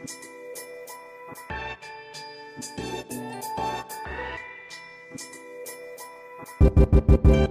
Thank 0.00 0.30
you. 7.26 7.49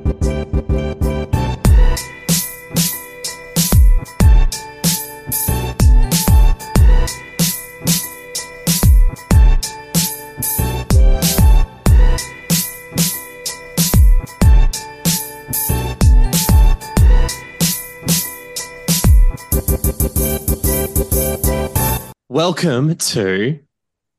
Welcome 22.49 22.95
to 22.95 23.59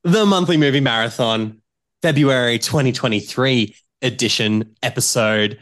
the 0.05 0.25
monthly 0.25 0.57
movie 0.57 0.79
marathon, 0.79 1.63
February 2.01 2.61
2023 2.61 3.75
edition 4.03 4.77
episode, 4.85 5.59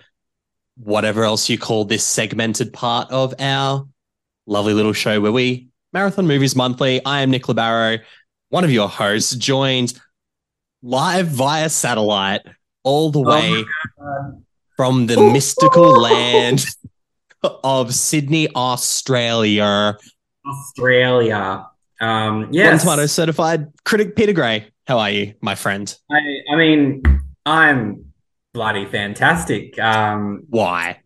whatever 0.76 1.24
else 1.24 1.48
you 1.48 1.56
call 1.56 1.86
this 1.86 2.04
segmented 2.04 2.74
part 2.74 3.10
of 3.10 3.34
our 3.38 3.88
lovely 4.46 4.74
little 4.74 4.92
show 4.92 5.18
where 5.18 5.32
we 5.32 5.70
marathon 5.94 6.26
movies 6.26 6.54
monthly. 6.54 7.02
I 7.06 7.22
am 7.22 7.30
Nick 7.30 7.44
Labaro, 7.44 8.00
one 8.50 8.64
of 8.64 8.70
your 8.70 8.90
hosts, 8.90 9.34
joined 9.34 9.98
live 10.82 11.26
via 11.26 11.70
satellite 11.70 12.42
all 12.84 13.10
the 13.10 13.22
way 13.22 13.64
from 14.76 15.06
the 15.06 15.16
mystical 15.32 16.02
land 16.02 16.66
of 17.42 17.94
Sydney, 17.94 18.46
Australia. 18.54 19.96
Australia. 20.46 21.66
Um, 22.00 22.42
One 22.42 22.52
yes. 22.52 22.82
tomato 22.82 23.06
certified 23.06 23.66
critic 23.84 24.16
Peter 24.16 24.32
Gray. 24.32 24.68
How 24.86 24.98
are 24.98 25.10
you, 25.10 25.34
my 25.40 25.54
friend? 25.54 25.94
I, 26.10 26.18
I 26.52 26.56
mean, 26.56 27.02
I'm 27.44 28.12
bloody 28.54 28.86
fantastic. 28.86 29.78
Um, 29.78 30.44
Why? 30.48 31.00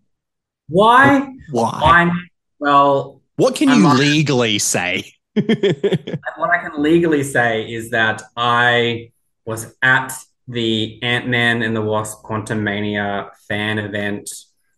why? 0.68 1.28
Why? 1.50 1.78
Why? 1.80 2.10
Well, 2.58 3.20
What 3.36 3.56
can 3.56 3.68
you 3.68 3.88
legally 3.94 4.58
say? 4.58 5.04
what 5.34 6.50
I 6.50 6.58
can 6.62 6.82
legally 6.82 7.22
say 7.22 7.70
is 7.70 7.90
that 7.90 8.22
I 8.36 9.12
was 9.44 9.74
at 9.82 10.14
the 10.48 11.02
Ant 11.02 11.28
Man 11.28 11.62
and 11.62 11.74
the 11.74 11.82
Wasp 11.82 12.22
Quantumania 12.24 13.30
fan 13.48 13.78
event 13.78 14.30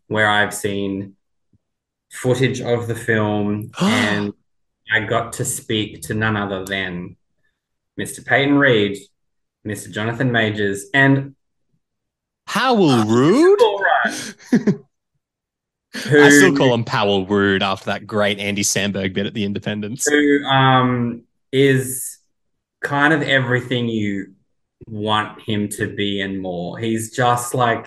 where 0.09 0.29
I've 0.29 0.55
seen 0.55 1.17
footage 2.13 2.61
of 2.61 2.87
the 2.87 2.95
film 2.95 3.71
and 3.81 4.33
I 4.93 5.01
got 5.01 5.35
to 5.35 5.45
speak 5.45 6.03
to 6.03 6.15
none 6.15 6.37
other 6.37 6.65
than 6.65 7.17
Mr. 7.99 8.25
Peyton 8.25 8.57
Reed, 8.59 8.99
Mr. 9.67 9.91
Jonathan 9.91 10.33
Majors, 10.33 10.87
and 10.93 11.35
Powell 12.47 13.05
Rude? 13.05 13.61
All 13.61 13.83
right. 13.83 14.35
I 16.07 16.29
still 16.31 16.57
call 16.57 16.75
him 16.75 16.85
Powell 16.85 17.27
Rude 17.27 17.63
after 17.63 17.87
that 17.87 18.07
great 18.07 18.39
Andy 18.39 18.63
Samberg 18.63 19.15
bit 19.15 19.27
at 19.27 19.35
the 19.35 19.45
Independence. 19.45 20.07
who 20.07 20.45
um 20.45 21.23
is 21.53 22.19
kind 22.83 23.15
of 23.15 23.23
everything 23.23 23.89
you 23.89 24.35
want 24.87 25.41
him 25.43 25.69
to 25.69 25.95
be 25.95 26.21
and 26.21 26.41
more. 26.41 26.79
He's 26.79 27.15
just 27.15 27.55
like 27.55 27.87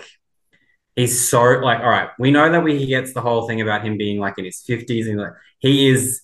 he's 0.96 1.28
so 1.28 1.42
like 1.42 1.80
all 1.80 1.90
right, 1.90 2.08
we 2.18 2.30
know 2.30 2.50
that 2.50 2.62
we, 2.62 2.78
he 2.78 2.86
gets 2.86 3.12
the 3.12 3.20
whole 3.20 3.46
thing 3.46 3.60
about 3.60 3.84
him 3.84 3.98
being 3.98 4.18
like 4.18 4.38
in 4.38 4.44
his 4.44 4.64
50s 4.66 5.08
and 5.08 5.20
like 5.20 5.34
he 5.58 5.88
is 5.88 6.22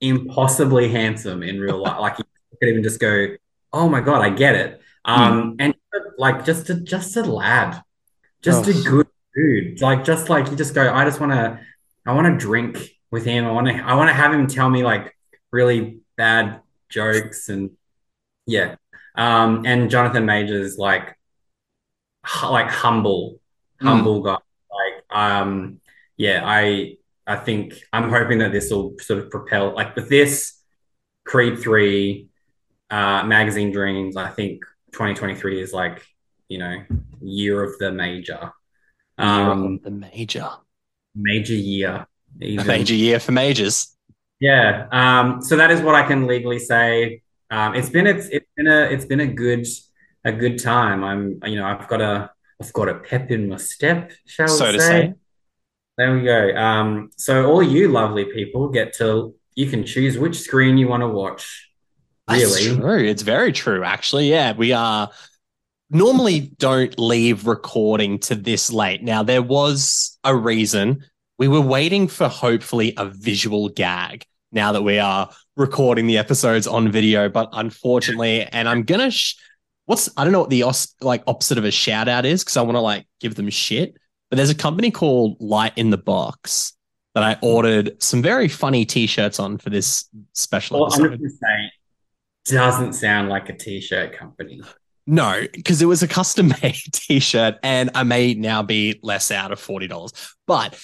impossibly 0.00 0.88
handsome 0.88 1.42
in 1.42 1.60
real 1.60 1.78
life. 1.82 1.98
Like 2.00 2.18
you 2.18 2.24
could 2.60 2.68
even 2.68 2.82
just 2.82 3.00
go, 3.00 3.36
"Oh 3.72 3.88
my 3.88 4.00
god, 4.00 4.22
I 4.22 4.30
get 4.30 4.54
it." 4.54 4.80
Um 5.04 5.56
and 5.58 5.74
like 6.18 6.44
just 6.44 6.68
a 6.70 6.74
just 6.80 7.16
a 7.16 7.22
lad. 7.22 7.82
Just 8.42 8.66
a 8.68 8.72
Oh. 8.72 8.82
good 8.90 9.06
dude. 9.34 9.80
Like 9.80 10.04
just 10.04 10.28
like 10.28 10.50
you 10.50 10.56
just 10.56 10.74
go, 10.74 10.92
I 10.92 11.04
just 11.04 11.20
want 11.20 11.32
to 11.32 11.60
I 12.06 12.12
want 12.14 12.26
to 12.28 12.36
drink 12.46 12.78
with 13.10 13.24
him. 13.24 13.46
I 13.46 13.52
want 13.52 13.66
to 13.68 13.74
I 13.74 13.94
want 13.94 14.08
to 14.08 14.14
have 14.14 14.32
him 14.32 14.46
tell 14.46 14.68
me 14.70 14.82
like 14.82 15.16
really 15.52 16.00
bad 16.16 16.60
jokes 16.88 17.48
and 17.48 17.70
yeah. 18.46 18.76
Um 19.14 19.64
and 19.66 19.90
Jonathan 19.90 20.24
Majors 20.26 20.78
like 20.78 21.16
like 22.44 22.68
humble 22.70 23.40
Hmm. 23.80 23.86
humble 23.86 24.20
guy. 24.22 24.36
Like 24.70 25.04
um 25.10 25.80
yeah, 26.16 26.42
I 26.44 26.96
I 27.30 27.36
think 27.36 27.74
I'm 27.92 28.10
hoping 28.10 28.38
that 28.38 28.52
this 28.52 28.70
will 28.70 28.94
sort 28.98 29.20
of 29.20 29.30
propel 29.30 29.74
like 29.74 29.94
with 29.94 30.08
this 30.08 30.60
Creed 31.24 31.60
3 31.60 32.28
uh 32.90 33.22
magazine 33.24 33.70
dreams, 33.70 34.16
I 34.16 34.28
think 34.28 34.64
2023 34.92 35.60
is 35.60 35.72
like, 35.72 36.04
you 36.48 36.58
know, 36.58 36.82
year 37.20 37.62
of 37.62 37.78
the 37.78 37.92
major. 37.92 38.52
Um 39.16 39.78
the 39.82 39.90
major. 39.92 40.48
major 41.14 41.54
year. 41.54 42.06
A 42.42 42.44
even. 42.44 42.66
major 42.66 42.94
year 42.94 43.20
for 43.20 43.32
majors. 43.32 43.96
Yeah. 44.40 44.86
Um, 44.90 45.42
so 45.42 45.56
that 45.56 45.70
is 45.70 45.80
what 45.82 45.94
I 45.94 46.06
can 46.06 46.26
legally 46.26 46.58
say. 46.58 47.22
Um, 47.50 47.74
it's 47.74 47.90
been 47.90 48.06
it's 48.06 48.26
it's 48.28 48.46
been 48.56 48.66
a 48.66 48.80
it's 48.84 49.04
been 49.04 49.20
a 49.20 49.26
good 49.26 49.66
a 50.24 50.32
good 50.32 50.58
time. 50.58 51.04
I'm 51.04 51.40
you 51.44 51.56
know 51.56 51.66
I've 51.66 51.86
got 51.88 52.00
a 52.00 52.30
I've 52.60 52.72
got 52.72 52.88
a 52.88 52.94
pep 52.94 53.30
in 53.30 53.48
my 53.48 53.56
step, 53.56 54.12
shall 54.26 54.46
we 54.46 54.52
So 54.52 54.72
to 54.72 54.80
say? 54.80 55.14
There 56.00 56.14
we 56.14 56.22
go. 56.22 56.56
Um, 56.56 57.10
so 57.18 57.44
all 57.44 57.62
you 57.62 57.88
lovely 57.88 58.24
people 58.24 58.70
get 58.70 58.94
to 58.94 59.34
you 59.54 59.66
can 59.66 59.84
choose 59.84 60.16
which 60.16 60.40
screen 60.40 60.78
you 60.78 60.88
want 60.88 61.02
to 61.02 61.08
watch. 61.08 61.70
That's 62.26 62.42
Really, 62.42 62.80
true. 62.80 63.04
It's 63.04 63.20
very 63.20 63.52
true, 63.52 63.84
actually. 63.84 64.30
Yeah, 64.30 64.54
we 64.54 64.72
are 64.72 65.10
normally 65.90 66.52
don't 66.56 66.98
leave 66.98 67.46
recording 67.46 68.18
to 68.20 68.34
this 68.34 68.72
late. 68.72 69.02
Now, 69.02 69.22
there 69.22 69.42
was 69.42 70.18
a 70.24 70.34
reason. 70.34 71.04
We 71.38 71.48
were 71.48 71.60
waiting 71.60 72.08
for 72.08 72.28
hopefully 72.28 72.94
a 72.96 73.04
visual 73.04 73.68
gag 73.68 74.24
now 74.52 74.72
that 74.72 74.82
we 74.82 74.98
are 74.98 75.28
recording 75.54 76.06
the 76.06 76.16
episodes 76.16 76.66
on 76.66 76.90
video, 76.90 77.28
but 77.28 77.50
unfortunately, 77.52 78.44
and 78.44 78.66
I'm 78.70 78.84
gonna 78.84 79.10
sh- 79.10 79.34
what's 79.84 80.08
I 80.16 80.24
don't 80.24 80.32
know 80.32 80.40
what 80.40 80.50
the 80.50 80.62
os- 80.62 80.94
like 81.02 81.24
opposite 81.26 81.58
of 81.58 81.66
a 81.66 81.70
shout 81.70 82.08
out 82.08 82.24
is 82.24 82.42
because 82.42 82.56
I 82.56 82.62
want 82.62 82.76
to 82.76 82.80
like 82.80 83.06
give 83.20 83.34
them 83.34 83.50
shit. 83.50 83.98
But 84.30 84.36
there's 84.36 84.50
a 84.50 84.54
company 84.54 84.90
called 84.90 85.36
Light 85.40 85.72
in 85.76 85.90
the 85.90 85.98
Box 85.98 86.74
that 87.14 87.24
I 87.24 87.36
ordered 87.42 88.00
some 88.00 88.22
very 88.22 88.48
funny 88.48 88.84
t-shirts 88.84 89.40
on 89.40 89.58
for 89.58 89.70
this 89.70 90.08
special 90.32 90.80
well, 90.80 90.92
I'm 90.92 91.04
episode. 91.04 91.18
gonna 91.18 91.30
say, 91.30 91.72
doesn't 92.46 92.92
sound 92.92 93.28
like 93.28 93.48
a 93.48 93.56
t-shirt 93.56 94.16
company. 94.16 94.62
No, 95.06 95.44
because 95.52 95.82
it 95.82 95.86
was 95.86 96.04
a 96.04 96.08
custom 96.08 96.48
made 96.62 96.76
t-shirt 96.92 97.56
and 97.64 97.90
I 97.94 98.04
may 98.04 98.34
now 98.34 98.62
be 98.62 99.00
less 99.02 99.32
out 99.32 99.50
of 99.50 99.60
$40. 99.60 100.32
But 100.46 100.78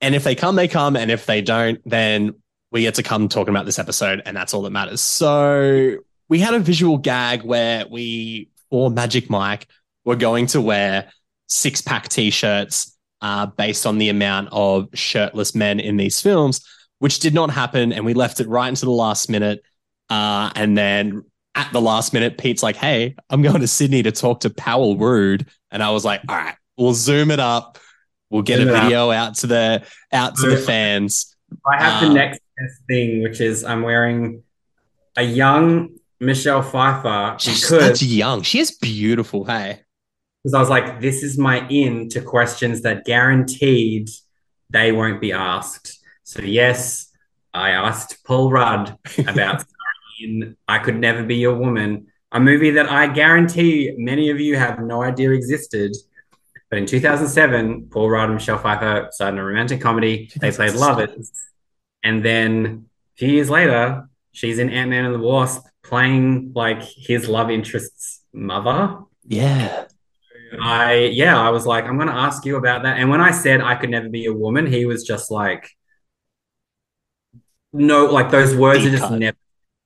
and 0.00 0.14
if 0.14 0.22
they 0.22 0.34
come, 0.34 0.54
they 0.54 0.68
come. 0.68 0.96
And 0.96 1.10
if 1.10 1.26
they 1.26 1.40
don't, 1.40 1.80
then 1.84 2.34
we 2.70 2.82
get 2.82 2.96
to 2.96 3.02
come 3.02 3.28
talking 3.28 3.54
about 3.54 3.64
this 3.64 3.78
episode, 3.78 4.20
and 4.26 4.36
that's 4.36 4.52
all 4.52 4.62
that 4.62 4.70
matters. 4.70 5.00
So 5.00 5.96
we 6.28 6.40
had 6.40 6.54
a 6.54 6.58
visual 6.58 6.98
gag 6.98 7.42
where 7.42 7.86
we, 7.88 8.50
for 8.68 8.90
Magic 8.90 9.30
Mike, 9.30 9.66
were 10.04 10.16
going 10.16 10.46
to 10.48 10.60
wear 10.60 11.10
six-pack 11.46 12.08
t-shirts 12.08 12.96
uh, 13.20 13.46
based 13.46 13.86
on 13.86 13.98
the 13.98 14.08
amount 14.08 14.48
of 14.52 14.88
shirtless 14.94 15.54
men 15.54 15.80
in 15.80 15.96
these 15.96 16.20
films, 16.20 16.66
which 16.98 17.20
did 17.20 17.34
not 17.34 17.50
happen, 17.50 17.92
and 17.92 18.04
we 18.04 18.14
left 18.14 18.40
it 18.40 18.48
right 18.48 18.68
into 18.68 18.84
the 18.84 18.90
last 18.90 19.28
minute. 19.30 19.62
Uh, 20.10 20.50
and 20.54 20.76
then 20.76 21.24
at 21.54 21.72
the 21.72 21.80
last 21.80 22.12
minute, 22.12 22.36
Pete's 22.36 22.62
like, 22.62 22.76
"Hey, 22.76 23.14
I'm 23.30 23.42
going 23.42 23.60
to 23.60 23.66
Sydney 23.66 24.02
to 24.02 24.12
talk 24.12 24.40
to 24.40 24.50
Powell 24.50 24.96
Rude," 24.96 25.46
and 25.70 25.82
I 25.82 25.90
was 25.90 26.04
like, 26.04 26.20
"All 26.28 26.36
right, 26.36 26.56
we'll 26.76 26.94
zoom 26.94 27.30
it 27.30 27.40
up. 27.40 27.78
We'll 28.30 28.42
get 28.42 28.58
Zoom 28.58 28.68
a 28.70 28.72
up. 28.74 28.82
video 28.82 29.10
out 29.10 29.36
to 29.36 29.46
the 29.46 29.86
out 30.12 30.36
to 30.36 30.50
the 30.50 30.56
fans." 30.58 31.34
I 31.66 31.82
have 31.82 32.02
Uh, 32.02 32.08
the 32.08 32.14
next 32.14 32.40
best 32.58 32.82
thing, 32.88 33.22
which 33.22 33.40
is 33.40 33.64
I'm 33.64 33.82
wearing 33.82 34.42
a 35.16 35.22
young 35.22 35.90
Michelle 36.20 36.62
Pfeiffer 36.62 37.36
She's 37.38 37.60
because 37.62 38.00
such 38.00 38.02
young. 38.02 38.42
She 38.42 38.58
is 38.58 38.72
beautiful. 38.72 39.44
Hey, 39.44 39.80
because 40.44 40.54
I 40.54 40.60
was 40.60 40.68
like, 40.68 41.00
this 41.00 41.22
is 41.22 41.38
my 41.38 41.66
in 41.68 42.10
to 42.10 42.20
questions 42.20 42.82
that 42.82 43.06
guaranteed 43.06 44.10
they 44.68 44.92
won't 44.92 45.18
be 45.18 45.32
asked. 45.32 45.98
So 46.22 46.42
yes, 46.42 47.10
I 47.54 47.70
asked 47.70 48.22
Paul 48.26 48.50
Rudd 48.50 48.98
about 49.26 49.64
in 50.20 50.54
I 50.68 50.80
Could 50.80 50.96
Never 50.96 51.24
Be 51.24 51.36
Your 51.36 51.54
Woman, 51.54 52.08
a 52.30 52.40
movie 52.40 52.72
that 52.72 52.90
I 52.90 53.06
guarantee 53.06 53.94
many 53.96 54.28
of 54.28 54.38
you 54.38 54.56
have 54.56 54.80
no 54.80 55.02
idea 55.02 55.30
existed. 55.30 55.96
But 56.68 56.78
in 56.78 56.86
2007, 56.86 57.88
Paul 57.90 58.10
Rudd 58.10 58.24
and 58.24 58.34
Michelle 58.34 58.58
Pfeiffer 58.58 59.08
starred 59.12 59.34
in 59.34 59.40
a 59.40 59.44
romantic 59.44 59.80
comedy. 59.80 60.30
They 60.38 60.50
played 60.50 60.74
lovers. 60.74 61.32
And 62.02 62.22
then 62.22 62.86
a 63.14 63.18
few 63.18 63.28
years 63.28 63.48
later, 63.48 64.10
she's 64.32 64.58
in 64.58 64.68
Ant 64.68 64.90
Man 64.90 65.06
and 65.06 65.14
the 65.14 65.18
Wasp 65.20 65.64
playing 65.82 66.52
like 66.54 66.82
his 66.82 67.28
love 67.28 67.50
interest's 67.50 68.20
mother. 68.34 68.98
yeah, 69.26 69.86
I 70.62 70.94
yeah, 71.12 71.38
I 71.38 71.50
was 71.50 71.66
like, 71.66 71.84
I'm 71.84 71.98
gonna 71.98 72.12
ask 72.12 72.44
you 72.44 72.56
about 72.56 72.82
that. 72.84 72.98
And 72.98 73.10
when 73.10 73.20
I 73.20 73.30
said 73.30 73.60
I 73.60 73.74
could 73.76 73.90
never 73.90 74.08
be 74.08 74.26
a 74.26 74.32
woman, 74.32 74.66
he 74.66 74.84
was 74.86 75.04
just 75.04 75.30
like, 75.30 75.68
no, 77.72 78.06
like 78.06 78.30
those 78.30 78.54
words 78.54 78.80
Deep 78.80 78.88
are 78.88 78.96
just 78.96 79.08
cut. 79.08 79.18
never 79.18 79.36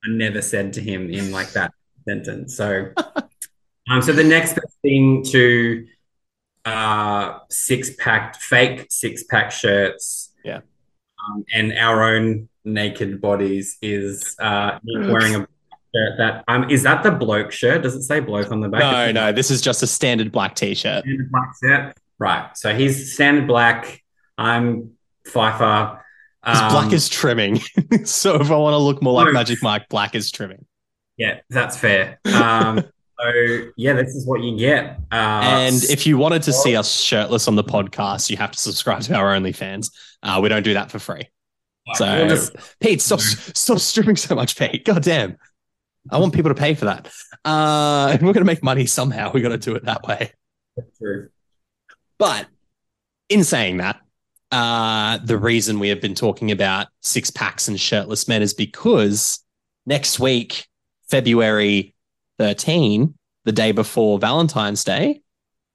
are 0.04 0.12
never 0.12 0.42
said 0.42 0.72
to 0.74 0.80
him 0.80 1.10
in 1.10 1.30
like 1.30 1.50
that 1.52 1.72
sentence. 2.06 2.56
So, 2.56 2.92
um, 3.90 4.02
so 4.02 4.12
the 4.12 4.24
next 4.24 4.54
best 4.54 4.76
thing 4.82 5.24
to 5.30 5.86
uh, 6.64 7.38
six 7.50 7.90
pack, 7.98 8.36
fake 8.40 8.86
six 8.90 9.24
pack 9.24 9.50
shirts, 9.50 10.32
Yeah. 10.44 10.60
um, 11.28 11.44
and 11.54 11.72
our 11.78 12.02
own 12.14 12.48
naked 12.64 13.20
bodies 13.20 13.78
is 13.80 14.36
uh, 14.38 14.78
wearing 14.84 15.34
a 15.36 15.48
shirt 15.94 16.18
that 16.18 16.44
um, 16.48 16.70
is 16.70 16.82
that 16.82 17.02
the 17.02 17.10
bloke 17.10 17.52
shirt? 17.52 17.82
Does 17.82 17.94
it 17.94 18.02
say 18.02 18.20
bloke 18.20 18.50
on 18.50 18.60
the 18.60 18.68
back? 18.68 18.80
No, 18.80 19.12
no, 19.12 19.32
this 19.32 19.50
is 19.50 19.60
just 19.60 19.82
a 19.82 19.86
standard 19.86 20.32
black 20.32 20.54
t-shirt. 20.54 21.04
Standard 21.04 21.30
black 21.30 21.48
shirt. 21.62 21.96
Right. 22.18 22.50
So 22.56 22.74
he's 22.74 23.14
standard 23.14 23.46
black. 23.46 24.02
I'm 24.36 24.92
Pfeiffer. 25.26 26.04
Um, 26.42 26.72
black 26.72 26.92
is 26.92 27.08
trimming. 27.08 27.60
so 28.04 28.36
if 28.40 28.50
I 28.50 28.56
want 28.56 28.74
to 28.74 28.78
look 28.78 29.02
more 29.02 29.24
like. 29.24 29.32
Magic 29.32 29.62
Mike, 29.62 29.88
black 29.88 30.14
is 30.14 30.30
trimming. 30.30 30.64
Yeah, 31.16 31.40
that's 31.50 31.76
fair. 31.76 32.20
Um, 32.24 32.78
so 33.20 33.64
yeah, 33.76 33.92
this 33.94 34.14
is 34.14 34.26
what 34.26 34.42
you 34.42 34.56
get. 34.56 35.00
Uh, 35.12 35.42
and 35.42 35.82
if 35.84 36.06
you 36.06 36.16
wanted 36.16 36.42
to 36.44 36.52
see 36.52 36.76
us 36.76 37.00
shirtless 37.00 37.48
on 37.48 37.56
the 37.56 37.64
podcast, 37.64 38.30
you 38.30 38.36
have 38.36 38.52
to 38.52 38.58
subscribe 38.58 39.02
to 39.02 39.14
our 39.14 39.34
OnlyFans. 39.34 39.90
Uh, 40.22 40.40
we 40.42 40.48
don't 40.48 40.62
do 40.62 40.74
that 40.74 40.90
for 40.90 40.98
free. 40.98 41.28
So 41.94 42.04
we'll 42.04 42.28
just- 42.28 42.54
Pete, 42.80 43.00
stop 43.00 43.20
stop 43.20 43.78
stripping 43.78 44.16
so 44.16 44.34
much, 44.34 44.56
Pete. 44.56 44.84
God 44.84 45.02
damn. 45.02 45.36
I 46.10 46.18
want 46.18 46.34
people 46.34 46.50
to 46.50 46.54
pay 46.54 46.74
for 46.74 46.86
that. 46.86 47.10
Uh, 47.44 48.12
if 48.14 48.22
we're 48.22 48.32
gonna 48.32 48.44
make 48.44 48.62
money 48.62 48.86
somehow, 48.86 49.30
we 49.32 49.40
gotta 49.40 49.58
do 49.58 49.74
it 49.74 49.84
that 49.84 50.02
way. 50.04 50.32
True. 50.98 51.28
But 52.18 52.46
in 53.28 53.44
saying 53.44 53.78
that, 53.78 54.00
uh, 54.50 55.18
the 55.24 55.36
reason 55.36 55.78
we 55.78 55.88
have 55.88 56.00
been 56.00 56.14
talking 56.14 56.50
about 56.50 56.88
six 57.00 57.30
packs 57.30 57.68
and 57.68 57.78
shirtless 57.78 58.28
men 58.28 58.42
is 58.42 58.54
because 58.54 59.44
next 59.86 60.18
week, 60.18 60.66
February 61.10 61.94
13, 62.38 63.14
the 63.44 63.52
day 63.52 63.72
before 63.72 64.18
Valentine's 64.18 64.84
Day. 64.84 65.22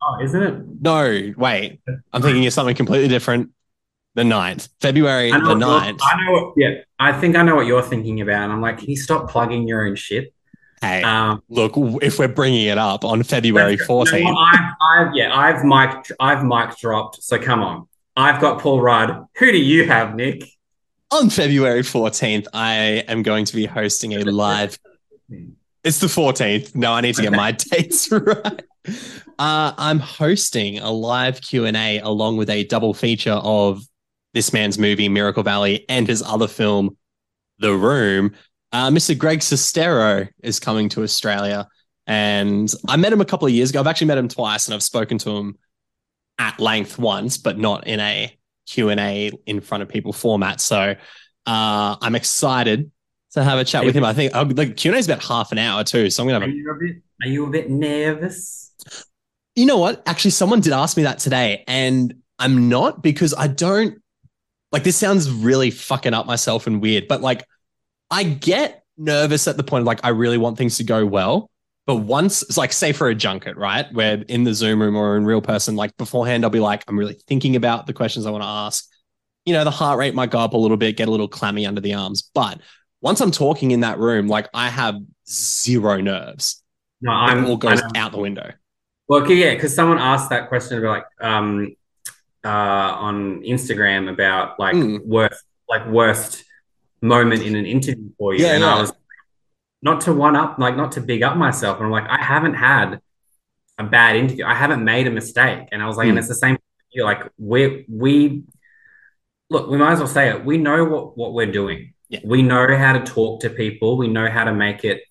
Oh, 0.02 0.20
isn't 0.22 0.42
it? 0.42 0.64
No, 0.82 1.34
wait, 1.38 1.80
I'm 2.12 2.22
thinking 2.22 2.46
of 2.46 2.54
something 2.54 2.76
completely 2.76 3.08
different. 3.08 3.52
The 4.16 4.22
9th, 4.24 4.70
February 4.80 5.32
the 5.32 5.40
know, 5.40 5.70
what 5.70 5.84
9th. 5.84 6.00
I 6.04 6.24
know. 6.24 6.32
What, 6.32 6.54
yeah, 6.56 6.82
I 7.00 7.14
think 7.14 7.36
I 7.36 7.42
know 7.42 7.56
what 7.56 7.66
you're 7.66 7.82
thinking 7.82 8.22
about. 8.22 8.44
And 8.44 8.54
I'm 8.54 8.62
like, 8.62 8.78
can 8.78 8.90
you 8.90 8.96
stop 8.96 9.30
plugging 9.30 9.68
your 9.68 9.88
own 9.88 9.96
shit? 9.96 10.34
Hey, 10.82 11.02
Um, 11.02 11.42
look, 11.50 11.74
if 12.04 12.20
we're 12.20 12.28
bringing 12.28 12.68
it 12.68 12.78
up 12.78 13.06
on 13.06 13.24
February 13.24 13.72
You 13.72 13.78
know 13.78 13.86
14th, 13.86 14.36
I've, 14.38 15.08
I've, 15.08 15.16
yeah, 15.16 15.36
I've 15.36 15.64
mic, 15.64 16.12
I've 16.20 16.44
mic 16.44 16.78
dropped. 16.78 17.24
So 17.24 17.40
come 17.40 17.62
on. 17.62 17.88
I've 18.16 18.40
got 18.40 18.60
Paul 18.60 18.82
Rudd. 18.82 19.26
Who 19.38 19.52
do 19.52 19.58
you 19.58 19.88
have, 19.88 20.16
Nick? 20.16 20.44
on 21.14 21.30
February 21.30 21.82
14th, 21.82 22.48
I 22.54 23.04
am 23.08 23.22
going 23.22 23.46
to 23.46 23.56
be 23.56 23.66
hosting 23.66 24.14
a 24.14 24.24
live 24.24 24.78
It's 25.84 26.00
the 26.00 26.08
14th. 26.08 26.76
No, 26.76 26.94
I 26.94 27.02
need 27.02 27.16
to 27.16 27.22
get 27.22 27.34
my 27.34 27.52
dates 27.52 28.10
right. 28.12 28.64
Uh, 29.38 29.74
I'm 29.78 30.00
hosting 30.00 30.80
a 30.80 30.90
live 30.90 31.42
Q&A 31.42 32.00
along 32.00 32.38
with 32.38 32.50
a 32.50 32.64
double 32.64 32.94
feature 32.94 33.34
of 33.34 33.84
this 34.34 34.54
man's 34.54 34.78
movie, 34.78 35.10
Miracle 35.10 35.44
Valley, 35.44 35.86
and 35.90 36.08
his 36.08 36.22
other 36.22 36.48
film, 36.48 36.98
The 37.60 37.74
Room. 37.74 38.34
Uh, 38.72 38.90
Mr. 38.90 39.18
Greg 39.18 39.40
Sestero 39.40 40.28
is 40.42 40.60
coming 40.60 40.90
to 40.90 41.04
Australia. 41.04 41.68
And 42.08 42.72
I 42.88 42.98
met 42.98 43.14
him 43.14 43.22
a 43.22 43.26
couple 43.26 43.48
of 43.48 43.54
years 43.54 43.70
ago. 43.70 43.80
I've 43.80 43.88
actually 43.88 44.08
met 44.08 44.18
him 44.18 44.28
twice 44.28 44.66
and 44.66 44.74
I've 44.74 44.84
spoken 44.84 45.18
to 45.20 45.30
him 45.38 45.58
at 46.40 46.60
length 46.60 46.98
once, 46.98 47.38
but 47.38 47.58
not 47.58 47.88
in 47.88 48.00
a 48.00 48.36
Q&A 48.68 49.32
in 49.46 49.62
front 49.62 49.84
of 49.84 49.90
people 49.90 50.12
format. 50.12 50.60
So 50.60 50.96
uh, 51.46 51.96
I'm 52.02 52.16
excited 52.16 52.92
to 53.34 53.44
have 53.44 53.60
a 53.60 53.64
chat 53.64 53.86
with 53.86 53.96
him. 53.96 54.04
I 54.04 54.14
think 54.14 54.36
uh, 54.36 54.44
the 54.44 54.68
Q&A 54.68 54.98
is 54.98 55.08
about 55.08 55.24
half 55.24 55.52
an 55.52 55.60
hour 55.60 55.84
too. 55.84 56.10
So 56.10 56.24
I'm 56.24 56.30
going 56.30 56.42
to 56.42 56.48
Are 56.48 56.50
have 56.50 56.56
a 56.56 56.58
you 56.58 56.72
a 56.72 56.76
bit? 56.76 57.04
Are 57.24 57.28
you 57.28 57.46
a 57.46 57.50
bit 57.50 57.70
nervous? 57.70 58.72
you 59.56 59.66
know 59.66 59.78
what? 59.78 60.02
Actually, 60.06 60.32
someone 60.32 60.62
did 60.62 60.74
ask 60.74 60.98
me 60.98 61.04
that 61.04 61.20
today, 61.20 61.64
and 61.68 62.16
I'm 62.40 62.70
not 62.70 63.04
because 63.04 63.34
I 63.34 63.48
don't 63.48 64.02
like 64.74 64.84
this 64.84 64.98
sounds 64.98 65.32
really 65.32 65.70
fucking 65.72 66.16
up 66.16 66.26
myself 66.26 66.66
and 66.68 66.82
weird, 66.82 67.08
but 67.08 67.22
like 67.22 67.46
I 68.10 68.24
get 68.24 68.84
nervous 68.98 69.48
at 69.48 69.56
the 69.56 69.64
point 69.64 69.82
of 69.82 69.88
like 69.88 70.00
I 70.04 70.10
really 70.10 70.40
want 70.40 70.58
things 70.58 70.78
to 70.78 70.84
go 70.84 71.06
well. 71.06 71.50
But 71.86 71.98
once 71.98 72.42
it's 72.42 72.58
like 72.58 72.74
say 72.74 72.92
for 72.92 73.08
a 73.08 73.16
junket, 73.16 73.56
right? 73.56 73.86
Where 73.94 74.24
in 74.28 74.46
the 74.46 74.54
Zoom 74.54 74.82
room 74.82 74.96
or 74.96 75.16
in 75.16 75.26
real 75.26 75.42
person, 75.42 75.76
like 75.76 75.96
beforehand, 75.98 76.44
I'll 76.44 76.50
be 76.50 76.60
like, 76.60 76.84
I'm 76.88 76.98
really 76.98 77.20
thinking 77.28 77.56
about 77.56 77.86
the 77.88 77.94
questions 77.94 78.26
I 78.26 78.32
want 78.32 78.44
to 78.44 78.48
ask. 78.48 78.86
You 79.46 79.54
know, 79.54 79.64
the 79.64 79.72
heart 79.72 80.00
rate 80.00 80.16
might 80.16 80.32
go 80.32 80.40
up 80.40 80.54
a 80.54 80.58
little 80.58 80.78
bit, 80.78 80.98
get 80.98 81.08
a 81.08 81.12
little 81.12 81.28
clammy 81.28 81.66
under 81.66 81.82
the 81.82 81.94
arms. 81.94 82.30
But 82.34 82.62
once 83.02 83.20
I'm 83.20 83.32
talking 83.32 83.72
in 83.72 83.82
that 83.82 84.00
room, 84.00 84.28
like 84.28 84.48
I 84.54 84.70
have 84.70 84.96
zero 85.30 86.02
nerves. 86.02 86.64
No, 87.02 87.12
I'm. 87.12 87.46
all 87.46 87.58
goes 87.58 87.82
out 87.96 88.12
the 88.14 88.18
window. 88.18 88.52
Well, 89.10 89.30
yeah, 89.30 89.54
because 89.54 89.76
someone 89.76 90.00
asked 90.00 90.30
that 90.30 90.48
question 90.48 90.80
about 90.80 90.90
like 90.90 91.06
um 91.20 91.76
uh 92.44 92.92
on 93.08 93.42
Instagram 93.44 94.10
about 94.12 94.60
like 94.60 94.76
Mm. 94.76 95.06
worst 95.06 95.44
like 95.70 95.86
worst 95.88 96.44
moment 97.02 97.42
in 97.44 97.56
an 97.56 97.66
interview 97.66 98.10
for 98.18 98.34
you, 98.34 98.46
Yeah, 98.46 98.54
and 98.54 98.62
yeah. 98.64 98.76
I 98.76 98.82
was 98.82 98.92
not 99.82 100.02
to 100.02 100.14
one 100.14 100.36
up, 100.36 100.60
like 100.60 100.76
not 100.78 100.92
to 100.94 101.02
big 101.02 101.24
up 101.24 101.36
myself, 101.38 101.78
and 101.78 101.86
I'm 101.86 101.92
like, 101.92 102.10
I 102.10 102.22
haven't 102.24 102.54
had 102.56 103.00
a 103.78 103.84
bad 103.84 104.16
interview, 104.16 104.46
I 104.46 104.56
haven't 104.56 104.84
made 104.84 105.08
a 105.08 105.12
mistake, 105.12 105.68
and 105.72 105.82
I 105.82 105.88
was 105.88 105.98
like, 105.98 106.08
and 106.08 106.18
Mm. 106.18 106.20
it's 106.22 106.28
the 106.30 106.36
same. 106.36 106.58
You 106.92 107.04
like 107.06 107.22
we 107.38 107.86
we 107.90 108.44
look, 109.50 109.70
we 109.70 109.78
might 109.78 109.94
as 109.94 110.00
well 110.00 110.08
say 110.08 110.30
it. 110.30 110.46
We 110.46 110.58
know 110.58 110.86
what 110.86 111.18
what 111.18 111.34
we're 111.34 111.52
doing. 111.62 111.94
Yeah. 112.10 112.20
We 112.24 112.42
know 112.44 112.66
how 112.78 112.94
to 112.94 113.04
talk 113.04 113.42
to 113.42 113.50
people. 113.50 113.98
We 113.98 114.08
know 114.08 114.28
how 114.30 114.44
to 114.44 114.54
make 114.54 114.84
it 114.86 115.02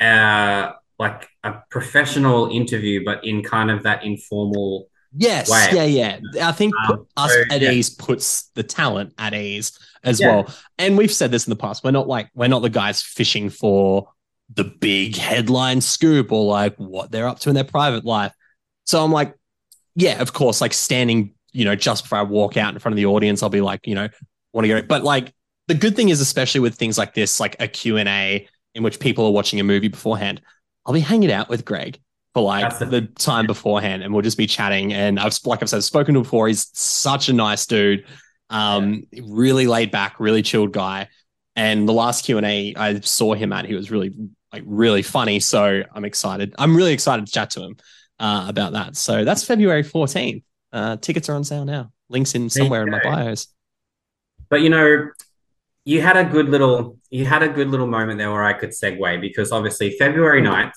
uh 0.00 0.72
like 0.98 1.28
a 1.42 1.62
professional 1.70 2.48
interview, 2.50 3.04
but 3.04 3.24
in 3.24 3.42
kind 3.42 3.70
of 3.70 3.82
that 3.82 4.04
informal. 4.04 4.88
Yes, 5.16 5.48
way. 5.50 5.68
yeah, 5.72 5.84
yeah. 6.34 6.48
I 6.48 6.52
think 6.52 6.74
Um, 6.88 7.06
us 7.16 7.32
so, 7.32 7.42
at 7.50 7.60
yeah. 7.60 7.70
ease 7.70 7.90
puts 7.90 8.50
the 8.54 8.62
talent 8.62 9.14
at 9.18 9.32
ease 9.34 9.78
as 10.02 10.20
Yeah. 10.20 10.28
well. 10.36 10.54
And 10.78 10.98
we've 10.98 11.12
said 11.12 11.30
this 11.30 11.46
in 11.46 11.50
the 11.50 11.56
past. 11.56 11.84
We're 11.84 11.90
not 11.92 12.08
like 12.08 12.30
we're 12.34 12.48
not 12.48 12.62
the 12.62 12.68
guys 12.70 13.00
fishing 13.02 13.48
for 13.50 14.08
the 14.52 14.64
big 14.64 15.16
headline 15.16 15.80
scoop 15.80 16.32
or 16.32 16.44
like 16.44 16.74
what 16.76 17.10
they're 17.10 17.28
up 17.28 17.38
to 17.40 17.48
in 17.48 17.54
their 17.54 17.64
private 17.64 18.04
life. 18.04 18.32
So 18.84 19.02
I'm 19.02 19.12
like, 19.12 19.34
yeah, 19.94 20.20
of 20.20 20.32
course, 20.32 20.60
like 20.60 20.72
standing, 20.72 21.32
you 21.52 21.64
know, 21.64 21.74
just 21.76 22.04
before 22.04 22.18
I 22.18 22.22
walk 22.22 22.56
out 22.56 22.74
in 22.74 22.80
front 22.80 22.92
of 22.92 22.96
the 22.96 23.06
audience, 23.06 23.42
I'll 23.42 23.48
be 23.48 23.60
like, 23.60 23.86
you 23.86 23.94
know, 23.94 24.08
want 24.52 24.64
to 24.66 24.68
go. 24.68 24.82
But 24.82 25.04
like 25.04 25.32
the 25.68 25.74
good 25.74 25.96
thing 25.96 26.08
is, 26.10 26.20
especially 26.20 26.60
with 26.60 26.74
things 26.74 26.98
like 26.98 27.14
this, 27.14 27.40
like 27.40 27.56
a 27.60 27.68
Q&A 27.68 28.46
in 28.74 28.82
which 28.82 28.98
people 29.00 29.24
are 29.26 29.30
watching 29.30 29.60
a 29.60 29.64
movie 29.64 29.88
beforehand, 29.88 30.42
I'll 30.84 30.92
be 30.92 31.00
hanging 31.00 31.30
out 31.32 31.48
with 31.48 31.64
Greg 31.64 31.98
for 32.34 32.42
like 32.42 32.78
the- 32.78 32.86
the 32.86 33.00
time 33.02 33.46
beforehand 33.46 34.02
and 34.02 34.12
we'll 34.12 34.22
just 34.22 34.36
be 34.36 34.46
chatting. 34.46 34.92
And 34.92 35.18
I've, 35.18 35.38
like 35.44 35.62
I've 35.62 35.68
said, 35.70 35.82
spoken 35.84 36.14
to 36.14 36.18
him 36.18 36.24
before. 36.24 36.48
He's 36.48 36.68
such 36.76 37.28
a 37.28 37.32
nice 37.32 37.64
dude. 37.66 38.04
Um, 38.50 39.04
really 39.22 39.66
laid 39.66 39.90
back, 39.90 40.18
really 40.20 40.42
chilled 40.42 40.72
guy. 40.72 41.08
And 41.56 41.88
the 41.88 41.92
last 41.92 42.24
Q&A 42.24 42.74
I 42.76 43.00
saw 43.00 43.34
him 43.34 43.52
at, 43.52 43.64
he 43.64 43.74
was 43.74 43.90
really 43.90 44.12
like 44.52 44.64
really 44.66 45.02
funny. 45.02 45.40
So 45.40 45.82
I'm 45.94 46.04
excited. 46.04 46.54
I'm 46.58 46.76
really 46.76 46.92
excited 46.92 47.26
to 47.26 47.32
chat 47.32 47.50
to 47.50 47.62
him 47.62 47.76
uh, 48.18 48.46
about 48.48 48.72
that. 48.72 48.96
So 48.96 49.24
that's 49.24 49.44
February 49.44 49.84
14th. 49.84 50.42
Uh, 50.72 50.96
tickets 50.96 51.28
are 51.28 51.34
on 51.34 51.44
sale 51.44 51.64
now. 51.64 51.92
Links 52.08 52.34
in 52.34 52.50
somewhere 52.50 52.82
in 52.82 52.90
my 52.90 53.00
bios. 53.02 53.46
But 54.50 54.60
you 54.60 54.68
know, 54.68 55.08
you 55.84 56.00
had 56.00 56.16
a 56.16 56.24
good 56.24 56.48
little 56.48 56.98
you 57.10 57.24
had 57.24 57.42
a 57.42 57.48
good 57.48 57.68
little 57.68 57.86
moment 57.86 58.18
there 58.18 58.30
where 58.32 58.42
I 58.44 58.52
could 58.54 58.70
segue 58.70 59.20
because 59.20 59.52
obviously 59.52 59.90
February 59.98 60.42
9th, 60.42 60.72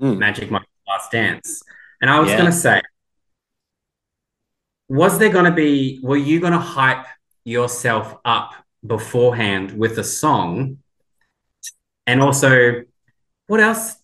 Mm. 0.00 0.18
Magic 0.18 0.50
Mike's 0.50 0.66
Last 0.88 1.10
Dance. 1.10 1.62
And 2.00 2.10
I 2.10 2.18
was 2.20 2.30
Yeah. 2.30 2.38
gonna 2.38 2.52
say, 2.52 2.80
was 4.88 5.18
there 5.18 5.30
gonna 5.30 5.54
be 5.54 6.00
were 6.02 6.16
you 6.16 6.40
gonna 6.40 6.58
hype 6.58 7.06
yourself 7.44 8.16
up 8.24 8.54
beforehand 8.86 9.72
with 9.78 9.98
a 9.98 10.04
song? 10.04 10.78
And 12.06 12.20
also, 12.20 12.82
what 13.46 13.60
else 13.60 13.96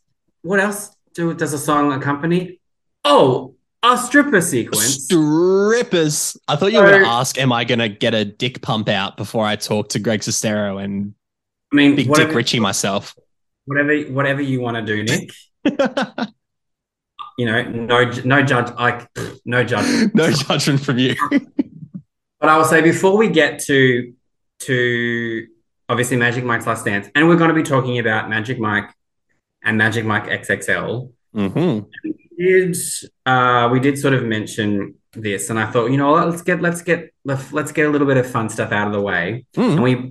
what 0.43 0.61
else 0.61 0.95
do 1.15 1.35
does 1.35 1.53
a 1.53 1.59
song 1.59 1.93
accompany? 1.93 2.61
Oh, 3.05 3.57
a 3.83 3.97
stripper 3.99 4.41
sequence. 4.41 5.05
Strippers. 5.05 6.37
I 6.47 6.57
thought 6.57 6.73
you 6.73 6.79
were 6.81 6.91
going 6.91 7.03
to 7.03 7.09
ask, 7.09 7.39
am 7.39 7.53
I 7.53 7.65
going 7.65 7.79
to 7.79 7.89
get 7.89 8.13
a 8.13 8.25
dick 8.25 8.61
pump 8.61 8.89
out 8.89 9.17
before 9.17 9.45
I 9.45 9.57
talk 9.57 9.91
to 9.91 9.99
Greg 9.99 10.21
Sestero 10.21 10.83
and 10.83 11.15
I 11.73 11.77
mean, 11.77 11.97
Big 11.97 12.09
whatever, 12.09 12.29
Dick 12.31 12.37
Richie 12.37 12.61
myself? 12.61 13.15
whatever 13.67 13.97
whatever 14.13 14.41
you 14.41 14.61
want 14.61 14.77
to 14.77 14.83
do, 14.83 15.03
Nick. 15.03 15.31
you 17.39 17.47
know, 17.47 17.63
no, 17.63 18.11
no 18.25 18.43
judge, 18.43 18.75
like 18.75 19.09
no 19.47 19.65
judge. 19.65 20.11
no 20.15 20.31
judgment 20.31 20.81
from 20.85 20.99
you. 20.99 21.15
But 22.41 22.51
I 22.51 22.57
will 22.57 22.65
say 22.65 22.81
before 22.83 23.17
we 23.17 23.31
get 23.31 23.59
to 23.65 24.13
to 24.61 25.47
obviously 25.89 26.17
Magic 26.17 26.45
Mike's 26.45 26.69
Last 26.69 26.85
Dance, 26.85 27.09
and 27.17 27.27
we're 27.27 27.35
going 27.37 27.49
to 27.49 27.55
be 27.55 27.65
talking 27.65 27.99
about 27.99 28.29
Magic 28.31 28.61
Mike 28.61 28.91
and 29.65 29.77
Magic 29.77 30.05
Mike 30.05 30.27
XXL. 30.27 31.11
Mm-hmm. 31.35 31.89
We 32.05 32.15
did 32.39 32.77
uh, 33.27 33.69
we 33.73 33.81
did 33.81 33.99
sort 33.99 34.15
of 34.15 34.23
mention 34.25 34.95
this, 35.15 35.51
and 35.51 35.59
I 35.59 35.67
thought, 35.69 35.91
you 35.91 35.97
know, 35.97 36.13
let's 36.13 36.43
get 36.43 36.63
let's 36.63 36.81
get 36.83 37.13
let's 37.25 37.53
let's 37.53 37.73
get 37.73 37.87
a 37.87 37.91
little 37.91 38.07
bit 38.07 38.19
of 38.19 38.31
fun 38.31 38.49
stuff 38.49 38.71
out 38.71 38.87
of 38.87 38.93
the 38.93 39.01
way, 39.01 39.45
and 39.57 39.79
Mm. 39.79 39.83
we 39.83 40.11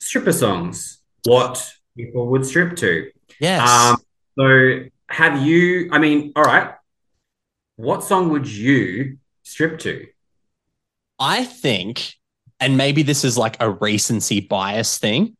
stripper 0.00 0.32
songs. 0.32 1.00
What 1.24 1.68
people 1.96 2.28
would 2.28 2.46
strip 2.46 2.76
to. 2.76 3.10
Yes. 3.40 3.68
Um, 3.68 3.96
so 4.38 4.84
have 5.08 5.42
you? 5.46 5.88
I 5.92 5.98
mean, 5.98 6.32
all 6.36 6.44
right. 6.44 6.74
What 7.76 8.02
song 8.04 8.30
would 8.30 8.46
you 8.48 9.18
strip 9.42 9.78
to? 9.80 10.06
I 11.18 11.44
think, 11.44 12.14
and 12.60 12.76
maybe 12.76 13.02
this 13.02 13.24
is 13.24 13.36
like 13.38 13.56
a 13.60 13.70
recency 13.70 14.40
bias 14.40 14.98
thing 14.98 15.34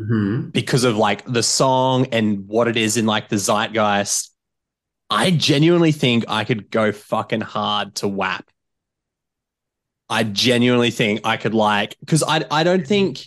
Mm-hmm. 0.00 0.50
because 0.50 0.84
of 0.84 0.96
like 0.96 1.24
the 1.24 1.42
song 1.42 2.06
and 2.12 2.46
what 2.46 2.68
it 2.68 2.76
is 2.76 2.96
in 2.96 3.04
like 3.04 3.28
the 3.28 3.34
zeitgeist. 3.36 4.32
I 5.10 5.32
genuinely 5.32 5.90
think 5.90 6.24
I 6.28 6.44
could 6.44 6.70
go 6.70 6.92
fucking 6.92 7.40
hard 7.40 7.96
to 7.96 8.06
WAP. 8.06 8.48
I 10.08 10.22
genuinely 10.22 10.92
think 10.92 11.22
I 11.24 11.36
could 11.36 11.52
like 11.52 11.96
because 11.98 12.22
I 12.22 12.44
I 12.48 12.62
don't 12.62 12.86
think 12.86 13.26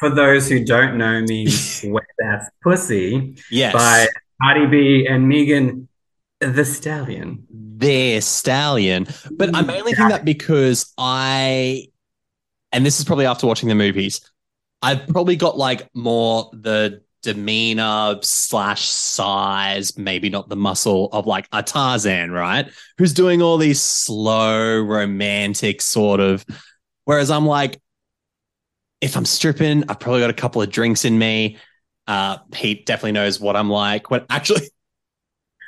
For 0.00 0.10
those 0.12 0.48
who 0.48 0.64
don't 0.64 0.98
know 0.98 1.20
me, 1.20 1.46
wet 1.84 2.02
ass 2.24 2.50
pussy 2.64 3.36
yes 3.48 3.72
by 3.72 4.08
Cardi 4.42 4.66
B 4.66 5.06
and 5.08 5.28
Megan 5.28 5.88
Thee 6.40 6.64
Stallion. 6.64 7.46
their 7.50 8.20
stallion. 8.20 9.06
But 9.30 9.54
I'm 9.54 9.66
mainly 9.66 9.94
think 9.94 10.10
that 10.10 10.24
because 10.24 10.92
I, 10.98 11.88
and 12.72 12.84
this 12.84 12.98
is 12.98 13.04
probably 13.04 13.26
after 13.26 13.46
watching 13.46 13.68
the 13.68 13.74
movies, 13.74 14.20
I've 14.82 15.06
probably 15.08 15.36
got 15.36 15.58
like 15.58 15.88
more 15.94 16.50
the 16.52 17.02
demeanor 17.22 18.18
slash 18.22 18.88
size, 18.88 19.98
maybe 19.98 20.30
not 20.30 20.48
the 20.48 20.56
muscle 20.56 21.08
of 21.12 21.26
like 21.26 21.48
a 21.52 21.62
Tarzan, 21.62 22.30
right? 22.30 22.70
Who's 22.96 23.12
doing 23.12 23.42
all 23.42 23.58
these 23.58 23.80
slow, 23.82 24.80
romantic 24.80 25.82
sort 25.82 26.20
of. 26.20 26.44
Whereas 27.06 27.30
I'm 27.30 27.46
like, 27.46 27.80
if 29.00 29.16
I'm 29.16 29.24
stripping, 29.24 29.84
I've 29.88 29.98
probably 30.00 30.20
got 30.20 30.30
a 30.30 30.34
couple 30.34 30.62
of 30.62 30.70
drinks 30.70 31.04
in 31.04 31.18
me. 31.18 31.58
Uh, 32.08 32.38
Pete 32.50 32.86
definitely 32.86 33.12
knows 33.12 33.38
what 33.38 33.54
I'm 33.54 33.68
like. 33.68 34.10
When 34.10 34.24
actually, 34.30 34.62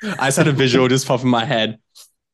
I 0.03 0.29
just 0.29 0.39
had 0.39 0.49
a 0.49 0.53
visual 0.53 0.89
just 0.89 1.07
pop 1.07 1.23
in 1.23 1.29
my 1.29 1.45
head 1.45 1.79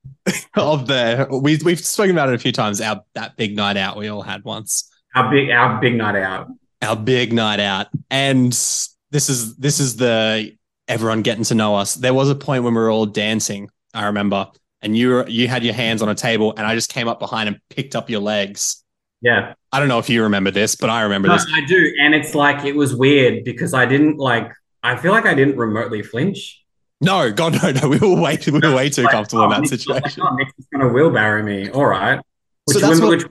of 0.55 0.87
the 0.87 1.27
we 1.31 1.59
we've 1.65 1.81
spoken 1.81 2.13
about 2.13 2.29
it 2.29 2.37
a 2.37 2.39
few 2.39 2.53
times. 2.53 2.81
Our 2.81 3.03
that 3.15 3.37
big 3.37 3.57
night 3.57 3.77
out 3.77 3.97
we 3.97 4.09
all 4.09 4.23
had 4.23 4.45
once. 4.45 4.89
Our 5.17 5.31
big, 5.31 5.51
our 5.51 5.81
big 5.81 5.97
night 5.97 6.15
out. 6.15 6.49
Our 6.83 6.95
big 6.95 7.33
night 7.33 7.59
out, 7.59 7.89
and 8.09 8.53
this 8.53 9.29
is 9.29 9.57
this 9.57 9.81
is 9.81 9.97
the 9.97 10.57
everyone 10.87 11.23
getting 11.23 11.45
to 11.45 11.55
know 11.55 11.75
us. 11.75 11.95
There 11.95 12.15
was 12.15 12.31
a 12.31 12.35
point 12.35 12.63
when 12.63 12.75
we 12.75 12.81
were 12.81 12.91
all 12.91 13.07
dancing. 13.07 13.71
I 13.93 14.07
remember, 14.07 14.49
and 14.83 14.97
you 14.97 15.09
were 15.11 15.29
you 15.29 15.49
had 15.49 15.65
your 15.65 15.75
hands 15.75 16.01
on 16.01 16.09
a 16.09 16.15
table, 16.15 16.55
and 16.57 16.65
I 16.65 16.75
just 16.75 16.93
came 16.93 17.09
up 17.09 17.19
behind 17.19 17.49
and 17.49 17.59
picked 17.71 17.97
up 17.97 18.09
your 18.09 18.21
legs. 18.21 18.85
Yeah, 19.23 19.55
I 19.73 19.79
don't 19.81 19.89
know 19.89 19.99
if 19.99 20.09
you 20.11 20.23
remember 20.23 20.51
this, 20.51 20.75
but 20.77 20.91
I 20.91 21.03
remember 21.03 21.29
No, 21.29 21.35
this. 21.35 21.47
I 21.53 21.65
do, 21.65 21.93
and 22.01 22.15
it's 22.15 22.35
like 22.35 22.65
it 22.65 22.77
was 22.77 22.95
weird 22.95 23.45
because 23.45 23.75
I 23.75 23.87
didn't 23.87 24.19
like. 24.19 24.53
I 24.83 24.97
feel 24.97 25.13
like 25.13 25.27
I 25.27 25.35
didn't 25.35 25.57
remotely 25.57 26.03
flinch. 26.03 26.63
No, 27.01 27.31
God, 27.33 27.61
no, 27.63 27.73
no. 27.73 27.89
We 27.89 27.99
were 27.99 28.21
way 28.21 28.37
too, 28.37 28.53
we 28.53 28.61
were 28.61 28.75
way 28.75 28.89
too 28.89 29.03
Like, 29.03 29.13
comfortable 29.13 29.45
in 29.45 29.51
oh, 29.51 29.55
that 29.55 29.61
Nick's- 29.63 29.83
situation. 29.85 30.23
Oh, 30.23 30.35
Nick's 30.35 30.53
just 30.57 30.71
gonna 30.71 30.89
wheelbarrow 30.89 31.43
me. 31.43 31.71
All 31.71 31.87
right, 31.87 32.21
which, 32.67 32.79
So 32.79 32.89
what- 33.01 33.09
which 33.09 33.25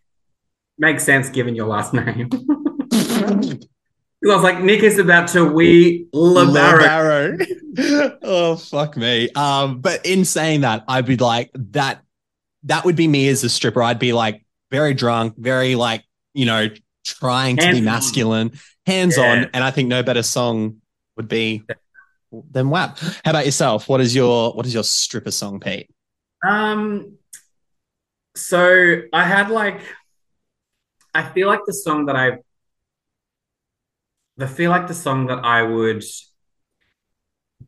makes 0.78 1.04
sense 1.04 1.30
given 1.30 1.56
your 1.56 1.68
last 1.68 1.94
name. 1.94 2.30
I 4.28 4.34
was 4.34 4.44
like, 4.44 4.60
Nick 4.62 4.82
is 4.82 4.98
about 4.98 5.28
to 5.30 5.46
wee. 5.46 6.08
LeBarrow. 6.14 7.46
oh 8.24 8.56
fuck 8.56 8.98
me. 8.98 9.30
Um, 9.32 9.80
but 9.82 10.06
in 10.06 10.26
saying 10.26 10.62
that, 10.62 10.84
I'd 10.88 11.06
be 11.06 11.18
like 11.18 11.52
that. 11.54 12.02
That 12.64 12.86
would 12.86 12.96
be 12.96 13.08
me 13.08 13.28
as 13.30 13.44
a 13.44 13.50
stripper. 13.50 13.84
I'd 13.84 14.00
be 14.00 14.14
like 14.14 14.44
very 14.72 14.94
drunk, 14.94 15.36
very 15.38 15.76
like 15.76 16.04
you 16.34 16.46
know 16.46 16.70
trying 17.04 17.58
to 17.58 17.64
Hands 17.66 17.76
be 17.76 17.80
on. 17.80 17.86
masculine, 17.86 18.52
hands 18.86 19.18
Yeah. 19.18 19.32
on, 19.32 19.50
and 19.54 19.64
I 19.64 19.72
think 19.72 19.88
no 19.90 20.02
better 20.04 20.24
song 20.24 20.82
would 21.18 21.28
be 21.28 21.64
than 22.52 22.70
WAP. 22.70 22.98
How 23.24 23.32
about 23.32 23.46
yourself? 23.46 23.88
What 23.88 24.02
is 24.02 24.14
your 24.16 24.52
what 24.54 24.66
is 24.66 24.74
your 24.74 24.84
stripper 24.84 25.32
song, 25.32 25.60
Pete? 25.60 25.90
Um, 26.46 27.18
so 28.36 29.02
I 29.14 29.24
had 29.24 29.50
like, 29.50 29.80
I 31.14 31.24
feel 31.24 31.48
like 31.48 31.62
the 31.66 31.74
song 31.74 32.08
that 32.08 32.16
I, 32.16 32.40
I 34.40 34.46
feel 34.48 34.70
like 34.70 34.88
the 34.88 34.94
song 34.94 35.28
that 35.28 35.46
I 35.46 35.62
would 35.64 36.04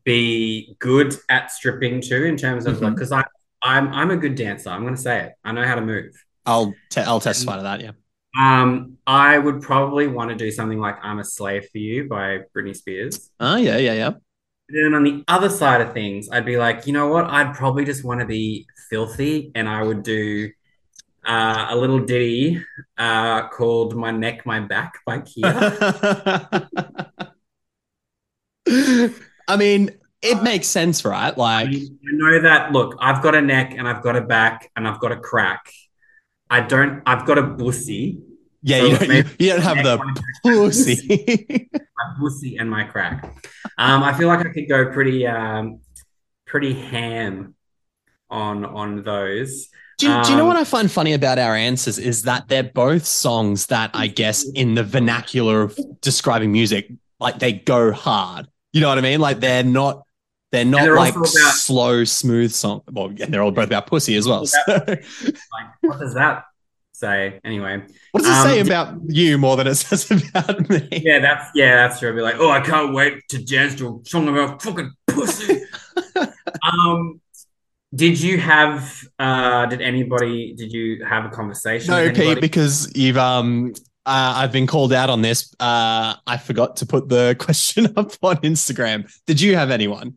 be 0.04 0.75
good 0.80 1.16
at 1.30 1.51
stripping 1.51 2.01
to 2.01 2.25
in 2.25 2.38
terms 2.38 2.66
of 2.66 2.82
like, 2.82 2.92
Mhm. 2.94 2.96
because 2.96 3.12
I, 3.12 3.24
I'm, 3.62 3.88
I'm 3.94 4.12
a 4.12 4.18
good 4.18 4.36
dancer. 4.36 4.70
I'm 4.70 4.84
gonna 4.84 4.98
say 4.98 5.25
it. 5.27 5.34
I 5.44 5.51
know 5.54 5.66
how 5.66 5.75
to 5.75 5.82
move. 5.82 6.12
I'll 6.48 6.74
te- 6.89 7.01
I'll 7.01 7.20
testify 7.20 7.58
to 7.58 7.63
that. 7.63 7.82
Yeah. 7.82 7.92
Um, 8.39 8.98
I 9.08 9.38
would 9.38 9.62
probably 9.62 10.08
want 10.08 10.30
to 10.30 10.36
do 10.36 10.51
something 10.51 10.80
like 10.80 10.98
"I'm 11.04 11.20
a 11.20 11.24
Slave 11.24 11.68
for 11.72 11.80
You" 11.80 12.08
by 12.08 12.39
Britney 12.56 12.75
Spears. 12.75 13.32
Oh 13.39 13.56
yeah, 13.58 13.77
yeah, 13.77 13.94
yeah. 13.94 14.12
Then 14.70 14.94
on 14.94 15.04
the 15.04 15.24
other 15.30 15.50
side 15.50 15.80
of 15.82 15.94
things, 15.94 16.27
I'd 16.30 16.46
be 16.46 16.58
like, 16.58 16.86
you 16.88 16.94
know 16.94 17.08
what? 17.08 17.25
I'd 17.25 17.54
probably 17.56 17.86
just 17.86 18.04
want 18.04 18.20
to 18.20 18.25
be 18.25 18.68
filthy, 18.89 19.51
and 19.56 19.68
I 19.68 19.82
would 19.82 20.04
do 20.04 20.50
uh, 21.27 21.68
a 21.72 21.75
little 21.77 22.00
ditty 22.00 22.63
uh, 22.98 23.50
called 23.50 23.96
"My 23.96 24.12
Neck, 24.12 24.46
My 24.46 24.60
Back" 24.62 25.00
by 25.06 25.20
Khia. 25.20 25.68
I 29.48 29.58
mean, 29.58 29.92
it 30.22 30.44
makes 30.44 30.68
sense, 30.68 31.06
right? 31.06 31.36
I, 31.60 31.63
Like, 31.63 31.70
mean, 31.70 32.00
I 32.04 32.12
know 32.13 32.42
that. 32.44 32.72
Look, 32.72 32.96
I've 33.00 33.22
got 33.24 33.36
a 33.36 33.42
neck, 33.42 33.74
and 33.77 33.88
I've 33.88 34.04
got 34.04 34.16
a 34.16 34.22
back, 34.22 34.72
and 34.75 34.88
I've 34.88 35.00
got 35.00 35.12
a 35.12 35.18
crack. 35.20 35.72
I 36.50 36.62
don't. 36.62 37.01
I've 37.06 37.25
got 37.25 37.38
a 37.38 37.44
bussy, 37.44 38.22
yeah, 38.62 38.80
So 38.80 38.86
you 38.86 38.98
don't, 38.98 39.08
you, 39.08 39.08
maybe 39.08 39.30
you 39.39 39.50
don't 39.51 39.62
have 39.62 39.84
the 39.84 40.00
pussy. 40.44 41.70
my 41.74 42.16
pussy, 42.20 42.58
and 42.58 42.70
my 42.70 42.84
crack. 42.86 43.24
Um, 43.77 44.04
I 44.04 44.13
feel 44.18 44.27
like 44.27 44.46
I 44.46 44.50
could 44.54 44.68
go 44.70 44.92
pretty, 44.92 45.25
um, 45.27 45.82
pretty 46.46 46.74
ham 46.74 47.56
on 48.30 48.66
on 48.66 49.04
those. 49.04 49.70
do, 49.98 50.08
you, 50.08 50.22
do 50.24 50.32
you 50.32 50.38
know 50.38 50.44
Um, 50.44 50.48
what 50.48 50.58
I 50.58 50.63
find 50.63 50.92
funny 50.92 51.13
about 51.13 51.39
our 51.39 51.56
answers 51.56 51.98
is 51.98 52.24
that 52.24 52.48
they're 52.48 52.63
both 52.63 53.06
songs 53.06 53.68
that 53.68 53.92
I 53.94 54.08
guess 54.08 54.44
in 54.44 54.75
the 54.75 54.84
vernacular 54.84 55.62
of 55.63 55.80
describing 56.01 56.51
music, 56.51 56.92
like 57.20 57.39
they 57.39 57.54
go 57.54 57.92
hard. 57.92 58.48
You 58.74 58.82
know 58.82 58.89
what 58.89 58.98
I 58.98 59.01
mean? 59.01 59.20
Like 59.20 59.39
they're 59.39 59.63
not. 59.63 60.04
They're 60.51 60.66
not 60.66 60.82
they're 60.84 60.96
like 60.96 61.16
about- 61.16 61.27
slow, 61.27 62.04
smooth 62.04 62.51
song. 62.51 62.82
Well, 62.92 63.08
and 63.08 63.34
they're 63.34 63.42
all 63.42 63.51
both 63.51 63.68
about 63.68 63.88
pussy 63.88 64.16
as 64.16 64.27
well. 64.27 64.46
So, 64.46 64.58
Like, 64.68 65.04
what 65.82 66.00
does 66.00 66.13
that 66.13 66.44
say? 66.94 67.39
Anyway, 67.44 67.84
what 68.12 68.24
does 68.24 68.30
it 68.46 68.50
say 68.50 68.60
Um, 68.62 68.68
about 68.68 68.98
you 69.08 69.38
more 69.38 69.58
than 69.58 69.68
it 69.68 69.75
says 69.84 70.10
about 70.10 70.70
me? 70.70 70.88
yeah, 70.92 71.20
that's 71.20 71.51
yeah, 71.54 71.75
that's 71.75 72.00
true. 72.00 72.10
I'd 72.10 72.16
be 72.16 72.22
like, 72.22 72.36
oh, 72.39 72.50
I 72.50 72.62
can't 72.62 72.94
wait 72.94 73.27
to 73.30 73.44
dance 73.44 73.75
to 73.75 74.01
a 74.06 74.10
song 74.10 74.27
about 74.30 74.62
fucking 74.62 74.92
pussy. 75.08 75.62
um, 76.63 77.20
did 77.94 78.20
you 78.20 78.38
have? 78.39 79.01
Uh, 79.20 79.66
did 79.66 79.82
anybody? 79.82 80.54
Did 80.54 80.72
you 80.72 81.04
have 81.06 81.25
a 81.25 81.30
conversation? 81.30 81.92
No, 81.92 82.12
Pete, 82.12 82.42
because 82.42 82.92
you've 82.96 83.18
um 83.18 83.74
uh, 84.06 84.34
I've 84.38 84.51
been 84.54 84.68
called 84.68 84.94
out 84.94 85.10
on 85.10 85.22
this. 85.22 85.54
Uh, 85.60 86.16
I 86.25 86.38
forgot 86.38 86.77
to 86.77 86.86
put 86.86 87.10
the 87.10 87.36
question 87.39 87.88
up 87.98 88.12
on 88.22 88.38
Instagram. 88.38 89.12
Did 89.25 89.42
you 89.42 89.56
have 89.56 89.72
anyone? 89.72 90.16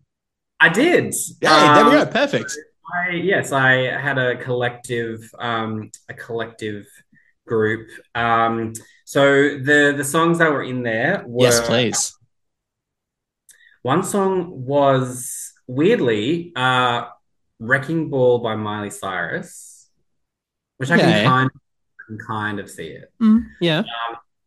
I 0.61 0.69
did. 0.69 1.14
Yeah, 1.40 1.75
there 1.75 1.85
we 1.87 1.97
Um, 1.97 2.05
go. 2.07 2.11
Perfect. 2.12 2.52
I 2.93 3.11
yes, 3.11 3.52
I 3.52 3.73
had 3.99 4.19
a 4.19 4.37
collective, 4.37 5.19
um, 5.38 5.90
a 6.09 6.14
collective 6.14 6.87
group. 7.47 7.88
Um, 8.14 8.73
so 9.05 9.23
the 9.59 9.95
the 9.97 10.05
songs 10.05 10.38
that 10.38 10.50
were 10.50 10.62
in 10.64 10.83
there 10.83 11.23
were 11.26 11.45
Yes, 11.47 11.61
please. 11.67 12.17
One 13.83 14.02
song 14.02 14.64
was 14.67 15.52
weirdly 15.67 16.52
uh, 16.57 17.07
"Wrecking 17.59 18.11
Ball" 18.11 18.40
by 18.40 18.55
Miley 18.57 18.90
Cyrus, 18.90 19.88
which 20.76 20.90
I 20.90 20.99
can 20.99 21.25
kind 21.26 21.50
can 22.07 22.19
kind 22.19 22.59
of 22.61 22.69
see 22.69 22.88
it. 22.88 23.12
Yeah. 23.61 23.85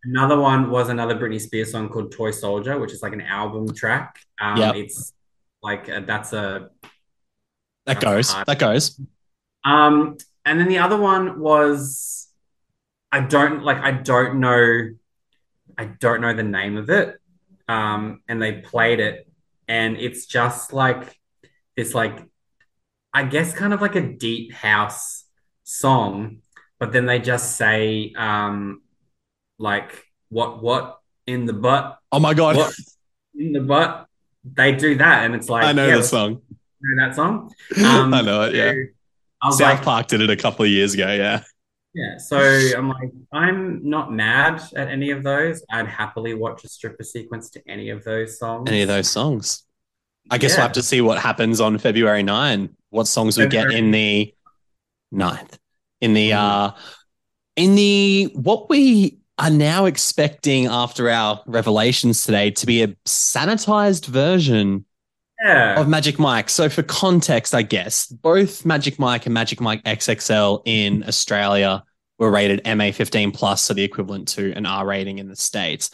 Another 0.05 0.37
one 0.39 0.69
was 0.69 0.89
another 0.89 1.15
Britney 1.15 1.39
Spears 1.39 1.71
song 1.71 1.87
called 1.89 2.11
"Toy 2.11 2.31
Soldier," 2.31 2.77
which 2.77 2.91
is 2.91 3.01
like 3.01 3.13
an 3.13 3.21
album 3.21 3.73
track. 3.73 4.19
Um, 4.39 4.57
Yep. 4.57 4.75
It's 4.75 5.13
like 5.63 5.89
uh 5.89 6.01
that's 6.01 6.33
a 6.33 6.69
That 7.85 7.99
That's 7.99 8.03
goes. 8.05 8.43
That 8.45 8.59
goes. 8.59 8.99
Um, 9.65 10.17
and 10.45 10.59
then 10.59 10.67
the 10.67 10.79
other 10.79 10.97
one 10.97 11.39
was 11.39 12.27
I 13.11 13.21
don't 13.21 13.63
like 13.63 13.77
I 13.77 13.91
don't 13.91 14.39
know 14.39 14.89
I 15.77 15.85
don't 15.85 16.21
know 16.21 16.33
the 16.33 16.43
name 16.43 16.77
of 16.77 16.89
it. 16.89 17.17
Um, 17.67 18.21
and 18.27 18.41
they 18.41 18.53
played 18.53 18.99
it, 18.99 19.27
and 19.67 19.97
it's 19.97 20.25
just 20.25 20.73
like 20.73 21.19
this 21.75 21.93
like 21.93 22.19
I 23.13 23.23
guess 23.23 23.53
kind 23.53 23.73
of 23.73 23.81
like 23.81 23.95
a 23.95 24.01
deep 24.01 24.53
house 24.53 25.25
song, 25.63 26.39
but 26.79 26.91
then 26.91 27.05
they 27.05 27.19
just 27.19 27.55
say 27.57 28.13
um 28.17 28.81
like 29.59 30.05
what 30.29 30.61
what 30.61 30.99
in 31.25 31.45
the 31.45 31.53
butt, 31.53 31.97
Oh 32.11 32.19
my 32.19 32.33
god. 32.33 32.55
what 32.57 32.73
in 33.35 33.53
the 33.53 33.61
butt. 33.61 34.07
They 34.43 34.73
do 34.73 34.95
that, 34.95 35.25
and 35.25 35.35
it's 35.35 35.49
like 35.49 35.63
I 35.63 35.71
know 35.71 35.87
yeah, 35.87 35.97
the 35.97 36.03
song. 36.03 36.41
know 36.81 37.05
that 37.05 37.15
song. 37.15 37.53
Um, 37.77 38.13
I 38.13 38.21
know 38.21 38.41
it, 38.43 38.55
yeah. 38.55 38.73
I 39.41 39.47
was 39.47 39.57
South 39.57 39.77
like, 39.77 39.83
Park 39.83 40.07
did 40.07 40.21
it 40.21 40.29
a 40.29 40.35
couple 40.35 40.65
of 40.65 40.71
years 40.71 40.93
ago, 40.93 41.11
yeah. 41.11 41.43
Yeah, 41.93 42.17
so 42.17 42.39
I'm 42.39 42.89
like, 42.89 43.11
I'm 43.31 43.87
not 43.87 44.11
mad 44.11 44.61
at 44.75 44.87
any 44.87 45.11
of 45.11 45.21
those. 45.21 45.63
I'd 45.71 45.87
happily 45.87 46.33
watch 46.33 46.63
a 46.63 46.67
stripper 46.67 47.03
sequence 47.03 47.51
to 47.51 47.61
any 47.69 47.89
of 47.89 48.03
those 48.03 48.39
songs. 48.39 48.67
Any 48.67 48.81
of 48.81 48.87
those 48.87 49.09
songs. 49.11 49.63
I 50.31 50.37
guess 50.39 50.53
we'll 50.53 50.63
have 50.63 50.71
to 50.73 50.81
see 50.81 51.01
what 51.01 51.19
happens 51.19 51.61
on 51.61 51.77
February 51.77 52.23
9. 52.23 52.75
What 52.89 53.07
songs 53.07 53.37
we 53.37 53.47
get 53.47 53.71
in 53.71 53.91
the 53.91 54.33
9th. 55.13 55.57
In 56.01 56.13
the 56.13 56.31
Mhm. 56.31 56.37
uh 56.37 56.71
in 57.55 57.75
the 57.75 58.31
what 58.33 58.69
we 58.69 59.19
are 59.37 59.49
now 59.49 59.85
expecting 59.85 60.67
after 60.67 61.09
our 61.09 61.41
revelations 61.47 62.23
today 62.23 62.51
to 62.51 62.65
be 62.65 62.83
a 62.83 62.87
sanitized 63.05 64.05
version 64.05 64.85
Yeah. 65.43 65.79
of 65.79 65.87
Magic 65.87 66.19
Mike. 66.19 66.49
So 66.49 66.69
for 66.69 66.83
context, 66.83 67.55
I 67.55 67.63
guess, 67.63 68.05
both 68.07 68.65
Magic 68.65 68.99
Mike 68.99 69.25
and 69.25 69.33
Magic 69.33 69.59
Mike 69.59 69.83
XXL 69.83 70.61
in 70.65 71.03
Australia 71.07 71.83
were 72.19 72.29
rated 72.29 72.63
MA15 72.63 73.33
plus, 73.33 73.63
so 73.63 73.73
the 73.73 73.83
equivalent 73.83 74.27
to 74.29 74.53
an 74.53 74.65
R 74.65 74.85
rating 74.85 75.19
in 75.19 75.27
the 75.29 75.35
States. 75.35 75.89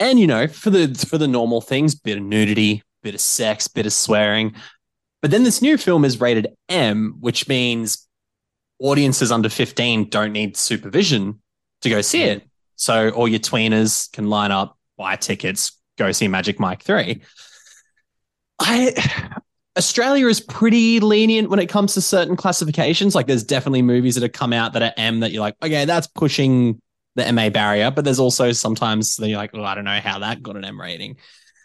And 0.00 0.18
you 0.18 0.26
know, 0.26 0.46
for 0.46 0.70
the 0.70 0.94
for 1.08 1.18
the 1.18 1.28
normal 1.28 1.60
things, 1.60 1.94
bit 1.94 2.16
of 2.18 2.24
nudity, 2.24 2.82
bit 3.02 3.14
of 3.14 3.20
sex, 3.20 3.68
bit 3.68 3.86
of 3.86 3.92
swearing. 3.92 4.54
But 5.20 5.30
then 5.30 5.42
this 5.42 5.60
new 5.60 5.76
film 5.76 6.04
is 6.04 6.20
rated 6.20 6.48
M, 6.68 7.16
which 7.20 7.48
means 7.48 8.06
audiences 8.80 9.32
under 9.32 9.48
15 9.48 10.08
don't 10.08 10.32
need 10.32 10.56
supervision 10.56 11.42
to 11.82 11.90
go 11.90 12.00
see 12.00 12.20
mm. 12.20 12.26
it. 12.26 12.47
So 12.78 13.10
all 13.10 13.28
your 13.28 13.40
tweeners 13.40 14.10
can 14.12 14.30
line 14.30 14.52
up, 14.52 14.78
buy 14.96 15.16
tickets, 15.16 15.72
go 15.98 16.12
see 16.12 16.28
Magic 16.28 16.58
Mike 16.58 16.82
3. 16.82 17.20
I 18.60 19.30
Australia 19.76 20.26
is 20.26 20.40
pretty 20.40 21.00
lenient 21.00 21.50
when 21.50 21.58
it 21.58 21.68
comes 21.68 21.94
to 21.94 22.00
certain 22.00 22.36
classifications. 22.36 23.14
Like 23.14 23.26
there's 23.26 23.44
definitely 23.44 23.82
movies 23.82 24.14
that 24.14 24.22
have 24.22 24.32
come 24.32 24.52
out 24.52 24.72
that 24.72 24.82
are 24.82 24.92
M 24.96 25.20
that 25.20 25.32
you're 25.32 25.40
like, 25.40 25.54
okay, 25.62 25.84
that's 25.84 26.06
pushing 26.06 26.80
the 27.16 27.32
MA 27.32 27.50
barrier. 27.50 27.90
But 27.90 28.04
there's 28.04 28.18
also 28.20 28.52
sometimes 28.52 29.16
that 29.16 29.28
you're 29.28 29.38
like, 29.38 29.50
oh, 29.54 29.62
I 29.62 29.74
don't 29.74 29.84
know 29.84 30.00
how 30.00 30.20
that 30.20 30.42
got 30.42 30.56
an 30.56 30.64
M 30.64 30.80
rating. 30.80 31.16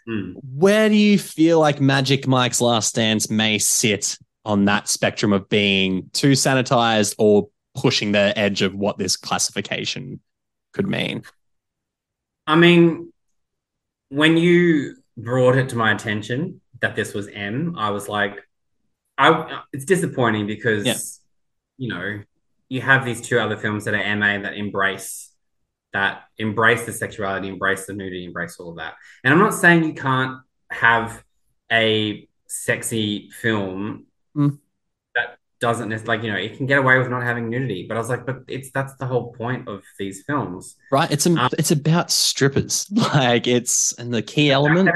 Hmm. 0.06 0.32
Where 0.34 0.88
do 0.88 0.96
you 0.96 1.18
feel 1.18 1.58
like 1.60 1.80
Magic 1.80 2.26
Mike's 2.26 2.60
Last 2.60 2.94
Dance 2.94 3.30
may 3.30 3.58
sit 3.58 4.18
on 4.44 4.64
that 4.66 4.88
spectrum 4.88 5.32
of 5.32 5.48
being 5.48 6.10
too 6.12 6.32
sanitized 6.32 7.14
or 7.18 7.48
pushing 7.74 8.12
the 8.12 8.36
edge 8.38 8.62
of 8.62 8.74
what 8.74 8.98
this 8.98 9.16
classification 9.16 10.20
could 10.74 10.86
mean? 10.88 11.22
I 12.46 12.56
mean, 12.56 13.12
when 14.10 14.36
you 14.36 14.96
brought 15.16 15.56
it 15.56 15.70
to 15.70 15.76
my 15.76 15.92
attention 15.92 16.60
that 16.80 16.94
this 16.96 17.14
was 17.14 17.28
M, 17.28 17.74
I 17.78 17.90
was 17.90 18.08
like, 18.08 18.38
I 19.16 19.62
it's 19.72 19.84
disappointing 19.84 20.46
because 20.46 20.84
Yeah. 20.84 20.96
you 21.78 21.88
know 21.88 22.20
you 22.68 22.80
have 22.80 23.04
these 23.04 23.20
two 23.20 23.38
other 23.38 23.56
films 23.56 23.84
that 23.84 23.94
are 23.94 24.16
MA 24.16 24.38
that 24.42 24.54
embrace 24.56 25.30
that 25.92 26.24
embrace 26.38 26.84
the 26.84 26.92
sexuality, 26.92 27.46
embrace 27.46 27.86
the 27.86 27.92
nudity, 27.92 28.24
embrace 28.24 28.58
all 28.58 28.70
of 28.70 28.76
that. 28.78 28.94
And 29.22 29.32
I'm 29.32 29.38
not 29.38 29.54
saying 29.54 29.84
you 29.84 29.94
can't 29.94 30.38
have 30.70 31.22
a 31.70 32.28
sexy 32.48 33.30
film 33.30 34.06
Mm. 34.36 34.58
Doesn't 35.66 36.06
like 36.06 36.22
you 36.22 36.30
know 36.32 36.36
it 36.46 36.56
can 36.56 36.66
get 36.66 36.78
away 36.78 36.98
with 36.98 37.08
not 37.08 37.22
having 37.22 37.48
nudity. 37.48 37.86
But 37.88 37.96
I 37.96 38.00
was 38.00 38.10
like, 38.10 38.24
but 38.26 38.36
it's 38.48 38.70
that's 38.70 38.94
the 38.96 39.06
whole 39.06 39.32
point 39.32 39.66
of 39.66 39.82
these 39.98 40.22
films. 40.28 40.76
Right? 40.92 41.10
It's 41.10 41.26
a, 41.26 41.30
Um, 41.30 41.48
it's 41.58 41.70
about 41.70 42.10
strippers. 42.10 42.74
Like 43.14 43.46
it's 43.46 43.92
and 43.98 44.12
the 44.12 44.22
key 44.22 44.50
element. 44.50 44.90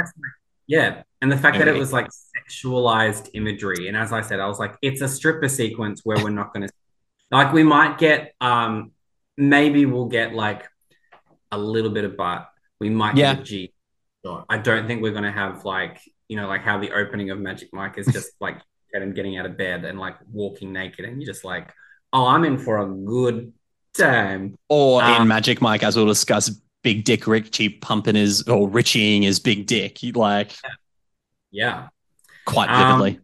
Yeah. 0.66 1.02
And 1.22 1.32
the 1.32 1.36
fact 1.44 1.58
that 1.58 1.66
it 1.68 1.74
was 1.84 1.92
like 1.92 2.08
sexualized 2.36 3.30
imagery. 3.34 3.88
And 3.88 3.96
as 3.96 4.12
I 4.12 4.20
said, 4.20 4.38
I 4.40 4.46
was 4.46 4.58
like, 4.58 4.74
it's 4.82 5.00
a 5.00 5.08
stripper 5.08 5.48
sequence 5.48 6.02
where 6.04 6.18
we're 6.22 6.30
not 6.30 6.52
going 6.54 6.66
to, 6.68 6.72
like, 7.30 7.52
we 7.52 7.62
might 7.64 7.98
get, 7.98 8.34
um, 8.40 8.92
maybe 9.36 9.84
we'll 9.86 10.06
get 10.20 10.34
like 10.34 10.62
a 11.50 11.58
little 11.58 11.90
bit 11.90 12.04
of 12.04 12.16
butt. 12.16 12.48
We 12.78 12.90
might 12.90 13.16
Yeah. 13.16 13.34
get 13.34 13.40
a 13.40 13.44
G. 13.44 13.72
I 14.48 14.58
don't 14.58 14.86
think 14.86 15.02
we're 15.02 15.16
going 15.18 15.24
to 15.32 15.38
have 15.44 15.64
like, 15.64 15.96
you 16.28 16.36
know, 16.36 16.46
like 16.46 16.62
how 16.62 16.78
the 16.78 16.92
opening 16.92 17.30
of 17.30 17.38
Magic 17.40 17.70
Mike 17.72 17.96
is 17.98 18.06
just 18.06 18.30
like 18.40 18.58
Adam 18.94 19.12
getting 19.12 19.38
out 19.38 19.46
of 19.46 19.56
bed 19.56 19.84
and 19.84 19.98
like 19.98 20.16
walking 20.32 20.72
naked. 20.72 21.04
And 21.04 21.20
you're 21.20 21.32
just 21.32 21.44
like, 21.44 21.72
oh, 22.12 22.26
I'm 22.26 22.44
in 22.44 22.58
for 22.58 22.78
a 22.78 22.86
good 22.86 23.52
time. 23.96 24.56
Or 24.68 25.02
in 25.02 25.22
Um, 25.22 25.28
Magic 25.28 25.60
Mike, 25.60 25.82
as 25.82 25.96
we'll 25.96 26.06
discuss, 26.06 26.50
Big 26.82 27.04
Dick 27.04 27.26
Richie 27.26 27.68
pumping 27.70 28.14
his 28.14 28.42
or 28.48 28.68
Richieing 28.68 29.22
his 29.22 29.40
big 29.40 29.66
dick, 29.66 30.02
you 30.02 30.12
like 30.12 30.52
Yeah. 31.50 31.88
quite 32.46 32.70
Um, 32.70 32.98
vividly. 33.00 33.20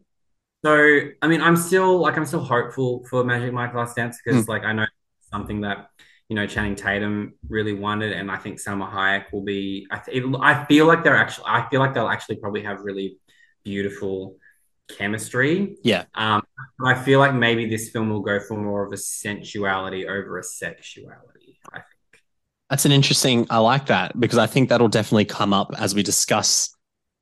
So, 0.64 1.00
I 1.22 1.28
mean, 1.28 1.40
I'm 1.42 1.56
still 1.56 1.98
like 1.98 2.16
I'm 2.16 2.24
still 2.24 2.42
hopeful 2.42 3.04
for 3.08 3.22
Magic 3.22 3.52
Mike 3.52 3.74
Last 3.74 3.96
Dance 3.96 4.18
because 4.24 4.44
Hmm. 4.44 4.50
like 4.50 4.64
I 4.64 4.72
know 4.72 4.86
something 5.30 5.60
that 5.60 5.88
you 6.28 6.36
know 6.36 6.46
Channing 6.46 6.74
Tatum 6.74 7.34
really 7.48 7.74
wanted, 7.74 8.12
and 8.12 8.30
I 8.30 8.38
think 8.38 8.58
Salma 8.58 8.90
Hayek 8.90 9.30
will 9.32 9.42
be. 9.42 9.86
I 9.90 9.98
th- 9.98 10.24
I 10.40 10.64
feel 10.64 10.86
like 10.86 11.04
they're 11.04 11.16
actually. 11.16 11.44
I 11.48 11.68
feel 11.68 11.80
like 11.80 11.92
they'll 11.94 12.08
actually 12.08 12.36
probably 12.36 12.62
have 12.62 12.80
really 12.80 13.18
beautiful 13.62 14.36
chemistry. 14.88 15.76
Yeah. 15.82 16.04
Um, 16.14 16.42
but 16.78 16.88
I 16.88 17.02
feel 17.02 17.18
like 17.18 17.34
maybe 17.34 17.68
this 17.68 17.90
film 17.90 18.10
will 18.10 18.20
go 18.20 18.40
for 18.40 18.56
more 18.56 18.86
of 18.86 18.92
a 18.92 18.96
sensuality 18.96 20.06
over 20.06 20.38
a 20.38 20.42
sexuality. 20.42 21.58
I 21.72 21.76
think. 21.78 22.22
That's 22.70 22.84
an 22.84 22.92
interesting. 22.92 23.46
I 23.50 23.58
like 23.58 23.86
that 23.86 24.18
because 24.18 24.38
I 24.38 24.46
think 24.46 24.68
that'll 24.68 24.88
definitely 24.88 25.26
come 25.26 25.52
up 25.52 25.72
as 25.78 25.94
we 25.94 26.02
discuss 26.02 26.74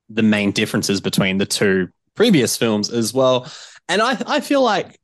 the 0.09 0.23
main 0.23 0.51
differences 0.51 1.01
between 1.01 1.37
the 1.37 1.45
two 1.45 1.89
previous 2.15 2.57
films 2.57 2.89
as 2.89 3.13
well. 3.13 3.51
And 3.89 4.01
I, 4.01 4.17
I 4.27 4.39
feel 4.39 4.61
like 4.61 4.99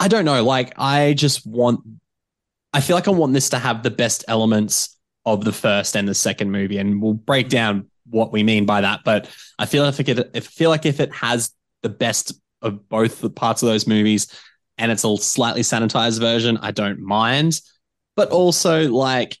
I 0.00 0.08
don't 0.08 0.24
know. 0.24 0.42
Like 0.44 0.72
I 0.76 1.14
just 1.14 1.46
want. 1.46 1.80
I 2.72 2.80
feel 2.80 2.96
like 2.96 3.06
I 3.06 3.12
want 3.12 3.32
this 3.32 3.50
to 3.50 3.58
have 3.58 3.84
the 3.84 3.90
best 3.90 4.24
elements 4.26 4.96
of 5.24 5.44
the 5.44 5.52
first 5.52 5.96
and 5.96 6.08
the 6.08 6.14
second 6.14 6.50
movie, 6.50 6.78
and 6.78 7.00
we'll 7.00 7.14
break 7.14 7.48
down 7.48 7.88
what 8.14 8.32
we 8.32 8.42
mean 8.42 8.64
by 8.64 8.80
that. 8.80 9.00
But 9.04 9.28
I 9.58 9.66
feel 9.66 9.84
if 9.84 10.00
it, 10.00 10.08
if 10.08 10.46
I 10.46 10.50
feel 10.50 10.70
like 10.70 10.86
if 10.86 11.00
it 11.00 11.12
has 11.14 11.52
the 11.82 11.88
best 11.88 12.32
of 12.62 12.88
both 12.88 13.20
the 13.20 13.28
parts 13.28 13.62
of 13.62 13.68
those 13.68 13.86
movies, 13.86 14.28
and 14.78 14.90
it's 14.90 15.04
a 15.04 15.16
slightly 15.18 15.62
sanitized 15.62 16.20
version, 16.20 16.56
I 16.58 16.70
don't 16.70 17.00
mind. 17.00 17.60
But 18.16 18.30
also 18.30 18.88
like, 18.88 19.36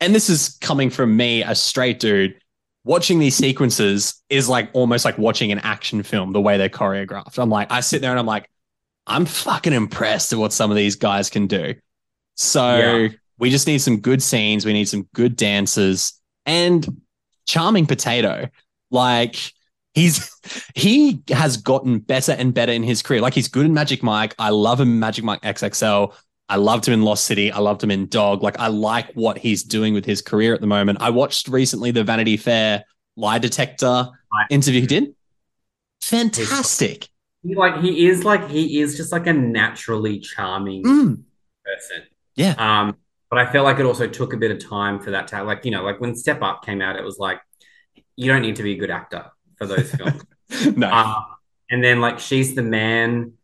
and 0.00 0.14
this 0.14 0.28
is 0.28 0.58
coming 0.60 0.90
from 0.90 1.16
me, 1.16 1.42
a 1.42 1.54
straight 1.54 2.00
dude. 2.00 2.36
Watching 2.84 3.18
these 3.18 3.36
sequences 3.36 4.22
is 4.28 4.48
like 4.48 4.70
almost 4.72 5.04
like 5.04 5.18
watching 5.18 5.52
an 5.52 5.58
action 5.60 6.02
film, 6.02 6.32
the 6.32 6.40
way 6.40 6.56
they're 6.58 6.68
choreographed. 6.68 7.38
I'm 7.38 7.50
like, 7.50 7.70
I 7.70 7.80
sit 7.80 8.00
there 8.00 8.10
and 8.10 8.18
I'm 8.18 8.26
like, 8.26 8.48
I'm 9.06 9.24
fucking 9.26 9.72
impressed 9.72 10.32
at 10.32 10.38
what 10.38 10.52
some 10.52 10.70
of 10.70 10.76
these 10.76 10.96
guys 10.96 11.28
can 11.30 11.46
do. 11.46 11.74
So 12.36 12.76
Yeah. 12.76 13.08
we 13.38 13.50
just 13.50 13.66
need 13.66 13.78
some 13.78 14.00
good 14.00 14.22
scenes. 14.22 14.64
We 14.64 14.72
need 14.72 14.88
some 14.88 15.08
good 15.14 15.36
dances 15.36 16.14
and 16.46 16.86
charming 17.48 17.86
potato. 17.86 18.48
Like 18.92 19.34
he's 19.94 20.30
he 20.76 21.22
has 21.30 21.56
gotten 21.56 21.98
better 21.98 22.32
and 22.32 22.54
better 22.54 22.70
in 22.72 22.84
his 22.84 23.02
career. 23.02 23.20
Like 23.20 23.34
he's 23.34 23.48
good 23.48 23.66
in 23.66 23.74
Magic 23.74 24.02
Mike. 24.04 24.34
I 24.38 24.50
love 24.50 24.80
him 24.80 24.88
in 24.92 25.00
Magic 25.00 25.24
Mike 25.24 25.40
XXL. 25.42 26.14
I 26.50 26.56
loved 26.56 26.86
him 26.88 26.94
in 26.94 27.02
Lost 27.02 27.24
City. 27.26 27.50
I 27.52 27.58
loved 27.58 27.82
him 27.82 27.90
in 27.90 28.06
Dog. 28.06 28.42
Like 28.42 28.58
I 28.60 28.68
like 28.68 29.12
what 29.14 29.36
he's 29.36 29.62
doing 29.64 29.92
with 29.94 30.04
his 30.06 30.22
career 30.22 30.54
at 30.54 30.60
the 30.60 30.66
moment. 30.66 30.98
I 31.02 31.10
watched 31.10 31.48
recently 31.48 31.90
the 31.90 32.04
Vanity 32.04 32.36
Fair 32.36 32.84
lie 33.16 33.38
detector 33.38 34.08
interview 34.50 34.80
he 34.82 34.86
did. 34.86 35.14
Fantastic. 36.00 37.08
He 37.42 37.54
like 37.54 37.80
he 37.82 38.06
is 38.06 38.24
like 38.24 38.48
he 38.48 38.80
is 38.80 38.96
just 38.96 39.12
like 39.12 39.26
a 39.26 39.32
naturally 39.32 40.20
charming 40.20 40.84
Mm, 40.84 41.22
person. 41.64 42.02
yeah. 42.34 42.54
Um, 42.58 42.96
but 43.30 43.38
I 43.38 43.50
felt 43.50 43.64
like 43.64 43.78
it 43.78 43.84
also 43.84 44.06
took 44.06 44.32
a 44.32 44.36
bit 44.36 44.50
of 44.50 44.58
time 44.66 45.00
for 45.00 45.10
that 45.10 45.28
to 45.28 45.42
like, 45.42 45.64
you 45.64 45.70
know, 45.70 45.82
like 45.82 46.00
when 46.00 46.14
Step 46.14 46.42
Up 46.42 46.64
came 46.64 46.80
out, 46.80 46.96
it 46.96 47.04
was 47.04 47.18
like, 47.18 47.40
you 48.16 48.30
don't 48.30 48.42
need 48.42 48.56
to 48.56 48.62
be 48.62 48.72
a 48.72 48.76
good 48.76 48.90
actor 48.90 49.26
for 49.56 49.66
those 49.66 49.94
films. 49.94 50.22
no. 50.76 50.90
um, 50.90 51.24
and 51.70 51.84
then 51.84 52.00
like 52.00 52.18
She's 52.18 52.54
the 52.54 52.62
Man, 52.62 53.34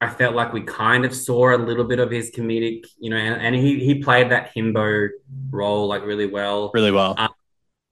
I 0.00 0.10
felt 0.10 0.34
like 0.34 0.52
we 0.52 0.62
kind 0.62 1.04
of 1.04 1.14
saw 1.14 1.56
a 1.56 1.58
little 1.58 1.84
bit 1.84 1.98
of 1.98 2.10
his 2.10 2.30
comedic, 2.30 2.84
you 2.98 3.10
know, 3.10 3.16
and, 3.16 3.40
and 3.40 3.54
he 3.54 3.84
he 3.84 4.02
played 4.02 4.30
that 4.30 4.54
himbo 4.54 5.08
role 5.50 5.88
like 5.88 6.02
really 6.04 6.26
well. 6.26 6.70
really 6.74 6.92
well. 6.92 7.14
uh, 7.16 7.28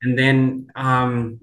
And 0.02 0.18
then 0.18 0.68
um 0.76 1.40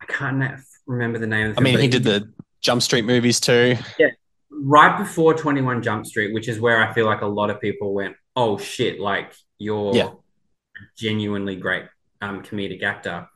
I 0.00 0.06
can't 0.06 0.60
remember 0.86 1.18
the 1.18 1.26
name 1.26 1.50
of 1.50 1.56
the 1.56 1.60
I 1.60 1.64
mean, 1.64 1.78
he 1.78 1.88
did 1.88 2.04
the 2.04 2.32
Jump 2.60 2.82
Street 2.82 3.04
movies 3.04 3.38
too. 3.38 3.76
Yeah, 3.98 4.08
right 4.50 4.98
before 4.98 5.34
21 5.34 5.82
Jump 5.82 6.06
Street, 6.06 6.32
which 6.34 6.48
is 6.48 6.58
where 6.60 6.82
I 6.82 6.92
feel 6.92 7.06
like 7.06 7.20
a 7.20 7.26
lot 7.26 7.50
of 7.50 7.60
people 7.60 7.94
went, 7.94 8.16
oh 8.40 8.56
shit, 8.58 9.00
like 9.00 9.34
you're 9.58 9.94
Yeah. 9.94 10.08
a 10.08 10.82
genuinely 10.96 11.56
great 11.56 11.86
um, 12.20 12.42
comedic 12.42 12.82
actor. 12.82 13.28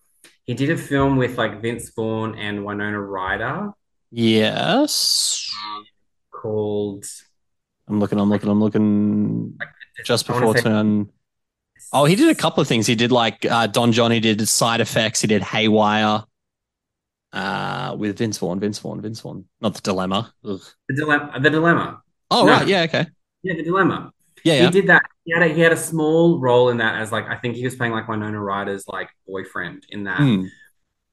He 0.45 0.55
did 0.55 0.71
a 0.71 0.77
film 0.77 1.17
with 1.17 1.37
like 1.38 1.61
Vince 1.61 1.91
Vaughn 1.97 2.37
and 2.38 2.65
Winona 2.65 3.01
Ryder 3.01 3.73
Yes. 4.12 5.51
called 6.31 7.05
I'm 7.88 7.99
looking, 8.01 8.19
I'm 8.21 8.31
looking, 8.31 8.49
I'm 8.49 8.61
looking 8.62 9.59
just 10.05 10.29
I 10.31 10.35
wanna 10.35 10.47
before 10.47 10.57
say- 10.59 10.62
turn. 10.71 11.11
Oh, 11.95 12.05
he 12.07 12.15
did 12.15 12.31
a 12.31 12.35
couple 12.35 12.62
of 12.62 12.69
things. 12.69 12.87
He 12.87 12.95
did 12.95 13.12
like 13.12 13.45
uh, 13.45 13.67
Don 13.67 13.93
Johnny 13.93 14.19
did 14.21 14.49
side 14.49 14.81
effects. 14.81 15.21
He 15.21 15.27
did 15.27 15.43
Haywire 15.43 16.25
uh, 17.35 17.95
with 17.99 18.17
Vince 18.19 18.38
Vaughn, 18.38 18.61
Vince 18.61 18.79
Vaughn, 18.79 19.01
Vince 19.03 19.21
Vaughn. 19.21 19.45
Not 19.61 19.75
the 19.75 19.81
dilemma. 19.83 20.33
Ugh. 20.45 20.61
the 20.88 20.95
dilemma. 20.95 21.38
The 21.41 21.51
dilemma. 21.51 22.03
Oh, 22.31 22.47
No. 22.47 22.53
right. 22.53 22.67
Yeah. 22.67 22.83
Okay. 22.85 23.07
Yeah, 23.43 23.55
the 23.57 23.65
dilemma. 23.65 24.11
Yeah, 24.44 24.64
He 24.64 24.70
did 24.70 24.87
that. 24.88 25.02
He 25.24 25.33
had 25.33 25.42
a, 25.42 25.48
he 25.48 25.61
had 25.61 25.72
a 25.72 25.76
small 25.76 26.40
role 26.40 26.70
in 26.70 26.78
that 26.78 27.00
as 27.00 27.12
like 27.12 27.26
I 27.28 27.37
think 27.37 27.57
he 27.57 27.64
was 27.64 27.76
playing 27.76 27.92
like 27.92 28.09
Winona 28.09 28.40
Ryder's 28.40 28.87
like 28.88 29.09
boyfriend 29.26 29.87
in 29.88 30.05
that. 30.05 30.18
Hmm. 30.18 30.46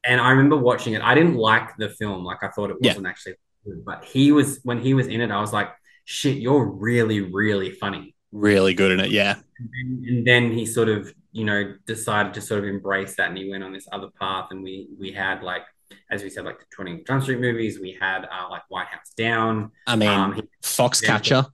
And 0.04 0.20
I 0.20 0.30
remember 0.30 0.56
watching 0.56 0.94
it. 0.94 1.02
I 1.02 1.14
didn't 1.14 1.36
like 1.36 1.76
the 1.76 1.90
film. 1.90 2.24
Like 2.24 2.42
I 2.42 2.48
thought 2.48 2.70
it 2.70 2.76
wasn't 2.80 3.06
actually 3.06 3.34
good. 3.64 3.84
But 3.84 4.04
he 4.04 4.32
was 4.32 4.60
when 4.64 4.80
he 4.80 4.94
was 4.94 5.06
in 5.06 5.20
it, 5.20 5.30
I 5.30 5.40
was 5.40 5.52
like, 5.52 5.68
shit, 6.04 6.38
you're 6.38 6.64
really, 6.64 7.20
really 7.20 7.70
funny. 7.72 8.14
Really 8.32 8.74
good 8.74 8.92
in 8.92 9.00
it. 9.00 9.10
Yeah. 9.10 9.36
And, 9.58 10.04
and 10.06 10.26
then 10.26 10.50
he 10.52 10.64
sort 10.64 10.88
of, 10.88 11.12
you 11.32 11.44
know, 11.44 11.74
decided 11.86 12.32
to 12.34 12.40
sort 12.40 12.60
of 12.64 12.68
embrace 12.70 13.16
that 13.16 13.28
and 13.28 13.36
he 13.38 13.50
went 13.50 13.62
on 13.62 13.72
this 13.72 13.86
other 13.92 14.08
path. 14.18 14.48
And 14.50 14.62
we 14.62 14.88
we 14.98 15.12
had 15.12 15.42
like, 15.42 15.62
as 16.10 16.22
we 16.22 16.30
said, 16.30 16.44
like 16.44 16.58
the 16.58 16.66
20 16.74 17.04
Jump 17.06 17.22
Street 17.22 17.40
movies, 17.40 17.78
we 17.78 17.96
had 18.00 18.24
uh, 18.24 18.48
like 18.48 18.62
White 18.68 18.86
House 18.86 19.10
Down, 19.16 19.70
I 19.86 19.96
mean, 19.96 20.08
um, 20.08 20.34
he- 20.34 20.42
Foxcatcher. 20.62 21.46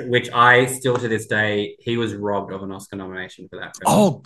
Which 0.00 0.30
I 0.32 0.66
still 0.66 0.96
to 0.96 1.08
this 1.08 1.26
day, 1.26 1.76
he 1.80 1.96
was 1.96 2.14
robbed 2.14 2.52
of 2.52 2.62
an 2.62 2.72
Oscar 2.72 2.96
nomination 2.96 3.48
for 3.48 3.58
that 3.58 3.76
film. 3.76 3.84
Oh, 3.86 4.22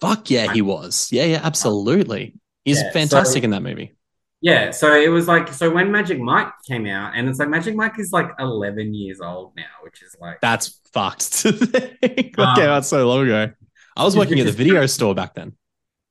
fuck 0.00 0.30
yeah, 0.30 0.52
he 0.52 0.62
was. 0.62 1.08
Yeah, 1.10 1.24
yeah, 1.24 1.40
absolutely. 1.42 2.34
He's 2.64 2.80
Yeah, 2.82 2.90
fantastic 2.92 3.42
so- 3.42 3.44
in 3.44 3.50
that 3.50 3.62
movie. 3.62 3.94
Yeah, 4.40 4.70
so 4.70 4.94
it 4.94 5.08
was 5.08 5.26
like 5.26 5.52
so 5.52 5.68
when 5.68 5.90
Magic 5.90 6.20
Mike 6.20 6.52
came 6.68 6.86
out, 6.86 7.14
and 7.16 7.28
it's 7.28 7.40
like 7.40 7.48
Magic 7.48 7.74
Mike 7.74 7.98
is 7.98 8.12
like 8.12 8.30
11 8.38 8.94
years 8.94 9.20
old 9.20 9.52
now, 9.56 9.64
which 9.82 10.00
is 10.00 10.14
like 10.20 10.40
That's 10.40 10.80
fucked 10.92 11.32
to 11.42 11.50
think. 11.52 12.36
That 12.36 12.48
Um, 12.50 12.54
came 12.54 12.68
out 12.68 12.84
so 12.86 13.08
long 13.08 13.22
ago. 13.24 13.50
I 13.96 14.04
was 14.04 14.16
working 14.16 14.38
at 14.38 14.46
the 14.46 14.52
video 14.52 14.86
store 14.96 15.12
back 15.12 15.34
then. 15.34 15.56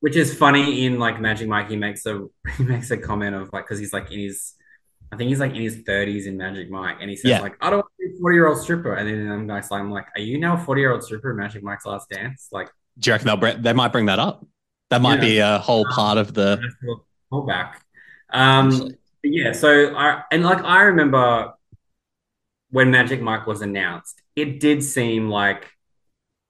which 0.02 0.18
is 0.18 0.36
funny 0.36 0.86
in 0.86 1.00
like 1.00 1.22
Magic 1.22 1.48
Mike. 1.48 1.70
He 1.70 1.78
makes 1.78 2.06
a 2.06 2.26
he 2.58 2.66
makes 2.66 2.92
a 2.92 2.98
comment 2.98 3.34
of 3.34 3.54
like 3.54 3.64
because 3.66 3.80
he's 3.80 3.94
like 3.94 4.12
in 4.12 4.20
his 4.20 4.56
I 5.12 5.16
think 5.16 5.30
he's 5.30 5.40
like 5.40 5.52
in 5.56 5.62
his 5.62 5.78
30s 5.78 6.26
in 6.28 6.38
Magic 6.38 6.70
Mike, 6.70 6.98
and 7.02 7.10
he 7.10 7.16
says 7.16 7.30
Yeah. 7.32 7.40
like 7.42 7.56
I 7.62 7.70
don't 7.70 7.80
want 7.80 7.92
to 8.02 8.08
be 8.10 8.16
a 8.16 8.20
40 8.20 8.36
year 8.36 8.48
old 8.48 8.58
stripper, 8.60 8.94
and 8.96 9.08
then 9.08 9.32
I'm 9.32 9.48
like 9.48 9.72
I'm 9.72 9.92
like, 9.92 10.08
are 10.16 10.22
you 10.22 10.38
now 10.38 10.56
a 10.56 10.58
40 10.58 10.82
year 10.82 10.92
old 10.92 11.04
stripper 11.04 11.32
in 11.32 11.38
Magic 11.38 11.64
Mike's 11.64 11.86
Last 11.86 12.10
Dance? 12.10 12.50
Like 12.52 12.70
Do 13.00 13.10
you 13.10 13.14
reckon 13.14 13.28
they'll 13.28 13.38
bring, 13.38 13.62
they 13.62 13.74
might 13.74 13.92
bring 13.92 14.08
that 14.08 14.20
up? 14.20 14.46
That 14.90 15.02
might 15.02 15.16
Yeah. 15.16 15.22
be 15.22 15.38
a 15.40 15.60
whole 15.60 15.86
part 15.86 16.18
of 16.18 16.34
the. 16.34 16.60
callback. 17.32 17.76
Um, 18.30 18.92
yeah, 19.24 19.52
so 19.54 19.96
I 19.96 20.24
and 20.32 20.44
like 20.44 20.64
I 20.64 20.84
remember 20.84 21.54
when 22.70 22.92
Magic 22.92 23.22
Mike 23.22 23.48
was 23.48 23.62
announced, 23.62 24.22
it 24.36 24.60
did 24.60 24.84
seem 24.84 25.30
like 25.30 25.72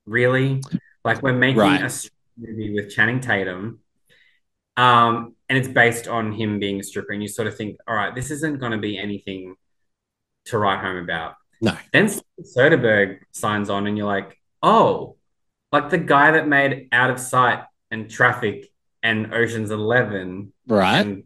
really 0.06 0.62
like 1.06 1.22
we're 1.22 1.34
making 1.34 1.60
Right. 1.62 1.82
a 1.82 2.10
movie 2.38 2.74
with 2.74 2.89
Channing 2.91 3.20
Tatum, 3.20 3.80
um, 4.76 5.36
and 5.49 5.57
it's 5.57 5.67
based 5.67 6.07
on 6.07 6.31
him 6.33 6.60
being 6.60 6.79
a 6.79 6.83
stripper, 6.83 7.13
and 7.13 7.21
you 7.21 7.27
sort 7.27 7.47
of 7.47 7.55
think, 7.55 7.77
all 7.88 7.95
right, 7.95 8.13
this 8.13 8.31
isn't 8.31 8.60
going 8.60 8.73
to 8.73 8.77
be 8.77 8.97
anything 8.97 9.55
to 10.45 10.57
write 10.57 10.79
home 10.79 10.97
about. 10.97 11.36
No. 11.62 11.77
Then 11.91 12.10
Soderbergh 12.41 13.19
signs 13.31 13.69
on, 13.69 13.88
and 13.88 13.97
you're 13.97 14.07
like, 14.07 14.38
oh, 14.62 15.15
like 15.71 15.89
the 15.89 15.97
guy 15.97 16.31
that 16.31 16.47
made 16.47 16.89
Out 16.91 17.10
of 17.10 17.19
Sight 17.19 17.63
and 17.91 18.10
Traffic 18.10 18.67
and 19.03 19.33
Ocean's 19.33 19.71
Eleven 19.71 20.53
Right. 20.67 20.99
and 20.99 21.23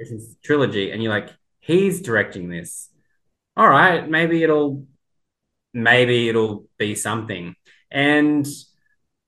Ocean's 0.00 0.36
trilogy, 0.42 0.90
and 0.90 1.02
you're 1.02 1.12
like, 1.12 1.30
he's 1.60 2.02
directing 2.02 2.48
this. 2.48 2.88
All 3.56 3.68
right, 3.68 4.08
maybe 4.08 4.42
it'll, 4.42 4.86
maybe 5.72 6.28
it'll 6.28 6.66
be 6.78 6.94
something. 6.94 7.54
And 7.90 8.46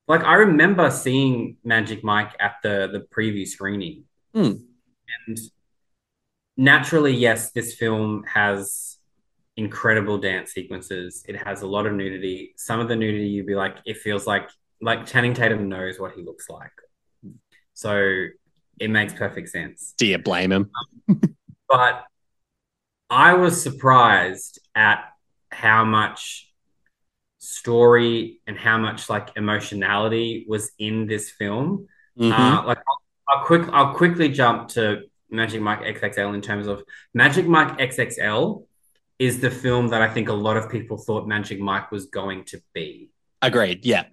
like, 0.08 0.22
I 0.24 0.34
remember 0.34 0.90
seeing 0.90 1.56
Magic 1.64 2.02
Mike 2.02 2.32
at 2.40 2.56
the 2.62 2.88
the 2.92 3.00
preview 3.14 3.46
screening, 3.46 4.04
Hmm. 4.36 4.52
and 5.26 5.38
naturally, 6.58 7.14
yes, 7.14 7.52
this 7.52 7.74
film 7.74 8.22
has 8.24 8.98
incredible 9.56 10.18
dance 10.18 10.52
sequences. 10.52 11.24
It 11.26 11.36
has 11.36 11.62
a 11.62 11.66
lot 11.66 11.86
of 11.86 11.94
nudity. 11.94 12.52
Some 12.58 12.78
of 12.78 12.88
the 12.88 12.96
nudity, 12.96 13.28
you'd 13.28 13.46
be 13.46 13.54
like, 13.54 13.76
it 13.86 13.96
feels 13.96 14.26
like 14.26 14.50
like 14.82 15.06
Channing 15.06 15.32
Tatum 15.32 15.70
knows 15.70 15.98
what 15.98 16.12
he 16.12 16.22
looks 16.22 16.50
like, 16.50 16.72
so 17.72 18.26
it 18.78 18.90
makes 18.90 19.14
perfect 19.14 19.48
sense 19.48 19.94
Do 19.96 20.04
you 20.04 20.18
blame 20.18 20.52
him? 20.52 20.70
but 21.68 22.04
I 23.08 23.32
was 23.32 23.62
surprised 23.62 24.58
at 24.74 25.04
how 25.50 25.84
much 25.84 26.52
story 27.38 28.40
and 28.46 28.58
how 28.58 28.76
much 28.76 29.08
like 29.08 29.30
emotionality 29.36 30.44
was 30.46 30.72
in 30.78 31.06
this 31.06 31.30
film. 31.30 31.86
Mhm. 32.18 32.32
Uh, 32.32 32.66
like 32.66 32.78
I'll, 33.28 33.44
quick, 33.44 33.68
I'll 33.72 33.94
quickly 33.94 34.28
jump 34.28 34.68
to 34.70 35.02
Magic 35.30 35.60
Mike 35.60 35.80
XXL 35.80 36.34
in 36.34 36.40
terms 36.40 36.66
of 36.66 36.82
Magic 37.14 37.46
Mike 37.46 37.78
XXL 37.78 38.64
is 39.18 39.40
the 39.40 39.50
film 39.50 39.88
that 39.88 40.02
I 40.02 40.08
think 40.08 40.28
a 40.28 40.32
lot 40.32 40.56
of 40.56 40.70
people 40.70 40.98
thought 40.98 41.26
Magic 41.26 41.58
Mike 41.58 41.90
was 41.90 42.06
going 42.06 42.44
to 42.44 42.60
be. 42.74 43.10
Agreed. 43.42 43.84
Yeah. 43.84 44.04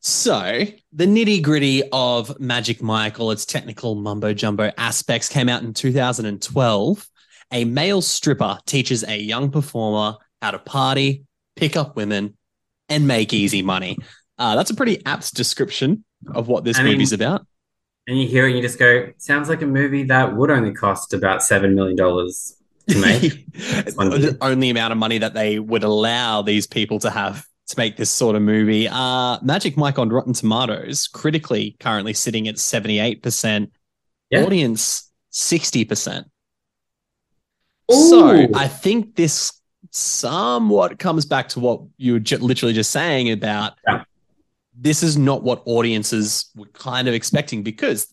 So 0.00 0.64
the 0.92 1.06
nitty 1.06 1.42
gritty 1.42 1.82
of 1.92 2.38
Magic 2.40 2.82
Mike, 2.82 3.20
all 3.20 3.30
its 3.30 3.44
technical 3.46 3.94
mumbo 3.94 4.32
jumbo 4.32 4.72
aspects, 4.76 5.28
came 5.28 5.48
out 5.48 5.62
in 5.62 5.74
2012. 5.74 7.08
A 7.52 7.64
male 7.64 8.00
stripper 8.02 8.58
teaches 8.66 9.04
a 9.04 9.16
young 9.16 9.50
performer 9.50 10.16
how 10.40 10.52
to 10.52 10.58
party, 10.58 11.24
pick 11.54 11.76
up 11.76 11.96
women, 11.96 12.36
and 12.88 13.06
make 13.06 13.32
easy 13.32 13.62
money. 13.62 13.96
Uh, 14.38 14.56
that's 14.56 14.70
a 14.70 14.74
pretty 14.74 15.04
apt 15.06 15.34
description 15.34 16.04
of 16.34 16.48
what 16.48 16.64
this 16.64 16.78
I 16.78 16.82
mean- 16.82 16.92
movie's 16.94 17.12
about. 17.12 17.46
And 18.06 18.18
you 18.20 18.26
hear 18.26 18.44
it 18.46 18.48
and 18.50 18.56
you 18.56 18.62
just 18.62 18.78
go, 18.78 19.12
sounds 19.18 19.48
like 19.48 19.62
a 19.62 19.66
movie 19.66 20.02
that 20.04 20.34
would 20.36 20.50
only 20.50 20.72
cost 20.72 21.14
about 21.14 21.40
$7 21.40 21.72
million 21.74 21.96
to 21.96 23.00
make. 23.00 23.46
the 23.52 24.36
only 24.40 24.70
amount 24.70 24.92
of 24.92 24.98
money 24.98 25.18
that 25.18 25.34
they 25.34 25.58
would 25.60 25.84
allow 25.84 26.42
these 26.42 26.66
people 26.66 26.98
to 27.00 27.10
have 27.10 27.46
to 27.68 27.78
make 27.78 27.96
this 27.96 28.10
sort 28.10 28.34
of 28.34 28.42
movie. 28.42 28.88
Uh, 28.90 29.38
Magic 29.42 29.76
Mike 29.76 30.00
on 30.00 30.08
Rotten 30.08 30.32
Tomatoes, 30.32 31.06
critically 31.06 31.76
currently 31.78 32.12
sitting 32.12 32.48
at 32.48 32.56
78%, 32.56 33.70
Yeah. 34.30 34.44
audience 34.44 35.10
60%. 35.32 36.24
So 37.90 38.48
I 38.54 38.68
think 38.68 39.16
this 39.16 39.52
somewhat 39.90 40.98
comes 40.98 41.24
back 41.26 41.48
to 41.50 41.60
what 41.60 41.82
you 41.98 42.14
were 42.14 42.18
ju- 42.20 42.38
literally 42.38 42.72
just 42.72 42.90
saying 42.90 43.30
about 43.30 43.74
Yeah. 43.86 44.04
This 44.78 45.02
is 45.02 45.16
not 45.18 45.42
what 45.42 45.62
audiences 45.66 46.50
were 46.56 46.66
kind 46.66 47.08
of 47.08 47.14
expecting 47.14 47.62
because 47.62 48.12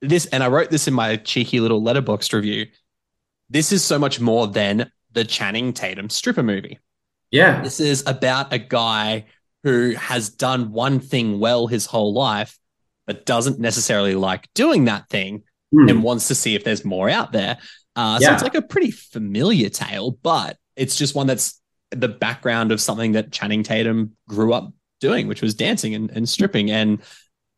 this, 0.00 0.26
and 0.26 0.42
I 0.42 0.48
wrote 0.48 0.70
this 0.70 0.86
in 0.86 0.94
my 0.94 1.16
cheeky 1.16 1.60
little 1.60 1.80
Letterboxd 1.82 2.32
review. 2.32 2.66
This 3.48 3.72
is 3.72 3.82
so 3.84 3.98
much 3.98 4.20
more 4.20 4.46
than 4.46 4.90
the 5.12 5.24
Channing 5.24 5.72
Tatum 5.72 6.10
stripper 6.10 6.42
movie. 6.42 6.78
yeah. 7.30 7.62
This 7.62 7.80
is 7.80 8.02
about 8.06 8.52
a 8.52 8.58
guy 8.58 9.26
who 9.62 9.92
has 9.94 10.28
done 10.28 10.72
one 10.72 11.00
thing 11.00 11.40
well 11.40 11.66
his 11.66 11.86
whole 11.86 12.12
life, 12.12 12.58
but 13.06 13.24
doesn't 13.24 13.58
necessarily 13.58 14.14
like 14.14 14.48
doing 14.54 14.84
that 14.86 15.08
thing 15.08 15.42
Hmm. 15.72 15.88
and 15.88 16.02
wants 16.02 16.28
to 16.28 16.34
see 16.34 16.54
if 16.54 16.62
there's 16.64 16.84
more 16.84 17.08
out 17.08 17.32
there. 17.32 17.58
Uh, 17.96 18.18
so 18.20 18.32
it's 18.32 18.42
like 18.42 18.54
a 18.54 18.62
pretty 18.62 18.90
familiar 18.90 19.68
tale, 19.70 20.12
but 20.22 20.56
it's 20.76 20.94
just 20.96 21.14
one 21.14 21.26
that's 21.26 21.60
the 21.90 22.08
background 22.08 22.70
of 22.72 22.80
something 22.80 23.12
that 23.12 23.32
Channing 23.32 23.62
Tatum 23.62 24.12
grew 24.28 24.52
up 24.52 24.72
doing, 25.04 25.28
which 25.28 25.42
was 25.42 25.54
dancing 25.54 25.94
and, 25.94 26.10
and 26.10 26.28
stripping. 26.28 26.70
And 26.70 27.00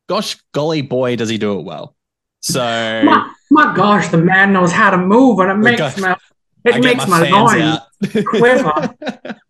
gosh, 0.08 0.36
golly 0.52 0.82
boy, 0.82 1.16
does 1.16 1.28
he 1.28 1.38
do 1.38 1.58
it 1.58 1.62
well. 1.62 1.94
So 2.40 2.60
my, 2.60 3.32
my 3.50 3.74
gosh, 3.74 4.08
the 4.08 4.18
man 4.18 4.52
knows 4.52 4.72
how 4.72 4.90
to 4.90 4.98
move, 4.98 5.38
and 5.40 5.50
it 5.50 5.56
makes 5.56 5.78
gosh. 5.78 5.98
my 5.98 6.16
it 6.64 6.72
get 6.72 6.82
makes 6.82 7.06
my, 7.06 7.28
fans 7.28 7.82
loins 8.02 8.26
quiver. 8.26 8.94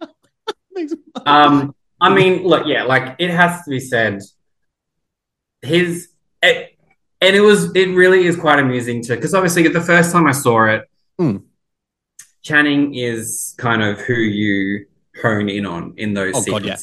Um, 1.25 1.75
I 2.03 2.13
mean, 2.13 2.45
look, 2.45 2.67
yeah, 2.67 2.83
like 2.83 3.17
it 3.19 3.31
has 3.31 3.65
to 3.65 3.71
be 3.71 3.81
said. 3.81 4.21
His 5.63 6.11
it, 6.43 6.77
and 7.23 7.35
it 7.35 7.41
was 7.41 7.75
it 7.75 7.87
really 7.95 8.27
is 8.27 8.37
quite 8.37 8.59
amusing 8.59 9.03
to 9.05 9.17
because 9.17 9.33
obviously 9.33 9.67
the 9.69 9.81
first 9.81 10.13
time 10.13 10.27
I 10.27 10.33
saw 10.33 10.67
it, 10.67 10.85
Hmm. 11.19 11.39
Channing 12.43 12.95
is 12.95 13.55
kind 13.59 13.83
of 13.83 13.99
who 14.01 14.15
you 14.15 14.87
hone 15.21 15.49
in 15.49 15.67
on 15.67 15.95
in 15.97 16.15
those 16.15 16.35
Oh, 16.37 16.45
God, 16.45 16.65
yeah. 16.65 16.77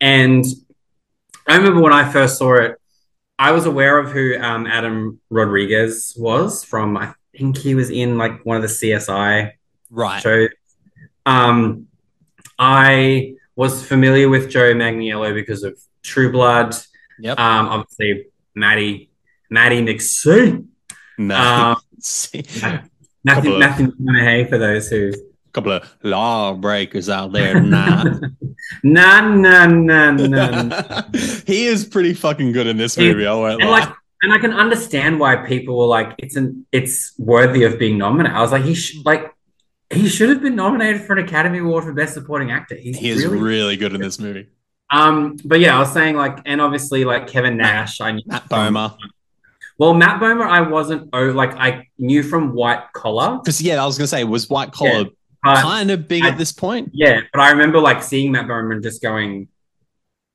And 0.00 0.44
I 1.46 1.56
remember 1.56 1.80
when 1.80 1.92
I 1.92 2.10
first 2.10 2.38
saw 2.38 2.54
it, 2.54 2.76
I 3.38 3.52
was 3.52 3.66
aware 3.66 3.98
of 3.98 4.10
who 4.10 4.36
um, 4.40 4.66
Adam 4.66 5.20
Rodriguez 5.30 6.14
was 6.18 6.64
from. 6.64 6.96
I 6.96 7.14
think 7.36 7.58
he 7.58 7.74
was 7.74 7.90
in 7.90 8.16
like 8.18 8.44
one 8.44 8.56
of 8.56 8.62
the 8.62 8.68
CSI 8.68 9.52
right. 9.90 10.22
show. 10.22 10.48
Um, 11.26 11.88
I 12.58 13.34
was 13.54 13.84
familiar 13.84 14.28
with 14.28 14.50
Joe 14.50 14.74
Manganiello 14.74 15.34
because 15.34 15.62
of 15.62 15.78
True 16.02 16.32
Blood. 16.32 16.74
Yep. 17.18 17.38
Um, 17.38 17.68
obviously, 17.68 18.26
Maddie, 18.54 19.10
Maddie 19.50 19.82
McSee, 19.82 20.66
no. 21.18 21.36
um, 21.36 21.76
Matthew, 23.24 23.58
Matthew 23.58 23.92
McConaughey 23.92 24.48
for 24.48 24.58
those 24.58 24.88
who. 24.88 25.12
Couple 25.56 25.72
of 25.72 25.96
lawbreakers 26.02 27.08
out 27.08 27.32
there. 27.32 27.60
Nah. 27.66 28.04
Nah, 28.82 29.20
nah, 29.20 29.66
nah, 29.66 30.10
nah. 30.12 31.02
he 31.46 31.66
is 31.66 31.84
pretty 31.84 32.14
fucking 32.14 32.52
good 32.52 32.66
in 32.66 32.76
this 32.76 32.96
movie. 32.98 33.26
I 33.26 33.32
won't 33.32 33.60
and 33.60 33.70
lie. 33.70 33.80
like, 33.80 33.88
and 34.22 34.32
I 34.32 34.38
can 34.38 34.52
understand 34.52 35.20
why 35.20 35.36
people 35.36 35.78
were 35.78 35.86
like, 35.86 36.14
it's 36.18 36.36
an, 36.36 36.66
it's 36.72 37.14
worthy 37.18 37.64
of 37.64 37.78
being 37.78 37.96
nominated. 37.96 38.36
I 38.36 38.40
was 38.40 38.52
like, 38.52 38.64
he 38.64 38.74
sh- 38.74 38.98
like, 39.04 39.32
he 39.90 40.08
should 40.08 40.30
have 40.30 40.42
been 40.42 40.56
nominated 40.56 41.02
for 41.02 41.12
an 41.16 41.24
Academy 41.24 41.58
Award 41.58 41.84
for 41.84 41.92
Best 41.92 42.14
Supporting 42.14 42.50
Actor. 42.50 42.76
He's 42.76 42.98
He 42.98 43.10
is 43.10 43.24
really, 43.24 43.38
really 43.38 43.76
good 43.76 43.94
in 43.94 44.00
this 44.00 44.18
movie. 44.18 44.48
um, 44.90 45.36
but 45.44 45.60
yeah, 45.60 45.76
I 45.76 45.80
was 45.80 45.92
saying 45.92 46.16
like, 46.16 46.38
and 46.44 46.60
obviously 46.60 47.04
like 47.04 47.28
Kevin 47.28 47.56
Nash, 47.56 48.00
I 48.00 48.12
knew 48.12 48.22
Matt 48.26 48.48
Bomer. 48.48 48.96
Well, 49.78 49.92
Matt 49.94 50.20
Bomer, 50.20 50.46
I 50.46 50.62
wasn't 50.62 51.10
oh 51.12 51.26
like 51.26 51.54
I 51.54 51.86
knew 51.98 52.22
from 52.22 52.54
White 52.54 52.92
Collar, 52.94 53.38
Because 53.38 53.60
yeah, 53.60 53.82
I 53.82 53.86
was 53.86 53.98
gonna 53.98 54.08
say, 54.08 54.24
was 54.24 54.48
White 54.48 54.72
Collar 54.72 55.04
but 55.04 55.12
kind 55.54 55.90
of 55.90 56.08
big 56.08 56.24
I- 56.24 56.28
at 56.30 56.38
this 56.38 56.52
point? 56.52 56.90
yeah, 56.92 57.20
but 57.32 57.40
I 57.40 57.50
remember 57.50 57.78
like 57.80 58.02
seeing 58.02 58.32
that 58.32 58.46
moment, 58.48 58.74
and 58.74 58.82
just 58.82 59.00
going, 59.02 59.48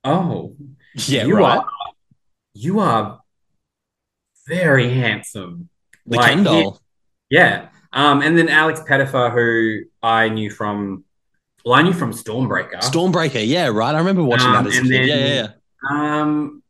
"Oh, 0.03 0.55
Yeah, 0.95 1.25
you 1.25 1.37
right. 1.37 1.57
are, 1.59 1.65
you 2.53 2.79
are 2.79 3.19
very 4.47 4.89
handsome." 4.89 5.69
the 6.05 6.17
like, 6.17 6.29
Ken 6.29 6.43
doll. 6.43 6.79
Yeah. 7.29 7.67
Um, 7.93 8.21
and 8.21 8.37
then 8.37 8.49
Alex 8.49 8.81
Pettyfer, 8.87 9.29
who 9.31 9.81
I 10.01 10.29
knew 10.29 10.49
from, 10.49 11.03
well, 11.65 11.75
I 11.75 11.81
knew 11.83 11.93
from 11.93 12.11
Stormbreaker. 12.11 12.77
Stormbreaker, 12.79 13.45
yeah, 13.45 13.67
right. 13.67 13.93
I 13.93 13.97
remember 13.99 14.23
watching 14.23 14.47
Um, 14.47 14.63
that 14.63 14.67
as 14.73 14.79
a 14.79 14.81
kid. 14.81 15.07
yeah, 15.07 15.15
yeah, 15.15 15.47
yeah. 15.91 16.21
Um, 16.21 16.63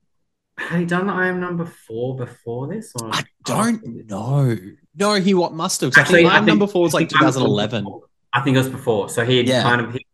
had 0.57 0.79
he 0.79 0.85
done 0.85 1.09
I 1.09 1.27
Am 1.27 1.39
Number 1.39 1.65
Four 1.65 2.17
before 2.17 2.67
this? 2.67 2.91
Or 2.99 3.09
I 3.13 3.23
don't 3.45 4.07
know. 4.09 4.57
No, 4.95 5.13
he 5.13 5.33
what 5.33 5.53
must 5.53 5.81
have. 5.81 5.93
I 5.95 6.01
Actually, 6.01 6.17
think 6.23 6.29
I 6.29 6.33
my 6.33 6.37
think- 6.39 6.47
number 6.47 6.67
four 6.67 6.81
was 6.83 6.93
like 6.93 7.09
think 7.09 7.21
I 7.21 7.25
was 7.25 7.35
2011. 7.35 7.83
before. 7.85 8.03
I 8.33 8.41
think 8.41 8.55
it 8.55 8.59
was 8.59 8.69
before. 8.69 9.09
So 9.09 9.25
he 9.25 9.37
had 9.37 9.47
Yeah. 9.47 9.61
kind 9.63 9.81
of. 9.81 9.93
He, 9.93 10.05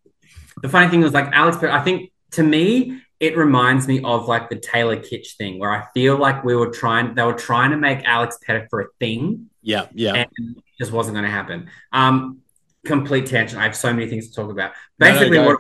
the 0.62 0.70
funny 0.70 0.90
thing 0.90 1.02
was 1.02 1.14
like 1.14 1.30
Alex. 1.34 1.58
But 1.58 1.70
I 1.70 1.84
think 1.84 2.12
to 2.32 2.44
me, 2.44 3.02
it 3.20 3.38
reminds 3.38 3.88
me 3.88 4.02
of 4.04 4.28
like 4.28 4.50
the 4.50 4.56
Taylor 4.58 4.98
Kitsch 4.98 5.36
thing, 5.38 5.60
where 5.60 5.72
I 5.72 5.86
feel 5.94 6.18
like 6.18 6.44
we 6.44 6.56
were 6.56 6.72
trying. 6.72 7.16
They 7.16 7.24
were 7.24 7.34
trying 7.34 7.72
to 7.72 7.78
make 7.78 8.04
Alex 8.06 8.38
Pettyfer 8.46 8.82
a 8.82 8.86
thing, 9.00 9.50
Yeah, 9.62 9.88
yeah. 9.94 10.14
and 10.14 10.28
it 10.58 10.64
just 10.80 10.92
wasn't 10.92 11.16
going 11.16 11.26
to 11.26 11.32
happen. 11.32 11.70
Um, 11.92 12.40
complete 12.86 13.26
tangent. 13.26 13.60
I 13.60 13.64
have 13.64 13.76
so 13.76 13.92
many 13.94 14.08
things 14.08 14.30
to 14.30 14.36
talk 14.36 14.52
about. 14.52 14.72
No, 15.00 15.08
no, 15.08 15.14
Basically, 15.14 15.40
what 15.40 15.60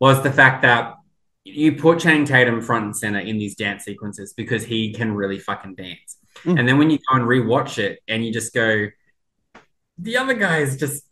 was 0.00 0.22
the 0.22 0.32
fact 0.32 0.62
that 0.62 0.96
you 1.44 1.72
put 1.74 1.98
Channing 2.00 2.24
Tatum 2.24 2.60
front 2.60 2.84
and 2.84 2.96
center 2.96 3.18
in 3.20 3.38
these 3.38 3.54
dance 3.56 3.84
sequences 3.84 4.32
because 4.32 4.64
he 4.64 4.92
can 4.92 5.12
really 5.12 5.38
fucking 5.38 5.74
dance. 5.74 6.16
Mm. 6.44 6.58
And 6.58 6.68
then 6.68 6.78
when 6.78 6.90
you 6.90 6.98
go 6.98 7.16
and 7.16 7.24
rewatch 7.24 7.78
it 7.78 8.00
and 8.06 8.24
you 8.24 8.32
just 8.32 8.52
go, 8.54 8.88
the 9.98 10.16
other 10.16 10.34
guys 10.34 10.76
just 10.76 11.04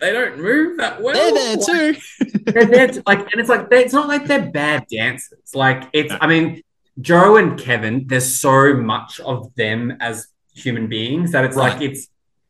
they 0.00 0.12
don't 0.12 0.38
move 0.40 0.76
that 0.78 1.02
well. 1.02 1.14
They're 1.14 1.32
there 1.32 1.56
too. 1.92 2.00
they're 2.46 2.64
there 2.66 2.86
to- 2.88 3.02
like, 3.06 3.20
and 3.32 3.40
it's 3.40 3.48
like 3.48 3.68
they- 3.70 3.84
it's 3.84 3.92
not 3.92 4.08
like 4.08 4.26
they're 4.26 4.50
bad 4.50 4.86
dancers. 4.90 5.38
Like 5.54 5.88
it's, 5.92 6.12
I 6.20 6.26
mean, 6.26 6.62
Joe 7.00 7.36
and 7.36 7.58
Kevin. 7.58 8.06
There's 8.06 8.40
so 8.40 8.74
much 8.74 9.20
of 9.20 9.54
them 9.54 9.96
as 10.00 10.28
human 10.54 10.88
beings 10.88 11.32
that 11.32 11.44
it's 11.44 11.56
Right. 11.56 11.72
like 11.74 11.82
it's 11.82 12.08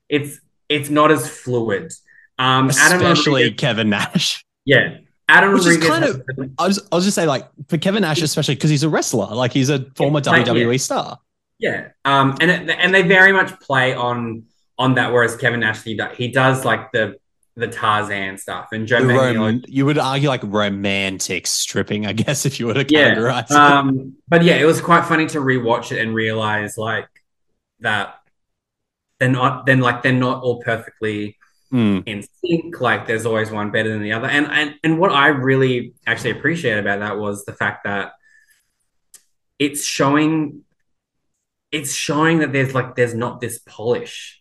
it's 0.08 0.40
it's 0.68 0.90
not 0.90 1.10
as 1.10 1.28
fluid. 1.28 1.92
Um, 2.38 2.70
Adam 2.70 3.00
Especially 3.02 3.42
Rodriguez, 3.42 3.60
Kevin 3.60 3.90
Nash. 3.90 4.44
yeah, 4.64 4.98
Adam 5.28 5.52
Which 5.54 5.66
is 5.66 5.76
kind 5.78 6.04
of- 6.04 6.22
I 6.58 6.66
was, 6.68 6.86
I 6.92 6.94
was 6.96 7.04
just 7.04 7.14
say 7.16 7.26
like 7.26 7.48
for 7.68 7.78
Kevin 7.78 8.02
Nash, 8.02 8.22
especially 8.22 8.54
because 8.54 8.70
he's 8.70 8.84
a 8.84 8.88
wrestler, 8.88 9.34
like 9.34 9.52
he's 9.52 9.70
a 9.70 9.86
former 9.96 10.20
WWE 10.20 10.70
yeah. 10.72 10.76
star. 10.78 11.18
Yeah, 11.58 11.88
um, 12.04 12.36
and 12.40 12.50
it, 12.50 12.76
and 12.78 12.94
they 12.94 13.02
very 13.02 13.32
much 13.32 13.58
play 13.60 13.92
on 13.94 14.44
on 14.78 14.94
that. 14.94 15.12
Whereas 15.12 15.34
Kevin 15.36 15.60
Nash, 15.60 15.82
he 15.82 15.96
does, 15.96 16.16
he 16.16 16.28
does 16.28 16.64
like 16.64 16.92
the 16.92 17.16
the 17.58 17.68
Tarzan 17.68 18.38
stuff, 18.38 18.68
and 18.72 18.86
Joe 18.86 19.00
rom- 19.04 19.62
you 19.66 19.84
would 19.86 19.98
argue 19.98 20.28
like 20.28 20.42
romantic 20.44 21.46
stripping, 21.46 22.06
I 22.06 22.12
guess, 22.12 22.46
if 22.46 22.58
you 22.60 22.66
were 22.66 22.74
to 22.74 22.86
Yeah, 22.88 23.14
categorize 23.14 23.50
it. 23.50 23.56
um, 23.56 24.16
but 24.28 24.44
yeah, 24.44 24.56
it 24.56 24.64
was 24.64 24.80
quite 24.80 25.04
funny 25.06 25.26
to 25.26 25.38
rewatch 25.38 25.90
it 25.92 26.00
and 26.00 26.14
realize 26.14 26.78
like 26.78 27.08
that 27.80 28.14
they're 29.18 29.28
not 29.28 29.66
then 29.66 29.80
like 29.80 30.02
they're 30.02 30.12
not 30.12 30.42
all 30.42 30.60
perfectly 30.62 31.36
Hmm. 31.70 31.98
in 32.06 32.24
sync. 32.42 32.80
Like 32.80 33.06
there's 33.06 33.26
always 33.26 33.50
one 33.50 33.70
better 33.70 33.90
than 33.90 34.02
the 34.02 34.12
other. 34.12 34.26
And 34.28 34.46
and 34.46 34.74
and 34.82 34.98
what 34.98 35.12
I 35.12 35.28
really 35.28 35.92
actually 36.06 36.30
appreciate 36.30 36.78
about 36.78 37.00
that 37.00 37.18
was 37.18 37.44
the 37.44 37.52
fact 37.52 37.84
that 37.84 38.12
it's 39.58 39.84
showing 39.84 40.62
it's 41.70 41.92
showing 41.92 42.38
that 42.38 42.52
there's 42.52 42.74
like 42.74 42.94
there's 42.94 43.14
not 43.14 43.40
this 43.40 43.58
polish 43.66 44.40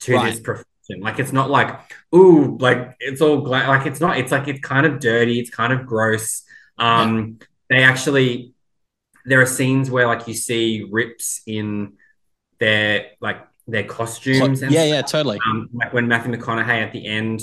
to 0.00 0.14
Right. 0.14 0.32
this 0.32 0.40
profession. 0.40 0.66
Like 1.00 1.18
it's 1.20 1.32
not 1.32 1.50
like 1.50 1.78
ooh, 2.16 2.56
like 2.58 2.96
it's 3.00 3.20
all 3.20 3.42
gla- 3.42 3.68
like 3.68 3.86
it's 3.86 4.00
not. 4.00 4.18
It's 4.18 4.32
like 4.32 4.48
it's 4.48 4.60
kind 4.60 4.86
of 4.86 5.00
dirty. 5.00 5.38
It's 5.38 5.50
kind 5.50 5.72
of 5.72 5.86
gross. 5.86 6.42
Um, 6.78 7.38
they 7.68 7.82
actually 7.82 8.54
there 9.24 9.40
are 9.40 9.46
scenes 9.46 9.90
where 9.90 10.06
like 10.06 10.26
you 10.28 10.34
see 10.34 10.86
rips 10.90 11.42
in 11.46 11.94
their 12.58 13.06
like 13.20 13.46
their 13.66 13.84
costumes 13.84 14.62
and 14.62 14.72
yeah, 14.72 14.84
yeah, 14.84 15.02
totally. 15.02 15.38
um, 15.48 15.68
like 15.72 15.92
when 15.92 16.06
Matthew 16.08 16.32
McConaughey 16.32 16.68
at 16.68 16.92
the 16.92 17.04
end, 17.06 17.42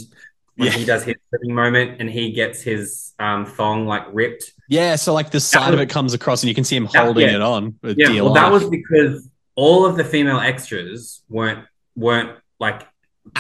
when 0.56 0.68
Yeah. 0.68 0.74
he 0.78 0.86
does 0.86 1.04
his 1.04 1.16
flipping 1.30 1.54
moment 1.54 2.00
and 2.00 2.10
he 2.10 2.32
gets 2.32 2.62
his 2.62 3.14
um, 3.20 3.46
thong 3.46 3.86
like 3.86 4.06
ripped. 4.14 4.54
Yeah, 4.70 4.96
so 4.96 5.14
like 5.14 5.32
the 5.32 5.40
side 5.42 5.74
of 5.74 5.80
it 5.80 5.90
comes 5.90 6.14
across 6.14 6.42
and 6.42 6.48
you 6.48 6.56
can 6.56 6.64
see 6.64 6.78
him 6.78 6.86
holding 6.86 7.28
yeah. 7.28 7.36
it 7.36 7.42
on. 7.42 7.78
With 7.82 7.98
Yeah, 7.98 8.22
well, 8.22 8.34
that 8.34 8.52
was 8.52 8.70
because 8.70 9.30
all 9.56 9.86
of 9.86 9.98
the 9.98 10.04
female 10.06 10.40
extras 10.40 11.22
weren't 11.30 11.66
weren't 11.96 12.32
like 12.60 12.88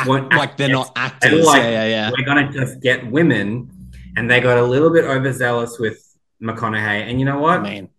Like 0.05 0.57
they're 0.57 0.69
not 0.69 0.91
actors. 0.95 1.45
like- 1.45 1.61
yeah, 1.61 1.69
yeah, 1.69 1.85
yeah. 1.87 2.11
we're 2.17 2.25
gonna 2.25 2.51
just 2.51 2.79
get 2.81 3.05
women, 3.09 3.69
and 4.15 4.29
they 4.29 4.39
got 4.41 4.57
a 4.57 4.63
little 4.63 4.89
bit 4.91 5.05
overzealous 5.05 5.77
with 5.79 5.99
McConaughey. 6.41 7.09
And 7.09 7.19
you 7.19 7.25
know 7.25 7.39
what? 7.39 7.59
I 7.59 7.63
mean, 7.63 7.89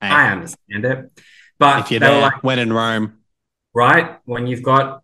hey, 0.00 0.08
I 0.08 0.32
understand 0.32 0.84
it, 0.84 1.10
but 1.58 1.80
if 1.80 1.90
you're 1.90 2.00
there, 2.00 2.20
like, 2.22 2.42
when 2.42 2.58
in 2.58 2.72
Rome, 2.72 3.18
right 3.74 4.18
when 4.24 4.46
you've 4.46 4.62
got 4.62 5.02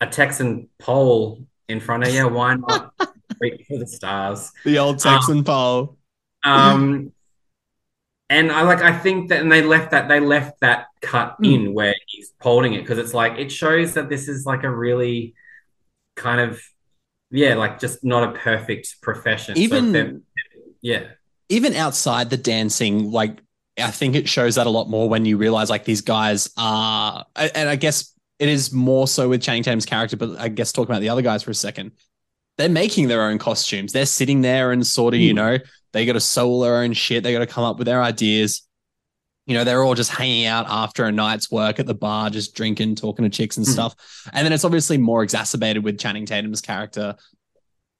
a 0.00 0.06
Texan 0.06 0.68
pole 0.78 1.44
in 1.68 1.78
front 1.80 2.04
of 2.06 2.12
you, 2.14 2.26
why 2.28 2.54
not 2.54 2.94
reach 3.40 3.62
for 3.68 3.78
the 3.78 3.86
stars? 3.86 4.50
the 4.64 4.78
old 4.78 4.98
Texan 4.98 5.44
pole. 5.44 5.96
Um, 6.44 7.12
and 8.30 8.50
I 8.50 8.62
like 8.62 8.80
I 8.82 8.96
think 8.98 9.28
that, 9.28 9.40
and 9.42 9.52
they 9.52 9.62
left 9.62 9.90
that 9.90 10.08
they 10.08 10.18
left 10.20 10.60
that 10.60 10.86
cut 11.02 11.34
Hmm. 11.38 11.44
in 11.44 11.74
where 11.74 11.94
he's 12.08 12.32
holding 12.40 12.72
it 12.72 12.80
because 12.80 12.98
it's 12.98 13.12
like 13.14 13.38
it 13.38 13.52
shows 13.52 13.92
that 13.94 14.08
this 14.08 14.26
is 14.26 14.46
like 14.46 14.64
a 14.64 14.70
really 14.70 15.34
kind 16.16 16.40
of 16.40 16.60
yeah, 17.30 17.54
like 17.54 17.80
just 17.80 18.04
not 18.04 18.34
a 18.34 18.38
perfect 18.38 18.96
profession. 19.00 19.54
So 19.56 19.60
Even 19.60 20.22
yeah, 20.82 21.04
even 21.48 21.74
outside 21.74 22.28
the 22.30 22.36
dancing, 22.36 23.10
like 23.10 23.38
I 23.78 23.90
think 23.90 24.14
it 24.14 24.28
shows 24.28 24.56
that 24.56 24.66
a 24.66 24.70
lot 24.70 24.90
more 24.90 25.08
when 25.08 25.24
you 25.24 25.36
realize 25.38 25.70
like 25.70 25.84
these 25.84 26.02
guys 26.02 26.50
are, 26.58 27.24
and 27.36 27.68
I 27.68 27.76
guess 27.76 28.12
it 28.38 28.48
is 28.48 28.72
more 28.72 29.08
so 29.08 29.28
with 29.28 29.40
Channing 29.42 29.62
Tatum's 29.62 29.86
character, 29.86 30.16
but 30.16 30.38
I 30.38 30.48
guess 30.48 30.72
talking 30.72 30.90
about 30.90 31.00
the 31.00 31.08
other 31.08 31.22
guys 31.22 31.42
for 31.42 31.50
a 31.50 31.54
second, 31.54 31.92
they're 32.58 32.68
making 32.68 33.08
their 33.08 33.22
own 33.22 33.38
costumes. 33.38 33.92
They're 33.92 34.04
sitting 34.04 34.42
there 34.42 34.72
and 34.72 34.86
sort 34.86 35.14
of, 35.14 35.20
you 35.20 35.32
Mm. 35.32 35.36
know, 35.36 35.58
they 35.92 36.04
got 36.04 36.14
to 36.14 36.20
sew 36.20 36.48
all 36.48 36.60
their 36.60 36.76
own 36.82 36.92
shit. 36.92 37.22
They 37.22 37.32
got 37.32 37.38
to 37.38 37.46
come 37.46 37.64
up 37.64 37.78
with 37.78 37.86
their 37.86 38.02
ideas. 38.02 38.62
You 39.46 39.54
know, 39.54 39.64
they're 39.64 39.82
all 39.82 39.94
just 39.94 40.10
hanging 40.10 40.46
out 40.46 40.66
after 40.68 41.04
a 41.04 41.12
night's 41.12 41.50
work 41.50 41.80
at 41.80 41.86
the 41.86 41.94
bar, 41.94 42.30
just 42.30 42.54
drinking, 42.54 42.94
talking 42.94 43.24
to 43.24 43.28
chicks 43.28 43.56
and 43.56 43.66
Mhm. 43.66 43.70
stuff. 43.72 43.94
And 44.32 44.44
then 44.44 44.52
it's 44.52 44.64
obviously 44.64 44.98
more 44.98 45.22
exacerbated 45.24 45.82
with 45.82 45.98
Channing 45.98 46.26
Tatum's 46.26 46.60
character, 46.60 47.16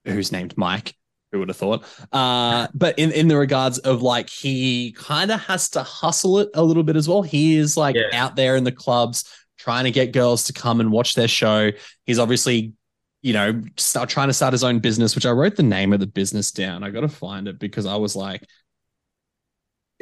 who's 0.04 0.30
named 0.32 0.54
Mike. 0.56 0.94
Who 1.32 1.38
would 1.40 1.48
have 1.48 1.56
thought? 1.56 1.84
Uh, 2.12 2.68
but 2.74 2.98
in, 2.98 3.10
in 3.10 3.26
the 3.28 3.36
regards 3.36 3.78
of 3.78 4.02
like 4.02 4.28
he 4.28 4.92
kind 4.92 5.30
of 5.32 5.40
has 5.40 5.70
to 5.70 5.82
hustle 5.82 6.38
it 6.38 6.50
a 6.54 6.62
little 6.62 6.82
bit 6.82 6.94
as 6.94 7.08
well. 7.08 7.22
He 7.22 7.56
is 7.56 7.76
like 7.76 7.96
Yeah. 7.96 8.10
out 8.12 8.36
there 8.36 8.54
in 8.54 8.64
the 8.64 8.72
clubs 8.72 9.24
trying 9.58 9.84
to 9.84 9.90
get 9.90 10.12
girls 10.12 10.44
to 10.44 10.52
come 10.52 10.80
and 10.80 10.92
watch 10.92 11.14
their 11.14 11.28
show. 11.28 11.70
He's 12.04 12.18
obviously, 12.18 12.72
you 13.22 13.32
know, 13.32 13.62
start 13.78 14.08
trying 14.10 14.28
to 14.28 14.34
start 14.34 14.52
his 14.52 14.62
own 14.64 14.78
business, 14.80 15.14
which 15.14 15.24
I 15.26 15.30
wrote 15.30 15.56
the 15.56 15.62
name 15.62 15.92
of 15.92 16.00
the 16.00 16.06
business 16.06 16.50
down. 16.52 16.82
I 16.84 16.90
got 16.90 17.00
to 17.02 17.08
find 17.08 17.48
it 17.48 17.58
because 17.58 17.86
I 17.86 17.96
was 17.96 18.14
like, 18.14 18.44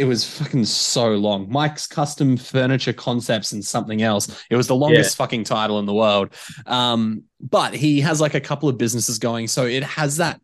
it 0.00 0.06
was 0.06 0.24
fucking 0.24 0.64
so 0.64 1.10
long. 1.10 1.52
Mike's 1.52 1.86
custom 1.86 2.38
furniture 2.38 2.94
concepts 2.94 3.52
and 3.52 3.62
something 3.62 4.00
else. 4.00 4.42
It 4.48 4.56
was 4.56 4.66
the 4.66 4.74
longest 4.74 5.14
fucking 5.14 5.44
title 5.44 5.78
in 5.78 5.84
the 5.84 5.92
world. 5.92 6.32
Um, 6.64 7.24
but 7.38 7.74
he 7.74 8.00
has 8.00 8.18
like 8.18 8.32
a 8.32 8.40
couple 8.40 8.70
of 8.70 8.78
businesses 8.78 9.18
going. 9.18 9.46
So 9.46 9.66
it 9.66 9.82
has 9.82 10.16
that 10.16 10.40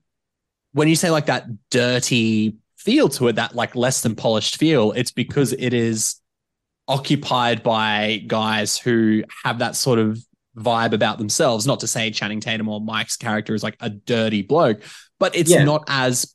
when 0.72 0.88
you 0.88 0.94
say 0.94 1.10
like 1.10 1.24
that 1.26 1.46
dirty 1.70 2.56
feel 2.76 3.08
to 3.08 3.28
it, 3.28 3.36
that 3.36 3.54
like 3.54 3.74
less 3.74 4.02
than 4.02 4.14
polished 4.14 4.58
feel, 4.58 4.92
it's 4.92 5.10
because 5.10 5.54
it 5.54 5.72
is 5.72 6.16
occupied 6.86 7.62
by 7.62 8.22
guys 8.26 8.76
who 8.76 9.24
have 9.42 9.60
that 9.60 9.74
sort 9.74 9.98
of 9.98 10.18
vibe 10.54 10.92
about 10.92 11.16
themselves. 11.16 11.66
Not 11.66 11.80
to 11.80 11.86
say 11.86 12.10
Channing 12.10 12.40
Tatum 12.40 12.68
or 12.68 12.78
Mike's 12.78 13.16
character 13.16 13.54
is 13.54 13.62
like 13.62 13.78
a 13.80 13.88
dirty 13.88 14.42
bloke, 14.42 14.82
but 15.18 15.34
it's 15.34 15.50
Yeah. 15.50 15.64
not 15.64 15.84
as 15.88 16.34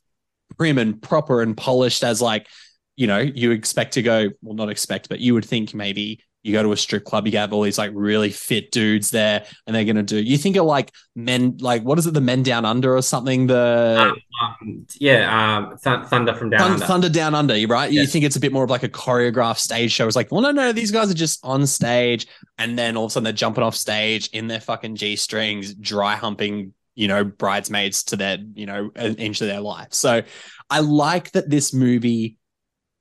prim 0.58 0.76
and 0.76 1.00
proper 1.00 1.40
and 1.40 1.56
polished 1.56 2.02
as 2.02 2.20
like, 2.20 2.48
you 2.96 3.06
know, 3.06 3.18
you 3.18 3.50
expect 3.50 3.94
to 3.94 4.02
go, 4.02 4.30
well, 4.42 4.54
not 4.54 4.70
expect, 4.70 5.08
but 5.08 5.20
you 5.20 5.34
would 5.34 5.44
think 5.44 5.74
maybe 5.74 6.22
you 6.42 6.52
go 6.52 6.62
to 6.62 6.72
a 6.72 6.76
strip 6.76 7.04
club, 7.04 7.26
you 7.26 7.38
have 7.38 7.52
all 7.52 7.62
these 7.62 7.78
like 7.78 7.92
really 7.94 8.30
fit 8.30 8.72
dudes 8.72 9.10
there, 9.10 9.44
and 9.66 9.74
they're 9.74 9.84
gonna 9.84 10.02
do. 10.02 10.20
You 10.20 10.36
think 10.36 10.56
of 10.56 10.64
like 10.66 10.90
men, 11.14 11.56
like 11.60 11.82
what 11.82 11.98
is 11.98 12.06
it, 12.06 12.14
the 12.14 12.20
Men 12.20 12.42
Down 12.42 12.64
Under 12.64 12.96
or 12.96 13.02
something? 13.02 13.46
The 13.46 14.12
um, 14.42 14.86
yeah, 14.98 15.56
um, 15.56 15.76
Thun- 15.78 16.04
Thunder 16.06 16.34
from 16.34 16.50
Down 16.50 16.60
Thun- 16.60 16.72
Under. 16.72 16.86
Thunder 16.86 17.08
Down 17.08 17.34
Under, 17.34 17.54
right? 17.68 17.92
You 17.92 18.06
think 18.06 18.24
it's 18.24 18.36
a 18.36 18.40
bit 18.40 18.52
more 18.52 18.64
of 18.64 18.70
like 18.70 18.82
a 18.82 18.88
choreographed 18.88 19.58
stage 19.58 19.92
show. 19.92 20.06
It's 20.06 20.16
like, 20.16 20.32
well, 20.32 20.40
no, 20.40 20.50
no, 20.50 20.72
these 20.72 20.90
guys 20.90 21.10
are 21.10 21.14
just 21.14 21.44
on 21.44 21.66
stage, 21.66 22.26
and 22.58 22.76
then 22.76 22.96
all 22.96 23.04
of 23.04 23.10
a 23.10 23.12
sudden 23.12 23.24
they're 23.24 23.32
jumping 23.32 23.62
off 23.62 23.76
stage 23.76 24.28
in 24.32 24.48
their 24.48 24.60
fucking 24.60 24.96
g 24.96 25.16
strings, 25.16 25.74
dry 25.74 26.16
humping 26.16 26.74
you 26.94 27.08
know, 27.08 27.24
bridesmaids 27.24 28.02
to 28.04 28.16
their, 28.16 28.36
you 28.52 28.66
know, 28.66 28.90
an 28.96 29.14
into 29.16 29.46
their 29.46 29.60
life. 29.60 29.94
So 29.94 30.22
I 30.68 30.80
like 30.80 31.30
that 31.30 31.48
this 31.48 31.72
movie 31.72 32.36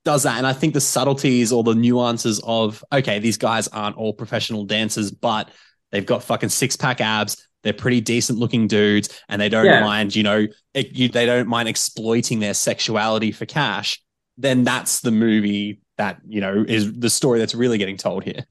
does 0.04 0.24
that. 0.24 0.38
And 0.38 0.48
I 0.48 0.54
think 0.54 0.74
the 0.74 0.82
subtleties 0.82 1.52
or 1.52 1.64
the 1.64 1.76
nuances 1.76 2.42
of, 2.44 2.84
okay, 2.92 3.20
these 3.20 3.38
guys 3.38 3.68
aren't 3.68 3.98
all 3.98 4.14
professional 4.14 4.66
dancers, 4.66 5.12
but 5.12 5.50
they've 5.92 6.06
got 6.06 6.24
fucking 6.24 6.50
six 6.50 6.76
pack 6.76 7.02
abs. 7.02 7.48
They're 7.64 7.74
pretty 7.74 8.02
decent 8.02 8.40
looking 8.40 8.68
dudes 8.68 9.10
and 9.30 9.40
they 9.40 9.50
don't 9.50 9.66
Yeah. 9.66 9.82
mind, 9.82 10.16
you 10.16 10.24
know, 10.24 10.48
it, 10.74 10.94
you, 10.94 11.10
they 11.10 11.26
don't 11.28 11.48
mind 11.48 11.70
exploiting 11.70 12.40
their 12.40 12.56
sexuality 12.56 13.32
for 13.32 13.46
cash. 13.46 14.02
Then 14.38 14.64
that's 14.64 15.02
the 15.02 15.12
movie 15.12 15.82
that, 15.98 16.20
you 16.28 16.42
know, 16.42 16.66
is 16.68 16.92
the 16.98 17.10
story 17.10 17.38
that's 17.38 17.54
really 17.54 17.78
getting 17.78 17.98
told 17.98 18.24
here. 18.24 18.46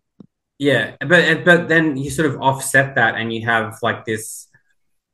Yeah, 0.58 0.94
but 1.00 1.44
but 1.44 1.68
then 1.68 1.96
you 1.96 2.10
sort 2.10 2.28
of 2.30 2.38
offset 2.42 2.94
that, 2.96 3.14
and 3.14 3.32
you 3.32 3.46
have 3.46 3.78
like 3.82 4.04
this 4.04 4.46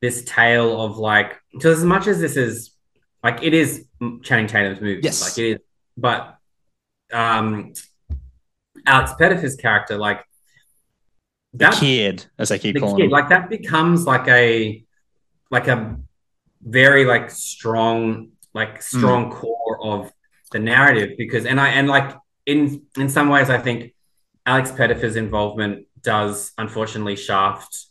this 0.02 0.24
tale 0.24 0.82
of 0.82 0.98
like 0.98 1.40
so 1.60 1.70
as 1.70 1.84
much 1.84 2.08
as 2.08 2.20
this 2.20 2.36
is 2.36 2.72
like 3.22 3.44
it 3.44 3.54
is 3.54 3.86
Channing 4.24 4.48
Tatum's 4.48 4.80
movie, 4.80 5.00
Yes. 5.04 5.22
like 5.22 5.38
it 5.38 5.50
is, 5.52 5.58
but 5.96 6.36
um, 7.12 7.72
Alex 8.86 9.12
Pettyfer's 9.18 9.56
character, 9.56 9.96
like 9.96 10.24
The 11.52 11.58
that 11.58 11.74
kid, 11.74 12.26
as 12.38 12.50
I 12.50 12.58
keep 12.58 12.74
the 12.74 12.80
calling 12.80 12.96
kid, 12.96 13.04
him. 13.06 13.10
like 13.10 13.28
that 13.28 13.48
becomes 13.48 14.04
like 14.06 14.28
a 14.28 14.84
like 15.50 15.68
a 15.68 15.96
very 16.62 17.04
like 17.04 17.30
strong 17.30 18.30
like 18.52 18.82
strong 18.82 19.30
core 19.30 19.78
of 19.82 20.12
the 20.52 20.58
narrative 20.58 21.16
because 21.18 21.46
and 21.46 21.60
I 21.60 21.68
and 21.68 21.88
like 21.88 22.16
in 22.46 22.82
in 22.96 23.08
some 23.08 23.28
ways 23.28 23.50
I 23.50 23.58
think 23.58 23.94
Alex 24.44 24.70
Pettyfer's 24.72 25.16
involvement 25.16 25.86
does 26.02 26.52
unfortunately 26.58 27.16
shaft 27.16 27.86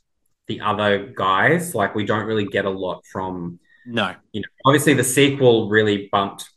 the 0.47 0.61
other 0.61 1.07
guys. 1.15 1.75
Like 1.75 1.95
we 1.95 2.05
don't 2.05 2.25
really 2.25 2.45
get 2.45 2.65
a 2.65 2.69
lot 2.69 3.05
from 3.05 3.59
no, 3.85 4.15
you 4.31 4.41
know 4.41 4.47
obviously 4.65 4.93
the 4.93 5.03
sequel 5.03 5.69
really 5.69 6.09
bumped 6.11 6.49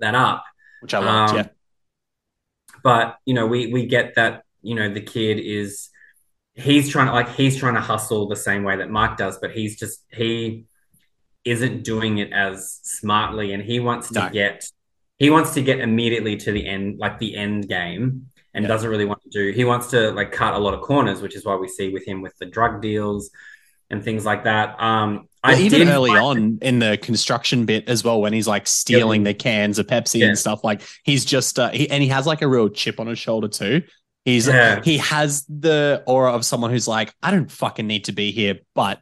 that 0.00 0.14
up 0.14 0.44
which 0.82 0.94
I 0.94 0.98
loved. 0.98 1.30
um, 1.32 1.36
yeah. 1.38 1.46
but 2.82 3.16
you 3.24 3.34
know 3.34 3.46
we 3.46 3.72
we 3.72 3.86
get 3.86 4.14
that 4.16 4.44
you 4.62 4.74
know 4.74 4.92
the 4.92 5.00
kid 5.00 5.38
is 5.38 5.88
he's 6.54 6.88
trying 6.88 7.06
to 7.06 7.12
like 7.12 7.28
he's 7.30 7.56
trying 7.56 7.74
to 7.74 7.80
hustle 7.80 8.28
the 8.28 8.36
same 8.36 8.62
way 8.64 8.76
that 8.76 8.90
mark 8.90 9.16
does 9.16 9.38
but 9.38 9.52
he's 9.52 9.78
just 9.78 10.04
he 10.12 10.66
isn't 11.44 11.82
doing 11.82 12.18
it 12.18 12.32
as 12.32 12.78
smartly 12.82 13.52
and 13.52 13.62
he 13.62 13.80
wants 13.80 14.08
to 14.08 14.14
No. 14.20 14.28
get 14.30 14.64
he 15.18 15.30
wants 15.30 15.54
to 15.54 15.62
get 15.62 15.80
immediately 15.80 16.36
to 16.36 16.52
the 16.52 16.66
end 16.66 16.98
like 16.98 17.18
the 17.18 17.36
end 17.36 17.68
game 17.68 18.26
and 18.54 18.62
Yeah. 18.64 18.68
doesn't 18.68 18.90
really 18.90 19.04
want 19.06 19.22
to 19.22 19.30
do 19.30 19.50
he 19.52 19.64
wants 19.64 19.88
to 19.88 20.10
like 20.12 20.30
cut 20.32 20.54
a 20.54 20.58
lot 20.58 20.74
of 20.74 20.80
corners 20.82 21.20
which 21.22 21.34
is 21.36 21.44
why 21.44 21.56
we 21.56 21.68
see 21.68 21.88
with 21.92 22.06
him 22.06 22.22
with 22.22 22.36
the 22.38 22.46
drug 22.46 22.82
deals 22.82 23.30
and 23.90 24.04
things 24.04 24.24
like 24.24 24.44
that 24.44 24.80
um 24.80 25.28
i 25.44 25.58
even 25.60 25.80
did 25.80 25.88
early 25.88 26.10
on 26.10 26.58
in 26.62 26.78
the 26.78 26.96
construction 26.98 27.64
bit 27.66 27.88
as 27.88 28.04
well, 28.04 28.20
when 28.20 28.32
he's 28.32 28.46
like 28.46 28.66
stealing 28.66 29.24
the 29.24 29.34
cans 29.34 29.78
of 29.78 29.86
Pepsi 29.86 30.20
Yeah. 30.20 30.28
and 30.28 30.38
stuff, 30.38 30.62
like 30.62 30.82
he's 31.04 31.24
just 31.24 31.58
uh, 31.58 31.70
he, 31.70 31.90
and 31.90 32.02
he 32.02 32.08
has 32.10 32.26
like 32.26 32.42
a 32.42 32.48
real 32.48 32.68
chip 32.68 33.00
on 33.00 33.06
his 33.08 33.18
shoulder 33.18 33.48
too. 33.48 33.82
He's 34.24 34.46
Yeah. 34.46 34.80
he 34.82 34.98
has 34.98 35.44
the 35.48 36.02
aura 36.06 36.32
of 36.32 36.44
someone 36.44 36.70
who's 36.70 36.86
like, 36.86 37.12
I 37.22 37.30
don't 37.32 37.50
fucking 37.50 37.86
need 37.86 38.04
to 38.04 38.12
be 38.12 38.30
here, 38.30 38.60
but 38.74 39.00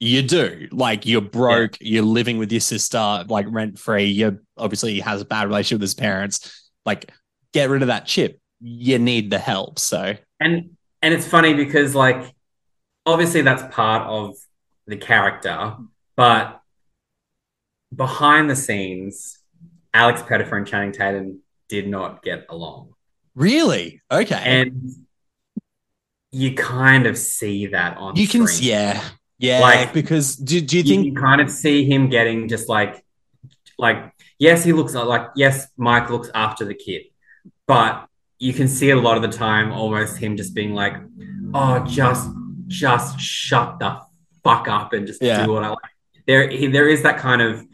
you 0.00 0.22
do. 0.22 0.68
Like 0.72 1.04
you're 1.06 1.20
broke, 1.20 1.76
you're 1.80 2.02
living 2.02 2.38
with 2.38 2.50
your 2.50 2.60
sister, 2.60 3.24
like 3.28 3.46
rent 3.48 3.78
free. 3.78 4.04
You 4.06 4.40
obviously 4.56 4.94
he 4.94 5.00
has 5.00 5.20
a 5.20 5.24
bad 5.26 5.46
relationship 5.48 5.76
with 5.80 5.88
his 5.88 5.94
parents. 5.94 6.70
Like, 6.86 7.10
get 7.52 7.68
rid 7.70 7.82
of 7.82 7.88
that 7.88 8.06
chip. 8.06 8.40
You 8.60 8.98
need 8.98 9.30
the 9.30 9.38
help. 9.38 9.78
So 9.78 10.14
and 10.40 10.70
and 11.02 11.14
it's 11.14 11.26
funny 11.28 11.52
because 11.52 11.94
like 11.94 12.34
obviously 13.06 13.42
that's 13.42 13.62
part 13.74 14.06
of 14.08 14.34
the 14.86 14.96
character 14.96 15.76
but 16.16 16.60
behind 17.94 18.50
the 18.50 18.56
scenes 18.56 19.38
alex 19.92 20.22
pettyfer 20.22 20.56
and 20.56 20.66
channing 20.66 20.92
tatum 20.92 21.40
did 21.68 21.88
not 21.88 22.22
get 22.22 22.46
along 22.48 22.94
really, 23.34 24.00
okay, 24.10 24.40
and 24.44 24.90
you 26.30 26.54
kind 26.54 27.06
of 27.06 27.16
see 27.18 27.66
that 27.66 27.96
on 27.96 28.16
you 28.16 28.26
can, 28.26 28.46
screen. 28.46 28.70
yeah, 28.70 29.04
yeah. 29.38 29.60
Like, 29.60 29.92
because 29.92 30.36
do 30.36 30.60
do 30.60 30.78
you 30.78 30.82
you 30.82 30.88
think 30.88 31.14
can 31.14 31.22
kind 31.22 31.40
of 31.40 31.50
see 31.50 31.84
him 31.84 32.08
getting 32.08 32.48
just 32.48 32.68
like 32.68 33.04
like 33.78 34.12
yes 34.38 34.62
he 34.62 34.72
looks 34.72 34.94
like 34.94 35.30
yes 35.34 35.66
mike 35.76 36.08
looks 36.08 36.30
after 36.32 36.64
the 36.64 36.74
kid 36.74 37.02
but 37.66 38.06
you 38.38 38.52
can 38.52 38.68
see 38.68 38.90
a 38.90 38.96
lot 38.96 39.16
of 39.16 39.22
the 39.22 39.36
time 39.36 39.72
almost 39.72 40.16
him 40.16 40.36
just 40.36 40.54
being 40.54 40.74
like 40.74 40.94
oh 41.54 41.84
just 41.84 42.30
just 42.68 43.18
shut 43.18 43.80
the 43.80 44.00
fuck 44.44 44.68
up 44.68 44.92
and 44.92 45.06
just 45.06 45.20
Yeah. 45.22 45.44
do 45.44 45.52
what 45.52 45.64
i 45.64 45.70
like 45.70 45.78
there 46.26 46.48
he, 46.48 46.66
there 46.68 46.88
is 46.88 47.02
that 47.02 47.18
kind 47.18 47.42
of 47.42 47.66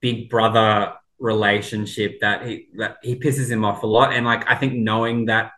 big 0.00 0.28
brother 0.28 0.92
relationship 1.18 2.20
that 2.20 2.46
he 2.46 2.68
that 2.76 2.98
he 3.02 3.16
pisses 3.16 3.50
him 3.50 3.64
off 3.64 3.82
a 3.82 3.86
lot 3.86 4.12
and 4.12 4.26
like 4.26 4.48
i 4.50 4.54
think 4.54 4.74
knowing 4.74 5.26
that 5.26 5.52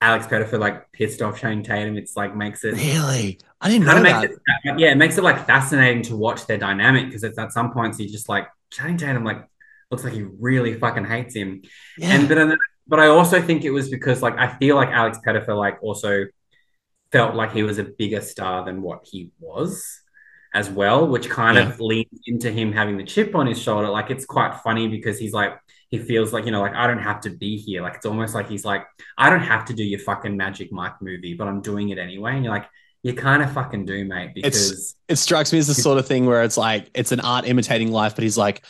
alex 0.00 0.26
pettyfer 0.26 0.58
like 0.58 0.90
pissed 0.92 1.22
off 1.22 1.38
Channing 1.40 1.62
tatum 1.62 1.96
it's 1.96 2.16
like 2.16 2.34
makes 2.34 2.64
it 2.64 2.72
really? 2.74 3.38
I 3.60 3.68
didn't 3.70 3.86
know 3.86 4.02
that. 4.02 4.24
it 4.24 4.78
yeah 4.78 4.90
it 4.90 4.96
makes 4.96 5.16
it 5.18 5.24
like 5.24 5.46
fascinating 5.46 6.02
to 6.04 6.16
watch 6.16 6.46
their 6.46 6.58
dynamic 6.58 7.06
because 7.06 7.24
it's 7.24 7.38
at 7.38 7.52
some 7.52 7.72
points 7.72 7.98
you 7.98 8.08
just 8.08 8.28
like 8.28 8.48
Channing 8.70 8.96
Tatum 8.96 9.24
like 9.24 9.46
looks 9.90 10.04
like 10.04 10.12
he 10.12 10.22
really 10.22 10.74
fucking 10.74 11.04
hates 11.04 11.34
him 11.34 11.62
yeah. 11.96 12.12
and 12.12 12.28
but 12.28 12.58
but 12.88 13.00
I 13.00 13.06
also 13.06 13.40
think 13.40 13.64
it 13.64 13.70
was 13.70 13.88
because 13.88 14.22
like 14.22 14.36
I 14.36 14.48
feel 14.58 14.76
like 14.76 14.88
Alex 14.90 15.18
Pettyfer 15.24 15.56
like 15.56 15.78
also 15.82 16.26
felt 17.16 17.34
like 17.34 17.52
he 17.52 17.62
was 17.62 17.78
a 17.78 17.84
bigger 17.84 18.20
star 18.20 18.64
than 18.64 18.82
what 18.82 19.06
he 19.10 19.30
was 19.38 20.02
as 20.54 20.70
well 20.70 21.06
which 21.06 21.28
kind 21.28 21.58
of 21.58 21.80
leans 21.80 22.20
into 22.26 22.50
him 22.50 22.72
having 22.72 22.96
the 22.96 23.04
chip 23.04 23.34
on 23.34 23.46
his 23.46 23.60
shoulder. 23.60 23.88
Like 23.88 24.10
it's 24.10 24.24
quite 24.24 24.54
funny 24.62 24.88
because 24.88 25.18
he's 25.18 25.32
like 25.32 25.58
he 25.90 25.98
feels 25.98 26.32
like 26.32 26.44
you 26.46 26.50
know 26.50 26.60
like 26.60 26.74
I 26.74 26.86
don't 26.86 27.02
have 27.02 27.20
to 27.22 27.30
be 27.30 27.56
here. 27.56 27.82
Like 27.82 27.94
it's 27.94 28.06
almost 28.06 28.34
like 28.34 28.48
he's 28.48 28.64
like 28.64 28.84
I 29.18 29.30
don't 29.30 29.40
have 29.40 29.66
to 29.66 29.74
do 29.74 29.84
your 29.84 30.00
fucking 30.00 30.36
Magic 30.36 30.72
Mike 30.72 31.00
movie 31.00 31.34
but 31.34 31.48
I'm 31.48 31.60
doing 31.62 31.90
it 31.90 31.98
anyway. 31.98 32.34
And 32.34 32.44
you're 32.44 32.52
like 32.52 32.68
you 33.02 33.14
kind 33.14 33.42
of 33.42 33.52
fucking 33.52 33.84
do 33.84 34.04
mate 34.04 34.32
because 34.34 34.96
it 35.08 35.16
strikes 35.16 35.52
me 35.52 35.58
as 35.58 35.68
the 35.68 35.74
sort 35.74 35.98
of 35.98 36.06
thing 36.06 36.26
where 36.26 36.42
it's 36.42 36.56
like 36.56 36.90
it's 36.94 37.12
an 37.12 37.20
art 37.20 37.46
imitating 37.46 37.92
life, 37.92 38.14
but 38.14 38.24
he's 38.24 38.38
like, 38.38 38.64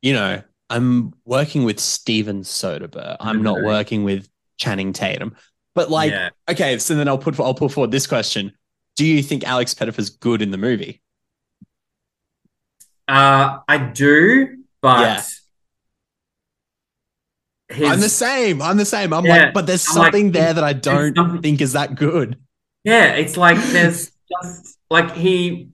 you 0.00 0.12
know, 0.12 0.42
I'm 0.68 1.12
working 1.24 1.64
with 1.64 1.80
Steven 1.80 2.42
Soderbergh. 2.42 3.16
I'm 3.18 3.42
not 3.42 3.62
working 3.62 4.04
with 4.04 4.28
Channing 4.58 4.92
Tatum. 4.92 5.34
But 5.74 5.90
like, 5.90 6.12
yeah 6.12 6.30
okay, 6.48 6.78
so 6.78 6.94
then 6.94 7.08
I'll 7.08 7.18
put 7.18 7.38
I'll 7.38 7.54
put 7.54 7.72
forward 7.72 7.90
this 7.90 8.06
question: 8.06 8.52
Do 8.96 9.06
you 9.06 9.22
think 9.22 9.44
Alex 9.44 9.74
Pettyfer's 9.74 10.10
good 10.10 10.42
in 10.42 10.50
the 10.50 10.58
movie? 10.58 11.00
Uh, 13.08 13.58
I 13.66 13.78
do, 13.78 14.58
but 14.80 15.00
Yeah. 15.02 15.22
his, 17.68 17.90
I'm 17.90 18.00
the 18.00 18.08
same. 18.08 18.62
I'm 18.62 18.76
the 18.76 18.84
same. 18.84 19.12
I'm 19.12 19.24
Yeah, 19.24 19.44
like, 19.46 19.54
but 19.54 19.66
there's 19.66 19.88
I'm 19.88 19.96
like, 19.96 20.12
something 20.12 20.32
there 20.32 20.52
that 20.52 20.64
I 20.64 20.72
don't 20.72 21.42
think 21.42 21.60
is 21.60 21.72
that 21.72 21.94
good. 21.94 22.36
yeah, 22.84 23.12
it's 23.14 23.36
like 23.36 23.58
there's 23.72 24.10
just 24.42 24.78
like 24.90 25.14
he. 25.14 25.68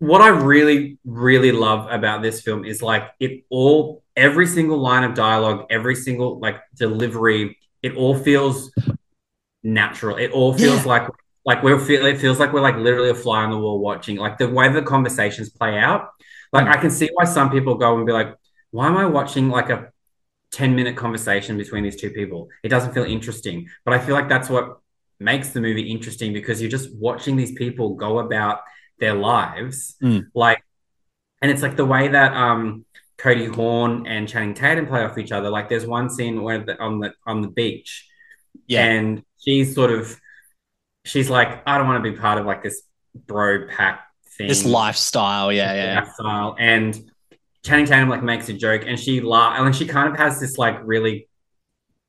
What 0.00 0.20
I 0.20 0.28
really, 0.28 0.96
really 1.04 1.50
love 1.50 1.90
about 1.90 2.22
this 2.22 2.40
film 2.40 2.64
is 2.64 2.80
like 2.82 3.10
it 3.18 3.44
all, 3.50 4.04
every 4.16 4.46
single 4.46 4.78
line 4.78 5.02
of 5.02 5.14
dialogue, 5.14 5.66
every 5.70 5.96
single 5.96 6.38
like 6.38 6.60
delivery, 6.76 7.58
it 7.82 7.96
all 7.96 8.16
feels 8.16 8.70
natural. 9.62 10.16
It 10.16 10.30
all 10.32 10.52
feels 10.54 10.84
Yeah. 10.84 10.88
like 10.92 11.08
like 11.44 11.62
we're 11.62 11.78
feel 11.78 12.04
it 12.06 12.18
feels 12.18 12.38
like 12.38 12.52
we're 12.52 12.60
like 12.60 12.76
literally 12.76 13.10
a 13.10 13.14
fly 13.14 13.42
on 13.44 13.50
the 13.50 13.58
wall 13.58 13.78
watching. 13.78 14.16
Like 14.16 14.38
the 14.38 14.48
way 14.48 14.68
the 14.70 14.82
conversations 14.82 15.50
play 15.50 15.78
out. 15.78 16.08
Like 16.52 16.66
Mm. 16.66 16.72
I 16.74 16.76
can 16.78 16.90
see 16.90 17.08
why 17.14 17.24
some 17.24 17.50
people 17.50 17.74
go 17.76 17.96
and 17.96 18.06
be 18.06 18.12
like, 18.12 18.34
why 18.70 18.86
am 18.86 18.96
I 18.96 19.06
watching 19.06 19.48
like 19.48 19.70
a 19.70 19.90
10 20.52 20.74
minute 20.74 20.96
conversation 20.96 21.56
between 21.56 21.84
these 21.84 21.96
two 21.96 22.10
people? 22.10 22.48
It 22.62 22.68
doesn't 22.68 22.92
feel 22.92 23.04
interesting. 23.04 23.68
But 23.84 23.94
I 23.94 23.98
feel 23.98 24.14
like 24.14 24.28
that's 24.28 24.48
what 24.50 24.78
makes 25.20 25.50
the 25.50 25.60
movie 25.60 25.90
interesting 25.90 26.32
because 26.32 26.60
you're 26.60 26.70
just 26.70 26.94
watching 26.94 27.36
these 27.36 27.52
people 27.52 27.94
go 27.94 28.18
about 28.18 28.60
their 29.00 29.14
lives. 29.14 29.96
Mm. 30.02 30.26
Like, 30.34 30.62
and 31.40 31.50
it's 31.50 31.62
like 31.62 31.76
the 31.76 31.86
way 31.86 32.08
that 32.08 32.34
um 32.34 32.84
Cody 33.16 33.46
Horn 33.46 34.06
and 34.06 34.28
Channing 34.28 34.54
Tatum 34.54 34.86
play 34.86 35.02
off 35.04 35.18
each 35.18 35.32
other. 35.32 35.50
Like 35.50 35.68
there's 35.68 35.86
one 35.86 36.08
scene 36.10 36.42
where 36.42 36.58
the, 36.64 36.78
on 36.78 37.00
the 37.00 37.12
on 37.26 37.40
the 37.42 37.48
beach 37.48 38.06
Yeah, 38.66 38.84
and 38.84 39.22
she's 39.38 39.74
sort 39.74 39.90
of 39.90 40.18
she's 41.04 41.30
like 41.30 41.62
i 41.66 41.78
don't 41.78 41.86
want 41.86 42.02
to 42.02 42.10
be 42.10 42.16
part 42.16 42.38
of 42.38 42.46
like 42.46 42.62
this 42.62 42.82
bro 43.26 43.66
pack 43.68 44.06
thing 44.36 44.48
this 44.48 44.64
lifestyle. 44.64 45.52
Yeah, 45.52 45.74
yeah. 45.74 46.00
lifestyle 46.00 46.56
and 46.58 47.10
channing 47.64 47.86
tatum 47.86 48.08
like 48.08 48.22
makes 48.22 48.48
a 48.48 48.52
joke 48.52 48.82
and 48.86 48.98
she 48.98 49.20
laughs 49.20 49.60
and 49.60 49.74
she 49.74 49.86
kind 49.86 50.08
of 50.12 50.16
has 50.18 50.38
this 50.40 50.56
like 50.58 50.78
really 50.84 51.28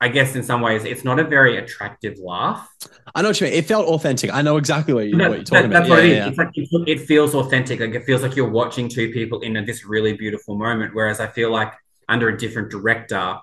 i 0.01 0.07
guess 0.07 0.35
in 0.35 0.43
some 0.43 0.61
ways 0.61 0.85
it's 0.85 1.03
not 1.03 1.19
a 1.19 1.23
very 1.23 1.57
attractive 1.57 2.17
laugh 2.19 2.69
I 3.15 3.23
know 3.23 3.29
what 3.29 3.41
you 3.41 3.47
mean. 3.47 3.55
It 3.55 3.65
felt 3.65 3.87
authentic. 3.87 4.31
I 4.31 4.43
know 4.43 4.57
exactly 4.57 4.93
what, 4.93 5.07
you, 5.07 5.17
That- 5.17 5.29
what 5.29 5.35
you're 5.37 5.43
talking 5.45 5.71
that- 5.71 5.77
about. 5.77 5.79
that's 5.79 5.89
what 5.89 6.03
Yeah, 6.03 6.05
it 6.05 6.11
is 6.11 6.17
yeah, 6.17 6.27
it's 6.27 6.37
like 6.37 6.51
it, 6.55 6.99
it 7.01 7.07
feels 7.07 7.33
authentic 7.33 7.79
like 7.79 7.95
it 7.95 8.03
feels 8.05 8.21
like 8.21 8.35
you're 8.35 8.49
watching 8.51 8.87
two 8.87 9.11
people 9.11 9.39
in 9.41 9.57
a, 9.57 9.65
this 9.65 9.83
really 9.83 10.13
beautiful 10.13 10.55
moment 10.55 10.93
whereas 10.93 11.19
i 11.19 11.25
feel 11.27 11.51
like 11.51 11.73
under 12.07 12.29
a 12.29 12.37
different 12.37 12.69
director 12.69 13.37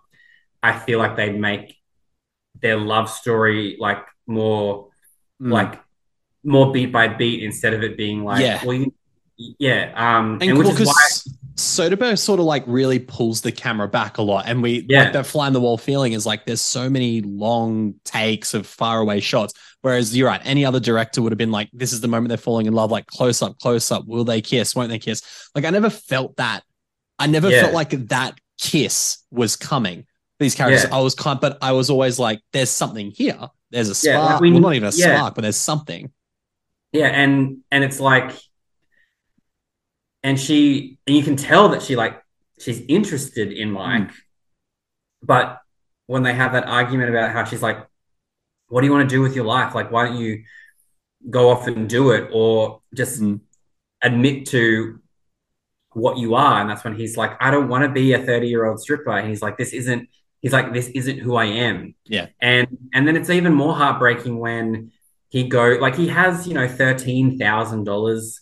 i 0.62 0.78
feel 0.78 1.00
like 1.00 1.16
they'd 1.16 1.38
make 1.38 1.76
their 2.62 2.76
love 2.76 3.10
story 3.10 3.76
like 3.78 4.04
more 4.26 4.88
Mm. 5.42 5.52
like 5.52 5.80
more 6.44 6.72
beat 6.72 6.90
by 6.92 7.08
beat 7.08 7.42
instead 7.42 7.74
of 7.74 7.82
it 7.82 7.96
being 7.98 8.24
like 8.24 8.40
Yeah. 8.40 8.64
well 8.64 8.74
you, 8.74 8.92
yeah, 9.58 9.92
um, 9.94 10.34
and, 10.40 10.44
And, 10.44 10.58
which 10.58 10.68
is 10.80 10.86
why, 10.86 11.08
Soderbergh 11.56 12.18
sort 12.18 12.38
of 12.40 12.46
like 12.46 12.64
really 12.66 12.98
pulls 12.98 13.40
the 13.42 13.52
camera 13.52 13.88
back 13.88 14.16
a 14.18 14.22
lot. 14.22 14.44
And 14.46 14.62
we 14.62 14.86
Yeah. 14.88 15.04
like 15.04 15.12
that 15.14 15.26
fly 15.26 15.46
on 15.46 15.52
the 15.52 15.60
wall 15.60 15.76
feeling 15.78 16.12
is 16.14 16.24
like 16.24 16.46
there's 16.46 16.60
so 16.62 16.88
many 16.88 17.20
long 17.22 17.94
takes 18.04 18.54
of 18.54 18.66
far 18.66 19.00
away 19.00 19.20
shots. 19.20 19.52
Whereas 19.82 20.16
you're 20.16 20.28
right, 20.28 20.40
any 20.44 20.64
other 20.64 20.80
director 20.80 21.20
would 21.22 21.32
have 21.32 21.38
been 21.38 21.50
like, 21.50 21.68
this 21.72 21.92
is 21.92 22.00
the 22.00 22.08
moment 22.08 22.28
they're 22.28 22.38
falling 22.38 22.66
in 22.66 22.72
love, 22.72 22.90
like 22.90 23.06
close 23.06 23.42
up, 23.42 23.58
close 23.58 23.90
up. 23.90 24.06
Will 24.06 24.24
they 24.24 24.40
kiss? 24.40 24.74
Won't 24.74 24.88
they 24.90 24.98
kiss? 24.98 25.22
Like 25.54 25.64
I 25.66 25.70
never 25.70 25.90
felt 25.90 26.36
that. 26.36 26.62
I 27.18 27.26
never 27.26 27.50
Yeah. 27.50 27.62
felt 27.62 27.74
like 27.74 27.90
that 28.08 28.38
kiss 28.58 29.18
was 29.30 29.56
coming. 29.56 30.06
These 30.38 30.54
characters, 30.54 30.84
Yeah. 30.84 30.96
I 30.96 31.00
was 31.00 31.14
kind, 31.14 31.40
but 31.40 31.56
I 31.62 31.72
was 31.72 31.88
always 31.90 32.18
like, 32.18 32.40
there's 32.52 32.70
something 32.70 33.10
here. 33.10 33.38
There's 33.70 33.88
a 33.88 34.06
Yeah, 34.08 34.16
spark. 34.16 34.30
like 34.32 34.40
we- 34.40 34.52
well, 34.52 34.60
not 34.60 34.74
even 34.74 34.88
a 34.88 34.92
yeah. 34.94 35.16
spark, 35.16 35.34
but 35.34 35.42
there's 35.42 35.56
something. 35.56 36.10
yeah, 36.92 37.08
and 37.08 37.58
and 37.70 37.82
it's 37.84 38.00
like, 38.00 38.30
and 40.22 40.38
she, 40.38 40.98
and 41.06 41.16
you 41.16 41.22
can 41.22 41.36
tell 41.36 41.68
that 41.70 41.82
she 41.82 41.96
like 41.96 42.22
she's 42.58 42.80
interested 42.88 43.52
in 43.52 43.70
Mike, 43.70 44.10
but 45.22 45.60
when 46.06 46.22
they 46.22 46.32
have 46.34 46.52
that 46.52 46.64
argument 46.66 47.10
about 47.10 47.32
how 47.32 47.44
she's 47.44 47.62
like, 47.62 47.78
what 48.68 48.80
do 48.80 48.86
you 48.86 48.92
want 48.92 49.08
to 49.08 49.14
do 49.14 49.20
with 49.20 49.34
your 49.34 49.44
life? 49.44 49.74
Like, 49.74 49.90
why 49.90 50.06
don't 50.06 50.16
you 50.18 50.42
go 51.30 51.50
off 51.50 51.66
and 51.66 51.88
do 51.88 52.10
it, 52.10 52.30
or 52.32 52.82
just 52.94 53.20
Mm. 53.20 53.40
admit 54.02 54.46
to 54.48 55.00
what 55.92 56.18
you 56.18 56.34
are? 56.34 56.60
And 56.60 56.68
that's 56.70 56.84
when 56.84 56.94
he's 56.96 57.16
like, 57.16 57.32
I 57.40 57.50
don't 57.50 57.68
want 57.68 57.84
to 57.84 57.90
be 57.90 58.12
a 58.12 58.18
thirty-year-old 58.22 58.80
stripper. 58.80 59.10
And 59.16 59.28
he's 59.28 59.42
like, 59.42 59.56
this 59.56 59.72
isn't. 59.72 60.08
He's 60.46 60.52
like, 60.52 60.72
this 60.72 60.86
isn't 60.86 61.18
who 61.18 61.34
I 61.34 61.46
am. 61.46 61.96
Yeah. 62.04 62.26
And 62.40 62.68
and 62.94 63.08
then 63.08 63.16
it's 63.16 63.30
even 63.30 63.52
more 63.52 63.74
heartbreaking 63.74 64.38
when 64.38 64.92
he 65.28 65.48
go 65.48 65.76
like 65.80 65.96
he 65.96 66.06
has 66.06 66.46
you 66.46 66.54
know 66.54 66.68
thirteen 66.68 67.36
thousand 67.36 67.82
dollars 67.82 68.40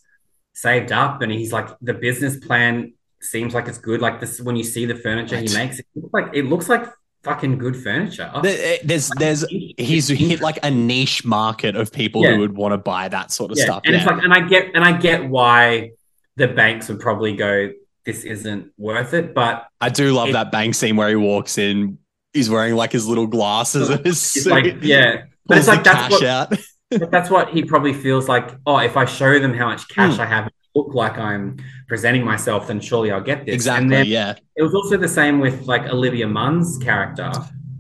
saved 0.53 0.93
up, 0.93 1.23
and 1.23 1.33
he's 1.33 1.51
like 1.51 1.69
the 1.81 1.95
business 1.95 2.37
plan 2.37 2.93
seems 3.23 3.55
like 3.55 3.69
it's 3.69 3.79
good. 3.79 4.03
Like 4.03 4.21
this 4.21 4.39
when 4.39 4.55
you 4.55 4.65
see 4.65 4.85
the 4.85 4.95
furniture 4.95 5.37
Right. 5.37 5.49
he 5.49 5.57
makes, 5.57 5.79
it 5.79 5.87
looks 5.95 6.13
like 6.13 6.29
it 6.35 6.45
looks 6.45 6.69
like 6.69 6.85
fucking 7.23 7.57
good 7.57 7.75
furniture. 7.75 8.31
Eh, 8.45 8.81
there's 8.85 9.09
there's 9.17 9.47
he's 9.49 10.09
hit 10.09 10.43
like 10.43 10.59
a 10.63 10.71
niche 10.71 11.25
market 11.25 11.75
of 11.75 11.91
people 11.91 12.23
Yeah. 12.23 12.35
who 12.35 12.41
would 12.41 12.55
want 12.55 12.73
to 12.73 12.79
buy 12.79 13.09
that 13.09 13.33
sort 13.33 13.51
of 13.51 13.57
yeah. 13.57 13.65
stuff. 13.65 13.81
And 13.87 13.95
yeah. 13.95 14.03
it's 14.03 14.11
like, 14.11 14.23
and 14.23 14.35
I 14.35 14.41
get, 14.47 14.73
and 14.75 14.85
I 14.85 14.93
get 14.93 15.27
why 15.27 15.93
the 16.37 16.49
banks 16.49 16.91
would 16.91 17.01
probably 17.01 17.35
go, 17.35 17.73
this 18.05 18.25
isn't 18.25 18.73
worth 18.77 19.15
it. 19.15 19.35
But 19.35 19.67
I 19.81 19.89
do 19.89 20.13
love 20.13 20.29
it- 20.31 20.33
that 20.33 20.53
bank 20.53 20.75
scene 20.75 20.97
where 20.97 21.09
he 21.09 21.17
walks 21.17 21.59
in. 21.59 21.99
He's 22.33 22.51
wearing 22.51 22.75
like 22.75 22.91
his 22.93 23.07
little 23.07 23.27
glasses 23.29 23.89
and 23.91 24.05
his 24.05 24.21
suit. 24.21 24.47
like, 24.51 24.83
yeah, 24.83 25.25
but 25.47 25.57
it's 25.59 25.69
like 25.69 25.85
that's 25.85 26.11
what, 26.13 26.25
out. 26.25 26.53
but 26.91 27.11
that's 27.13 27.31
what 27.31 27.51
he 27.51 27.63
probably 27.63 27.93
feels 27.93 28.29
like. 28.29 28.51
Oh, 28.67 28.79
if 28.79 28.97
I 28.97 29.05
show 29.05 29.39
them 29.39 29.55
how 29.55 29.67
much 29.67 29.87
cash 29.89 30.17
Hmm. 30.17 30.21
I 30.23 30.27
have, 30.27 30.51
look 30.75 30.93
like 30.95 31.17
I'm 31.17 31.57
presenting 31.87 32.25
myself, 32.25 32.67
then 32.67 32.81
surely 32.81 33.13
I'll 33.13 33.21
get 33.21 33.47
this. 33.47 33.55
exactly. 33.55 33.85
And 33.85 33.93
then 33.93 34.07
yeah. 34.07 34.35
it 34.57 34.63
was 34.65 34.75
also 34.75 34.97
the 34.97 35.07
same 35.07 35.39
with 35.39 35.63
like 35.69 35.83
Olivia 35.87 36.27
Munn's 36.27 36.77
character 36.79 37.31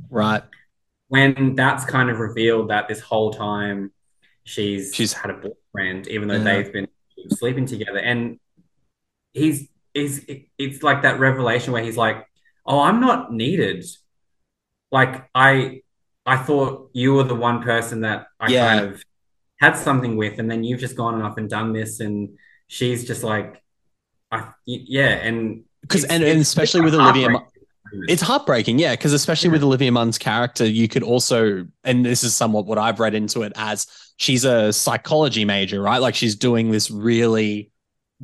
Right. 0.08 0.44
when 1.08 1.56
that's 1.56 1.84
kind 1.84 2.08
of 2.08 2.20
revealed 2.20 2.70
that 2.70 2.86
this 2.86 3.00
whole 3.00 3.32
time 3.32 3.92
she's 4.44 4.94
She's- 4.94 5.12
had 5.12 5.32
a 5.32 5.34
boyfriend, 5.34 6.06
even 6.06 6.28
though 6.28 6.36
Yeah. 6.36 6.44
they've 6.44 6.72
been 6.72 6.86
sleeping 7.30 7.66
together, 7.66 7.98
and 7.98 8.38
he's 9.32 9.68
is 9.94 10.24
it's 10.58 10.82
like 10.82 11.02
that 11.02 11.20
revelation 11.20 11.72
where 11.72 11.82
he's 11.82 11.96
like, 11.96 12.26
"Oh, 12.66 12.80
I'm 12.80 13.00
not 13.00 13.32
needed." 13.32 13.84
Like 14.90 15.28
I, 15.34 15.82
I 16.26 16.36
thought 16.36 16.90
you 16.92 17.14
were 17.14 17.24
the 17.24 17.34
one 17.34 17.62
person 17.62 18.02
that 18.02 18.26
I 18.40 18.50
Yeah. 18.50 18.68
kind 18.80 18.92
of 18.94 19.02
had 19.60 19.76
something 19.76 20.16
with, 20.16 20.38
and 20.38 20.50
then 20.50 20.64
you've 20.64 20.80
just 20.80 20.96
gone 20.96 21.20
off 21.22 21.36
and 21.38 21.48
done 21.50 21.72
this, 21.72 22.00
and 22.00 22.38
she's 22.68 23.04
just 23.06 23.22
like, 23.22 23.62
I 24.30 24.50
yeah, 24.66 25.08
and 25.08 25.64
Because 25.82 26.04
and, 26.04 26.22
and 26.22 26.40
especially 26.40 26.80
with 26.82 26.94
Olivia, 26.94 27.28
it's 28.08 28.22
heartbreaking. 28.22 28.78
Yeah, 28.78 28.92
because 28.92 29.12
especially 29.12 29.48
Yeah. 29.48 29.52
with 29.52 29.62
Olivia 29.64 29.92
Munn's 29.92 30.18
character, 30.18 30.66
you 30.66 30.88
could 30.88 31.02
also, 31.02 31.66
and 31.84 32.04
this 32.04 32.24
is 32.24 32.34
somewhat 32.34 32.66
what 32.66 32.78
I've 32.78 33.00
read 33.00 33.14
into 33.14 33.42
it 33.42 33.52
as 33.56 33.86
she's 34.16 34.44
a 34.44 34.72
psychology 34.72 35.44
major, 35.44 35.80
right? 35.82 35.98
Like 36.00 36.14
she's 36.14 36.36
doing 36.36 36.70
this 36.70 36.90
really 36.90 37.70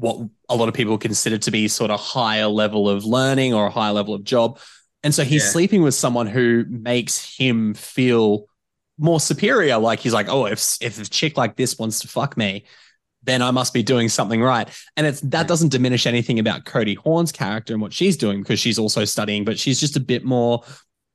what 0.01 0.29
a 0.49 0.57
lot 0.57 0.69
of 0.69 0.75
people 0.75 0.97
consider 0.99 1.39
to 1.39 1.51
be 1.51 1.69
sort 1.69 1.91
of 1.91 2.01
higher 2.01 2.47
level 2.47 2.89
of 2.89 3.05
learning 3.05 3.55
or 3.55 3.67
a 3.67 3.71
higher 3.71 3.93
level 3.93 4.15
of 4.15 4.25
job. 4.25 4.59
And 5.03 5.15
so 5.15 5.25
he's 5.25 5.45
Yeah. 5.45 5.51
sleeping 5.51 5.83
with 5.83 5.95
someone 5.95 6.27
who 6.27 6.65
makes 6.69 7.37
him 7.37 7.75
feel 7.75 8.47
more 8.99 9.21
superior. 9.21 9.79
Like 9.79 10.01
he's 10.01 10.13
like, 10.13 10.29
oh, 10.29 10.47
if 10.47 10.77
if 10.81 11.01
a 11.01 11.05
chick 11.05 11.37
like 11.37 11.57
this 11.57 11.79
wants 11.79 12.01
to 12.01 12.09
fuck 12.09 12.37
me, 12.37 12.65
then 13.23 13.43
I 13.43 13.51
must 13.51 13.73
be 13.75 13.83
doing 13.83 14.09
something 14.09 14.43
right. 14.43 14.69
And 14.97 15.07
it's 15.07 15.21
that 15.23 15.47
doesn't 15.49 15.71
diminish 15.73 16.07
anything 16.07 16.39
about 16.39 16.65
Cody 16.65 16.95
Horn's 16.95 17.33
character 17.33 17.73
and 17.73 17.83
what 17.83 17.93
she's 17.93 18.17
doing 18.17 18.43
because 18.43 18.59
she's 18.61 18.79
also 18.79 19.05
studying, 19.05 19.45
but 19.45 19.59
she's 19.59 19.81
just 19.81 19.97
a 19.97 20.01
bit 20.01 20.25
more 20.25 20.63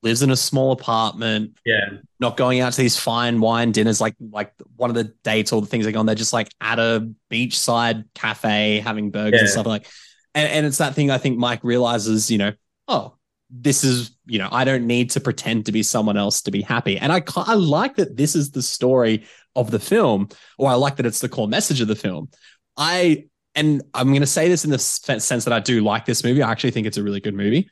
lives 0.05 0.21
in 0.21 0.29
a 0.31 0.35
small 0.37 0.71
apartment, 0.71 1.57
yeah, 1.65 1.89
not 2.19 2.37
going 2.37 2.61
out 2.61 2.71
to 2.71 2.81
these 2.81 2.97
fine 2.97 3.41
wine 3.41 3.71
dinners 3.73 3.99
like 3.99 4.15
like 4.19 4.53
one 4.77 4.89
of 4.89 4.95
the 4.95 5.13
dates 5.23 5.51
or 5.51 5.59
the 5.59 5.67
things 5.67 5.85
they 5.85 5.91
go 5.91 5.99
on. 5.99 6.05
They're 6.05 6.15
just 6.15 6.31
like 6.31 6.49
at 6.61 6.79
a 6.79 7.11
beachside 7.29 8.05
cafe 8.13 8.79
having 8.79 9.11
burgers 9.11 9.41
and 9.41 9.49
stuff 9.49 9.65
like. 9.65 9.87
And, 10.33 10.49
and 10.51 10.65
it's 10.65 10.77
that 10.77 10.95
thing 10.95 11.11
I 11.11 11.17
think 11.17 11.37
Mike 11.37 11.63
realizes, 11.63 12.29
you 12.29 12.37
know, 12.37 12.51
oh, 12.87 13.15
this 13.49 13.83
is 13.83 14.11
you 14.25 14.39
know 14.39 14.49
I 14.51 14.63
don't 14.63 14.87
need 14.87 15.09
to 15.11 15.19
pretend 15.19 15.65
to 15.65 15.71
be 15.71 15.83
someone 15.83 16.17
else 16.17 16.41
to 16.43 16.51
be 16.51 16.61
happy. 16.61 16.97
And 16.97 17.11
I 17.11 17.21
I 17.35 17.55
like 17.55 17.95
that 17.95 18.15
this 18.15 18.35
is 18.35 18.51
the 18.51 18.61
story 18.61 19.25
of 19.55 19.71
the 19.71 19.79
film, 19.79 20.29
or 20.57 20.69
I 20.69 20.75
like 20.75 20.97
that 20.97 21.05
it's 21.05 21.19
the 21.19 21.29
core 21.29 21.47
message 21.47 21.81
of 21.81 21.87
the 21.87 21.95
film. 21.95 22.29
I 22.77 23.25
and 23.55 23.81
I'm 23.93 24.09
going 24.09 24.19
to 24.19 24.27
say 24.27 24.49
this 24.49 24.65
in 24.65 24.71
the 24.71 24.79
sense 24.79 25.45
that 25.45 25.53
I 25.53 25.61
do 25.61 25.81
like 25.81 26.05
this 26.05 26.23
movie. 26.23 26.43
I 26.43 26.51
actually 26.51 26.71
think 26.71 26.85
it's 26.85 26.97
a 26.97 27.03
really 27.03 27.21
good 27.21 27.33
movie, 27.33 27.69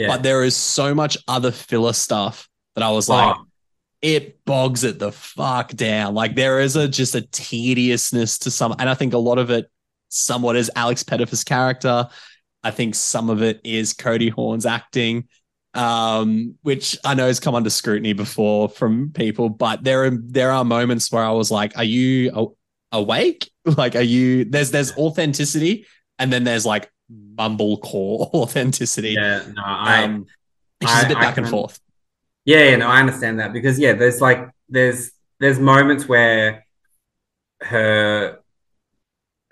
yeah. 0.00 0.08
but 0.08 0.22
there 0.22 0.42
is 0.42 0.56
so 0.56 0.94
much 0.94 1.18
other 1.28 1.50
filler 1.50 1.92
stuff 1.92 2.48
that 2.74 2.82
I 2.82 2.90
was 2.90 3.08
like, 3.08 3.36
Oh, 3.36 3.46
it 4.02 4.44
bogs 4.44 4.84
it 4.84 4.98
the 4.98 5.12
fuck 5.12 5.70
down. 5.70 6.14
Like 6.14 6.34
there 6.34 6.60
is 6.60 6.76
a 6.76 6.88
just 6.88 7.14
a 7.14 7.20
tediousness 7.20 8.38
to 8.40 8.50
some, 8.50 8.74
and 8.78 8.88
I 8.88 8.94
think 8.94 9.12
a 9.12 9.18
lot 9.18 9.38
of 9.38 9.50
it 9.50 9.70
somewhat 10.08 10.56
is 10.56 10.70
Alex 10.74 11.02
Pettyfer's 11.02 11.44
character. 11.44 12.08
I 12.62 12.70
think 12.70 12.94
some 12.94 13.30
of 13.30 13.42
it 13.42 13.60
is 13.64 13.92
Cody 13.92 14.28
Horn's 14.28 14.66
acting, 14.66 15.28
um, 15.74 16.56
which 16.62 16.98
I 17.04 17.14
know 17.14 17.26
has 17.26 17.40
come 17.40 17.54
under 17.54 17.70
scrutiny 17.70 18.12
before 18.12 18.68
from 18.68 19.12
people. 19.12 19.48
But 19.48 19.84
there 19.84 20.04
are 20.04 20.10
there 20.10 20.50
are 20.50 20.64
moments 20.64 21.12
where 21.12 21.24
I 21.24 21.32
was 21.32 21.50
like, 21.50 21.76
"Are 21.76 21.84
you 21.84 22.30
a- 22.34 22.96
awake? 22.96 23.50
Like, 23.76 23.94
are 23.94 24.00
you?" 24.00 24.46
There's 24.46 24.70
there's 24.70 24.96
authenticity, 24.96 25.86
and 26.18 26.32
then 26.32 26.44
there's 26.44 26.64
like 26.64 26.90
mumblecore 27.10 28.30
authenticity. 28.34 29.10
yeah, 29.10 29.42
no, 29.54 29.62
I, 29.64 30.04
Um, 30.04 30.26
is 30.80 30.88
a 30.90 30.92
I- 30.92 31.08
bit 31.08 31.16
I 31.16 31.20
back 31.20 31.36
and 31.38 31.48
forth. 31.48 31.80
Yeah, 32.44 32.70
yeah, 32.70 32.76
no, 32.76 32.86
I 32.88 33.00
understand 33.00 33.38
that 33.40 33.52
because 33.52 33.78
yeah, 33.78 33.92
there's 33.92 34.20
like 34.20 34.48
there's 34.68 35.10
there's 35.40 35.58
moments 35.60 36.08
where 36.08 36.64
her 37.62 38.38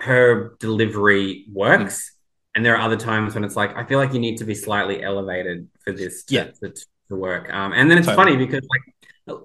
her 0.01 0.57
delivery 0.59 1.45
works, 1.53 2.13
and 2.55 2.65
there 2.65 2.75
are 2.77 2.81
other 2.81 2.97
times 2.97 3.35
when 3.35 3.45
it's 3.45 3.57
like 3.57 3.77
I 3.77 3.85
feel 3.85 3.99
like 3.99 4.15
you 4.15 4.21
need 4.21 4.39
to 4.39 4.45
be 4.45 4.55
slightly 4.55 5.03
elevated 5.03 5.69
for 5.85 5.93
this 5.93 6.25
to, 6.25 6.35
Yeah. 6.35 6.45
to, 6.63 6.73
to 7.09 7.17
work. 7.17 7.53
Um, 7.53 7.73
and 7.73 7.91
then 7.91 7.99
it's 7.99 8.07
Totally. 8.07 8.33
funny 8.35 8.47
because 8.47 8.67
like 8.71 9.39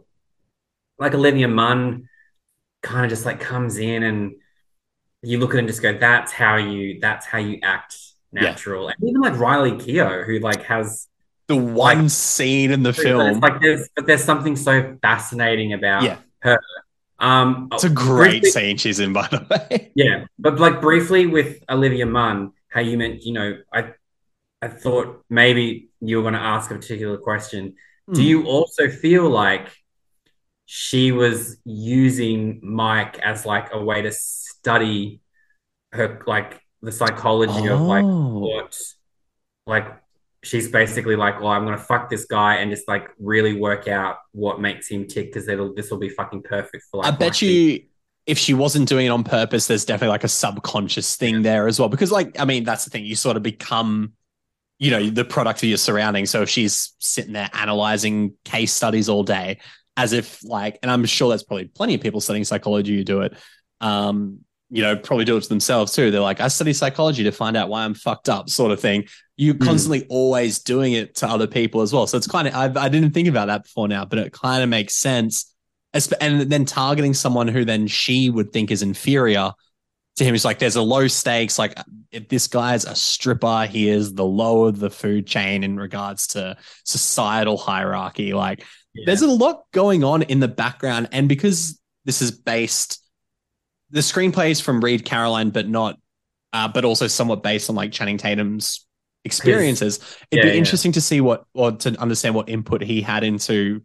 like 0.99 1.13
Olivia 1.13 1.47
Munn 1.47 2.07
kind 2.81 3.03
of 3.05 3.09
just 3.09 3.25
like 3.25 3.39
comes 3.39 3.77
in 3.77 4.03
and 4.03 4.35
you 5.21 5.39
look 5.39 5.51
at 5.51 5.55
it 5.55 5.59
and 5.59 5.67
just 5.67 5.81
go, 5.81 5.97
that's 5.97 6.31
how 6.31 6.55
you 6.55 6.99
that's 7.01 7.25
how 7.25 7.39
you 7.39 7.59
act 7.63 7.97
Yeah. 8.33 8.41
natural. 8.41 8.87
And 8.89 8.97
even 9.03 9.21
like 9.21 9.37
Riley 9.37 9.71
Keough, 9.71 10.25
who 10.25 10.39
like 10.39 10.63
has 10.63 11.07
The 11.47 11.55
one 11.55 12.09
scene 12.09 12.71
in 12.71 12.83
the 12.83 12.93
film. 12.93 13.39
like 13.39 13.61
there's 13.61 13.89
but 13.95 14.07
there's 14.07 14.23
something 14.23 14.55
so 14.55 14.97
fascinating 15.01 15.73
about 15.73 16.03
Yeah. 16.03 16.17
her. 16.39 16.59
Um, 17.19 17.69
It's 17.71 17.83
a 17.83 17.89
great 17.89 18.41
briefly- 18.41 18.49
scene 18.51 18.77
she's 18.77 18.99
in, 18.99 19.13
by 19.13 19.27
the 19.27 19.45
way. 19.69 19.91
Yeah, 19.95 20.25
but 20.39 20.59
like 20.59 20.81
briefly 20.81 21.25
with 21.27 21.63
Olivia 21.69 22.05
Munn, 22.05 22.51
how 22.69 22.81
you 22.81 22.97
meant, 22.97 23.23
you 23.23 23.33
know, 23.33 23.57
I 23.71 23.93
I 24.61 24.67
thought 24.69 25.23
maybe 25.29 25.89
you 25.99 26.15
were 26.17 26.23
going 26.23 26.33
to 26.35 26.39
ask 26.39 26.71
a 26.71 26.75
particular 26.75 27.17
question. 27.17 27.75
Do 28.11 28.21
Hmm. 28.21 28.27
you 28.27 28.43
also 28.45 28.89
feel 28.89 29.29
like 29.29 29.67
she 30.65 31.11
was 31.11 31.57
using 31.65 32.59
Mike 32.63 33.19
as 33.19 33.45
like 33.45 33.73
a 33.73 33.83
way 33.83 34.01
to 34.01 34.11
study 34.11 35.19
her, 35.91 36.23
like 36.25 36.61
the 36.83 36.91
psychology 36.91 37.67
of 37.67 37.81
like 37.81 38.05
Oh. 38.05 38.39
what, 38.39 38.77
like 39.65 39.87
she's 40.43 40.69
basically 40.69 41.15
like, 41.15 41.39
well, 41.39 41.49
I'm 41.49 41.65
gonna 41.65 41.77
fuck 41.77 42.09
this 42.09 42.25
guy 42.25 42.55
and 42.57 42.69
just 42.69 42.87
like 42.87 43.09
really 43.17 43.59
work 43.59 43.87
out 43.87 44.17
what 44.33 44.61
makes 44.61 44.87
him 44.87 45.07
tick 45.07 45.33
because 45.33 45.47
it'll 45.47 45.73
this 45.73 45.89
will 45.89 45.97
be 45.97 46.09
fucking 46.09 46.43
perfect 46.43 46.83
for 46.91 46.97
like. 46.97 47.13
I 47.13 47.15
bet 47.15 47.37
thing. 47.37 47.49
you 47.49 47.79
if 48.25 48.37
she 48.37 48.53
wasn't 48.53 48.87
doing 48.87 49.07
it 49.07 49.09
on 49.09 49.23
purpose, 49.23 49.67
there's 49.67 49.85
definitely 49.85 50.11
like 50.11 50.23
a 50.23 50.29
subconscious 50.29 51.15
thing 51.15 51.41
there 51.41 51.67
as 51.67 51.79
well. 51.79 51.89
Because, 51.89 52.11
like, 52.11 52.39
I 52.39 52.45
mean, 52.45 52.63
that's 52.63 52.85
the 52.85 52.89
thing. 52.89 53.05
You 53.05 53.15
sort 53.15 53.35
of 53.35 53.43
become, 53.43 54.13
you 54.79 54.91
know, 54.91 55.09
the 55.09 55.25
product 55.25 55.61
of 55.61 55.69
your 55.69 55.77
surroundings. 55.77 56.29
So 56.29 56.41
if 56.41 56.49
she's 56.49 56.93
sitting 56.99 57.33
there 57.33 57.49
analyzing 57.53 58.35
case 58.45 58.71
studies 58.71 59.09
all 59.09 59.23
day, 59.23 59.59
as 59.97 60.13
if 60.13 60.43
like, 60.43 60.79
and 60.81 60.89
I'm 60.89 61.05
sure 61.05 61.29
there's 61.29 61.43
probably 61.43 61.65
plenty 61.65 61.95
of 61.95 62.01
people 62.01 62.21
studying 62.21 62.45
psychology 62.45 62.95
who 62.95 63.03
do 63.03 63.21
it. 63.21 63.37
Um, 63.81 64.39
you 64.73 64.81
know, 64.81 64.95
probably 64.95 65.23
do 65.23 65.37
it 65.37 65.41
to 65.41 65.49
themselves 65.49 65.93
too. 65.93 66.09
They're 66.09 66.19
like, 66.19 66.41
I 66.41 66.47
study 66.47 66.73
psychology 66.73 67.23
to 67.23 67.31
find 67.31 67.55
out 67.55 67.69
why 67.69 67.85
I'm 67.85 67.93
fucked 67.93 68.27
up, 68.27 68.49
sort 68.49 68.71
of 68.71 68.79
thing. 68.79 69.05
You're 69.37 69.53
Mm. 69.53 69.65
constantly 69.65 70.05
always 70.09 70.59
doing 70.59 70.93
it 70.93 71.13
to 71.17 71.27
other 71.27 71.45
people 71.45 71.81
as 71.81 71.93
well. 71.93 72.07
So 72.07 72.17
it's 72.17 72.25
kind 72.27 72.47
of, 72.47 72.55
I, 72.55 72.85
I 72.85 72.89
didn't 72.89 73.11
think 73.11 73.27
about 73.27 73.47
that 73.47 73.63
before 73.63 73.87
now, 73.87 74.03
but 74.03 74.17
it 74.17 74.33
kind 74.33 74.63
of 74.63 74.69
makes 74.69 74.95
sense. 74.95 75.53
And 76.19 76.41
then 76.51 76.65
targeting 76.65 77.13
someone 77.13 77.47
who 77.47 77.65
then 77.65 77.85
she 77.85 78.31
would 78.31 78.51
think 78.51 78.71
is 78.71 78.81
inferior 78.81 79.51
to 80.15 80.23
him 80.23 80.33
is 80.33 80.43
like, 80.43 80.57
there's 80.57 80.75
a 80.75 80.81
low 80.81 81.07
stakes. 81.07 81.59
Like, 81.59 81.77
if 82.11 82.29
this 82.29 82.47
guy's 82.47 82.85
a 82.85 82.95
stripper, 82.95 83.67
he 83.69 83.89
is 83.89 84.13
the 84.15 84.25
lower 84.25 84.71
the 84.71 84.89
food 84.89 85.27
chain 85.27 85.63
in 85.63 85.77
regards 85.77 86.27
to 86.29 86.57
societal 86.83 87.57
hierarchy. 87.57 88.33
Like, 88.33 88.63
Yeah. 88.95 89.03
there's 89.05 89.21
a 89.21 89.27
lot 89.27 89.65
going 89.71 90.03
on 90.03 90.23
in 90.23 90.39
the 90.39 90.47
background. 90.47 91.09
And 91.11 91.29
because 91.29 91.79
this 92.05 92.21
is 92.23 92.31
based, 92.31 92.99
the 93.93 94.01
screenplay 94.01 94.51
is 94.51 94.59
from 94.59 94.81
Reid 94.83 95.05
Carolin, 95.05 95.51
but 95.51 95.69
not, 95.69 95.99
uh, 96.51 96.67
but 96.67 96.85
also 96.85 97.07
somewhat 97.07 97.43
based 97.43 97.69
on 97.69 97.77
like 97.77 97.93
Channing 97.93 98.17
Tatum's 98.17 98.85
experiences. 99.25 99.99
It'd 100.31 100.43
Yeah, 100.45 100.51
be 100.51 100.53
yeah. 100.53 100.59
interesting 100.59 100.91
to 100.93 101.01
see 101.01 101.21
what, 101.21 101.45
or 101.53 101.71
to 101.73 101.97
understand 102.01 102.35
what 102.35 102.49
input 102.49 102.81
he 102.83 103.01
had 103.01 103.23
into 103.23 103.83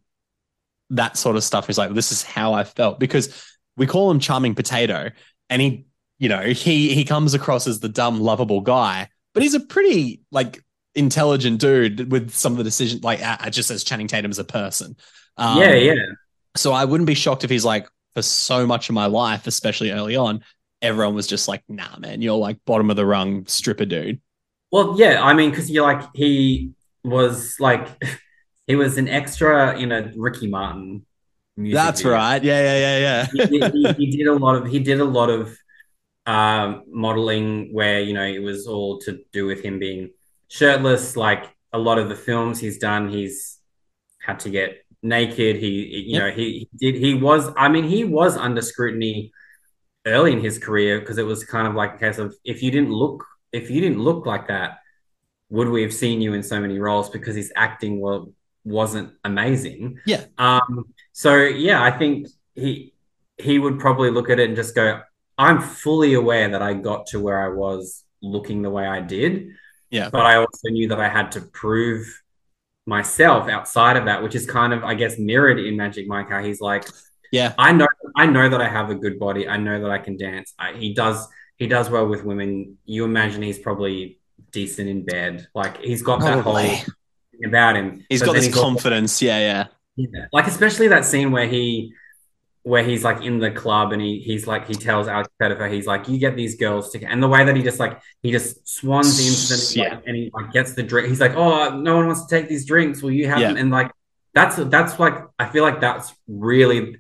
that 0.91 1.17
sort 1.17 1.37
of 1.37 1.45
stuff. 1.45 1.67
He's 1.67 1.79
like, 1.79 1.95
this 1.95 2.13
is 2.13 2.23
how 2.23 2.55
I 2.55 2.65
felt 2.65 2.99
because 3.01 3.45
we 3.77 3.87
call 3.87 4.11
him 4.11 4.21
Charming 4.21 4.55
Potato, 4.55 5.11
and 5.51 5.63
he, 5.63 5.87
you 6.19 6.29
know, 6.29 6.43
he 6.43 6.95
he 6.95 7.05
comes 7.05 7.35
across 7.35 7.67
as 7.67 7.81
the 7.81 7.89
dumb, 7.89 8.21
lovable 8.21 8.61
guy, 8.61 9.09
but 9.35 9.43
he's 9.43 9.55
a 9.55 9.61
pretty 9.61 10.23
like 10.33 10.63
intelligent 10.95 11.61
dude 11.61 12.11
with 12.11 12.31
some 12.33 12.53
of 12.53 12.59
the 12.59 12.65
decisions, 12.65 13.05
like 13.05 13.23
uh, 13.23 13.51
just 13.51 13.71
as 13.71 13.85
Channing 13.85 14.09
Tatum 14.09 14.31
as 14.31 14.39
a 14.41 14.45
person. 14.45 14.97
Um, 15.37 15.59
yeah, 15.59 15.75
yeah. 15.75 15.95
so 16.57 16.73
I 16.73 16.85
wouldn't 16.85 17.07
be 17.07 17.15
shocked 17.15 17.45
if 17.45 17.51
he's 17.51 17.65
like, 17.65 17.89
for 18.19 18.23
so 18.23 18.67
much 18.67 18.89
of 18.89 18.97
my 18.97 19.07
life, 19.07 19.47
especially 19.47 19.93
early 19.93 20.17
on, 20.17 20.43
everyone 20.83 21.15
was 21.15 21.29
just 21.29 21.47
like, 21.47 21.63
nah, 21.69 21.97
man, 21.99 22.21
you're 22.21 22.37
like 22.37 22.59
bottom 22.65 22.91
of 22.91 22.97
the 22.97 23.07
rung 23.07 23.47
stripper 23.47 23.85
dude. 23.85 24.21
Well, 24.73 24.97
yeah, 24.99 25.23
I 25.23 25.35
mean, 25.35 25.51
because 25.51 25.71
you're 25.71 25.85
like 25.85 26.03
he 26.15 26.73
was 27.05 27.55
like 27.61 27.87
he 28.67 28.75
was 28.75 28.99
an 28.99 29.09
extra 29.09 29.79
in 29.79 29.93
a 29.93 30.13
Ricky 30.17 30.49
Martin 30.49 31.07
music. 31.57 31.75
That's 31.75 32.01
video. 32.01 32.17
right. 32.17 32.43
Yeah, 32.43 32.61
yeah, 32.61 32.99
yeah, 32.99 33.27
he, 33.33 33.59
yeah. 33.59 33.71
he, 33.71 33.93
he 33.93 34.17
did 34.17 34.27
a 34.27 34.35
lot 34.35 34.57
of 34.57 34.67
he 34.67 34.81
did 34.81 34.99
a 34.99 35.05
lot 35.05 35.31
of 35.31 35.57
um, 36.27 36.83
modeling 36.91 37.73
where 37.73 38.01
you 38.01 38.15
know 38.15 38.25
it 38.25 38.43
was 38.43 38.67
all 38.67 38.99
to 39.03 39.21
do 39.33 39.47
with 39.47 39.63
him 39.63 39.79
being 39.79 40.11
shirtless. 40.49 41.17
Like 41.17 41.45
a 41.73 41.79
lot 41.79 41.99
of 41.99 42.09
the 42.09 42.17
films 42.17 42.59
he's 42.59 42.79
done, 42.79 43.11
he's 43.11 43.59
had 44.21 44.41
to 44.41 44.51
get 44.51 44.85
naked. 45.03 45.57
He 45.57 45.69
you 46.09 46.19
Yep. 46.19 46.21
know 46.21 46.31
he, 46.31 46.69
he 46.73 46.93
did 46.93 47.01
he 47.01 47.15
was 47.15 47.51
I 47.57 47.69
mean 47.69 47.85
he 47.85 48.05
was 48.05 48.37
under 48.37 48.63
scrutiny 48.63 49.33
early 50.07 50.33
in 50.33 50.41
his 50.41 50.59
career 50.59 51.01
because 51.01 51.19
it 51.19 51.27
was 51.27 51.45
kind 51.45 51.67
of 51.69 51.75
like 51.75 51.95
a 51.97 51.99
case 51.99 52.19
of 52.19 52.35
if 52.45 52.63
you 52.63 52.71
didn't 52.71 52.93
look 52.93 53.25
if 53.53 53.71
you 53.71 53.81
didn't 53.81 54.01
look 54.01 54.27
like 54.27 54.49
that, 54.49 54.79
would 55.51 55.69
we 55.69 55.83
have 55.83 55.95
seen 55.95 56.21
you 56.21 56.35
in 56.35 56.43
so 56.43 56.61
many 56.61 56.79
roles 56.79 57.11
because 57.11 57.37
his 57.37 57.53
acting 57.57 58.01
well 58.01 58.33
wasn't 58.65 59.13
amazing. 59.25 59.99
Yeah. 60.07 60.25
Um. 60.39 60.87
So 61.13 61.37
yeah, 61.37 61.83
I 61.83 61.91
think 61.91 62.29
he 62.55 62.93
he 63.39 63.59
would 63.59 63.79
probably 63.79 64.11
look 64.11 64.31
at 64.31 64.41
it 64.41 64.49
and 64.49 64.57
just 64.57 64.75
go, 64.75 65.01
"I'm 65.39 65.61
fully 65.61 66.15
aware 66.15 66.49
that 66.51 66.63
I 66.63 66.75
got 66.75 67.07
to 67.09 67.21
where 67.21 67.41
I 67.41 67.49
was 67.49 68.05
looking 68.23 68.63
the 68.63 68.71
way 68.71 68.87
I 68.87 69.01
did, 69.01 69.51
Yeah. 69.91 70.11
but 70.11 70.23
I 70.27 70.37
also 70.37 70.69
knew 70.71 70.89
that 70.89 71.01
I 71.01 71.09
had 71.09 71.33
to 71.33 71.41
prove 71.41 72.05
myself 72.89 73.49
outside 73.49 73.97
of 73.97 74.07
that, 74.07 74.23
which 74.23 74.35
is 74.35 74.47
kind 74.47 74.73
of, 74.73 74.83
I 74.83 74.95
guess, 74.95 75.19
mirrored 75.19 75.59
in 75.61 75.77
Magic 75.77 76.09
Mike. 76.09 76.31
How 76.31 76.43
he's 76.43 76.61
like, 76.61 76.85
Yeah. 77.31 77.53
I 77.59 77.73
know, 77.73 77.87
I 78.17 78.27
know 78.27 78.49
that 78.49 78.61
I 78.61 78.69
have 78.69 78.89
a 78.91 78.95
good 78.95 79.19
body. 79.19 79.47
I 79.47 79.59
know 79.59 79.81
that 79.83 79.91
I 79.91 79.99
can 79.99 80.17
dance. 80.17 80.55
I, 80.59 80.73
he 80.73 80.95
does, 80.95 81.29
he 81.57 81.67
does 81.67 81.91
well 81.91 82.07
with 82.09 82.25
women. 82.25 82.79
You 82.87 83.05
imagine 83.05 83.43
he's 83.43 83.59
probably 83.59 84.19
decent 84.51 84.89
in 84.89 85.05
bed. 85.05 85.47
Like 85.55 85.83
he's 85.83 86.03
got 86.03 86.21
that 86.21 86.43
whole 86.43 86.57
thing 86.57 86.81
about 87.45 87.77
him. 87.77 88.05
He's 88.09 88.23
got 88.23 88.33
this 88.33 88.47
also- 88.49 88.63
confidence. 88.63 89.21
Yeah, 89.21 89.39
yeah. 89.39 89.67
yeah. 89.97 90.25
Like 90.33 90.47
especially 90.47 90.89
that 90.89 91.05
scene 91.05 91.31
where 91.31 91.47
he 91.47 91.93
where 92.69 92.85
he's 92.85 93.03
like 93.09 93.21
in 93.23 93.39
the 93.39 93.51
club 93.51 93.93
and 93.93 94.01
he 94.03 94.19
he's 94.29 94.47
like 94.47 94.67
he 94.67 94.75
tells 94.75 95.09
Alex 95.09 95.29
Pettyfer 95.41 95.69
he's 95.73 95.87
like 95.87 96.03
you 96.09 96.19
get 96.19 96.37
these 96.37 96.55
girls 96.57 96.91
to 96.93 97.03
and 97.13 97.23
the 97.23 97.29
way 97.35 97.43
that 97.45 97.57
he 97.57 97.63
just 97.63 97.81
like 97.85 97.95
he 98.23 98.31
just 98.31 98.69
swans 98.69 99.19
into 99.19 99.47
them 99.53 99.63
Yeah. 99.87 99.95
like, 99.97 100.05
and 100.07 100.17
he 100.17 100.31
like 100.35 100.53
gets 100.53 100.75
the 100.75 100.83
drink 100.83 101.09
he's 101.09 101.21
like 101.27 101.35
oh 101.35 101.79
no 101.89 101.97
one 101.97 102.07
wants 102.07 102.27
to 102.27 102.31
take 102.37 102.47
these 102.49 102.67
drinks 102.67 103.03
will 103.03 103.11
you 103.21 103.27
have 103.29 103.41
Yeah. 103.41 103.49
them 103.49 103.57
and 103.57 103.71
like 103.71 103.91
that's 104.35 104.57
that's 104.57 104.99
like 104.99 105.17
I 105.39 105.47
feel 105.47 105.65
like 105.69 105.81
that's 105.81 106.13
really 106.29 106.97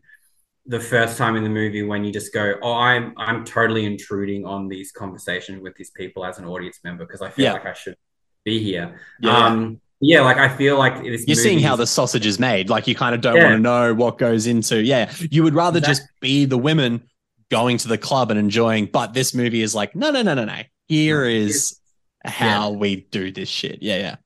the 0.67 0.81
first 0.81 1.17
time 1.19 1.35
in 1.37 1.43
the 1.45 1.51
movie 1.51 1.83
when 1.83 2.03
you 2.05 2.13
just 2.13 2.33
go 2.33 2.55
oh 2.63 2.73
I'm 2.73 3.13
I'm 3.19 3.45
totally 3.45 3.85
intruding 3.85 4.47
on 4.47 4.69
these 4.69 4.91
conversations 4.93 5.63
with 5.63 5.75
these 5.77 5.91
people 5.91 6.25
as 6.25 6.39
an 6.39 6.47
audience 6.47 6.79
member 6.85 7.05
because 7.05 7.21
I 7.21 7.31
feel 7.31 7.45
Yeah. 7.47 7.53
like 7.55 7.67
I 7.67 7.75
should 7.75 7.97
be 8.45 8.63
here 8.63 8.99
um 9.25 9.81
yeah 10.01 10.21
like 10.23 10.37
I 10.39 10.49
feel 10.49 10.79
like 10.79 11.03
You're 11.05 11.19
seeing 11.37 11.59
how 11.61 11.73
is- 11.75 11.79
the 11.79 11.87
sausage 11.87 12.27
is 12.27 12.39
made. 12.39 12.69
Like 12.71 12.87
you 12.87 12.95
kind 12.95 13.15
of 13.15 13.21
don't 13.21 13.37
Yeah. 13.37 13.45
want 13.45 13.55
to 13.57 13.61
know 13.63 13.95
what 13.95 14.19
goes 14.19 14.47
into. 14.47 14.81
Yeah, 14.83 15.13
you 15.31 15.43
would 15.43 15.55
rather 15.55 15.79
Exactly. 15.79 15.95
just 16.07 16.21
be 16.21 16.45
the 16.45 16.59
women 16.59 17.03
going 17.51 17.79
to 17.79 17.89
the 17.89 17.99
club 17.99 18.31
and 18.31 18.39
enjoying. 18.39 18.87
But 18.87 19.15
this 19.15 19.35
movie 19.35 19.63
is 19.63 19.75
like, 19.75 19.95
no, 19.97 20.11
no, 20.11 20.23
no, 20.23 20.35
no, 20.35 20.45
no. 20.45 20.61
Here 20.87 21.25
is 21.25 21.79
how 22.25 22.71
we 22.71 23.07
do 23.11 23.33
this 23.33 23.49
shit. 23.49 23.83
Yeah, 23.83 23.97
yeah. 23.97 24.17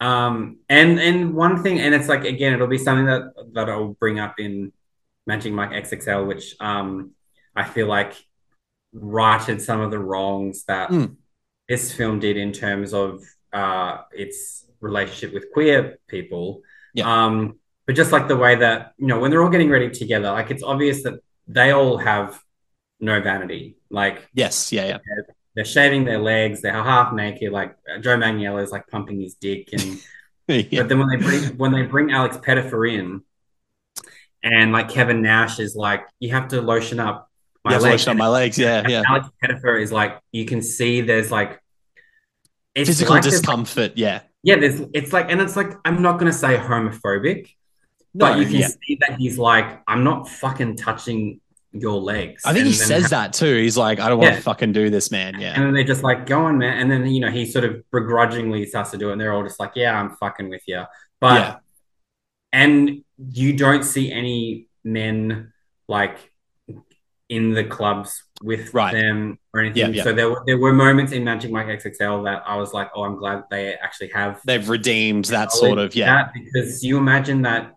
Um, 0.00 0.58
and 0.68 1.00
and 1.00 1.34
one 1.34 1.62
thing, 1.62 1.80
and 1.80 1.94
it's 1.94 2.08
like 2.08 2.24
again, 2.24 2.52
it'll 2.52 2.66
be 2.66 2.76
something 2.78 3.06
that 3.06 3.32
that 3.54 3.70
I'll 3.70 3.96
bring 3.98 4.18
up 4.20 4.34
in 4.38 4.72
Magic 5.26 5.52
Mike 5.52 5.70
XXL, 5.70 6.26
which 6.26 6.54
um 6.60 7.12
I 7.54 7.64
feel 7.64 7.86
like 7.86 8.12
righted 8.92 9.60
some 9.62 9.80
of 9.80 9.90
the 9.90 9.98
wrongs 9.98 10.64
that 10.64 10.90
Mm. 10.90 11.16
this 11.68 11.92
film 11.92 12.18
did 12.20 12.36
in 12.36 12.52
terms 12.52 12.92
of 12.92 13.22
uh 13.54 13.98
its 14.12 14.65
relationship 14.80 15.32
with 15.34 15.50
queer 15.52 15.98
people. 16.08 16.62
Yeah. 16.94 17.24
Um, 17.26 17.58
but 17.86 17.94
just 17.96 18.10
like 18.12 18.26
the 18.28 18.36
way 18.36 18.56
that 18.56 18.92
you 18.98 19.06
know 19.06 19.18
when 19.20 19.30
they're 19.30 19.42
all 19.42 19.50
getting 19.50 19.70
ready 19.70 19.90
together, 19.90 20.30
like 20.32 20.50
it's 20.50 20.62
obvious 20.62 21.02
that 21.04 21.20
they 21.46 21.70
all 21.70 21.98
have 21.98 22.40
no 23.00 23.20
vanity. 23.20 23.76
Like 23.90 24.26
Yes, 24.34 24.72
yeah, 24.72 24.86
yeah. 24.86 24.98
they're 25.54 25.64
shaving 25.64 26.04
their 26.04 26.18
legs, 26.18 26.62
they're 26.62 26.72
half 26.72 27.12
naked. 27.12 27.52
Like 27.52 27.76
Joe 28.00 28.16
Manganiello 28.16 28.62
is 28.62 28.70
like 28.72 28.86
pumping 28.88 29.20
his 29.20 29.34
dick 29.34 29.68
and. 29.72 29.82
yeah. 30.48 30.62
But 30.82 30.88
then 30.88 30.98
when 30.98 31.08
they 31.08 31.16
bring 31.16 31.42
when 31.58 31.72
they 31.72 31.82
bring 31.82 32.10
Alex 32.12 32.36
Pettyfer 32.38 32.86
in, 32.92 33.22
and 34.42 34.72
like 34.72 34.88
Kevin 34.88 35.22
Nash 35.22 35.58
is 35.58 35.74
like, 35.76 36.06
you 36.20 36.30
have 36.30 36.48
to 36.48 36.60
lotion 36.62 37.00
up 37.00 37.30
my 37.64 37.70
You 37.70 37.74
have 37.74 37.82
to 37.82 37.88
legs. 37.90 38.02
lotion 38.06 38.10
up 38.12 38.16
my 38.16 38.28
legs. 38.28 38.58
Yeah, 38.58 38.78
And 38.80 38.90
yeah. 38.90 39.02
Alex 39.08 39.28
Pettyfer 39.42 39.80
is 39.80 39.90
like, 39.92 40.18
you 40.32 40.44
can 40.44 40.62
see 40.62 41.00
there's 41.00 41.30
like 41.32 41.60
it's 42.74 42.88
Physical 42.88 43.14
like 43.14 43.22
there's, 43.22 43.34
like- 43.34 43.40
discomfort. 43.42 43.92
yeah. 43.96 44.20
Yeah, 44.46 44.56
there's 44.56 44.80
it's 44.94 45.12
like, 45.12 45.30
and 45.30 45.40
it's 45.40 45.56
like 45.56 45.72
I'm 45.84 46.00
not 46.00 46.18
gonna 46.18 46.32
say 46.32 46.56
homophobic, 46.56 47.48
No, 48.14 48.26
but 48.26 48.38
you 48.38 48.44
can 48.46 48.54
yeah. 48.54 48.68
see 48.68 48.96
that 49.00 49.18
he's 49.18 49.38
like, 49.38 49.82
I'm 49.88 50.04
not 50.04 50.28
fucking 50.28 50.76
touching 50.76 51.40
your 51.72 52.00
legs. 52.00 52.42
I 52.46 52.52
think 52.52 52.60
And 52.60 52.68
he 52.68 52.72
says 52.72 53.10
that 53.10 53.32
too. 53.32 53.56
He's 53.56 53.76
like, 53.76 53.98
I 54.00 54.08
don't 54.08 54.18
want 54.20 54.36
to 54.36 54.40
fucking 54.40 54.72
do 54.72 54.88
this, 54.88 55.10
man. 55.10 55.38
Yeah. 55.40 55.52
And 55.54 55.64
then 55.64 55.74
they're 55.74 55.84
just 55.84 56.02
like, 56.02 56.24
go 56.24 56.44
on, 56.46 56.58
man. 56.58 56.78
And 56.78 56.90
then, 56.90 57.06
you 57.06 57.20
know, 57.20 57.30
he 57.30 57.44
sort 57.44 57.64
of 57.66 57.82
begrudgingly 57.90 58.64
starts 58.66 58.92
to 58.92 58.96
do 58.96 59.10
it. 59.10 59.12
And 59.12 59.20
they're 59.20 59.34
all 59.34 59.42
just 59.42 59.60
like, 59.60 59.72
yeah, 59.74 60.00
I'm 60.00 60.16
fucking 60.16 60.48
with 60.48 60.62
you. 60.66 60.84
But, 61.20 61.40
Yeah. 61.40 61.56
and 62.52 63.04
you 63.18 63.52
don't 63.56 63.82
see 63.82 64.10
any 64.10 64.68
men 64.84 65.52
like 65.88 66.32
in 67.28 67.52
the 67.52 67.64
clubs 67.64 68.22
with 68.42 68.72
Right. 68.72 68.92
them 68.92 69.38
or 69.52 69.60
anything. 69.60 69.80
Yeah, 69.80 69.88
yeah. 69.88 70.02
So 70.04 70.12
there 70.12 70.30
were, 70.30 70.42
there 70.46 70.58
were 70.58 70.72
moments 70.72 71.10
in 71.12 71.24
Magic 71.24 71.50
Mike 71.50 71.66
XXL 71.66 72.24
that 72.24 72.44
I 72.46 72.56
was 72.56 72.72
like, 72.72 72.90
oh, 72.94 73.02
I'm 73.02 73.16
glad 73.16 73.44
they 73.50 73.74
actually 73.74 74.10
have 74.10 74.40
They've 74.44 74.68
redeemed 74.68 75.24
that 75.26 75.50
sort 75.52 75.78
of, 75.78 75.94
yeah. 75.96 76.28
because 76.32 76.84
you 76.84 76.98
imagine 76.98 77.42
that, 77.42 77.74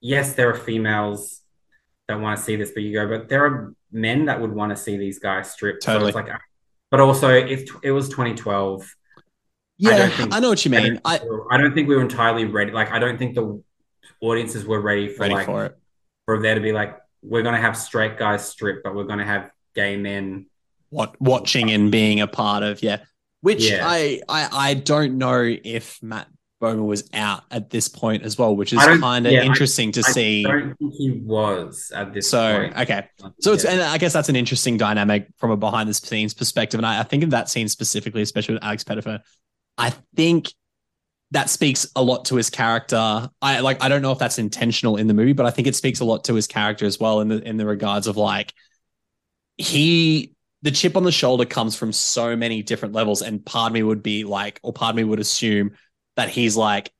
yes, 0.00 0.34
there 0.34 0.50
are 0.50 0.54
females 0.54 1.40
that 2.08 2.20
want 2.20 2.36
to 2.38 2.44
see 2.44 2.56
this, 2.56 2.72
but 2.72 2.82
you 2.82 2.92
go, 2.92 3.08
but 3.08 3.28
there 3.30 3.44
are 3.46 3.74
men 3.90 4.26
that 4.26 4.40
would 4.40 4.52
want 4.52 4.70
to 4.70 4.76
see 4.76 4.96
these 4.98 5.18
guys 5.18 5.50
stripped. 5.50 5.82
Totally. 5.82 6.08
it's 6.10 6.14
like, 6.16 6.28
but 6.90 7.00
also, 7.00 7.28
if 7.30 7.66
it 7.82 7.92
was 7.92 8.10
2012, 8.10 8.82
I 8.84 9.20
Yeah, 9.78 9.96
don't 9.98 10.12
think- 10.12 10.34
I 10.34 10.40
know 10.40 10.50
what 10.50 10.62
you 10.66 10.74
I 10.76 10.80
mean. 10.82 10.92
don't, 10.94 11.00
I 11.06 11.20
we 11.22 11.30
were- 11.30 11.52
I 11.52 11.56
don't 11.56 11.72
think 11.74 11.88
we 11.88 11.94
were 11.94 12.02
entirely 12.02 12.44
ready. 12.44 12.72
Like, 12.72 12.90
I 12.92 12.98
don't 12.98 13.16
think 13.18 13.34
the 13.34 13.62
audiences 14.20 14.66
were 14.66 14.80
ready 14.82 15.08
for 15.08 15.22
ready 15.22 15.34
like 15.34 15.46
for 15.46 15.64
it. 15.66 15.78
for 16.26 16.42
there 16.42 16.54
to 16.54 16.60
be 16.60 16.72
like, 16.72 16.98
we're 17.22 17.42
gonna 17.42 17.60
have 17.60 17.76
straight 17.76 18.18
guys 18.18 18.46
strip, 18.48 18.82
but 18.82 18.94
we're 18.94 19.04
gonna 19.04 19.24
have 19.24 19.50
gay 19.74 19.96
men. 19.96 20.46
What 20.90 21.20
watching 21.20 21.70
and 21.70 21.90
being 21.90 22.20
a 22.20 22.26
part 22.26 22.62
of, 22.62 22.82
yeah. 22.82 22.98
Which 23.40 23.68
Yeah. 23.70 23.84
I, 23.86 24.20
I 24.28 24.48
I 24.70 24.74
don't 24.74 25.18
know 25.18 25.42
if 25.64 26.02
Matt 26.02 26.28
Bomer 26.62 26.84
was 26.86 27.08
out 27.12 27.42
at 27.50 27.70
this 27.70 27.88
point 27.88 28.22
as 28.22 28.38
well, 28.38 28.54
which 28.54 28.72
is 28.72 28.78
kind 28.78 29.26
of 29.26 29.32
yeah, 29.32 29.40
I- 29.40 29.44
interesting 29.44 29.90
to 29.92 30.00
I 30.06 30.10
see. 30.12 30.46
I 30.46 30.50
don't 30.50 30.74
think 30.78 30.92
he 30.94 31.10
was 31.24 31.90
at 31.94 32.12
this 32.14 32.30
So 32.30 32.56
point. 32.56 32.76
okay, 32.78 33.08
so 33.40 33.52
it's 33.52 33.64
and 33.64 33.80
I 33.82 33.98
guess 33.98 34.12
that's 34.12 34.28
an 34.28 34.36
interesting 34.36 34.76
dynamic 34.76 35.26
from 35.38 35.50
a 35.50 35.56
behind 35.56 35.88
the 35.88 35.94
scenes 35.94 36.34
perspective. 36.34 36.78
And 36.78 36.86
I, 36.86 37.00
I 37.00 37.02
think 37.02 37.24
of 37.24 37.30
that 37.30 37.48
scene 37.48 37.68
specifically, 37.68 38.22
especially 38.22 38.54
with 38.54 38.62
Alex 38.64 38.84
Pettyfer, 38.84 39.20
I 39.76 39.90
think 40.14 40.52
that 41.32 41.50
speaks 41.50 41.86
a 41.96 42.02
lot 42.02 42.26
to 42.26 42.36
his 42.36 42.48
character. 42.50 43.28
I 43.42 43.60
like 43.60 43.82
I 43.82 43.88
don't 43.88 44.02
know 44.02 44.12
if 44.12 44.18
that's 44.18 44.38
intentional 44.38 44.96
in 44.96 45.06
the 45.06 45.14
movie, 45.14 45.32
but 45.32 45.46
I 45.46 45.50
think 45.50 45.66
it 45.66 45.74
speaks 45.74 46.00
a 46.00 46.04
lot 46.04 46.24
to 46.24 46.34
his 46.34 46.46
character 46.46 46.86
as 46.86 47.00
well 47.00 47.20
in 47.20 47.28
the 47.28 47.42
in 47.42 47.56
the 47.56 47.66
regards 47.66 48.06
of 48.06 48.16
like 48.16 48.54
he 49.56 50.34
the 50.62 50.70
chip 50.70 50.96
on 50.96 51.02
the 51.02 51.12
shoulder 51.12 51.44
comes 51.44 51.76
from 51.76 51.92
so 51.92 52.36
many 52.36 52.62
different 52.62 52.94
levels, 52.94 53.20
and 53.20 53.44
part 53.44 53.70
of 53.70 53.74
me 53.74 53.82
would 53.82 54.02
be 54.02 54.24
like, 54.24 54.60
or 54.62 54.72
part 54.72 54.90
of 54.90 54.96
me 54.96 55.04
would 55.04 55.18
assume 55.20 55.72
that 56.16 56.28
he's 56.28 56.56
like, 56.56 56.92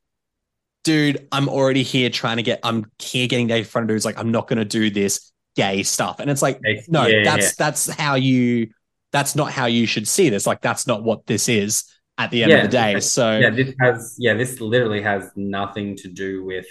dude, 0.85 1.29
I'm 1.31 1.49
already 1.49 1.83
here 1.83 2.11
trying 2.11 2.39
to 2.39 2.43
get, 2.43 2.61
I'm 2.65 2.91
here 2.99 3.29
getting 3.29 3.49
in 3.51 3.65
front 3.65 3.85
of 3.85 3.89
dudes. 3.89 4.05
Like, 4.05 4.19
I'm 4.19 4.33
not 4.33 4.49
going 4.49 4.59
to 4.59 4.65
do 4.65 4.91
this 4.91 5.31
gay 5.55 5.85
stuff. 5.85 6.19
And 6.19 6.31
it's 6.31 6.43
like, 6.43 6.61
no, 6.89 7.07
yeah, 7.07 7.23
that's, 7.23 7.45
yeah. 7.45 7.51
that's 7.59 7.89
how 7.89 8.17
you, 8.17 8.71
that's 9.13 9.37
not 9.37 9.53
how 9.53 9.67
you 9.67 9.87
should 9.87 10.09
see 10.09 10.29
this. 10.29 10.47
Like, 10.47 10.61
that's 10.61 10.87
not 10.87 11.05
what 11.05 11.27
this 11.27 11.49
is 11.49 11.85
at 12.19 12.31
the 12.31 12.43
end 12.43 12.53
yeah, 12.53 12.59
of 12.59 12.71
the 12.71 12.77
day. 12.77 13.01
So, 13.01 13.39
yeah, 13.39 13.51
this 13.51 13.75
has, 13.81 14.17
yeah, 14.19 14.35
this 14.35 14.61
literally 14.61 15.03
has 15.03 15.31
nothing 15.37 15.97
to 15.97 16.09
do 16.09 16.45
with. 16.45 16.67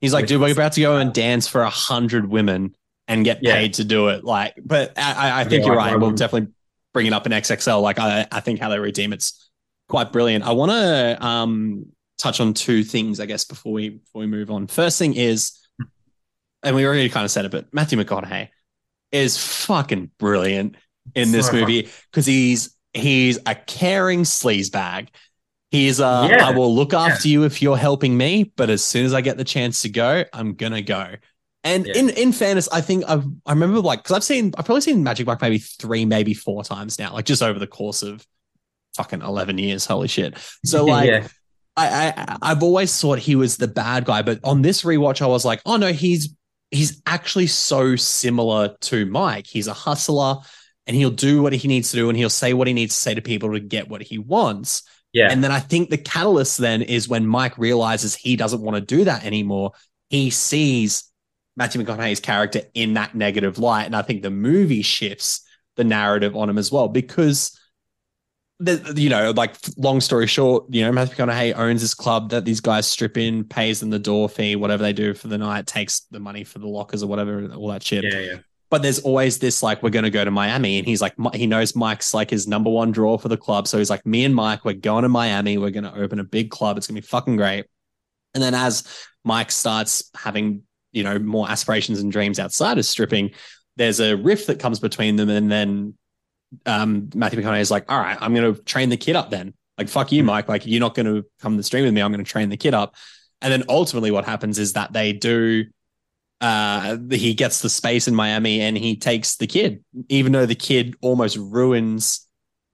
He's 0.00 0.12
like, 0.12 0.26
dude, 0.26 0.40
we're 0.40 0.52
about 0.52 0.72
to 0.72 0.80
go 0.80 0.96
and 0.96 1.12
dance 1.12 1.48
for 1.48 1.62
a 1.62 1.70
hundred 1.70 2.28
women 2.28 2.76
and 3.08 3.24
get 3.24 3.42
paid 3.42 3.74
to 3.74 3.84
do 3.84 4.08
it. 4.08 4.22
Like, 4.24 4.54
but 4.64 4.92
I, 4.96 5.40
I 5.40 5.44
think 5.44 5.66
you're 5.66 5.76
right. 5.76 5.98
We'll 5.98 6.12
definitely 6.12 6.52
bring 6.92 7.06
it 7.06 7.12
up 7.12 7.26
in 7.26 7.32
XXL. 7.32 7.82
Like, 7.82 7.98
I, 7.98 8.26
I 8.30 8.40
think 8.40 8.60
how 8.60 8.68
they 8.68 8.78
redeem 8.78 9.12
it's 9.12 9.50
quite 9.88 10.12
brilliant. 10.12 10.44
I 10.44 10.52
want 10.52 10.70
to 10.70 11.26
um, 11.26 11.86
touch 12.18 12.40
on 12.40 12.54
two 12.54 12.84
things, 12.84 13.18
I 13.18 13.26
guess, 13.26 13.44
before 13.44 13.72
we 13.72 13.88
before 13.90 14.20
we 14.20 14.26
move 14.26 14.50
on. 14.50 14.66
First 14.66 14.98
thing 14.98 15.14
is, 15.14 15.58
and 16.62 16.76
we 16.76 16.86
already 16.86 17.08
kind 17.08 17.24
of 17.24 17.30
said 17.30 17.44
it, 17.44 17.50
but 17.50 17.72
Matthew 17.72 17.98
McConaughey 17.98 18.48
is 19.10 19.38
fucking 19.38 20.10
brilliant 20.18 20.76
in 21.14 21.32
this 21.32 21.52
movie 21.52 21.88
because 22.10 22.26
he's 22.26 22.76
he's 22.98 23.38
a 23.46 23.54
caring 23.54 24.22
sleazebag. 24.22 25.08
He's 25.70 26.00
uh, 26.00 26.28
yeah. 26.30 26.46
I 26.46 26.50
will 26.52 26.74
look 26.74 26.94
after 26.94 27.28
yeah. 27.28 27.32
you 27.32 27.44
if 27.44 27.60
you're 27.60 27.76
helping 27.76 28.16
me, 28.16 28.52
but 28.56 28.70
as 28.70 28.84
soon 28.84 29.04
as 29.04 29.12
I 29.12 29.20
get 29.20 29.36
the 29.36 29.44
chance 29.44 29.82
to 29.82 29.88
go, 29.88 30.24
I'm 30.32 30.54
gonna 30.54 30.82
go. 30.82 31.14
And 31.64 31.86
yeah. 31.86 31.96
in 31.96 32.10
in 32.10 32.32
fairness, 32.32 32.68
I 32.72 32.80
think 32.80 33.04
I've 33.06 33.24
I 33.44 33.52
remember 33.52 33.80
like 33.80 34.00
because 34.00 34.16
I've 34.16 34.24
seen 34.24 34.54
I've 34.56 34.64
probably 34.64 34.80
seen 34.80 35.02
Magic 35.02 35.26
Mike 35.26 35.42
maybe 35.42 35.58
three, 35.58 36.04
maybe 36.04 36.32
four 36.32 36.64
times 36.64 36.98
now, 36.98 37.12
like 37.12 37.26
just 37.26 37.42
over 37.42 37.58
the 37.58 37.66
course 37.66 38.02
of 38.02 38.26
fucking 38.96 39.22
11 39.22 39.58
years. 39.58 39.84
Holy 39.86 40.08
shit. 40.08 40.38
So 40.64 40.84
like. 40.86 41.24
I, 41.80 42.12
I 42.16 42.38
I've 42.42 42.64
always 42.64 43.00
thought 43.00 43.20
he 43.20 43.36
was 43.36 43.56
the 43.56 43.68
bad 43.68 44.04
guy, 44.04 44.22
but 44.22 44.40
on 44.42 44.62
this 44.62 44.82
rewatch, 44.82 45.22
I 45.22 45.26
was 45.26 45.44
like, 45.44 45.62
oh 45.64 45.76
no, 45.76 45.92
he's 45.92 46.34
he's 46.72 47.00
actually 47.06 47.46
so 47.46 47.94
similar 47.94 48.76
to 48.80 49.06
Mike. 49.06 49.46
He's 49.46 49.68
a 49.68 49.72
hustler 49.72 50.38
and 50.88 50.96
he'll 50.96 51.10
do 51.10 51.42
what 51.42 51.52
he 51.52 51.68
needs 51.68 51.90
to 51.90 51.96
do 51.96 52.08
and 52.08 52.16
he'll 52.16 52.30
say 52.30 52.54
what 52.54 52.66
he 52.66 52.72
needs 52.72 52.94
to 52.94 53.00
say 53.00 53.14
to 53.14 53.20
people 53.20 53.52
to 53.52 53.60
get 53.60 53.88
what 53.88 54.02
he 54.02 54.18
wants. 54.18 54.82
Yeah. 55.12 55.30
And 55.30 55.44
then 55.44 55.52
I 55.52 55.60
think 55.60 55.90
the 55.90 55.98
catalyst 55.98 56.58
then 56.58 56.80
is 56.80 57.08
when 57.08 57.26
Mike 57.26 57.58
realizes 57.58 58.14
he 58.14 58.36
doesn't 58.36 58.62
want 58.62 58.76
to 58.76 58.80
do 58.80 59.04
that 59.04 59.24
anymore. 59.24 59.72
He 60.08 60.30
sees 60.30 61.04
Matthew 61.56 61.82
McConaughey's 61.82 62.20
character 62.20 62.62
in 62.72 62.94
that 62.94 63.14
negative 63.14 63.58
light. 63.58 63.84
And 63.84 63.94
I 63.94 64.02
think 64.02 64.22
the 64.22 64.30
movie 64.30 64.82
shifts 64.82 65.42
the 65.76 65.84
narrative 65.84 66.34
on 66.34 66.48
him 66.48 66.56
as 66.56 66.72
well 66.72 66.88
because 66.88 67.58
the, 68.58 68.94
you 68.96 69.10
know, 69.10 69.30
like 69.32 69.56
long 69.76 70.00
story 70.00 70.26
short, 70.26 70.64
you 70.70 70.82
know, 70.82 70.90
Matthew 70.90 71.16
McConaughey 71.16 71.54
owns 71.54 71.82
this 71.82 71.94
club 71.94 72.30
that 72.30 72.46
these 72.46 72.60
guys 72.60 72.86
strip 72.86 73.18
in, 73.18 73.44
pays 73.44 73.80
them 73.80 73.90
the 73.90 73.98
door 73.98 74.28
fee, 74.28 74.56
whatever 74.56 74.82
they 74.82 74.94
do 74.94 75.12
for 75.12 75.28
the 75.28 75.38
night, 75.38 75.66
takes 75.66 76.00
the 76.10 76.18
money 76.18 76.44
for 76.44 76.60
the 76.60 76.66
lockers 76.66 77.02
or 77.02 77.08
whatever, 77.08 77.52
all 77.52 77.68
that 77.68 77.82
shit. 77.82 78.04
Yeah, 78.04 78.20
yeah. 78.20 78.38
But 78.70 78.82
there's 78.82 78.98
always 78.98 79.38
this 79.38 79.62
like, 79.62 79.82
we're 79.82 79.90
going 79.90 80.04
to 80.04 80.10
go 80.10 80.24
to 80.24 80.30
Miami. 80.30 80.78
And 80.78 80.86
he's 80.86 81.00
like, 81.00 81.14
he 81.34 81.46
knows 81.46 81.74
Mike's 81.74 82.12
like 82.12 82.28
his 82.28 82.46
number 82.46 82.68
one 82.68 82.92
draw 82.92 83.16
for 83.16 83.28
the 83.28 83.36
club. 83.36 83.66
So 83.66 83.78
he's 83.78 83.88
like, 83.88 84.04
me 84.04 84.24
and 84.24 84.34
Mike, 84.34 84.64
we're 84.64 84.74
going 84.74 85.04
to 85.04 85.08
Miami. 85.08 85.56
We're 85.56 85.70
going 85.70 85.84
to 85.84 85.94
open 85.94 86.20
a 86.20 86.24
big 86.24 86.50
club. 86.50 86.76
It's 86.76 86.86
going 86.86 86.96
to 86.96 87.00
be 87.00 87.06
fucking 87.06 87.36
great. 87.36 87.64
And 88.34 88.42
then 88.42 88.54
as 88.54 88.84
Mike 89.24 89.50
starts 89.50 90.10
having, 90.14 90.64
you 90.92 91.02
know, 91.02 91.18
more 91.18 91.50
aspirations 91.50 92.00
and 92.00 92.12
dreams 92.12 92.38
outside 92.38 92.76
of 92.76 92.84
stripping, 92.84 93.30
there's 93.76 94.00
a 94.00 94.16
rift 94.16 94.48
that 94.48 94.58
comes 94.58 94.80
between 94.80 95.16
them. 95.16 95.30
And 95.30 95.50
then 95.50 95.94
um, 96.66 97.08
Matthew 97.14 97.40
McConaughey 97.40 97.60
is 97.60 97.70
like, 97.70 97.90
all 97.90 97.98
right, 97.98 98.18
I'm 98.20 98.34
going 98.34 98.54
to 98.54 98.62
train 98.62 98.90
the 98.90 98.96
kid 98.98 99.16
up 99.16 99.30
then. 99.30 99.54
Like, 99.78 99.88
fuck 99.88 100.12
you, 100.12 100.22
hmm. 100.22 100.26
Mike. 100.26 100.48
Like, 100.48 100.66
you're 100.66 100.80
not 100.80 100.94
going 100.94 101.06
to 101.06 101.24
come 101.40 101.54
to 101.54 101.56
the 101.56 101.62
stream 101.62 101.84
with 101.84 101.94
me. 101.94 102.02
I'm 102.02 102.12
going 102.12 102.24
to 102.24 102.30
train 102.30 102.50
the 102.50 102.56
kid 102.56 102.74
up. 102.74 102.96
And 103.40 103.52
then 103.52 103.64
ultimately, 103.68 104.10
what 104.10 104.24
happens 104.24 104.58
is 104.58 104.74
that 104.74 104.92
they 104.92 105.12
do. 105.12 105.66
Uh, 106.40 106.96
he 107.10 107.34
gets 107.34 107.62
the 107.62 107.68
space 107.68 108.06
in 108.06 108.14
Miami 108.14 108.60
and 108.60 108.78
he 108.78 108.96
takes 108.96 109.36
the 109.36 109.46
kid, 109.46 109.84
even 110.08 110.32
though 110.32 110.46
the 110.46 110.54
kid 110.54 110.94
almost 111.00 111.36
ruins 111.36 112.26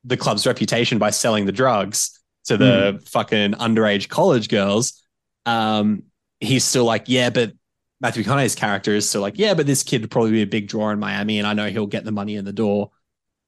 the 0.04 0.16
club's 0.16 0.46
reputation 0.46 0.98
by 0.98 1.10
selling 1.10 1.46
the 1.46 1.52
drugs 1.52 2.20
to 2.44 2.58
the 2.58 2.98
mm. 2.98 3.08
fucking 3.08 3.52
underage 3.52 4.08
college 4.08 4.48
girls. 4.48 5.02
Um, 5.46 6.04
he's 6.40 6.64
still 6.64 6.84
like, 6.84 7.04
yeah, 7.06 7.30
but 7.30 7.52
Matthew 8.00 8.22
McConaughey's 8.22 8.54
character 8.54 8.94
is 8.94 9.08
still 9.08 9.22
like, 9.22 9.38
yeah, 9.38 9.54
but 9.54 9.66
this 9.66 9.82
kid 9.82 10.02
would 10.02 10.10
probably 10.10 10.32
be 10.32 10.42
a 10.42 10.46
big 10.46 10.68
draw 10.68 10.90
in 10.90 10.98
Miami, 10.98 11.38
and 11.38 11.46
I 11.46 11.54
know 11.54 11.68
he'll 11.68 11.86
get 11.86 12.04
the 12.04 12.12
money 12.12 12.36
in 12.36 12.44
the 12.44 12.52
door 12.52 12.90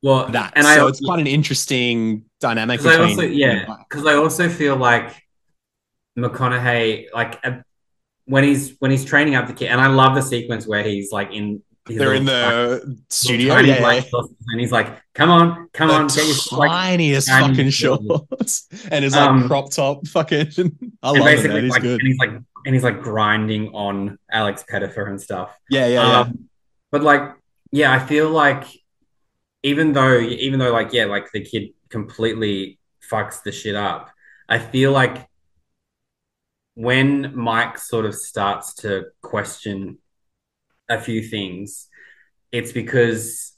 well 0.03 0.29
that 0.29 0.53
and 0.55 0.67
so 0.67 0.87
I, 0.87 0.89
it's 0.89 1.01
quite 1.01 1.21
an 1.21 1.27
interesting 1.27 2.25
dynamic 2.41 2.81
between, 2.81 3.01
I 3.01 3.11
also, 3.11 3.23
yeah 3.23 3.77
because 3.89 4.07
I 4.07 4.15
also 4.15 4.49
feel 4.49 4.77
like 4.77 5.25
McConaughey 6.19 7.07
like 7.13 7.41
uh, 7.45 7.59
when 8.27 8.45
he's 8.45 8.77
when 8.79 8.91
he's 8.91 9.05
training 9.05 9.35
up 9.35 9.47
the 9.47 9.53
kid 9.53 9.67
and 9.67 9.81
I 9.81 9.87
love 9.87 10.15
the 10.15 10.23
sequence 10.23 10.67
where 10.67 10.83
he's 10.83 11.13
like 11.13 11.33
in 11.33 11.63
they're 11.87 12.15
in 12.15 12.25
the 12.25 12.83
like, 12.85 12.99
studio 13.11 13.57
yeah, 13.59 13.79
yeah. 13.81 14.23
and 14.49 14.61
he's 14.61 14.73
like 14.73 15.01
come 15.15 15.31
on 15.31 15.69
come 15.73 15.89
the 15.89 15.95
on 15.95 16.09
get 16.09 16.27
your 16.27 16.61
tiniest 16.61 17.31
like, 17.31 17.47
fucking 17.51 17.71
shorts 17.71 18.69
and 18.91 19.05
his 19.05 19.15
like 19.15 19.29
um, 19.29 19.47
crop 19.47 19.71
top 19.71 20.05
fucking 20.09 20.51
I 21.03 21.11
love 21.11 21.29
it 21.29 21.49
man. 21.49 21.63
He's 21.63 21.71
like, 21.71 21.83
good 21.83 22.01
and 22.01 22.09
he's 22.09 22.19
like 22.19 22.31
and 22.31 22.75
he's 22.75 22.83
like 22.83 23.01
grinding 23.01 23.69
on 23.69 24.19
Alex 24.31 24.65
Pettyfer 24.69 25.09
and 25.09 25.21
stuff 25.21 25.57
yeah 25.71 25.87
yeah, 25.87 26.01
um, 26.03 26.27
yeah. 26.27 26.33
but 26.91 27.03
like 27.03 27.35
yeah 27.71 27.93
I 27.93 28.01
feel 28.01 28.31
like 28.31 28.65
even 29.67 29.93
though 29.93 30.19
even 30.19 30.59
though 30.59 30.73
like 30.73 30.93
yeah 30.93 31.05
like 31.05 31.31
the 31.33 31.41
kid 31.41 31.71
completely 31.89 32.79
fucks 33.11 33.43
the 33.43 33.53
shit 33.53 33.75
up 33.75 34.11
i 34.49 34.59
feel 34.59 34.93
like 34.93 35.26
when 36.77 37.33
mike 37.35 37.79
sort 37.79 38.05
of 38.05 38.15
starts 38.15 38.75
to 38.75 39.07
question 39.21 39.99
a 40.89 41.01
few 41.01 41.23
things 41.23 41.89
it's 42.53 42.73
because 42.73 43.53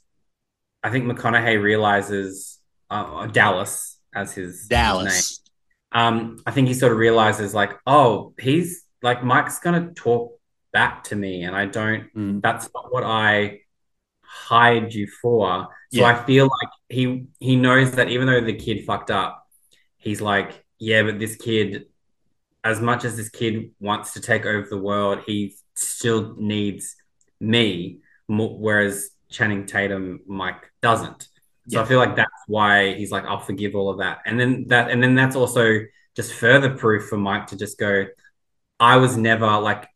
i 0.83 0.89
think 0.89 1.05
mcconaughey 1.05 1.61
realizes 1.61 2.59
uh, 2.89 3.27
dallas 3.27 3.97
as 4.13 4.33
his 4.33 4.67
dallas 4.67 5.15
his 5.15 5.41
um 5.91 6.39
i 6.45 6.51
think 6.51 6.67
he 6.67 6.73
sort 6.73 6.91
of 6.91 6.97
realizes 6.97 7.53
like 7.53 7.73
oh 7.85 8.33
he's 8.39 8.83
like 9.03 9.23
mike's 9.23 9.59
gonna 9.59 9.91
talk 9.93 10.33
back 10.73 11.03
to 11.03 11.15
me 11.15 11.43
and 11.43 11.55
i 11.55 11.65
don't 11.65 12.13
mm. 12.15 12.41
that's 12.41 12.69
not 12.73 12.91
what 12.91 13.03
i 13.03 13.59
hired 14.21 14.93
you 14.93 15.07
for 15.21 15.67
so 15.91 16.01
yeah. 16.01 16.07
I 16.07 16.23
feel 16.23 16.45
like 16.45 16.69
he 16.87 17.25
he 17.39 17.55
knows 17.55 17.93
that 17.93 18.09
even 18.09 18.27
though 18.27 18.41
the 18.41 18.53
kid 18.53 18.85
fucked 18.85 19.09
up, 19.09 19.47
he's 19.97 20.21
like, 20.21 20.63
yeah, 20.77 21.01
but 21.01 21.17
this 21.17 21.35
kid, 21.35 21.85
as 22.63 22.81
much 22.81 23.05
as 23.05 23.15
this 23.15 23.29
kid 23.29 23.71
wants 23.79 24.13
to 24.13 24.21
take 24.21 24.45
over 24.45 24.67
the 24.69 24.77
world, 24.77 25.19
he 25.25 25.55
still 25.75 26.35
needs 26.37 26.95
me. 27.39 27.99
whereas 28.27 29.09
Channing 29.29 29.65
Tatum, 29.65 30.21
Mike 30.27 30.71
doesn't. 30.81 31.23
So 31.67 31.77
yeah. 31.77 31.81
I 31.81 31.85
feel 31.85 31.99
like 31.99 32.15
that's 32.15 32.29
why 32.47 32.93
he's 32.95 33.11
like, 33.11 33.25
I'll 33.25 33.39
forgive 33.39 33.75
all 33.75 33.89
of 33.89 33.99
that. 33.99 34.19
And 34.25 34.39
then 34.39 34.65
that, 34.67 34.89
and 34.89 35.01
then 35.01 35.15
that's 35.15 35.35
also 35.35 35.79
just 36.15 36.33
further 36.33 36.75
proof 36.75 37.07
for 37.07 37.17
Mike 37.17 37.47
to 37.47 37.57
just 37.57 37.77
go, 37.77 38.05
I 38.79 38.97
was 38.97 39.17
never 39.17 39.47
like, 39.59 39.87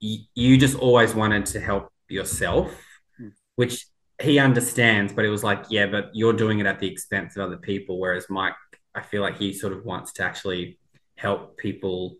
you 0.00 0.58
just 0.58 0.76
always 0.76 1.14
wanted 1.14 1.46
to 1.46 1.60
help 1.60 1.92
yourself, 2.08 2.74
hmm. 3.16 3.28
which 3.56 3.86
he 4.20 4.38
understands, 4.38 5.12
but 5.12 5.24
it 5.24 5.28
was 5.28 5.44
like, 5.44 5.66
yeah, 5.70 5.86
but 5.86 6.10
you're 6.14 6.32
doing 6.32 6.58
it 6.58 6.66
at 6.66 6.80
the 6.80 6.90
expense 6.90 7.36
of 7.36 7.42
other 7.42 7.58
people. 7.58 8.00
Whereas 8.00 8.26
Mike, 8.28 8.54
I 8.94 9.02
feel 9.02 9.22
like 9.22 9.38
he 9.38 9.52
sort 9.52 9.72
of 9.72 9.84
wants 9.84 10.12
to 10.14 10.24
actually 10.24 10.78
help 11.16 11.56
people 11.56 12.16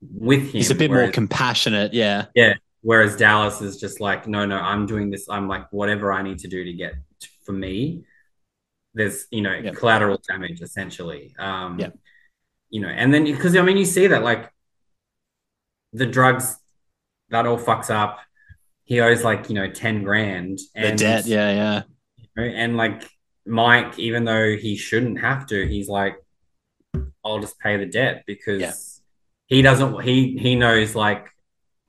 with 0.00 0.42
him. 0.42 0.48
He's 0.48 0.70
a 0.70 0.74
bit 0.74 0.90
whereas, 0.90 1.06
more 1.06 1.12
compassionate, 1.12 1.94
yeah. 1.94 2.26
Yeah. 2.34 2.54
Whereas 2.82 3.16
Dallas 3.16 3.60
is 3.60 3.78
just 3.78 4.00
like, 4.00 4.26
no, 4.26 4.46
no, 4.46 4.56
I'm 4.56 4.86
doing 4.86 5.10
this. 5.10 5.28
I'm 5.28 5.48
like, 5.48 5.72
whatever 5.72 6.12
I 6.12 6.22
need 6.22 6.38
to 6.40 6.48
do 6.48 6.64
to 6.64 6.72
get 6.72 6.94
for 7.44 7.52
me. 7.52 8.04
There's, 8.94 9.26
you 9.30 9.42
know, 9.42 9.54
yep. 9.54 9.74
collateral 9.74 10.20
damage 10.28 10.60
essentially. 10.60 11.34
Um, 11.38 11.78
yeah. 11.78 11.90
You 12.70 12.82
know, 12.82 12.88
and 12.88 13.12
then 13.12 13.24
because 13.24 13.56
I 13.56 13.62
mean, 13.62 13.76
you 13.76 13.84
see 13.84 14.08
that 14.08 14.22
like 14.22 14.52
the 15.92 16.06
drugs 16.06 16.56
that 17.30 17.46
all 17.46 17.58
fucks 17.58 17.90
up 17.90 18.20
he 18.88 19.00
owes 19.00 19.22
like 19.22 19.50
you 19.50 19.54
know 19.54 19.70
ten 19.70 20.02
grand. 20.02 20.58
And, 20.74 20.98
the 20.98 21.04
debt, 21.04 21.26
yeah, 21.26 21.52
yeah. 21.52 21.82
You 22.16 22.26
know, 22.36 22.42
and 22.42 22.76
like 22.76 23.06
Mike, 23.46 23.98
even 23.98 24.24
though 24.24 24.56
he 24.56 24.76
shouldn't 24.76 25.20
have 25.20 25.46
to, 25.48 25.68
he's 25.68 25.88
like, 25.88 26.16
I'll 27.24 27.40
just 27.40 27.58
pay 27.58 27.76
the 27.76 27.86
debt 27.86 28.24
because 28.26 28.60
yeah. 28.60 28.72
he 29.46 29.62
doesn't. 29.62 30.02
He 30.02 30.38
he 30.38 30.54
knows 30.54 30.94
like 30.94 31.28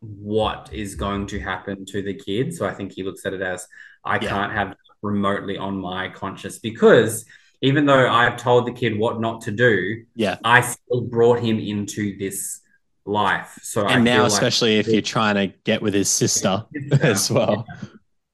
what 0.01 0.69
is 0.71 0.95
going 0.95 1.27
to 1.27 1.39
happen 1.39 1.85
to 1.85 2.01
the 2.01 2.13
kid. 2.13 2.53
So 2.53 2.65
I 2.65 2.73
think 2.73 2.93
he 2.93 3.03
looks 3.03 3.25
at 3.25 3.33
it 3.33 3.41
as 3.41 3.67
I 4.03 4.15
yeah. 4.15 4.29
can't 4.29 4.51
have 4.53 4.75
remotely 5.01 5.57
on 5.57 5.79
my 5.79 6.09
conscience 6.09 6.59
because 6.59 7.25
even 7.61 7.85
though 7.85 8.09
I've 8.09 8.37
told 8.37 8.65
the 8.65 8.71
kid 8.71 8.97
what 8.97 9.19
not 9.19 9.41
to 9.41 9.51
do, 9.51 10.03
yeah, 10.15 10.37
I 10.43 10.61
still 10.61 11.01
brought 11.01 11.39
him 11.39 11.59
into 11.59 12.17
this 12.17 12.61
life. 13.05 13.59
So 13.61 13.81
and 13.81 13.91
I 13.91 13.99
now, 13.99 14.25
especially 14.25 14.77
like 14.77 14.87
if 14.87 14.93
you're 14.93 15.01
trying 15.01 15.35
to 15.35 15.55
get 15.63 15.81
with 15.81 15.93
his 15.93 16.09
sister, 16.09 16.65
as 17.01 17.29
well. 17.29 17.65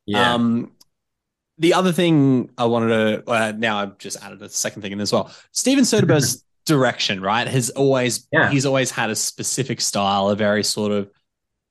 Yeah. 0.06 0.34
Um, 0.34 0.72
the 1.58 1.74
other 1.74 1.92
thing 1.92 2.52
I 2.58 2.66
wanted 2.66 2.90
to 2.90 3.32
uh, 3.32 3.54
now 3.56 3.80
I've 3.80 3.98
just 3.98 4.22
added 4.22 4.42
a 4.42 4.50
second 4.50 4.82
thing 4.82 4.92
in 4.92 5.00
as 5.00 5.12
well. 5.12 5.32
Steven 5.52 5.84
Soderbergh's 5.84 6.44
direction, 6.66 7.22
right, 7.22 7.48
has 7.48 7.70
always 7.72 8.28
Yeah. 8.32 8.50
he's 8.50 8.66
always 8.66 8.92
had 8.92 9.10
a 9.10 9.16
specific 9.16 9.82
style, 9.82 10.30
a 10.30 10.36
very 10.36 10.64
sort 10.64 10.92
of 10.92 11.10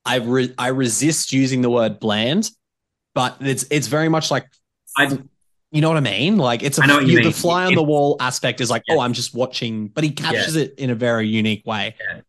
I 0.04 0.16
re- 0.16 0.54
I 0.58 0.68
resist 0.68 1.32
using 1.32 1.62
the 1.62 1.70
word 1.70 1.98
bland, 2.00 2.50
but 3.14 3.36
it's 3.40 3.64
it's 3.70 3.86
very 3.88 4.08
much 4.08 4.30
like 4.30 4.46
I 4.96 5.18
you 5.70 5.80
know 5.80 5.88
what 5.88 5.96
I 5.96 6.00
mean? 6.00 6.36
Like 6.36 6.62
it's 6.62 6.78
a 6.78 6.82
I 6.82 6.86
know 6.86 7.00
you 7.00 7.22
the 7.22 7.32
fly 7.32 7.64
on 7.66 7.74
the 7.74 7.82
wall 7.82 8.16
aspect 8.20 8.60
is 8.60 8.70
like, 8.70 8.82
oh, 8.88 8.94
Yeah. 8.94 9.00
oh, 9.00 9.02
I'm 9.02 9.12
just 9.12 9.34
watching, 9.34 9.88
but 9.88 10.04
he 10.04 10.10
captures 10.10 10.54
it 10.56 10.74
in 10.78 10.90
a 10.90 10.94
very 10.94 11.26
unique 11.26 11.66
way. 11.66 11.96
Yeah. 12.00 12.20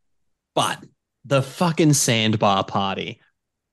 But 0.55 0.84
the 1.26 1.41
fucking 1.43 1.93
sandbar 1.93 2.63
party 2.63 3.20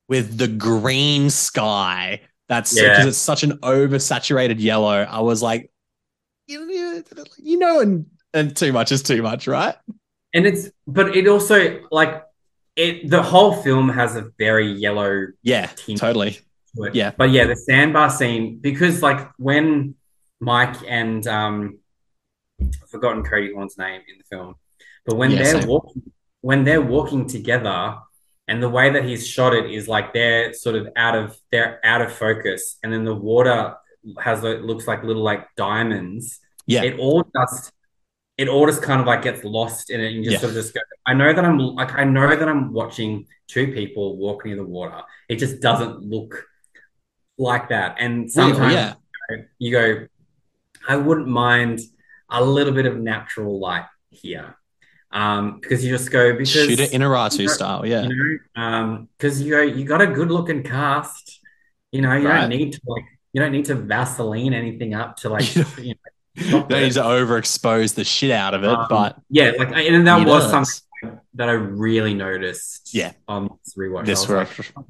with 0.09 0.37
the 0.37 0.49
green 0.49 1.31
sky, 1.31 2.21
that's 2.49 2.75
because 2.75 3.05
Yeah. 3.05 3.07
it's 3.09 3.17
such 3.17 3.45
an 3.45 3.53
oversaturated 3.59 4.61
yellow. 4.61 5.07
I 5.09 5.21
was 5.21 5.41
like, 5.43 5.71
you 6.47 7.59
know, 7.59 7.81
and 7.81 8.07
and 8.35 8.57
too 8.57 8.73
much 8.73 8.93
is 8.93 9.03
too 9.03 9.23
much, 9.23 9.47
right? 9.47 9.75
and 10.35 10.47
it's 10.47 10.71
but 10.87 11.15
it 11.15 11.29
also 11.29 11.81
like 11.91 12.23
it 12.77 13.11
the 13.11 13.23
whole 13.23 13.53
film 13.63 13.89
has 13.91 14.17
a 14.17 14.31
very 14.39 14.67
yellow 14.73 15.27
Yeah, 15.43 15.67
totally. 15.97 16.39
to 16.77 16.85
it. 16.85 16.95
Yeah. 16.95 17.13
But 17.17 17.31
yeah, 17.31 17.45
the 17.45 17.57
sandbar 17.57 18.09
scene 18.09 18.59
because 18.59 19.03
like 19.03 19.29
when 19.37 19.95
Mike 20.41 20.77
and 20.89 21.27
um 21.27 21.79
I've 22.61 22.89
forgotten 22.89 23.23
Cody 23.25 23.53
Horn's 23.53 23.77
name 23.77 24.01
in 24.09 24.17
the 24.19 24.25
film, 24.25 24.55
but 25.05 25.17
when 25.17 25.33
Yeah, 25.33 25.43
they're 25.43 25.61
same. 25.61 25.69
walking 25.69 26.03
when 26.41 26.65
they're 26.65 26.81
walking 26.81 27.27
together 27.29 27.99
and 28.49 28.63
the 28.63 28.69
way 28.71 28.91
that 28.91 29.05
he's 29.05 29.27
shot 29.29 29.53
it 29.55 29.71
is 29.71 29.87
like 29.87 30.13
they're 30.15 30.53
sort 30.55 30.77
of 30.77 30.89
out 30.97 31.15
of 31.15 31.37
they're 31.51 31.79
out 31.85 32.01
of 32.01 32.11
focus 32.13 32.79
and 32.83 32.91
then 32.93 33.05
the 33.05 33.15
water 33.15 33.75
has 34.19 34.43
it 34.45 34.63
looks 34.63 34.89
like 34.89 35.05
little 35.05 35.23
like 35.23 35.47
diamonds 35.57 36.41
Yeah. 36.67 36.83
it 36.85 36.99
all 36.99 37.23
just 37.39 37.71
it 38.43 38.49
all 38.53 38.67
just 38.73 38.83
kind 38.89 39.01
of 39.03 39.07
like 39.07 39.23
gets 39.29 39.43
lost 39.59 39.85
in 39.93 39.99
it 40.01 40.07
and 40.13 40.17
you 40.17 40.23
just 40.31 40.35
Yeah. 40.35 40.41
sort 40.45 40.51
of 40.51 40.57
just 40.63 40.73
go 40.75 40.81
i 41.11 41.13
know 41.21 41.31
that 41.37 41.45
i'm 41.49 41.59
like 41.81 41.93
i 42.03 42.05
know 42.17 42.29
that 42.41 42.49
i'm 42.53 42.73
watching 42.81 43.13
two 43.53 43.67
people 43.79 44.05
walk 44.25 44.39
near 44.47 44.57
the 44.63 44.65
water 44.77 45.01
it 45.33 45.37
just 45.45 45.61
doesn't 45.69 45.97
look 46.15 46.33
like 47.39 47.69
that 47.75 47.91
and 47.99 48.31
sometimes 48.39 48.75
yeah. 48.75 48.95
you 49.59 49.71
go 49.79 49.87
i 50.89 50.97
wouldn't 50.97 51.29
mind 51.29 51.77
a 52.31 52.43
little 52.57 52.73
bit 52.79 52.87
of 52.87 52.95
natural 53.13 53.59
light 53.67 53.87
here 54.11 54.49
um 55.13 55.59
because 55.61 55.85
you 55.85 55.91
just 55.97 56.11
go 56.11 56.33
because 56.33 56.51
Shoot 56.51 56.81
it 56.81 56.93
in 56.97 57.03
a 57.03 57.07
Ratu 57.17 57.41
you 57.41 57.47
know- 57.47 57.53
style. 57.53 57.83
Yeah. 57.87 58.03
you 58.09 58.17
know 58.57 58.63
um 58.63 59.09
because 59.19 59.35
you 59.43 59.51
go 59.57 59.61
you 59.63 59.85
got 59.85 60.01
a 60.01 60.07
good 60.19 60.31
looking 60.37 60.63
cast 60.63 61.41
you 61.95 62.01
know 62.05 62.15
you 62.17 62.27
Right. 62.29 62.41
don't 62.41 62.51
need 62.57 62.73
to 62.77 62.81
like 62.87 63.05
you 63.35 63.41
don't 63.43 63.53
need 63.53 63.67
to 63.73 63.75
vaseline 63.75 64.53
anything 64.63 64.95
up 64.95 65.11
to 65.21 65.29
like 65.29 65.47
You 65.57 65.65
you 65.89 65.95
know 66.01 66.12
Don't 66.37 66.69
need 66.71 66.93
to 66.93 67.03
overexpose 67.03 67.95
the 67.95 68.05
shit 68.05 68.31
out 68.31 68.55
of 68.55 68.65
it, 68.65 68.71
Um, 68.71 68.87
but 68.89 69.17
yeah, 69.29 69.53
like, 69.59 69.69
and 69.77 70.07
that 70.07 70.27
was 70.27 70.45
does. 70.51 70.51
something 71.03 71.21
that 71.35 71.49
I 71.49 71.53
really 71.53 72.15
noticed. 72.15 72.95
Yeah. 72.95 73.13
on 73.29 73.51
this 73.65 73.75
rewatch. 73.77 74.07
This 74.07 74.29
like, 74.29 74.49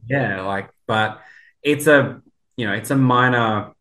yeah, 0.09 0.43
like, 0.43 0.71
but 0.87 1.21
it's 1.63 1.87
a, 1.87 2.21
you 2.57 2.67
know, 2.67 2.75
it's 2.75 2.91
a 2.91 2.97
minor, 2.97 3.73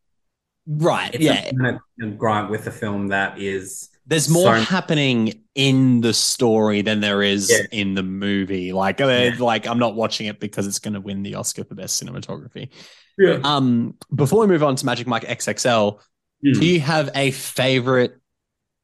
right. 0.68 1.16
Yeah. 1.20 1.50
a 1.50 1.54
minor 1.54 1.82
gripe 2.18 2.50
with 2.50 2.66
the 2.66 2.72
film 2.72 3.10
that 3.10 3.40
is, 3.40 3.90
There's 4.08 4.30
more 4.30 4.58
so- 4.58 4.64
happening 4.64 5.44
in 5.54 6.02
the 6.02 6.14
story 6.14 6.82
than 6.82 7.02
there 7.02 7.22
is 7.22 7.52
Yeah. 7.52 7.66
in 7.78 7.94
the 7.94 8.04
movie. 8.04 8.72
Like, 8.74 9.02
uh, 9.02 9.32
like 9.40 9.68
I'm 9.68 9.80
not 9.80 9.96
watching 9.96 10.28
it 10.28 10.40
because 10.40 10.66
it's 10.68 10.80
going 10.80 10.94
to 10.94 11.02
win 11.02 11.24
the 11.24 11.36
Oscar 11.36 11.64
for 11.64 11.76
best 11.76 12.02
cinematography. 12.04 12.70
yeah. 13.18 13.40
Um, 13.44 13.96
before 14.16 14.40
we 14.42 14.48
move 14.48 14.64
on 14.64 14.76
to 14.78 14.86
Magic 14.86 15.06
Mike 15.08 15.24
XXL, 15.26 16.00
Hmm. 16.44 16.54
do 16.54 16.66
you 16.66 16.80
have 16.80 17.10
a 17.16 17.32
favorite 17.32 18.18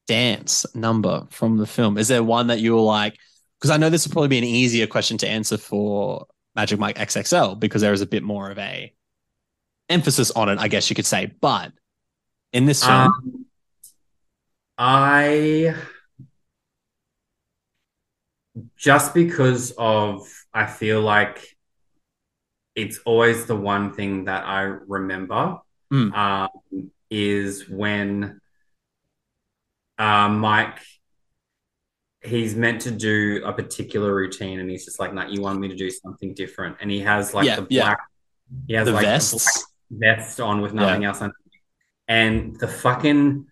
dance 0.06 0.64
number 0.74 1.26
from 1.30 1.56
the 1.58 1.66
film? 1.66 1.98
Is 1.98 2.08
there 2.08 2.22
one 2.22 2.46
that 2.48 2.60
you 2.60 2.74
were 2.74 2.80
like? 2.82 3.18
Because 3.58 3.70
I 3.70 3.76
know 3.76 3.90
this 3.90 4.06
will 4.06 4.12
probably 4.12 4.28
be 4.28 4.38
an 4.38 4.44
easier 4.44 4.86
question 4.86 5.18
to 5.18 5.28
answer 5.28 5.58
for 5.58 6.26
Magic 6.54 6.78
Mike 6.78 6.96
XXL 6.96 7.58
because 7.58 7.82
there 7.82 7.92
is 7.92 8.00
a 8.00 8.06
bit 8.06 8.22
more 8.22 8.50
of 8.50 8.58
a 8.58 8.92
emphasis 9.88 10.30
on 10.30 10.48
it, 10.48 10.58
I 10.58 10.68
guess 10.68 10.88
you 10.88 10.94
could 10.96 11.06
say. 11.06 11.32
But 11.40 11.72
in 12.52 12.66
this 12.66 12.84
film, 12.84 13.12
Um, 13.12 13.44
I 14.78 15.74
just 18.76 19.14
because 19.14 19.72
of 19.76 20.26
I 20.54 20.66
feel 20.66 21.00
like 21.00 21.56
it's 22.74 22.98
always 23.04 23.46
the 23.46 23.56
one 23.56 23.92
thing 23.92 24.24
that 24.26 24.44
I 24.44 24.60
remember 24.62 25.58
Mm. 25.92 26.12
um, 26.14 26.90
is 27.10 27.68
when 27.68 28.40
uh, 29.98 30.28
Mike 30.28 30.78
he's 32.22 32.54
meant 32.56 32.80
to 32.82 32.90
do 32.90 33.40
a 33.44 33.52
particular 33.52 34.12
routine 34.14 34.58
and 34.60 34.68
he's 34.70 34.84
just 34.84 34.98
like, 35.00 35.14
"No, 35.14 35.26
you 35.26 35.40
want 35.40 35.60
me 35.60 35.68
to 35.68 35.76
do 35.76 35.90
something 35.90 36.34
different," 36.34 36.76
and 36.80 36.90
he 36.90 37.00
has 37.00 37.32
like 37.34 37.46
Yeah, 37.46 37.56
the 37.56 37.66
yeah. 37.70 37.82
black 37.82 37.98
he 38.66 38.74
has 38.74 38.86
the 38.86 38.92
like 38.92 39.04
vests. 39.04 39.66
vest 39.90 40.40
on 40.40 40.60
with 40.60 40.72
nothing 40.74 41.04
else 41.04 41.20
on. 41.22 41.32
And 42.08 42.58
the 42.58 42.66
fucking 42.68 43.46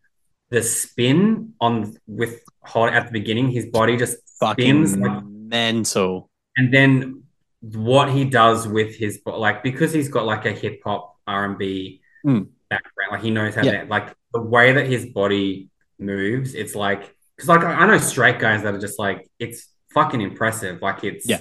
the 0.50 0.62
spin 0.62 1.54
on 1.60 1.96
with 2.06 2.40
hot 2.62 2.92
at 2.92 3.06
the 3.06 3.12
beginning, 3.12 3.50
his 3.50 3.66
body 3.66 3.96
just 3.96 4.16
fucking 4.40 4.86
spins 4.86 4.96
like, 4.96 5.24
mental. 5.24 6.30
and 6.56 6.72
then 6.72 7.22
what 7.60 8.10
he 8.10 8.24
does 8.24 8.66
with 8.68 8.94
his 8.96 9.20
like 9.26 9.62
because 9.62 9.92
he's 9.92 10.08
got 10.08 10.24
like 10.24 10.44
a 10.46 10.52
hip 10.52 10.80
hop 10.84 11.16
R 11.26 11.44
and 11.46 11.58
B 11.58 12.00
Mm. 12.24 12.48
Background, 12.70 13.12
like 13.12 13.22
he 13.22 13.30
knows 13.30 13.54
how 13.54 13.62
Yeah. 13.62 13.82
to 13.84 13.88
like 13.88 14.14
the 14.32 14.40
way 14.40 14.72
that 14.72 14.86
his 14.86 15.06
body 15.06 15.68
moves. 15.98 16.54
It's 16.54 16.74
like 16.74 17.14
because 17.36 17.48
like 17.48 17.62
I 17.64 17.86
know 17.86 17.98
straight 17.98 18.38
guys 18.38 18.62
that 18.62 18.74
are 18.74 18.78
just 18.78 18.98
like 18.98 19.28
it's 19.38 19.68
fucking 19.94 20.20
impressive. 20.20 20.82
Like 20.82 21.04
it's 21.04 21.28
Yeah. 21.28 21.40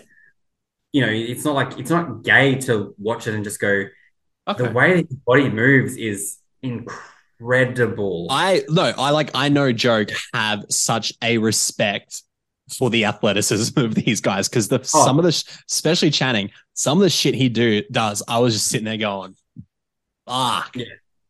you 0.94 1.02
know 1.02 1.10
it's 1.12 1.44
not 1.46 1.56
like 1.56 1.78
it's 1.80 1.90
not 1.90 2.24
gay 2.24 2.56
to 2.62 2.94
watch 2.98 3.28
it 3.28 3.34
and 3.34 3.44
just 3.44 3.60
go 3.60 3.86
Okay. 4.48 4.64
the 4.64 4.72
way 4.72 4.94
that 5.02 5.08
his 5.10 5.18
body 5.26 5.50
moves 5.50 5.98
is 5.98 6.38
incredible. 6.62 8.28
I 8.30 8.64
no, 8.70 8.94
I 8.98 9.10
like 9.12 9.32
I 9.34 9.50
know 9.50 9.72
Joke 9.72 10.10
have 10.34 10.66
such 10.70 11.14
a 11.22 11.38
respect 11.38 12.22
for 12.78 12.90
the 12.90 13.06
athleticism 13.06 13.80
of 13.80 13.94
these 13.96 14.22
guys 14.22 14.48
because 14.50 14.68
the 14.70 14.80
Oh. 14.80 15.06
some 15.06 15.20
of 15.20 15.24
the 15.26 15.44
especially 15.70 16.12
Channing, 16.12 16.52
some 16.74 16.98
of 16.98 17.04
the 17.04 17.10
shit 17.10 17.36
he 17.36 17.50
do 17.50 17.84
does, 17.92 18.24
I 18.28 18.40
was 18.40 18.54
just 18.54 18.68
sitting 18.70 18.86
there 18.86 18.98
going, 18.98 19.36
fuck. 20.28 20.76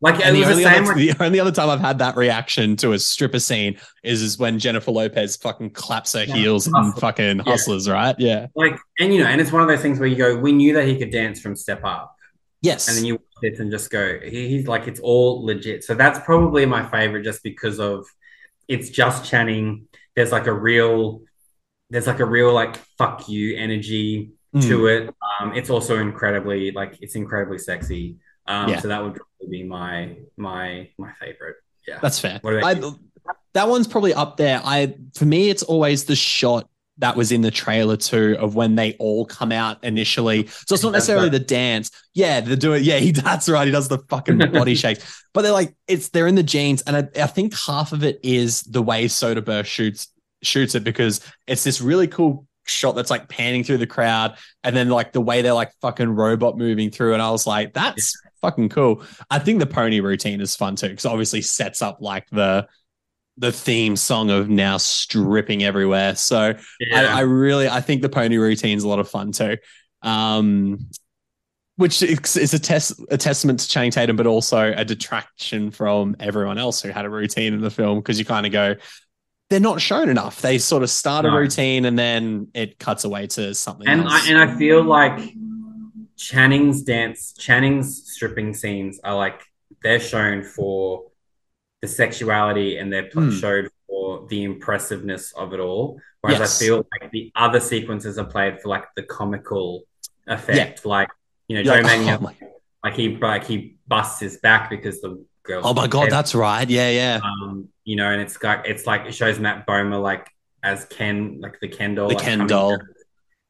Like 0.02 0.24
And 0.26 0.36
the 0.36 0.40
was 0.42 0.48
the 0.50 0.54
only, 0.54 0.64
same. 0.64 0.84
other, 0.84 0.86
Like, 0.94 0.96
the 1.18 1.24
only 1.26 1.40
other 1.40 1.52
time 1.52 1.70
I've 1.70 1.80
had 1.80 2.00
that 2.00 2.16
reaction 2.16 2.76
to 2.78 2.94
a 2.94 3.00
stripper 3.00 3.40
scene 3.40 3.78
is, 4.04 4.22
is 4.22 4.38
when 4.38 4.60
Jennifer 4.60 4.92
Lopez 4.92 5.36
fucking 5.38 5.72
claps 5.72 6.14
her 6.14 6.24
Yeah, 6.24 6.36
heels 6.36 6.68
and 6.68 6.94
fucking 6.98 7.38
Yeah. 7.38 7.44
hustlers, 7.44 7.90
right? 7.90 8.16
Yeah. 8.20 8.48
like, 8.56 8.78
and 9.00 9.14
you 9.14 9.24
know, 9.24 9.28
and 9.30 9.40
it's 9.42 9.52
one 9.52 9.62
of 9.62 9.68
those 9.68 9.82
things 9.82 10.00
where 10.00 10.08
you 10.08 10.16
go, 10.16 10.36
we 10.38 10.52
knew 10.52 10.74
that 10.74 10.88
he 10.88 10.98
could 10.98 11.12
dance 11.12 11.40
from 11.40 11.56
Step 11.56 11.82
Up, 11.84 12.14
Yes. 12.62 12.88
and 12.88 12.98
then 12.98 13.06
you 13.06 13.14
watch 13.16 13.22
this 13.42 13.60
and 13.60 13.72
just 13.72 13.90
go, 13.90 14.20
he, 14.24 14.50
he's 14.50 14.68
like, 14.68 14.88
it's 14.88 15.00
all 15.00 15.46
legit. 15.46 15.84
So 15.84 15.94
that's 15.96 16.20
probably 16.20 16.66
my 16.66 16.88
favorite, 16.90 17.24
just 17.24 17.42
because 17.44 17.80
of 17.80 18.06
it's 18.68 18.90
just 18.90 19.26
Channing. 19.26 19.88
There's 20.16 20.32
like 20.32 20.48
a 20.48 20.54
real, 20.54 21.22
there's 21.90 22.08
like 22.08 22.20
a 22.20 22.26
real 22.26 22.54
like 22.54 22.76
fuck 22.98 23.28
you 23.30 23.56
energy 23.58 24.32
Mm. 24.56 24.68
to 24.70 24.88
it. 24.88 25.14
Um, 25.42 25.54
it's 25.54 25.70
also 25.70 26.00
incredibly 26.00 26.72
like 26.72 26.98
it's 27.02 27.16
incredibly 27.16 27.58
sexy. 27.58 28.16
Um, 28.48 28.70
Yeah. 28.70 28.80
so 28.80 28.88
that 28.90 29.04
would 29.04 29.16
probably 29.16 29.48
be 29.50 29.64
my 29.64 30.16
my 30.38 30.90
my 30.98 31.12
favorite. 31.20 31.58
Yeah. 31.88 32.00
That's 32.02 32.20
fair. 32.20 32.40
I, 32.44 32.82
that 33.54 33.68
one's 33.70 33.88
probably 33.88 34.14
up 34.14 34.38
there. 34.38 34.62
I 34.64 34.96
for 35.16 35.26
me, 35.26 35.50
it's 35.50 35.64
always 35.64 36.06
the 36.06 36.16
shot 36.16 36.68
that 36.98 37.16
was 37.18 37.32
in 37.34 37.42
the 37.42 37.52
trailer 37.52 37.98
too 37.98 38.38
of 38.40 38.56
when 38.56 38.76
they 38.76 38.94
all 39.00 39.26
come 39.26 39.52
out 39.52 39.84
initially. 39.84 40.48
So 40.48 40.76
it's 40.76 40.84
not 40.84 40.92
necessarily 40.94 41.30
the 41.30 41.40
dance. 41.40 41.92
Yeah, 42.14 42.40
they're 42.42 42.56
doing. 42.56 42.84
Yeah, 42.84 42.98
he 43.00 43.12
that's 43.12 43.50
right. 43.50 43.66
He 43.66 43.72
does 43.72 43.88
the 43.88 44.00
fucking 44.10 44.38
body 44.52 44.76
shakes. 44.84 45.24
But 45.34 45.42
they're 45.44 45.52
like 45.52 45.76
it's 45.88 46.10
they're 46.10 46.28
in 46.28 46.36
the 46.36 46.44
jeans, 46.44 46.82
and 46.84 46.96
I, 46.98 47.24
I 47.24 47.28
think 47.28 47.54
half 47.58 47.92
of 47.94 48.04
it 48.04 48.20
is 48.24 48.62
the 48.64 48.82
way 48.82 49.06
Soderbergh 49.06 49.66
shoots 49.66 50.08
shoots 50.44 50.76
it 50.76 50.84
because 50.84 51.22
it's 51.48 51.64
this 51.64 51.82
really 51.82 52.08
cool 52.08 52.48
shot 52.68 52.96
that's 52.96 53.10
like 53.12 53.30
panning 53.30 53.64
through 53.64 53.78
the 53.78 53.88
crowd, 53.88 54.38
and 54.64 54.76
then 54.76 54.90
like 54.90 55.12
the 55.12 55.22
way 55.22 55.42
they're 55.42 55.54
like 55.54 55.72
fucking 55.82 56.10
robot 56.10 56.58
moving 56.58 56.92
through, 56.92 57.14
and 57.14 57.22
I 57.22 57.32
was 57.32 57.46
like, 57.46 57.74
that's 57.74 58.16
fucking 58.46 58.70
cool. 58.70 59.04
I 59.32 59.40
think 59.40 59.60
the 59.60 59.66
pony 59.66 60.00
routine 60.02 60.40
is 60.40 60.56
fun 60.56 60.76
too 60.76 60.90
because 60.90 61.06
obviously 61.06 61.42
sets 61.42 61.82
up 61.82 61.98
like 62.00 62.30
the 62.30 62.68
the 63.38 63.52
theme 63.52 63.96
song 63.96 64.30
of 64.30 64.50
now 64.50 64.78
stripping 64.78 65.64
everywhere. 65.64 66.16
So 66.16 66.54
Yeah. 66.80 67.16
I, 67.16 67.18
I 67.18 67.22
really 67.22 67.68
I 67.68 67.82
think 67.82 68.02
the 68.02 68.10
pony 68.10 68.38
routine's 68.38 68.84
a 68.84 68.88
lot 68.88 69.00
of 69.00 69.10
fun 69.10 69.32
too. 69.32 69.58
Um 70.02 70.88
which 71.78 72.02
is 72.04 72.38
is 72.38 72.54
a 72.54 72.60
test 72.60 73.02
a 73.10 73.18
testament 73.18 73.60
to 73.60 73.68
Channing 73.68 73.92
Tatum, 73.92 74.16
but 74.16 74.28
also 74.28 74.74
a 74.78 74.86
detraction 74.86 75.72
from 75.72 76.16
everyone 76.20 76.58
else 76.58 76.82
who 76.82 76.90
had 76.90 77.06
a 77.06 77.10
routine 77.10 77.54
in 77.54 77.62
the 77.62 77.72
film 77.72 78.00
because 78.00 78.18
you 78.20 78.26
kind 78.26 78.46
of 78.46 78.52
go, 78.52 78.76
they're 79.50 79.60
not 79.60 79.82
shown 79.82 80.10
enough. 80.10 80.42
They 80.42 80.58
sort 80.58 80.84
of 80.84 80.90
start 80.90 81.26
a 81.26 81.32
routine 81.32 81.86
and 81.86 81.98
then 82.00 82.48
it 82.54 82.80
cuts 82.80 83.04
away 83.04 83.28
to 83.28 83.54
something 83.54 83.88
and 83.88 84.04
else. 84.04 84.14
I, 84.14 84.32
and 84.32 84.38
I 84.38 84.56
feel 84.58 84.84
like 84.84 85.20
Channing's 86.18 86.84
dance, 86.84 87.34
Channing's 87.34 88.12
stripping 88.14 88.54
scenes 88.54 89.00
are 89.04 89.16
like 89.16 89.42
they're 89.84 90.00
shown 90.00 90.44
for 90.44 91.06
the 91.82 91.88
sexuality 91.88 92.78
and 92.78 92.92
they're 92.92 93.10
Hmm. 93.14 93.30
showed 93.32 93.70
for 93.88 94.26
the 94.30 94.44
impressiveness 94.44 95.34
of 95.34 95.54
it 95.54 95.60
all. 95.60 96.00
Whereas 96.22 96.40
Yes. 96.40 96.62
I 96.62 96.66
feel 96.66 96.88
like 97.00 97.12
the 97.12 97.32
other 97.36 97.60
sequences 97.60 98.18
are 98.18 98.26
played 98.26 98.62
for 98.62 98.70
like 98.70 98.86
the 98.96 99.04
comical 99.04 99.84
effect, 100.28 100.86
like 100.86 101.10
you 101.48 101.56
know, 101.58 101.62
You're 101.62 101.76
Joe 101.76 101.88
like, 101.88 102.00
Manganiello, 102.00 102.18
oh, 102.18 102.22
my, 102.22 102.36
like 102.84 102.94
he 102.96 103.16
like 103.18 103.44
he 103.46 103.78
busts 103.88 104.20
his 104.20 104.38
back 104.38 104.70
because 104.70 105.02
the 105.02 105.24
girl. 105.44 105.62
oh 105.64 105.74
my 105.74 105.86
god, 105.88 106.10
that's 106.10 106.34
right. 106.34 106.68
Yeah, 106.68 106.90
yeah. 106.90 107.20
um, 107.24 107.70
you 107.84 107.96
know, 107.96 108.10
and 108.12 108.22
it's 108.22 108.42
like 108.42 108.62
it's 108.66 108.88
like 108.88 109.06
it 109.06 109.14
shows 109.14 109.38
Matt 109.40 109.68
Bomer 109.68 110.02
like 110.02 110.28
as 110.64 110.86
Ken, 110.86 111.40
like 111.40 111.60
the 111.60 111.68
Ken 111.68 111.94
doll, 111.94 112.08
The 112.10 112.16
like, 112.16 112.24
Ken 112.24 112.48
doll. 112.48 112.72
down, 112.72 112.88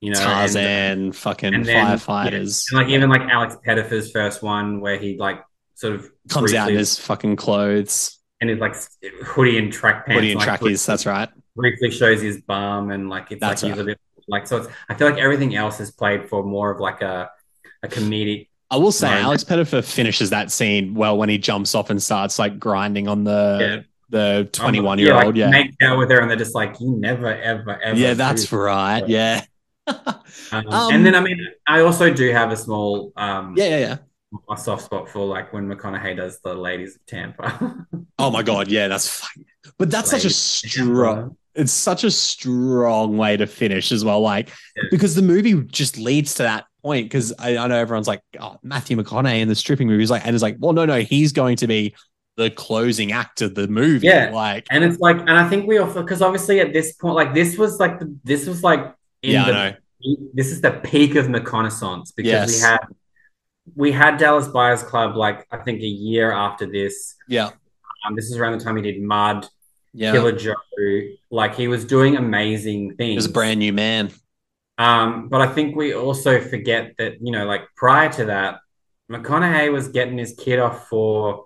you 0.02 0.12
know, 0.12 0.20
and- 0.20 0.26
Tarzan, 0.28 1.12
fucking 1.14 1.54
and 1.54 1.66
then- 1.66 1.98
firefighters. 1.98 2.66
and 2.72 2.80
like 2.80 2.89
even 2.89 3.10
like 3.10 3.22
Alex 3.22 3.58
Pettyfer's 3.66 4.12
first 4.12 4.41
one 4.43 4.80
where 4.82 4.98
he 4.98 5.18
like 5.18 5.41
sort 5.76 5.96
of 5.96 6.10
Comes 6.30 6.54
out 6.54 6.70
in 6.70 6.76
his 6.78 6.98
fucking 7.00 7.36
clothes, 7.36 8.20
and 8.41 8.50
his 8.50 8.60
like 8.60 8.76
hoodie 9.24 9.58
and 9.58 9.72
track 9.72 10.06
pants, 10.06 10.16
hoodie 10.18 10.32
and 10.32 10.39
like, 10.39 10.46
trackies. 10.48 10.86
That's 10.86 11.06
right. 11.06 11.30
briefly 11.56 11.91
shows 11.91 12.22
his 12.22 12.41
bum 12.41 12.91
and 12.91 13.10
like 13.10 13.32
it's 13.32 13.39
That's 13.39 13.64
like 13.64 13.72
he's 13.74 13.78
right. 13.78 13.84
a 13.84 13.86
bit 13.86 14.00
like 14.28 14.48
so 14.48 14.58
it's 14.58 14.68
I 14.89 14.96
feel 14.96 15.10
like 15.10 15.20
everything 15.20 15.56
else 15.56 15.80
is 15.80 15.91
played 15.91 16.28
for 16.30 16.43
more 16.43 16.72
of 16.72 16.80
like 16.80 17.02
a 17.02 17.30
a 17.84 17.88
comedic 17.88 18.48
I 18.72 18.78
will 18.78 18.91
say, 18.91 19.08
Right. 19.08 19.22
Alex 19.22 19.43
Pettyfer 19.43 19.84
finishes 19.84 20.32
that 20.32 20.52
scene 20.52 20.96
well 20.96 21.18
when 21.20 21.30
he 21.30 21.38
jumps 21.38 21.76
off 21.76 21.91
and 21.91 22.02
starts 22.02 22.39
like 22.39 22.58
grinding 22.60 23.08
on 23.08 23.24
the 23.24 23.58
Yeah. 23.62 23.82
the 24.10 24.50
twenty 24.52 24.80
one 24.80 24.98
year 25.00 25.14
old. 25.14 25.38
Yeah, 25.38 25.50
make 25.52 25.72
out 25.84 25.98
with 26.00 26.10
her 26.10 26.20
and 26.20 26.30
they're 26.30 26.36
just 26.38 26.56
like 26.56 26.80
you 26.82 26.91
never 26.98 27.28
ever 27.28 27.80
ever 27.82 27.98
yeah, 27.98 28.16
that's 28.16 28.52
right. 28.52 29.08
Yeah, 29.08 29.43
Um, 29.88 30.67
Um, 30.69 30.93
and 30.93 31.05
then 31.05 31.15
I 31.15 31.19
mean 31.21 31.39
I 31.67 31.81
also 31.81 32.13
do 32.13 32.31
have 32.31 32.51
a 32.51 32.57
small 32.57 33.11
um 33.15 33.53
yeah, 33.57 33.65
yeah, 33.69 33.79
yeah. 33.79 33.97
a 34.49 34.57
soft 34.57 34.83
spot 34.86 35.09
for 35.09 35.25
like 35.25 35.53
when 35.53 35.67
McConaughey 35.67 36.17
does 36.17 36.39
the 36.41 36.53
ladies 36.53 36.95
of 36.95 37.05
Tampa. 37.05 37.86
Oh 38.17 38.31
my 38.31 38.43
god, 38.43 38.69
yeah, 38.69 38.88
that's 38.88 39.09
fine. 39.09 39.43
But 39.77 39.91
that's 39.91 40.09
such 40.09 40.23
a 40.25 40.29
strong. 40.29 41.36
It's 41.53 41.71
such 41.73 42.03
a 42.05 42.11
strong 42.11 43.17
way 43.17 43.36
to 43.38 43.45
finish 43.45 43.91
as 43.91 44.05
well. 44.05 44.21
Like 44.21 44.49
Yeah. 44.75 44.83
because 44.91 45.15
the 45.15 45.21
movie 45.21 45.61
just 45.63 45.97
leads 45.97 46.33
to 46.36 46.43
that 46.43 46.65
point. 46.81 47.05
Because 47.05 47.33
I, 47.39 47.57
I 47.57 47.67
know 47.67 47.75
everyone's 47.75 48.07
like, 48.07 48.21
oh, 48.39 48.57
Matthew 48.63 48.95
McConaughey 48.97 49.41
in 49.41 49.47
the 49.49 49.55
stripping 49.55 49.88
movie 49.88 50.03
is 50.03 50.09
like, 50.11 50.25
and 50.25 50.33
it's 50.33 50.43
like, 50.43 50.55
well, 50.59 50.71
no, 50.73 50.86
no, 50.86 51.01
he's 51.01 51.33
going 51.33 51.57
to 51.57 51.67
be 51.67 51.93
the 52.38 52.49
closing 52.51 53.11
act 53.11 53.41
of 53.41 53.53
the 53.55 53.67
movie. 53.67 54.07
Yeah. 54.07 54.31
like 54.33 54.65
And 54.69 54.83
it's 54.83 54.99
like, 54.99 55.17
and 55.17 55.31
I 55.31 55.47
think 55.49 55.67
we 55.67 55.77
offer 55.77 56.01
because 56.01 56.21
obviously 56.21 56.59
at 56.61 56.71
this 56.73 56.93
point, 56.93 57.15
like 57.15 57.33
this 57.33 57.57
was 57.57 57.79
like 57.79 57.99
the 57.99 58.13
this 58.23 58.47
was 58.47 58.63
like 58.63 58.93
yeah, 59.32 59.43
I 59.43 59.45
the 59.47 59.53
know. 59.53 59.76
this 60.34 60.47
is 60.51 60.61
the 60.61 60.71
peak 60.71 61.15
of 61.15 61.26
McConaissance 61.28 62.13
because 62.15 62.32
Yes. 62.32 62.55
we 62.55 62.61
had 62.61 62.80
we 63.76 63.91
had 63.91 64.17
Dallas 64.17 64.47
Buyers 64.47 64.84
Club 64.84 65.15
like 65.15 65.47
I 65.51 65.57
think 65.57 65.82
a 65.82 65.86
year 65.88 66.32
after 66.32 66.65
this. 66.65 67.15
Yeah, 67.28 67.49
Um, 68.05 68.15
this 68.15 68.26
is 68.30 68.38
around 68.38 68.57
the 68.57 68.63
time 68.63 68.76
he 68.78 68.84
did 68.84 69.01
Mud, 69.01 69.47
yeah. 69.93 70.11
Killer 70.11 70.32
Joe. 70.34 70.53
Like 71.32 71.55
he 71.55 71.67
was 71.67 71.86
doing 71.86 72.15
amazing 72.17 72.95
things. 72.95 73.09
He 73.11 73.15
was 73.15 73.26
a 73.26 73.32
brand 73.32 73.59
new 73.59 73.73
man. 73.73 74.11
Um, 74.78 75.30
but 75.30 75.41
I 75.41 75.47
think 75.47 75.76
we 75.76 75.93
also 75.95 76.41
forget 76.41 76.93
that, 76.97 77.13
you 77.21 77.32
know, 77.32 77.45
like 77.45 77.61
prior 77.76 78.11
to 78.13 78.26
that, 78.26 78.59
McConaughey 79.09 79.71
was 79.71 79.88
getting 79.88 80.17
his 80.17 80.36
kid 80.38 80.59
off 80.59 80.88
for 80.89 81.45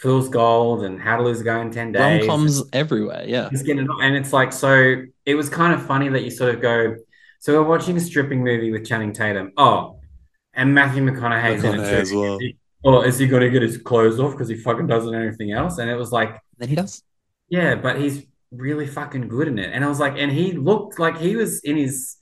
Fool's 0.00 0.28
Gold 0.28 0.82
and 0.84 1.00
How 1.00 1.16
to 1.16 1.22
Lose 1.22 1.40
a 1.40 1.44
Guy 1.44 1.60
in 1.60 1.70
10 1.70 1.92
Rom 1.92 2.18
Days. 2.18 2.26
coms 2.26 2.62
everywhere. 2.72 3.24
Yeah, 3.26 3.50
He's 3.50 3.62
getting, 3.62 3.86
and 4.02 4.16
it's 4.16 4.32
like, 4.32 4.52
so 4.52 5.02
it 5.26 5.34
was 5.34 5.48
kind 5.48 5.74
of 5.74 5.84
funny 5.86 6.08
that 6.08 6.22
you 6.24 6.30
sort 6.30 6.54
of 6.54 6.60
go, 6.62 6.96
so 7.38 7.54
we're 7.60 7.68
watching 7.68 7.96
a 7.96 8.00
stripping 8.00 8.42
movie 8.42 8.70
with 8.72 8.86
Channing 8.86 9.12
Tatum. 9.12 9.52
Oh, 9.56 10.00
and 10.54 10.74
Matthew 10.74 11.02
McConaughey's 11.04 11.64
in 11.64 11.74
it 11.74 11.78
McConaughey 11.80 11.90
too. 11.90 11.96
as 11.96 12.12
well. 12.12 12.34
Is 12.36 12.40
he- 12.40 12.56
Or 12.82 13.06
is 13.06 13.18
he 13.18 13.26
going 13.26 13.42
to 13.42 13.50
get 13.50 13.60
his 13.62 13.76
clothes 13.76 14.18
off 14.18 14.32
because 14.32 14.48
he 14.48 14.56
fucking 14.56 14.86
doesn't 14.86 15.12
know 15.12 15.20
anything 15.20 15.52
else? 15.52 15.78
And 15.78 15.90
it 15.90 15.96
was 15.96 16.10
like, 16.12 16.34
then 16.58 16.68
he 16.70 16.74
does. 16.74 17.02
yeah, 17.50 17.74
but 17.74 18.00
he's 18.00 18.24
really 18.52 18.86
fucking 18.86 19.28
good 19.28 19.48
in 19.48 19.58
it. 19.58 19.70
And 19.72 19.84
I 19.84 19.88
was 19.88 20.00
like, 20.00 20.14
and 20.16 20.32
he 20.32 20.52
looked 20.52 20.98
like 20.98 21.18
he 21.18 21.36
was 21.36 21.60
in 21.60 21.76
his, 21.76 22.16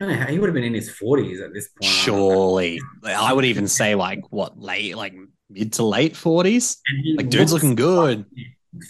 I 0.00 0.06
don't 0.06 0.18
know, 0.18 0.26
he 0.26 0.38
would 0.38 0.48
have 0.48 0.54
been 0.54 0.64
in 0.64 0.74
his 0.74 0.90
40s 0.90 1.40
at 1.44 1.52
this 1.52 1.68
point. 1.68 1.84
Surely, 1.92 2.80
I 3.04 3.32
would 3.32 3.44
even 3.44 3.68
say 3.68 3.94
like 3.94 4.20
what 4.30 4.58
late, 4.58 4.96
like 4.96 5.14
mid 5.52 5.72
to 5.74 5.84
late 5.84 6.16
forties. 6.16 6.80
Like 7.16 7.28
dude's 7.28 7.52
looking 7.52 7.74
good. 7.74 8.24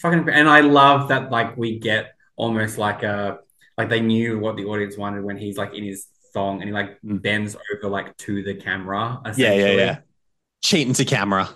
Fucking, 0.01 0.29
and 0.29 0.49
I 0.49 0.61
love 0.61 1.09
that, 1.09 1.31
like, 1.33 1.57
we 1.57 1.79
get 1.81 2.15
almost 2.37 2.79
like 2.79 3.03
a, 3.03 3.39
like 3.77 3.89
they 3.89 4.01
knew 4.01 4.39
what 4.39 4.57
the 4.57 4.65
audience 4.65 4.97
wanted 4.97 5.25
when 5.25 5.37
he's 5.37 5.57
like 5.57 5.75
in 5.75 5.83
his 5.85 6.07
thong 6.33 6.61
and 6.61 6.69
he 6.69 6.73
like 6.73 7.01
Mm. 7.03 7.21
bends 7.21 7.57
over 7.75 7.91
like 7.91 8.17
to 8.19 8.43
the 8.43 8.55
camera. 8.55 9.21
Yeah, 9.37 9.53
yeah, 9.55 9.73
yeah. 9.73 9.99
Cheating 10.63 10.95
to 10.95 11.05
camera. 11.05 11.49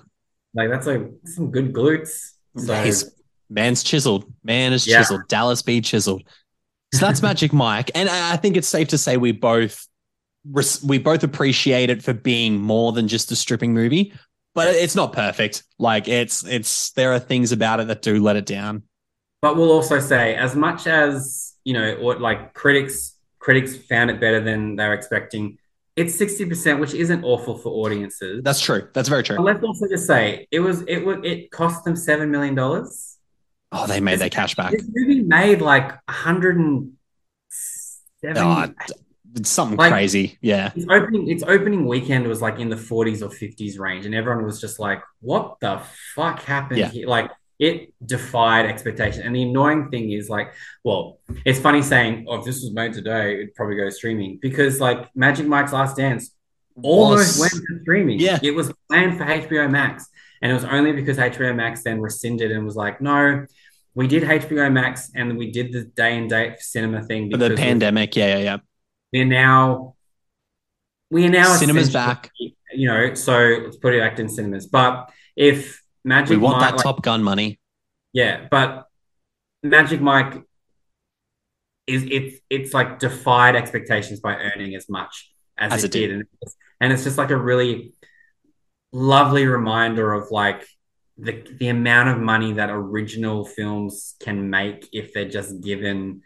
Like, 0.55 0.71
that's 0.71 0.87
like 0.87 1.03
some 1.25 1.51
good 1.51 1.73
glutes. 1.73 2.33
So, 2.57 2.75
He's 2.83 3.11
man's 3.49 3.83
chiseled. 3.85 4.25
Man 4.43 4.73
is 4.73 4.87
Yeah. 4.87 4.99
chiseled. 4.99 5.29
Dallas 5.29 5.63
B 5.63 5.81
chiseled. 5.81 6.23
So 6.95 7.01
that's 7.07 7.23
Magic 7.31 7.53
Mike, 7.53 7.91
and 7.95 8.09
I 8.09 8.33
I 8.33 8.37
think 8.37 8.57
it's 8.57 8.69
safe 8.69 8.89
to 8.89 8.99
say 8.99 9.17
we 9.19 9.33
both 9.33 9.87
we 10.85 10.99
both 10.99 11.23
appreciate 11.25 11.91
it 11.91 12.03
for 12.03 12.13
being 12.13 12.57
more 12.61 12.93
than 12.93 13.09
just 13.09 13.31
a 13.33 13.37
stripping 13.37 13.75
movie. 13.75 14.13
But 14.57 14.75
it's 14.75 14.97
not 14.97 15.13
perfect. 15.13 15.63
Like 15.79 16.09
it's 16.09 16.45
it's 16.45 16.91
there 16.93 17.13
are 17.13 17.21
things 17.21 17.53
about 17.53 17.79
it 17.79 17.87
that 17.89 18.03
do 18.03 18.21
let 18.21 18.35
it 18.37 18.47
down. 18.47 18.83
But 19.43 19.57
we'll 19.57 19.71
also 19.71 20.01
say, 20.01 20.35
as 20.35 20.57
much 20.57 20.87
as 20.89 21.55
you 21.63 21.75
know, 21.75 21.97
what 22.01 22.21
like 22.21 22.55
critics 22.55 23.15
critics 23.39 23.77
found 23.77 24.11
it 24.11 24.19
better 24.19 24.41
than 24.41 24.75
they 24.77 24.89
were 24.89 24.95
expecting, 24.95 25.59
it's 25.95 26.15
sixty 26.15 26.47
percent, 26.47 26.81
which 26.81 26.95
isn't 26.95 27.23
awful 27.23 27.59
for 27.59 27.69
audiences. 27.69 28.43
That's 28.43 28.61
true. 28.61 28.89
That's 28.95 29.11
very 29.11 29.21
But 29.23 29.27
true. 29.27 29.39
let's 29.41 29.63
also 29.63 29.87
just 29.89 30.07
say 30.07 30.49
it 30.51 30.61
was 30.61 30.81
it 30.89 31.05
was 31.05 31.19
it 31.23 31.51
cost 31.51 31.85
them 31.85 31.95
seven 31.95 32.31
million 32.31 32.55
dollars. 32.55 33.19
Oh, 33.73 33.87
they 33.87 34.01
made 34.01 34.21
their 34.21 34.31
cash 34.31 34.55
back. 34.55 34.73
This 34.73 34.89
movie 34.91 35.23
made 35.23 35.61
like 35.61 35.93
a 36.09 36.13
hundred 36.13 36.57
and 36.57 36.93
seven. 37.51 38.39
Oh, 38.39 38.73
it's 39.37 39.51
something 39.51 39.76
Like- 39.76 39.93
crazy. 39.93 40.39
Yeah. 40.41 40.72
its 40.74 40.87
opening 40.91 41.28
its 41.30 41.43
opening 41.47 41.87
weekend 41.87 42.26
was 42.26 42.41
like 42.43 42.59
in 42.59 42.68
the 42.70 42.76
40s 42.76 43.22
or 43.22 43.28
50s 43.30 43.78
range, 43.78 44.07
and 44.07 44.14
everyone 44.14 44.45
was 44.45 44.61
just 44.61 44.78
like, 44.80 45.03
"What 45.20 45.57
the 45.61 45.80
fuck 46.14 46.43
happened 46.43 46.80
Yeah. 46.80 46.89
here?" 46.91 47.07
Like 47.07 47.30
it 47.59 47.93
defied 48.05 48.66
expectation. 48.66 49.22
And 49.22 49.34
the 49.34 49.43
annoying 49.43 49.89
thing 49.91 50.11
is 50.12 50.28
like, 50.28 50.53
well, 50.84 51.20
it's 51.47 51.59
funny 51.59 51.80
saying, 51.82 52.26
"Oh, 52.28 52.37
if 52.39 52.45
this 52.45 52.57
was 52.62 52.72
made 52.72 52.93
today, 52.93 53.34
it'd 53.34 53.55
probably 53.55 53.76
go 53.76 53.89
streaming," 53.91 54.39
because 54.43 54.80
like 54.80 55.09
Magic 55.14 55.47
Mike's 55.47 55.72
Last 55.72 55.97
Dance 55.97 56.32
almost 56.82 57.39
Was- 57.39 57.41
went 57.41 57.53
to 57.53 57.80
streaming. 57.82 58.18
Yeah. 58.20 58.39
it 58.43 58.51
was 58.55 58.72
planned 58.89 59.16
for 59.18 59.24
HBO 59.24 59.68
Max, 59.70 60.07
and 60.43 60.51
it 60.51 60.55
was 60.55 60.64
only 60.64 60.93
because 60.93 61.18
HBO 61.18 61.55
Max 61.55 61.82
then 61.82 62.01
rescinded 62.01 62.51
and 62.53 62.64
was 62.64 62.76
like, 62.76 63.01
"No." 63.01 63.47
We 63.95 64.07
did 64.07 64.24
HBO 64.24 64.68
Max 64.70 65.11
and 65.14 65.39
we 65.39 65.51
did 65.51 65.72
the 65.72 65.84
day 65.84 66.18
and 66.18 66.28
date 66.28 66.61
cinema 66.61 67.03
thing 67.03 67.30
For 67.30 67.39
the 67.39 67.49
because 67.49 67.64
pandemic. 67.64 68.14
Yeah, 68.14 68.37
yeah, 68.37 68.43
yeah. 68.45 68.57
We're 69.13 69.25
now 69.25 69.95
we 71.11 71.25
are 71.27 71.31
now 71.31 71.55
Cinema's 71.57 71.93
back. 71.93 72.31
You 72.73 72.89
know, 72.89 73.15
so 73.15 73.61
let's 73.65 73.77
put 73.77 73.95
it 73.95 74.01
back 74.01 74.19
in 74.19 74.29
cinemas. 74.29 74.67
But 74.67 75.11
if 75.37 75.83
Magic 76.05 76.31
Mike 76.31 76.31
We 76.31 76.37
want 76.37 76.59
Mike, 76.59 76.71
that 76.71 76.77
like- 76.77 76.83
Top 76.83 77.03
Gun 77.03 77.23
money. 77.23 77.61
yeah, 78.13 78.49
but 78.51 78.87
Magic 79.63 80.01
Mike 80.01 80.43
is 81.87 82.05
it's 82.11 82.41
it's 82.51 82.75
like 82.75 82.99
defied 82.99 83.55
expectations 83.55 84.19
by 84.21 84.35
earning 84.37 84.75
as 84.75 84.89
much 84.89 85.33
as, 85.57 85.73
As 85.73 85.85
it, 85.85 85.93
did. 85.93 86.09
did, 86.09 86.11
And, 86.11 86.25
it's, 86.43 86.57
and 86.81 86.93
it's 86.93 87.05
just 87.05 87.17
like 87.19 87.31
a 87.31 87.37
really 87.37 87.93
lovely 88.93 89.47
reminder 89.47 90.13
of 90.13 90.31
like 90.31 90.67
the 91.19 91.45
the 91.59 91.69
amount 91.69 92.09
of 92.09 92.19
money 92.19 92.55
that 92.55 92.71
original 92.71 93.45
films 93.45 94.17
can 94.21 94.51
make 94.51 94.89
if 94.93 95.13
they're 95.15 95.29
just 95.29 95.61
given 95.63 96.23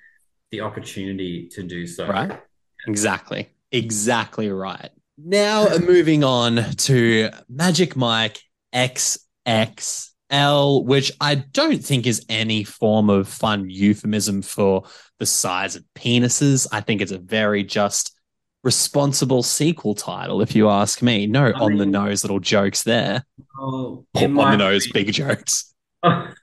the 0.51 0.63
opportunity 0.63 1.49
to 1.49 1.63
do 1.63 1.87
so. 1.87 2.09
Right. 2.09 2.41
Exactly. 2.87 3.49
Exactly 3.73 4.51
right. 4.51 4.91
Now 5.19 5.77
moving 5.79 6.25
on 6.25 6.57
to 6.77 7.31
Magic 7.49 7.97
Mike 7.97 8.39
XXL, 8.75 10.85
which 10.85 11.13
I 11.21 11.35
don't 11.35 11.85
think 11.85 12.07
is 12.07 12.25
any 12.29 12.65
form 12.65 13.11
of 13.11 13.29
fun 13.29 13.69
euphemism 13.69 14.43
for 14.43 14.85
the 15.19 15.27
size 15.27 15.77
of 15.77 15.85
penises. 15.95 16.67
I 16.73 16.81
think 16.81 17.01
it's 17.01 17.13
a 17.13 17.19
very 17.19 17.65
just 17.65 18.17
responsible 18.63 19.43
sequel 19.43 19.95
title, 19.95 20.43
if 20.43 20.55
you 20.55 20.69
ask 20.69 21.03
me. 21.03 21.27
No 21.27 21.47
I 21.47 21.53
on 21.53 21.77
the 21.77 21.87
nose 21.87 22.25
little 22.25 22.41
jokes 22.41 22.83
there. 22.83 23.25
Oh, 23.59 24.05
On 24.15 24.35
the 24.35 24.57
nose, 24.57 24.87
be. 24.87 25.05
big 25.05 25.13
jokes. 25.13 25.75
um, 26.03 26.35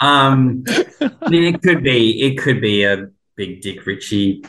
I 0.00 0.72
mean, 1.28 1.54
it 1.54 1.60
could 1.60 1.82
be 1.82 2.22
it 2.22 2.38
could 2.38 2.60
be 2.60 2.84
a 2.84 3.08
big 3.36 3.60
Dick 3.60 3.86
Ritchie 3.86 4.44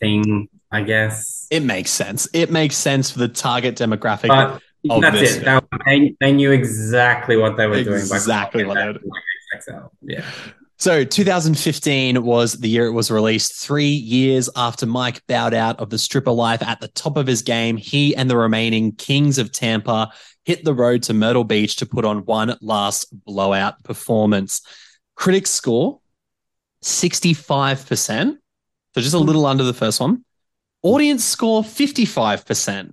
thing, 0.00 0.48
I 0.70 0.82
guess. 0.82 1.46
It 1.50 1.62
makes 1.62 1.90
sense. 1.90 2.28
It 2.32 2.50
makes 2.50 2.76
sense 2.76 3.10
for 3.10 3.18
the 3.18 3.28
target 3.28 3.76
demographic. 3.76 4.28
But 4.28 4.62
of 4.90 5.02
that's 5.02 5.18
this 5.18 5.36
it. 5.36 5.64
They, 5.86 6.14
they, 6.20 6.32
knew 6.32 6.52
exactly 6.52 7.36
what 7.36 7.56
they 7.56 7.66
were 7.66 7.82
doing. 7.82 8.00
Exactly 8.00 8.64
what 8.64 8.74
they 8.74 8.86
were 8.86 8.98
XXL. 9.56 9.90
Yeah. 10.02 10.24
So 10.76 11.04
2015 11.04 12.22
was 12.22 12.54
the 12.54 12.68
year 12.68 12.86
it 12.86 12.92
was 12.92 13.10
released. 13.10 13.54
Three 13.54 13.86
years 13.86 14.50
after 14.56 14.86
Mike 14.86 15.24
bowed 15.26 15.54
out 15.54 15.78
of 15.78 15.88
the 15.88 15.98
stripper 15.98 16.32
life 16.32 16.62
at 16.62 16.80
the 16.80 16.88
top 16.88 17.16
of 17.16 17.26
his 17.26 17.42
game, 17.42 17.76
he 17.76 18.14
and 18.14 18.28
the 18.28 18.36
remaining 18.36 18.92
Kings 18.92 19.38
of 19.38 19.52
Tampa 19.52 20.12
hit 20.44 20.64
the 20.64 20.74
road 20.74 21.04
to 21.04 21.14
Myrtle 21.14 21.44
Beach 21.44 21.76
to 21.76 21.86
put 21.86 22.04
on 22.04 22.26
one 22.26 22.56
last 22.60 23.06
blowout 23.24 23.82
performance. 23.84 24.60
Critics 25.14 25.50
score 25.50 26.00
65%, 26.84 28.36
so 28.94 29.00
just 29.00 29.14
a 29.14 29.18
little 29.18 29.46
under 29.46 29.64
the 29.64 29.72
first 29.72 30.00
one. 30.00 30.24
Audience 30.82 31.24
score 31.24 31.62
55%, 31.62 32.92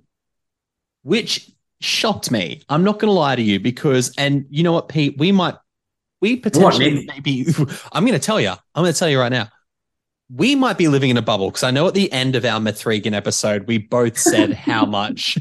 which 1.02 1.50
shocked 1.80 2.30
me. 2.30 2.62
I'm 2.70 2.84
not 2.84 2.98
going 2.98 3.08
to 3.08 3.12
lie 3.12 3.36
to 3.36 3.42
you 3.42 3.60
because, 3.60 4.14
and 4.16 4.46
you 4.48 4.62
know 4.62 4.72
what, 4.72 4.88
Pete, 4.88 5.16
we 5.18 5.30
might, 5.30 5.56
we 6.22 6.36
potentially 6.36 7.06
What, 7.06 7.06
maybe, 7.06 7.46
I'm 7.92 8.06
going 8.06 8.18
to 8.18 8.24
tell 8.24 8.40
you, 8.40 8.48
I'm 8.50 8.82
going 8.82 8.92
to 8.92 8.98
tell 8.98 9.10
you 9.10 9.20
right 9.20 9.32
now, 9.32 9.48
we 10.34 10.54
might 10.54 10.78
be 10.78 10.88
living 10.88 11.10
in 11.10 11.18
a 11.18 11.22
bubble 11.22 11.50
because 11.50 11.62
I 11.62 11.70
know 11.70 11.86
at 11.86 11.92
the 11.92 12.10
end 12.10 12.34
of 12.34 12.46
our 12.46 12.60
Mithrigan 12.60 13.12
episode, 13.12 13.66
we 13.66 13.76
both 13.76 14.16
said 14.16 14.52
how 14.54 14.86
much, 14.86 15.36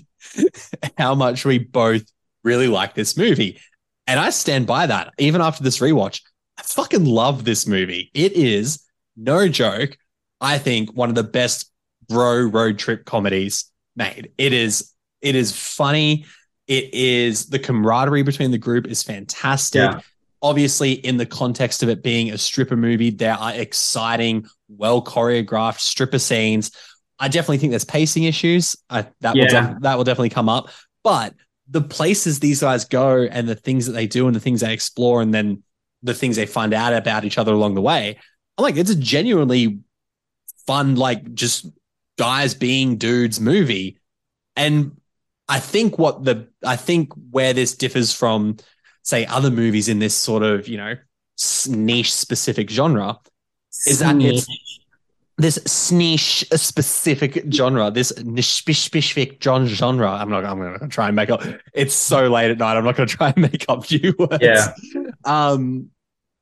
how 0.97 1.15
much 1.15 1.45
we 1.45 1.59
both 1.59 2.03
really 2.43 2.67
like 2.67 2.95
this 2.95 3.15
movie. 3.15 3.61
And 4.07 4.19
I 4.19 4.31
stand 4.31 4.67
by 4.67 4.87
that. 4.87 5.13
Even 5.17 5.39
after 5.39 5.63
this 5.63 5.79
rewatch, 5.79 6.21
I 6.57 6.63
fucking 6.63 7.05
love 7.05 7.43
this 7.43 7.67
movie. 7.67 8.11
It 8.13 8.33
is 8.33 8.83
no 9.15 9.47
joke. 9.47 9.97
I 10.39 10.57
think 10.57 10.93
one 10.93 11.09
of 11.09 11.15
the 11.15 11.23
best 11.23 11.71
bro 12.07 12.41
road 12.41 12.77
trip 12.77 13.05
comedies 13.05 13.65
made. 13.95 14.31
It 14.37 14.53
is 14.53 14.91
it 15.21 15.35
is 15.35 15.55
funny. 15.55 16.25
It 16.67 16.93
is 16.93 17.47
the 17.47 17.59
camaraderie 17.59 18.23
between 18.23 18.51
the 18.51 18.57
group 18.57 18.87
is 18.87 19.03
fantastic. 19.03 19.79
Yeah. 19.79 19.99
Obviously, 20.43 20.93
in 20.93 21.17
the 21.17 21.25
context 21.25 21.83
of 21.83 21.89
it 21.89 22.01
being 22.01 22.31
a 22.31 22.37
stripper 22.37 22.75
movie, 22.75 23.11
there 23.11 23.35
are 23.35 23.53
exciting, 23.53 24.47
well 24.69 25.03
choreographed 25.03 25.79
stripper 25.79 26.17
scenes. 26.17 26.71
I 27.19 27.27
definitely 27.27 27.59
think 27.59 27.69
there's 27.71 27.85
pacing 27.85 28.23
issues. 28.23 28.75
I, 28.89 29.05
that 29.19 29.35
will 29.35 29.45
def- 29.47 29.81
that 29.81 29.97
will 29.97 30.03
definitely 30.03 30.29
come 30.29 30.49
up. 30.49 30.69
But 31.03 31.35
the 31.69 31.81
places 31.81 32.39
these 32.39 32.61
guys 32.61 32.85
go 32.85 33.23
and 33.23 33.47
the 33.47 33.55
things 33.55 33.85
that 33.85 33.93
they 33.93 34.07
do 34.07 34.25
and 34.25 34.35
the 34.35 34.39
things 34.39 34.61
they 34.61 34.73
explore 34.73 35.21
and 35.21 35.33
then 35.33 35.63
the 36.03 36.13
things 36.13 36.35
they 36.35 36.45
find 36.45 36.73
out 36.73 36.93
about 36.93 37.25
each 37.25 37.37
other 37.37 37.53
along 37.53 37.75
the 37.75 37.81
way, 37.81 38.17
I'm 38.57 38.63
like, 38.63 38.77
it's 38.77 38.89
a 38.89 38.95
genuinely 38.95 39.79
fun, 40.65 40.95
like 40.95 41.33
just 41.33 41.65
guys 42.17 42.53
being 42.53 42.97
dudes 42.97 43.39
movie. 43.39 43.97
And 44.55 44.99
I 45.47 45.59
think 45.59 45.97
what 45.97 46.23
the 46.23 46.47
I 46.65 46.75
think 46.75 47.13
where 47.31 47.53
this 47.53 47.75
differs 47.75 48.13
from, 48.13 48.57
say, 49.03 49.25
other 49.25 49.51
movies 49.51 49.89
in 49.89 49.99
this 49.99 50.15
sort 50.15 50.43
of, 50.43 50.67
you 50.67 50.77
know, 50.77 50.95
niche 51.67 52.13
specific 52.13 52.69
genre 52.69 53.17
is 53.87 53.99
that 53.99 54.15
it's 54.21 54.47
this 55.37 55.91
niche 55.91 56.45
specific 56.53 57.43
genre, 57.51 57.89
this 57.91 58.13
specific 58.41 59.41
genre. 59.41 60.11
I'm 60.11 60.29
not. 60.29 60.45
I'm 60.45 60.59
going 60.59 60.79
to 60.79 60.87
try 60.87 61.07
and 61.07 61.15
make 61.15 61.29
up. 61.29 61.41
It's 61.73 61.95
so 61.95 62.27
late 62.27 62.51
at 62.51 62.57
night. 62.57 62.77
I'm 62.77 62.83
not 62.83 62.95
going 62.95 63.07
to 63.07 63.15
try 63.15 63.33
and 63.35 63.51
make 63.51 63.65
up 63.67 63.89
new 63.89 64.13
words. 64.19 64.37
Yeah. 64.41 64.73
Um, 65.25 65.89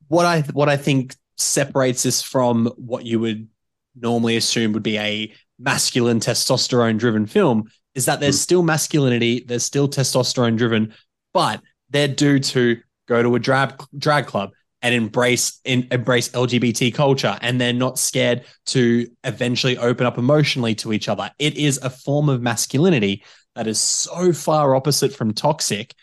what 0.07 0.25
I 0.25 0.41
what 0.53 0.69
I 0.69 0.77
think 0.77 1.15
separates 1.37 2.03
this 2.03 2.21
from 2.21 2.67
what 2.77 3.05
you 3.05 3.19
would 3.19 3.47
normally 3.95 4.35
assume 4.35 4.73
would 4.73 4.83
be 4.83 4.97
a 4.97 5.33
masculine 5.57 6.19
testosterone 6.19 6.97
driven 6.97 7.25
film 7.25 7.69
is 7.95 8.05
that 8.05 8.19
there's 8.19 8.39
still 8.39 8.63
masculinity, 8.63 9.43
there's 9.47 9.65
still 9.65 9.87
testosterone 9.87 10.57
driven, 10.57 10.93
but 11.33 11.61
they're 11.89 12.07
dudes 12.07 12.51
who 12.51 12.75
go 13.07 13.23
to 13.23 13.35
a 13.35 13.39
drag 13.39 13.73
drag 13.97 14.25
club 14.25 14.51
and 14.81 14.95
embrace 14.95 15.59
in, 15.65 15.87
embrace 15.91 16.29
LGBT 16.29 16.93
culture, 16.93 17.37
and 17.41 17.59
they're 17.59 17.73
not 17.73 17.99
scared 17.99 18.45
to 18.67 19.07
eventually 19.23 19.77
open 19.77 20.05
up 20.05 20.17
emotionally 20.17 20.75
to 20.75 20.93
each 20.93 21.09
other. 21.09 21.31
It 21.39 21.57
is 21.57 21.79
a 21.79 21.89
form 21.89 22.29
of 22.29 22.41
masculinity 22.41 23.23
that 23.55 23.67
is 23.67 23.79
so 23.79 24.31
far 24.31 24.75
opposite 24.75 25.13
from 25.13 25.33
toxic 25.33 25.93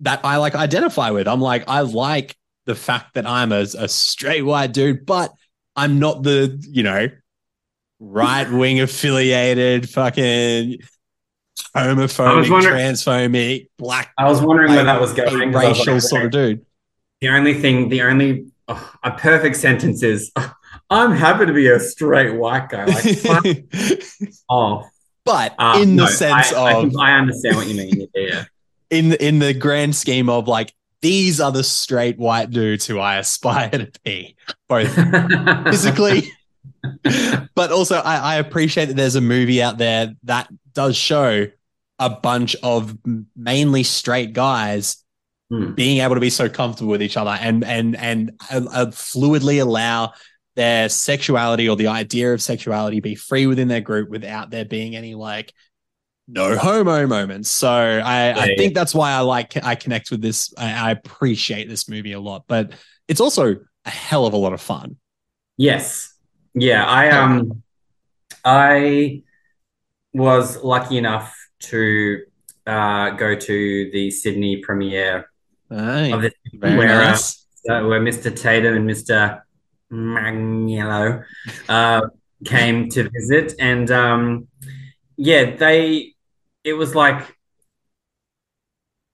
that 0.00 0.20
I 0.24 0.36
like 0.36 0.54
identify 0.54 1.10
with. 1.10 1.28
I'm 1.28 1.40
like, 1.40 1.64
I 1.68 1.80
like 1.80 2.36
the 2.64 2.74
fact 2.74 3.14
that 3.14 3.26
I'm 3.26 3.52
a, 3.52 3.66
a 3.78 3.88
straight 3.88 4.42
white 4.42 4.72
dude, 4.72 5.06
but 5.06 5.32
I'm 5.74 5.98
not 5.98 6.22
the, 6.22 6.62
you 6.70 6.82
know, 6.82 7.08
right 7.98 8.50
wing 8.50 8.80
affiliated 8.80 9.88
fucking 9.88 10.78
homophobic, 11.74 12.46
transphobic, 12.46 13.68
black 13.78 14.12
I 14.18 14.28
was 14.28 14.40
wondering 14.40 14.72
where 14.72 14.84
that 14.84 15.00
was 15.00 15.12
going. 15.12 15.54
I 15.54 15.68
was 15.68 15.78
racial 15.78 15.94
like, 15.94 16.02
sort 16.02 16.24
of 16.26 16.30
dude. 16.30 16.65
The 17.20 17.28
only 17.30 17.54
thing, 17.54 17.88
the 17.88 18.02
only 18.02 18.46
oh, 18.68 18.94
a 19.02 19.12
perfect 19.12 19.56
sentence 19.56 20.02
is, 20.02 20.32
"I'm 20.90 21.12
happy 21.12 21.46
to 21.46 21.52
be 21.52 21.68
a 21.68 21.80
straight 21.80 22.34
white 22.34 22.68
guy." 22.68 22.84
Like, 22.84 23.64
off. 24.48 24.86
but 25.24 25.54
Uh, 25.58 25.80
in 25.82 25.96
the 25.96 26.08
sense 26.08 26.52
I, 26.52 26.72
of 26.72 26.96
I, 26.96 27.12
I 27.12 27.18
understand 27.18 27.56
what 27.56 27.66
you 27.66 27.76
mean. 27.76 28.08
Yeah, 28.14 28.44
in 28.90 29.14
in 29.14 29.38
the 29.38 29.54
grand 29.54 29.96
scheme 29.96 30.28
of 30.28 30.46
like 30.46 30.74
these 31.00 31.40
are 31.40 31.52
the 31.52 31.64
straight 31.64 32.18
white 32.18 32.50
dudes 32.50 32.86
who 32.86 32.98
I 32.98 33.16
aspire 33.16 33.70
to 33.70 33.90
be, 34.04 34.36
both 34.68 34.94
physically, 35.64 36.30
but 37.54 37.72
also 37.72 37.96
I, 37.96 38.16
I 38.16 38.34
appreciate 38.36 38.86
that 38.86 38.96
there's 38.96 39.16
a 39.16 39.20
movie 39.20 39.62
out 39.62 39.78
there 39.78 40.14
that 40.24 40.48
does 40.72 40.96
show 40.96 41.46
a 41.98 42.10
bunch 42.10 42.56
of 42.62 42.98
mainly 43.34 43.82
straight 43.82 44.34
guys 44.34 45.02
Hmm. 45.48 45.74
being 45.74 45.98
able 45.98 46.16
to 46.16 46.20
be 46.20 46.30
so 46.30 46.48
comfortable 46.48 46.90
with 46.90 47.02
each 47.02 47.16
other 47.16 47.30
and 47.30 47.62
and 47.62 47.94
and 47.96 48.32
uh, 48.50 48.62
uh, 48.68 48.86
fluidly 48.86 49.62
allow 49.62 50.12
their 50.56 50.88
sexuality 50.88 51.68
or 51.68 51.76
the 51.76 51.86
idea 51.86 52.34
of 52.34 52.42
sexuality 52.42 52.98
be 52.98 53.14
free 53.14 53.46
within 53.46 53.68
their 53.68 53.80
group 53.80 54.08
without 54.08 54.50
there 54.50 54.64
being 54.64 54.96
any 54.96 55.14
like 55.14 55.52
no 56.26 56.56
homo 56.56 57.06
moments. 57.06 57.48
So 57.48 57.70
I, 57.70 58.32
I 58.32 58.56
think 58.56 58.74
that's 58.74 58.92
why 58.92 59.12
I 59.12 59.20
like 59.20 59.56
I 59.62 59.76
connect 59.76 60.10
with 60.10 60.20
this. 60.20 60.52
I, 60.58 60.88
I 60.88 60.90
appreciate 60.90 61.68
this 61.68 61.88
movie 61.88 62.12
a 62.12 62.20
lot, 62.20 62.44
but 62.48 62.72
it's 63.06 63.20
also 63.20 63.56
a 63.84 63.90
hell 63.90 64.26
of 64.26 64.32
a 64.32 64.36
lot 64.36 64.52
of 64.52 64.60
fun. 64.60 64.96
Yes. 65.56 66.12
Yeah, 66.54 66.84
I 66.84 67.10
um 67.10 67.62
I 68.44 69.22
was 70.12 70.62
lucky 70.64 70.98
enough 70.98 71.32
to 71.60 72.22
uh, 72.66 73.10
go 73.10 73.36
to 73.36 73.90
the 73.92 74.10
Sydney 74.10 74.56
premiere 74.56 75.30
Aye, 75.70 76.12
of 76.12 76.22
this 76.22 76.32
where, 76.58 77.02
uh, 77.02 77.16
where 77.86 78.00
Mr. 78.00 78.34
Tatum 78.34 78.76
and 78.76 78.88
Mr. 78.88 79.40
Manganiello 79.90 81.24
uh, 81.68 82.02
came 82.44 82.88
to 82.90 83.08
visit, 83.10 83.54
and 83.58 83.90
um, 83.90 84.48
yeah, 85.16 85.56
they 85.56 86.14
it 86.64 86.74
was 86.74 86.94
like 86.94 87.36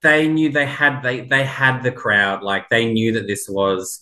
they 0.01 0.27
knew 0.27 0.51
they 0.51 0.65
had 0.65 1.01
they 1.01 1.21
they 1.21 1.43
had 1.43 1.81
the 1.81 1.91
crowd, 1.91 2.43
like 2.43 2.69
they 2.69 2.91
knew 2.91 3.13
that 3.13 3.27
this 3.27 3.47
was 3.49 4.01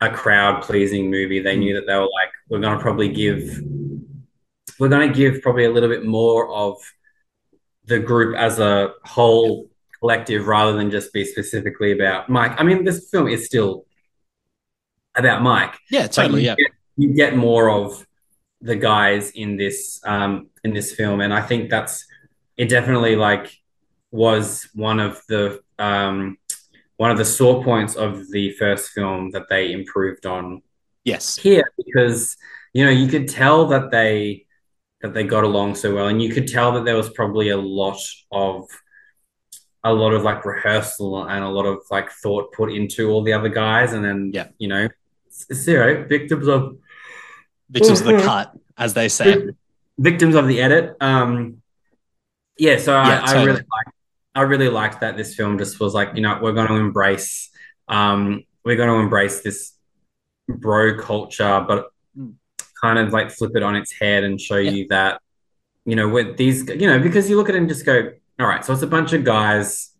a 0.00 0.10
crowd 0.10 0.62
pleasing 0.62 1.10
movie. 1.10 1.40
They 1.40 1.56
knew 1.56 1.74
that 1.74 1.86
they 1.86 1.94
were 1.94 2.02
like, 2.02 2.30
we're 2.48 2.60
gonna 2.60 2.80
probably 2.80 3.08
give 3.08 3.60
we're 4.78 4.88
gonna 4.88 5.12
give 5.12 5.42
probably 5.42 5.64
a 5.64 5.70
little 5.70 5.88
bit 5.88 6.04
more 6.04 6.48
of 6.54 6.76
the 7.86 7.98
group 7.98 8.36
as 8.36 8.58
a 8.58 8.92
whole 9.04 9.70
collective 10.00 10.46
rather 10.46 10.72
than 10.76 10.90
just 10.90 11.12
be 11.12 11.24
specifically 11.24 11.92
about 11.92 12.28
Mike. 12.28 12.52
I 12.58 12.62
mean, 12.64 12.84
this 12.84 13.08
film 13.10 13.28
is 13.28 13.46
still 13.46 13.84
about 15.16 15.42
Mike. 15.42 15.74
Yeah, 15.90 16.06
totally. 16.06 16.42
you 16.42 16.46
Yeah. 16.48 16.54
get, 16.56 16.70
you 16.96 17.14
get 17.14 17.36
more 17.36 17.70
of 17.70 18.06
the 18.60 18.76
guys 18.76 19.30
in 19.32 19.56
this 19.56 20.00
um, 20.04 20.48
in 20.64 20.72
this 20.72 20.94
film, 20.94 21.20
and 21.20 21.32
I 21.32 21.40
think 21.42 21.70
that's 21.70 22.04
it. 22.56 22.68
Definitely 22.68 23.16
like 23.16 23.52
was 24.10 24.68
one 24.74 24.98
of 25.00 25.20
the 25.28 25.60
um, 25.78 26.36
one 26.96 27.10
of 27.10 27.18
the 27.18 27.24
sore 27.24 27.62
points 27.62 27.94
of 27.94 28.28
the 28.32 28.52
first 28.52 28.90
film 28.90 29.30
that 29.32 29.48
they 29.48 29.72
improved 29.72 30.26
on 30.26 30.62
Yes. 31.04 31.36
here 31.36 31.62
because 31.76 32.36
you 32.74 32.84
know 32.84 32.90
you 32.90 33.06
could 33.08 33.28
tell 33.28 33.66
that 33.68 33.90
they 33.90 34.44
that 35.00 35.14
they 35.14 35.22
got 35.22 35.44
along 35.44 35.76
so 35.76 35.94
well, 35.94 36.08
and 36.08 36.20
you 36.20 36.30
could 36.32 36.48
tell 36.48 36.72
that 36.72 36.84
there 36.84 36.96
was 36.96 37.10
probably 37.10 37.50
a 37.50 37.56
lot 37.56 38.00
of 38.32 38.66
a 39.84 39.92
lot 39.92 40.12
of 40.12 40.22
like 40.22 40.44
rehearsal 40.44 41.24
and 41.28 41.44
a 41.44 41.48
lot 41.48 41.64
of 41.66 41.78
like 41.90 42.10
thought 42.10 42.52
put 42.52 42.72
into 42.72 43.10
all 43.10 43.22
the 43.22 43.32
other 43.32 43.48
guys, 43.48 43.92
and 43.92 44.04
then 44.04 44.30
Yeah. 44.34 44.48
you 44.58 44.68
know, 44.68 44.88
zero 45.52 46.04
victims 46.08 46.48
of 46.48 46.76
Victims 47.70 48.00
of 48.00 48.06
the 48.06 48.12
Mhm. 48.14 48.24
cut, 48.24 48.52
as 48.78 48.94
they 48.94 49.08
say. 49.08 49.48
victims 50.00 50.34
of 50.36 50.46
the 50.46 50.60
edit. 50.62 50.96
Um, 51.00 51.60
yeah, 52.56 52.78
so 52.78 52.94
I, 52.94 53.08
Yeah, 53.08 53.20
I 53.22 53.26
totally. 53.26 53.46
really 53.46 53.58
like 53.60 53.94
I 54.34 54.42
really 54.42 54.68
liked 54.68 55.00
that 55.00 55.16
this 55.16 55.34
film 55.34 55.58
just 55.58 55.80
was 55.80 55.92
like, 55.94 56.10
you 56.14 56.20
know, 56.20 56.38
we're 56.40 56.52
going 56.52 56.68
to 56.68 56.74
embrace 56.76 57.50
um, 57.88 58.44
we're 58.64 58.76
going 58.76 58.88
to 58.90 58.96
embrace 58.96 59.40
this 59.42 59.72
bro 60.48 60.96
culture, 60.98 61.64
but 61.66 61.90
Mm. 62.16 62.34
kind 62.80 62.98
of 62.98 63.12
like 63.12 63.30
flip 63.30 63.52
it 63.56 63.62
on 63.62 63.74
its 63.76 63.92
head 63.92 64.22
and 64.24 64.40
show 64.40 64.56
Yeah. 64.56 64.70
you 64.70 64.86
that, 64.90 65.20
you 65.84 65.96
know, 65.96 66.08
with 66.08 66.36
these, 66.36 66.68
you 66.68 66.86
know, 66.86 66.98
because 67.00 67.28
you 67.30 67.36
look 67.36 67.48
at 67.48 67.54
it 67.54 67.58
and 67.58 67.68
just 67.68 67.84
go, 67.86 68.12
all 68.38 68.46
right, 68.46 68.64
so 68.64 68.72
it's 68.72 68.82
a 68.82 68.86
bunch 68.86 69.12
of 69.12 69.24
guys 69.24 69.90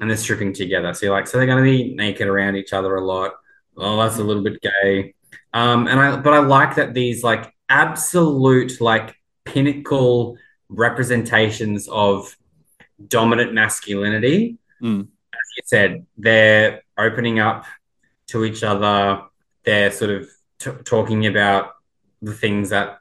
and 0.00 0.08
they're 0.08 0.16
stripping 0.16 0.52
together. 0.52 0.94
So 0.94 1.06
you're 1.06 1.14
like, 1.14 1.26
so 1.26 1.38
they're 1.38 1.46
going 1.46 1.62
to 1.64 1.70
be 1.70 1.94
naked 1.94 2.26
around 2.26 2.56
each 2.56 2.72
other 2.72 2.96
a 2.96 3.04
lot. 3.04 3.32
oh, 3.76 3.96
that's 4.02 4.18
a 4.18 4.24
little 4.24 4.42
bit 4.42 4.60
gay. 4.60 5.14
Um, 5.52 5.86
and 5.88 6.00
I, 6.00 6.16
but 6.16 6.32
I 6.32 6.38
like 6.38 6.76
that 6.76 6.94
these 6.94 7.22
like 7.22 7.52
absolute 7.68 8.80
like 8.80 9.14
pinnacle 9.44 10.38
representations 10.68 11.88
of 11.88 12.36
dominant 13.08 13.52
masculinity. 13.52 14.58
Mm. 14.82 15.00
As 15.32 15.56
you 15.56 15.62
said, 15.64 16.06
they're 16.16 16.82
opening 16.96 17.40
up 17.40 17.64
to 18.28 18.44
each 18.44 18.62
other. 18.62 19.22
They're 19.64 19.90
sort 19.90 20.10
of 20.10 20.30
t- 20.58 20.82
talking 20.84 21.26
about 21.26 21.72
the 22.22 22.34
things 22.34 22.70
that 22.70 22.99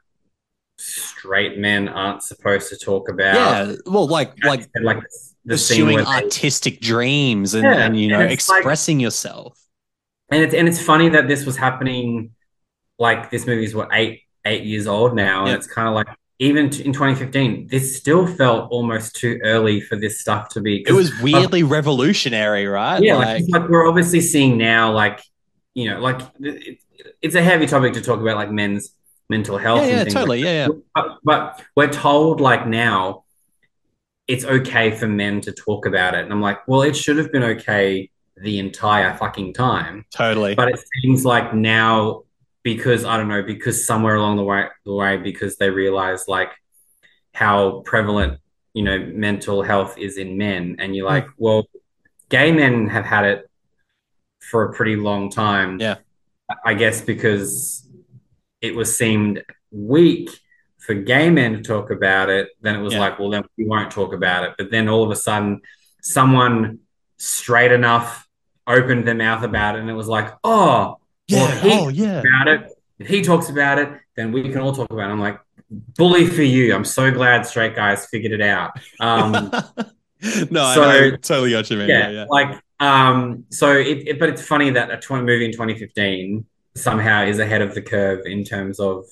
straight 0.80 1.57
men 1.57 1.88
aren't 1.89 2.23
supposed 2.23 2.69
to 2.69 2.77
talk 2.77 3.09
about. 3.09 3.36
Yeah, 3.36 3.75
well, 3.86 4.07
like 4.07 4.34
like 4.45 4.67
And, 4.75 4.86
like 4.86 5.01
the 5.45 5.57
scene 5.57 5.86
pursuing 5.86 5.95
where 5.95 6.05
they- 6.05 6.23
artistic 6.25 6.80
dreams 6.82 7.53
and, 7.53 7.63
Yeah, 7.63 7.86
and 7.86 7.99
you 7.99 8.07
know 8.07 8.19
and 8.21 8.32
it's 8.32 8.47
like- 8.49 8.59
expressing 8.59 8.99
yourself. 8.99 9.57
and 10.32 10.43
it's 10.43 10.53
and 10.53 10.67
it's 10.67 10.82
funny 10.82 11.09
that 11.09 11.27
this 11.27 11.45
was 11.45 11.57
happening. 11.57 12.32
Like 12.97 13.30
this 13.32 13.45
movie 13.47 13.63
is 13.65 13.73
what 13.75 13.89
eight 13.93 14.21
eight 14.45 14.63
years 14.63 14.88
old 14.88 15.15
now, 15.15 15.39
and 15.41 15.49
Yeah. 15.49 15.55
it's 15.55 15.67
kind 15.67 15.88
of 15.88 15.93
like 15.93 16.07
even 16.41 16.69
t- 16.69 16.86
in 16.86 16.93
2015, 16.93 17.67
this 17.67 17.97
still 17.97 18.25
felt 18.25 18.71
almost 18.71 19.13
too 19.15 19.39
early 19.43 19.82
for 19.82 19.97
this 19.97 20.21
stuff 20.21 20.47
to 20.49 20.61
be. 20.61 20.86
It 20.88 20.93
was 20.93 21.11
weirdly 21.21 21.63
revolutionary, 21.63 22.65
right? 22.65 23.01
yeah, 23.03 23.15
like, 23.15 23.41
like, 23.41 23.43
like 23.61 23.69
we're 23.69 23.86
obviously 23.88 24.21
seeing 24.21 24.57
now, 24.57 24.91
like 24.93 25.21
you 25.73 25.89
know, 25.89 25.99
like 25.99 26.21
it, 26.39 26.77
it's 27.21 27.36
a 27.36 27.41
heavy 27.41 27.65
topic 27.65 27.93
to 27.93 28.01
talk 28.01 28.19
about, 28.21 28.36
like 28.38 28.51
men's 28.51 28.93
mental 29.30 29.57
health. 29.57 29.82
yeah, 29.82 29.86
and 29.86 29.91
yeah, 29.91 30.03
things 30.03 30.13
totally, 30.13 30.39
like 30.39 30.45
yeah, 30.45 30.67
yeah. 30.67 30.73
But, 30.95 31.17
but 31.23 31.63
we're 31.75 31.91
told 31.91 32.41
like 32.41 32.67
now 32.67 33.23
it's 34.27 34.45
okay 34.45 34.91
for 34.91 35.07
men 35.07 35.41
to 35.41 35.51
talk 35.51 35.86
about 35.86 36.13
it. 36.13 36.23
And 36.23 36.32
I'm 36.32 36.41
like, 36.41 36.67
well, 36.67 36.84
it 36.84 36.95
should 36.95 37.17
have 37.17 37.32
been 37.32 37.43
okay 37.43 38.09
the 38.38 38.59
entire 38.59 39.15
fucking 39.17 39.53
time. 39.53 40.05
Totally. 40.11 40.55
But 40.55 40.69
it 40.69 40.80
seems 41.01 41.25
like 41.25 41.53
now 41.53 42.23
because 42.63 43.05
I 43.05 43.17
don't 43.17 43.27
know, 43.27 43.41
because 43.43 43.86
somewhere 43.86 44.15
along 44.15 44.38
the 44.38 44.43
way 44.43 44.67
the 44.86 44.93
way, 44.93 45.17
because 45.17 45.57
they 45.57 45.69
realize 45.69 46.27
like 46.27 46.51
how 47.34 47.82
prevalent, 47.82 48.39
you 48.73 48.84
know, 48.84 48.99
mental 48.99 49.63
health 49.63 49.97
is 49.97 50.17
in 50.17 50.38
men. 50.38 50.75
And 50.80 50.95
you're 50.95 51.07
like, 51.07 51.25
hmm. 51.25 51.32
well, 51.38 51.67
gay 52.30 52.51
men 52.51 52.88
have 52.89 53.05
had 53.05 53.25
it 53.25 53.49
for 54.39 54.65
a 54.65 54.73
pretty 54.73 54.95
long 54.95 55.30
time. 55.30 55.80
Yeah. 55.80 55.95
I 56.65 56.73
guess 56.73 57.01
because 57.01 57.88
it 58.62 58.76
was 58.76 58.95
seemed 58.97 59.43
weak 59.72 60.30
for 60.78 60.93
gay 60.95 61.30
men 61.30 61.53
to 61.53 61.62
talk 61.62 61.91
about 61.91 62.30
it, 62.30 62.49
then 62.62 62.76
it 62.76 62.82
was 62.82 62.93
Yeah. 62.93 62.99
like, 63.01 63.20
well, 63.20 63.30
then 63.30 63.43
we 63.57 63.66
won't 63.66 63.91
talk 63.91 64.14
about 64.14 64.43
it. 64.45 64.53
But 64.57 64.72
then 64.72 64.88
all 64.89 65.03
of 65.03 65.12
a 65.12 65.16
sudden, 65.16 65.62
someone 66.01 66.80
straight 67.18 67.72
enough 67.72 68.28
opened 68.66 69.07
their 69.07 69.16
mouth 69.16 69.43
about 69.43 69.76
it, 69.76 69.82
and 69.82 69.89
it 69.89 69.93
was 69.93 70.07
like, 70.07 70.34
oh, 70.43 70.97
yeah. 71.28 71.39
well, 71.39 71.57
he- 71.62 71.72
oh, 71.80 71.88
yeah. 71.89 72.20
about 72.22 72.47
it. 72.47 72.72
If 72.99 73.07
he 73.07 73.22
talks 73.22 73.49
about 73.49 73.78
it, 73.80 73.89
then 74.16 74.32
we 74.32 74.43
can 74.49 74.60
all 74.62 74.74
talk 74.74 74.91
about 74.91 75.10
it. 75.10 75.14
I'm 75.14 75.20
like, 75.20 75.39
bully 75.70 76.26
for 76.28 76.41
you. 76.43 76.74
I'm 76.74 76.86
so 76.86 77.12
glad 77.12 77.45
straight 77.45 77.76
guys 77.76 78.05
figured 78.07 78.32
it 78.34 78.41
out. 78.41 78.72
Um, 78.99 79.34
no, 80.51 80.74
so- 80.74 80.84
I, 80.84 81.07
I 81.07 81.10
totally 81.12 81.51
got 81.51 81.70
you, 81.70 81.78
man. 81.78 81.89
yeah, 81.89 82.10
Yeah, 82.10 82.10
yeah. 82.12 82.26
like 82.30 82.60
um 82.82 83.43
so 83.49 83.74
it, 83.76 84.07
it 84.07 84.20
but 84.20 84.30
it's 84.30 84.41
funny 84.41 84.70
that 84.70 84.89
a 84.89 84.95
20 84.97 85.24
movie 85.26 85.43
in 85.43 85.51
2015 85.51 86.45
somehow 86.80 87.23
is 87.23 87.39
ahead 87.39 87.61
of 87.61 87.75
the 87.75 87.82
curve 87.82 88.25
in 88.25 88.43
terms 88.43 88.80
of 88.80 89.05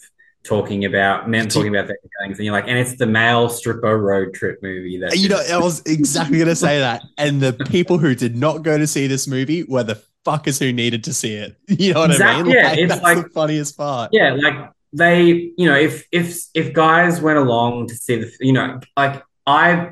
talking 0.44 0.86
about 0.86 1.30
men 1.30 1.50
talking 1.50 1.76
about 1.76 1.88
things 1.88 2.38
and 2.38 2.46
you're 2.46 2.54
like 2.54 2.68
and 2.70 2.78
it's 2.78 2.96
the 2.98 3.06
male 3.06 3.50
stripper 3.50 3.98
road 3.98 4.34
trip 4.34 4.58
movie 4.64 4.98
that 4.98 5.18
You 5.18 5.28
know, 5.28 5.42
I 5.52 5.58
was 5.58 5.82
exactly 5.86 6.38
going 6.38 6.48
to 6.48 6.56
say 6.56 6.80
that. 6.80 7.04
And 7.18 7.42
the 7.42 7.52
people 7.52 7.98
who 7.98 8.16
did 8.16 8.38
not 8.38 8.64
go 8.64 8.78
to 8.78 8.88
see 8.88 9.08
this 9.08 9.28
movie 9.28 9.64
were 9.64 9.84
the 9.84 10.02
fuckers 10.26 10.58
who 10.58 10.72
needed 10.72 11.04
to 11.06 11.14
see 11.14 11.34
it. 11.34 11.58
You 11.68 11.94
know 11.94 12.02
what 12.02 12.22
I 12.22 12.42
mean? 12.44 12.54
yeah, 12.54 12.72
it's 12.74 12.90
that's 12.94 13.04
like- 13.04 13.24
the 13.24 13.30
funniest 13.30 13.78
part. 13.78 14.12
yeah 14.14 14.34
like 14.34 14.72
they 14.94 15.52
you 15.58 15.66
know 15.66 15.76
if 15.76 16.08
if 16.14 16.38
if 16.54 16.72
guys 16.74 17.20
went 17.20 17.38
along 17.38 17.88
to 17.88 17.96
see 17.96 18.16
the 18.16 18.32
you 18.40 18.54
know 18.54 18.80
like 18.96 19.22
i 19.46 19.92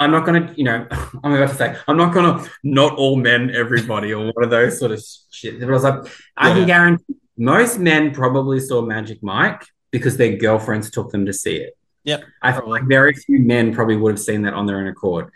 i'm 0.00 0.10
not 0.10 0.24
gonna 0.24 0.52
you 0.56 0.64
know 0.64 0.86
i'm 1.24 1.32
about 1.32 1.50
to 1.50 1.54
say 1.54 1.76
i'm 1.86 1.96
not 1.96 2.12
gonna 2.14 2.44
not 2.62 2.94
all 2.96 3.16
men 3.16 3.50
everybody 3.54 4.12
or 4.12 4.32
one 4.32 4.44
of 4.44 4.50
those 4.50 4.78
sort 4.78 4.92
of 4.92 5.02
shit. 5.30 5.58
But 5.60 5.68
i 5.68 5.72
was 5.72 5.84
like 5.84 6.04
i 6.36 6.52
can 6.52 6.66
guarantee 6.66 7.16
most 7.36 7.78
men 7.78 8.12
probably 8.12 8.60
saw 8.60 8.82
magic 8.82 9.22
mike 9.22 9.64
because 9.90 10.16
their 10.16 10.36
girlfriends 10.36 10.90
took 10.90 11.10
them 11.10 11.24
to 11.24 11.32
see 11.32 11.56
it. 11.56 11.76
Yep, 12.04 12.24
i 12.42 12.52
feel 12.52 12.68
like 12.68 12.84
very 12.84 13.14
few 13.14 13.40
men 13.40 13.74
probably 13.74 13.96
would 13.96 14.12
have 14.12 14.20
seen 14.20 14.42
that 14.42 14.54
on 14.54 14.66
their 14.66 14.78
own 14.78 14.88
accord. 14.88 15.30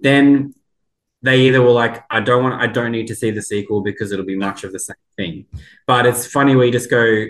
Then 0.00 0.54
they 1.22 1.40
either 1.48 1.60
were 1.60 1.72
like 1.72 2.04
i 2.10 2.20
don't 2.20 2.44
want 2.44 2.62
i 2.62 2.66
don't 2.66 2.92
need 2.92 3.08
to 3.08 3.14
see 3.14 3.30
the 3.30 3.42
sequel 3.42 3.80
because 3.82 4.12
it'll 4.12 4.24
be 4.24 4.36
much 4.36 4.64
of 4.64 4.72
the 4.72 4.78
same 4.78 4.96
thing. 5.16 5.46
But 5.86 6.06
it's 6.06 6.26
funny 6.26 6.54
where 6.54 6.66
you 6.66 6.72
just 6.72 6.90
go 6.90 7.26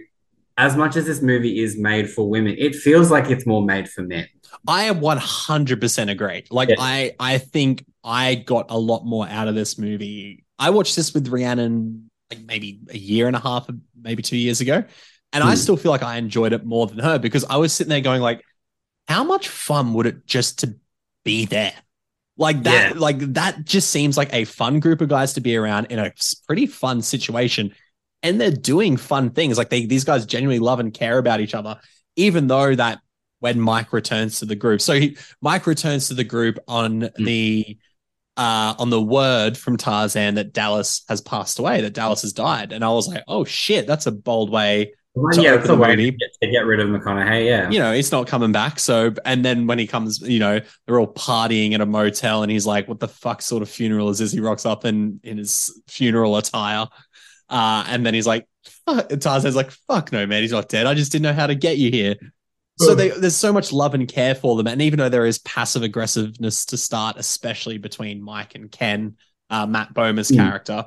as 0.59 0.77
much 0.77 0.97
as 0.97 1.07
this 1.07 1.23
movie 1.23 1.61
is 1.61 1.79
made 1.79 2.11
for 2.11 2.29
women 2.29 2.55
it 2.59 2.75
feels 2.75 3.11
like 3.11 3.31
it's 3.31 3.47
more 3.47 3.65
made 3.65 3.89
for 3.89 4.03
men 4.03 4.27
I 4.67 4.85
am 4.85 5.01
100% 5.01 6.11
agree. 6.11 6.45
Like, 6.51 6.69
Yeah. 6.71 6.77
I, 6.79 7.15
I 7.19 7.39
think 7.39 7.85
I 8.05 8.35
got 8.37 8.71
a 8.71 8.79
lot 8.79 9.05
more 9.05 9.27
out 9.29 9.49
of 9.49 9.55
this 9.55 9.79
movie. 9.79 10.45
I 10.59 10.71
watched 10.71 10.97
this 10.97 11.15
with 11.15 11.29
Rhiannon 11.29 12.11
like 12.31 12.41
maybe 12.45 12.81
a 12.91 12.99
year 12.99 13.27
and 13.27 13.35
a 13.37 13.41
half, 13.41 13.69
maybe 14.01 14.23
two 14.23 14.37
years 14.37 14.61
ago. 14.61 14.85
And 15.33 15.45
I 15.45 15.51
Hmm. 15.53 15.57
still 15.57 15.77
feel 15.77 15.91
like 15.93 16.03
I 16.03 16.17
enjoyed 16.17 16.53
it 16.53 16.65
more 16.65 16.87
than 16.87 16.99
her 16.99 17.19
because 17.19 17.45
I 17.45 17.57
was 17.57 17.73
sitting 17.73 17.89
there 17.91 18.01
going 18.01 18.21
like, 18.21 18.43
how 19.07 19.25
much 19.25 19.49
fun 19.49 19.95
would 19.95 20.07
it 20.07 20.27
just 20.27 20.59
to 20.61 20.75
be 21.25 21.47
there? 21.47 21.73
Like 22.37 22.63
that, 22.65 22.93
Yeah. 22.95 22.99
like 23.01 23.19
that 23.35 23.65
just 23.65 23.91
seems 23.91 24.17
like 24.17 24.33
a 24.33 24.45
fun 24.45 24.81
group 24.81 25.01
of 25.01 25.09
guys 25.09 25.33
to 25.35 25.41
be 25.41 25.57
around 25.57 25.87
in 25.87 25.99
a 25.99 26.13
pretty 26.47 26.67
fun 26.67 27.03
situation. 27.03 27.75
And 28.23 28.41
they're 28.41 28.51
doing 28.51 28.97
fun 28.97 29.31
things. 29.31 29.57
Like 29.59 29.71
they, 29.71 29.87
these 29.87 30.05
guys 30.05 30.27
genuinely 30.27 30.59
love 30.59 30.81
and 30.81 30.93
care 30.93 31.19
about 31.19 31.41
each 31.41 31.55
other, 31.55 31.79
even 32.17 32.47
though 32.47 32.75
that 32.75 33.01
when 33.41 33.61
Mike 33.61 33.93
returns 33.93 34.41
to 34.41 34.45
the 34.47 34.57
group. 34.57 34.81
So 34.81 34.95
he, 34.95 35.17
Mike 35.41 35.67
returns 35.67 36.09
to 36.09 36.15
the 36.15 36.25
group 36.25 36.59
on 36.67 37.11
the 37.17 37.79
uh 38.37 38.75
on 38.79 38.91
the 38.91 39.03
word 39.03 39.59
from 39.59 39.77
Tarzan 39.77 40.35
that 40.37 40.53
Dallas 40.53 41.05
has 41.09 41.21
passed 41.21 41.59
away, 41.59 41.81
that 41.81 41.93
Dallas 41.93 42.23
has 42.23 42.33
died. 42.33 42.73
And 42.73 42.85
I 42.85 42.91
was 42.91 43.09
like, 43.09 43.25
oh 43.29 43.45
shit, 43.45 43.87
that's 43.87 44.07
a 44.07 44.13
bold 44.13 44.51
way. 44.51 44.93
To 45.33 45.43
yeah 45.43 45.51
open 45.51 45.61
it's 45.63 45.69
a 45.71 45.73
the 45.73 45.79
way 45.79 45.97
to 45.97 46.03
movie. 46.03 46.11
get, 46.13 46.31
to 46.43 46.49
get 46.49 46.61
rid 46.61 46.79
of 46.79 46.89
mcconaughey 46.89 47.47
yeah 47.47 47.69
You 47.71 47.81
know, 47.81 47.93
he's 47.93 48.13
not 48.13 48.29
coming 48.29 48.53
back. 48.53 48.79
So 48.79 49.13
and 49.25 49.45
then 49.45 49.67
when 49.67 49.79
he 49.79 49.87
comes, 49.89 50.21
you 50.21 50.39
know, 50.39 50.61
they're 50.87 51.01
all 51.01 51.13
partying 51.13 51.73
at 51.75 51.81
a 51.81 51.87
motel 51.87 52.43
and 52.45 52.53
he's 52.53 52.67
like, 52.67 52.87
what 52.87 53.01
the 53.01 53.09
fuck 53.09 53.43
sort 53.43 53.63
of 53.63 53.69
funeral 53.69 54.11
is 54.11 54.19
this? 54.19 54.31
He 54.31 54.39
rocks 54.39 54.65
up 54.65 54.85
in 54.85 55.19
in 55.25 55.39
his 55.39 55.83
funeral 55.89 56.37
attire. 56.37 56.87
Uh, 57.49 57.85
and 57.89 58.05
then 58.07 58.15
he's 58.15 58.27
like, 58.27 58.47
fuck, 58.87 59.09
Tarzan's 59.09 59.57
like, 59.57 59.71
fuck 59.89 60.13
no, 60.13 60.27
man, 60.27 60.43
he's 60.43 60.53
not 60.53 60.69
dead. 60.69 60.87
I 60.87 60.95
just 60.95 61.11
didn't 61.11 61.25
know 61.25 61.33
how 61.33 61.47
to 61.47 61.55
get 61.55 61.79
you 61.79 61.91
here. 61.91 62.15
So 62.79 62.95
they, 62.95 63.11
there's 63.11 63.37
so 63.37 63.53
much 63.53 63.73
love 63.73 63.95
and 63.95 64.07
care 64.07 64.35
for 64.35 64.57
them. 64.57 64.67
And 64.67 64.81
even 64.83 64.99
though 64.99 65.09
there 65.09 65.27
is 65.27 65.39
passive 65.41 65.83
aggressiveness 65.83 66.65
to 66.67 66.77
start, 66.77 67.17
especially 67.17 67.79
between 67.79 68.23
Mike 68.23 68.55
and 68.55 68.71
Ken, 68.71 69.17
uh, 69.51 69.67
Matt 69.67 69.93
Bomer's 69.95 70.31
Mm. 70.31 70.37
character, 70.37 70.87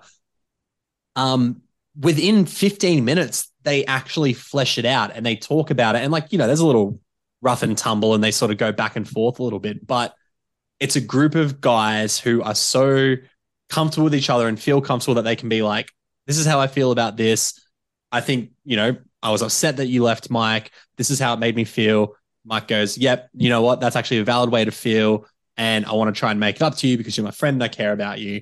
um, 1.15 1.61
within 1.99 2.45
15 2.45 3.03
minutes, 3.03 3.51
they 3.63 3.85
actually 3.85 4.33
flesh 4.33 4.77
it 4.77 4.85
out 4.85 5.11
and 5.13 5.25
they 5.25 5.35
talk 5.35 5.69
about 5.69 5.95
it. 5.95 5.99
And 5.99 6.11
like, 6.11 6.31
you 6.31 6.37
know, 6.37 6.47
there's 6.47 6.61
a 6.61 6.65
little 6.65 6.99
rough 7.41 7.63
and 7.63 7.77
tumble 7.77 8.13
and 8.13 8.23
they 8.23 8.31
sort 8.31 8.51
of 8.51 8.57
go 8.57 8.71
back 8.71 8.95
and 8.95 9.07
forth 9.07 9.39
a 9.39 9.43
little 9.43 9.59
bit, 9.59 9.85
but 9.85 10.15
it's 10.79 10.95
a 10.95 11.01
group 11.01 11.35
of 11.35 11.61
guys 11.61 12.19
who 12.19 12.41
are 12.41 12.55
so 12.55 13.15
comfortable 13.69 14.05
with 14.05 14.15
each 14.15 14.29
other 14.29 14.47
and 14.47 14.59
feel 14.59 14.81
comfortable 14.81 15.15
that 15.15 15.23
they 15.23 15.35
can 15.35 15.49
be 15.49 15.61
like, 15.61 15.91
this 16.27 16.37
is 16.37 16.45
how 16.45 16.59
I 16.59 16.67
feel 16.67 16.91
about 16.91 17.17
this. 17.17 17.59
I 18.11 18.21
think, 18.21 18.51
you 18.63 18.77
know, 18.77 18.97
I 19.23 19.31
was 19.31 19.41
upset 19.41 19.77
that 19.77 19.87
you 19.87 20.03
left 20.03 20.29
Mike. 20.29 20.71
This 20.97 21.09
is 21.09 21.19
how 21.19 21.33
it 21.33 21.39
made 21.39 21.55
me 21.55 21.63
feel. 21.63 22.15
Mike 22.45 22.67
goes, 22.67 22.97
Yep, 22.97 23.29
you 23.35 23.49
know 23.49 23.61
what? 23.61 23.79
That's 23.79 23.95
actually 23.95 24.17
a 24.19 24.23
valid 24.23 24.51
way 24.51 24.65
to 24.65 24.71
feel. 24.71 25.25
And 25.57 25.85
I 25.85 25.93
want 25.93 26.13
to 26.13 26.19
try 26.19 26.31
and 26.31 26.39
make 26.39 26.55
it 26.55 26.61
up 26.61 26.75
to 26.77 26.87
you 26.87 26.97
because 26.97 27.15
you're 27.17 27.23
my 27.25 27.31
friend 27.31 27.55
and 27.55 27.63
I 27.63 27.67
care 27.67 27.93
about 27.93 28.19
you. 28.19 28.41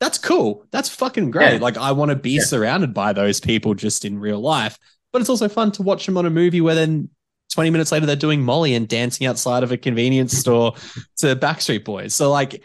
That's 0.00 0.16
cool. 0.16 0.64
That's 0.70 0.88
fucking 0.88 1.30
great. 1.30 1.54
Yeah. 1.54 1.58
Like, 1.58 1.76
I 1.76 1.92
want 1.92 2.10
to 2.10 2.16
be 2.16 2.32
Yeah. 2.36 2.44
surrounded 2.44 2.94
by 2.94 3.12
those 3.12 3.40
people 3.40 3.74
just 3.74 4.04
in 4.06 4.18
real 4.18 4.40
life. 4.40 4.78
But 5.12 5.20
it's 5.20 5.28
also 5.28 5.48
fun 5.48 5.72
to 5.72 5.82
watch 5.82 6.06
them 6.06 6.16
on 6.16 6.24
a 6.24 6.30
movie 6.30 6.60
where 6.62 6.74
then 6.74 7.10
20 7.52 7.68
minutes 7.68 7.92
later 7.92 8.06
they're 8.06 8.16
doing 8.16 8.40
Molly 8.42 8.74
and 8.74 8.88
dancing 8.88 9.26
outside 9.26 9.62
of 9.62 9.72
a 9.72 9.76
convenience 9.76 10.32
store 10.38 10.72
to 11.18 11.36
Backstreet 11.36 11.84
Boys. 11.84 12.14
So, 12.14 12.30
like, 12.30 12.62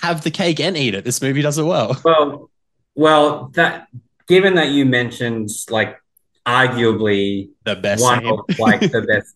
have 0.00 0.22
the 0.22 0.30
cake 0.30 0.60
and 0.60 0.76
eat 0.76 0.94
it. 0.94 1.04
This 1.04 1.20
movie 1.20 1.42
does 1.42 1.58
it 1.58 1.64
well. 1.64 2.00
well 2.04 2.50
well 2.94 3.50
that 3.54 3.88
given 4.28 4.54
that 4.54 4.68
you 4.70 4.84
mentioned 4.86 5.50
like 5.70 6.00
arguably 6.48 7.50
The 7.64 7.76
best. 7.76 8.02
one 8.02 8.20
scene. 8.20 8.28
of 8.32 8.58
like 8.58 8.80
the 8.80 9.02
best 9.08 9.34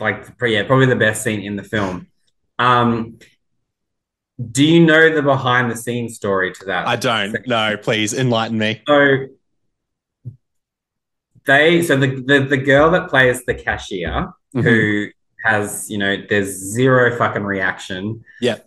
like 0.00 0.26
yeah 0.46 0.64
probably 0.64 0.86
the 0.86 0.96
best 0.96 1.22
scene 1.22 1.40
in 1.40 1.56
the 1.56 1.62
film 1.62 2.06
um 2.58 3.18
do 4.50 4.64
you 4.64 4.84
know 4.84 5.14
the 5.14 5.22
behind 5.22 5.70
the 5.70 5.76
scenes 5.76 6.16
story 6.16 6.52
to 6.52 6.64
that 6.66 6.86
I 6.88 6.96
don't. 6.96 7.36
No, 7.46 7.76
please 7.76 8.12
enlighten 8.12 8.58
me. 8.58 8.82
so 8.88 9.26
they 11.46 11.82
so 11.82 11.96
the, 11.96 12.22
the 12.26 12.40
the 12.40 12.56
girl 12.56 12.90
that 12.90 13.08
plays 13.08 13.44
the 13.44 13.54
cashier 13.54 14.32
Mm-hmm. 14.54 14.68
who 14.68 15.06
has 15.46 15.88
you 15.90 15.96
know 15.96 16.14
there's 16.28 16.48
zero 16.48 17.16
fucking 17.16 17.42
reaction 17.42 18.22
Yeah. 18.38 18.58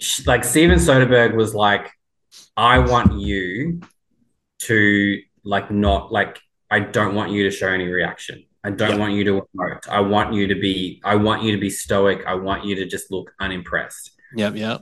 Sh- 0.00 0.26
like 0.26 0.44
steven 0.44 0.78
soderbergh 0.78 1.34
was 1.34 1.54
like 1.54 1.90
i 2.54 2.78
want 2.78 3.18
you 3.20 3.80
to 4.60 5.22
like 5.54 5.70
not 5.70 6.12
like 6.12 6.38
I 6.70 6.80
don't 6.80 7.14
want 7.14 7.32
you 7.32 7.42
to 7.44 7.50
show 7.50 7.68
any 7.68 7.86
reaction. 7.88 8.44
I 8.62 8.70
don't 8.70 8.90
Yeah. 8.92 8.96
want 9.02 9.12
you 9.14 9.24
to 9.24 9.34
emote. 9.56 9.88
I 9.88 10.00
want 10.00 10.34
you 10.34 10.46
to 10.48 10.54
be 10.66 11.00
I 11.04 11.14
want 11.16 11.42
you 11.42 11.52
to 11.52 11.58
be 11.58 11.70
stoic. 11.70 12.18
I 12.26 12.34
want 12.34 12.64
you 12.66 12.74
to 12.76 12.86
just 12.86 13.10
look 13.10 13.32
unimpressed. 13.40 14.10
Yep, 14.36 14.56
yep. 14.56 14.78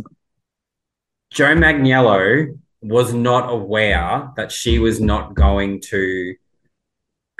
Joe 1.32 1.54
Manganiello 1.54 2.58
was 2.82 3.12
not 3.14 3.44
aware 3.52 4.30
that 4.36 4.50
she 4.50 4.78
was 4.78 5.00
not 5.00 5.34
going 5.34 5.80
to 5.92 6.34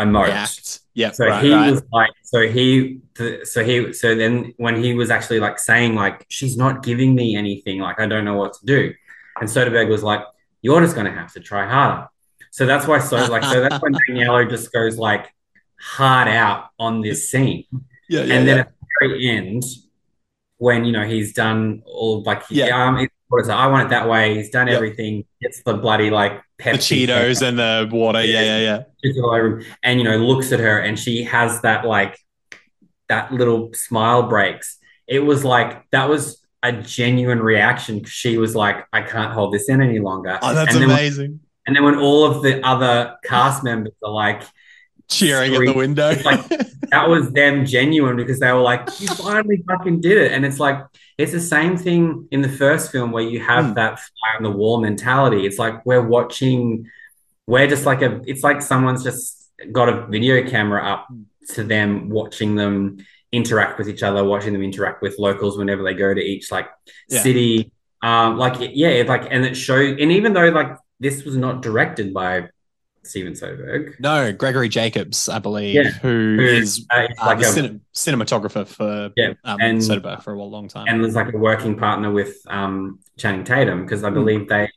emote. 0.01 0.81
Yep, 0.95 1.15
So 1.15 1.27
right, 1.27 1.45
he 1.45 1.53
right. 1.53 1.71
was 1.71 1.83
like, 1.93 2.11
so 2.23 2.49
he, 2.49 3.01
th- 3.17 3.45
so 3.47 3.63
he, 3.65 3.93
so 3.93 4.15
then 4.15 4.55
when 4.57 4.77
he 4.83 4.95
was 4.95 5.11
actually 5.11 5.41
like 5.41 5.59
saying 5.59 5.95
like, 5.95 6.25
she's 6.29 6.57
not 6.57 6.83
giving 6.83 7.15
me 7.15 7.37
anything, 7.37 7.81
like 7.81 8.01
I 8.01 8.07
don't 8.07 8.25
know 8.25 8.37
what 8.37 8.55
to 8.55 8.67
do, 8.67 8.95
and 9.41 9.49
Soderbergh 9.49 9.89
was 9.89 10.03
like, 10.03 10.23
you're 10.63 10.81
just 10.81 10.95
going 10.95 11.07
to 11.07 11.13
have 11.13 11.33
to 11.35 11.41
try 11.41 11.67
harder. 11.67 12.09
So 12.57 12.65
that's 12.65 12.87
why, 12.87 13.01
so 13.01 13.17
like, 13.27 13.45
so 13.45 13.61
that's 13.61 13.83
when 13.83 13.93
Manganiello 14.09 14.49
just 14.49 14.73
goes 14.73 14.97
like 14.97 15.31
hard 15.79 16.27
out 16.27 16.71
on 16.79 17.03
this 17.03 17.31
scene, 17.31 17.65
yeah, 18.09 18.23
yeah, 18.25 18.35
and 18.35 18.49
then 18.49 18.57
yeah. 18.57 18.61
at 18.63 18.73
the 18.81 18.87
very 19.09 19.29
end, 19.29 19.63
when 20.57 20.87
you 20.87 20.93
know 20.93 21.05
he's 21.05 21.35
done 21.35 21.83
all 21.85 22.23
like, 22.23 22.45
Yeah. 22.49 22.69
yeah, 22.69 22.87
um, 22.89 22.97
it- 22.99 23.11
what 23.29 23.43
is 23.43 23.49
it? 23.49 23.53
I 23.53 23.67
want 23.67 23.87
it 23.87 23.91
that 23.91 24.09
way. 24.09 24.37
He's 24.37 24.49
done 24.51 24.69
Yep. 24.69 24.77
everything. 24.77 25.25
Gets 25.43 25.63
the 25.65 25.75
bloody 25.75 26.09
like 26.11 26.41
the 26.59 26.65
Pepsi 26.65 27.07
Cheetos 27.07 27.43
and 27.47 27.59
the 27.59 27.89
water. 27.93 28.25
Yeah, 28.25 28.41
yeah, 28.43 28.59
yeah. 28.61 28.83
just 29.05 29.19
all 29.21 29.35
over 29.35 29.63
and 29.83 29.99
you 30.01 30.05
know 30.05 30.17
looks 30.17 30.51
at 30.53 30.61
her 30.61 30.79
and 30.79 30.99
she 30.99 31.25
has 31.25 31.61
that 31.63 31.85
like 31.85 32.19
that 33.09 33.33
little 33.33 33.71
smile 33.75 34.23
breaks 34.29 34.79
it 35.07 35.21
was 35.21 35.45
like 35.45 35.85
that 35.91 36.09
was 36.09 36.43
a 36.63 36.73
genuine 36.73 37.41
reaction 37.41 38.03
she 38.05 38.37
was 38.39 38.57
like 38.57 38.85
i 38.93 39.01
can't 39.03 39.33
hold 39.33 39.53
this 39.55 39.69
in 39.69 39.81
any 39.81 40.01
longer 40.01 40.39
Oh, 40.43 40.55
that's 40.55 40.75
and 40.75 40.83
then, 40.83 40.91
amazing. 40.91 41.41
And 41.67 41.75
then 41.75 41.85
when 41.85 41.97
all 41.99 42.25
of 42.25 42.43
the 42.43 42.65
other 42.67 43.17
cast 43.25 43.63
members 43.65 43.93
are 44.05 44.13
like 44.13 44.43
Cheering 45.09 45.55
at 45.55 45.61
the 45.61 45.73
window. 45.73 46.17
Like- 46.25 46.49
that 46.91 47.09
was 47.09 47.31
them 47.33 47.65
genuine 47.65 48.17
because 48.17 48.41
they 48.41 48.53
were 48.53 48.61
like 48.61 48.89
you 49.01 49.07
finally 49.09 49.63
fucking 49.69 50.01
did 50.01 50.17
it 50.19 50.33
and 50.33 50.45
it's 50.45 50.59
like 50.61 50.85
it's 51.19 51.33
the 51.33 51.41
same 51.41 51.77
thing 51.77 52.29
in 52.31 52.43
the 52.43 52.49
first 52.49 52.91
film 52.93 53.11
where 53.13 53.23
you 53.25 53.41
have 53.41 53.67
Hmm. 53.67 53.75
that 53.75 53.99
fly 53.99 54.37
on 54.37 54.43
the 54.45 54.51
wall 54.51 54.81
mentality 54.81 55.47
it's 55.47 55.59
like 55.59 55.85
we're 55.87 56.03
watching 56.07 56.89
we're 57.47 57.67
just 57.69 57.87
like 57.87 58.03
a 58.03 58.21
it's 58.27 58.43
like 58.45 58.63
someone's 58.63 59.03
just 59.05 59.49
got 59.73 59.89
a 59.89 60.07
video 60.07 60.49
camera 60.49 60.85
up 60.85 61.09
to 61.55 61.65
them 61.65 62.09
watching 62.09 62.55
them 62.57 62.99
interact 63.33 63.79
with 63.79 63.89
each 63.89 64.03
other 64.05 64.23
watching 64.25 64.53
them 64.53 64.63
interact 64.63 65.03
with 65.03 65.19
locals 65.19 65.57
whenever 65.59 65.83
they 65.83 65.95
go 65.95 66.13
to 66.15 66.21
each 66.21 66.51
like 66.53 66.69
Yeah. 67.09 67.23
city 67.23 67.73
um 68.03 68.39
like 68.39 68.71
yeah 68.75 69.03
like 69.07 69.27
and 69.31 69.45
it 69.45 69.57
showed 69.57 70.01
and 70.01 70.13
even 70.13 70.33
though 70.35 70.49
like 70.51 70.77
this 71.01 71.25
was 71.25 71.37
not 71.37 71.63
directed 71.63 72.13
by 72.15 72.49
Steven 73.05 73.35
Soderbergh 73.35 74.01
no, 74.01 74.33
Gregory 74.33 74.69
Jacobs, 74.69 75.29
I 75.29 75.39
believe, 75.39 75.75
Yeah. 75.77 75.91
who 75.91 76.37
Who- 76.39 76.43
is 76.45 76.85
uh, 76.93 77.07
uh, 77.21 77.27
like 77.27 77.39
a, 77.39 77.43
cine- 77.43 77.81
cinematographer 77.95 78.67
for 78.67 79.13
Yeah, 79.17 79.35
um, 79.45 79.59
and- 79.61 79.79
Soderbergh 79.79 80.23
for 80.25 80.35
a 80.35 80.43
long 80.43 80.67
time. 80.69 80.87
and 80.89 81.01
was 81.01 81.15
like 81.15 81.33
a 81.33 81.39
working 81.39 81.77
partner 81.77 82.11
with 82.11 82.37
um 82.49 82.99
Channing 83.17 83.45
Tatum 83.45 83.83
because 83.83 84.03
I 84.03 84.09
Hmm. 84.09 84.15
believe 84.15 84.49
they 84.49 84.69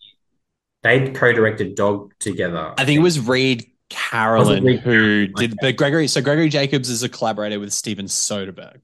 they 0.84 1.10
co-directed 1.12 1.76
Dog 1.76 2.14
together. 2.20 2.74
I 2.78 2.86
think 2.86 3.00
it 3.00 3.04
was 3.04 3.20
Reid 3.20 3.66
Carolin 3.90 4.64
Reid 4.64 4.80
who 4.82 5.28
Carolin, 5.28 5.34
did, 5.36 5.56
but 5.60 5.76
Gregory. 5.76 6.08
So 6.08 6.22
Gregory 6.22 6.48
Jacobs 6.50 6.90
is 6.90 7.02
a 7.04 7.10
collaborator 7.10 7.60
with 7.60 7.74
Steven 7.74 8.06
Soderbergh. 8.06 8.80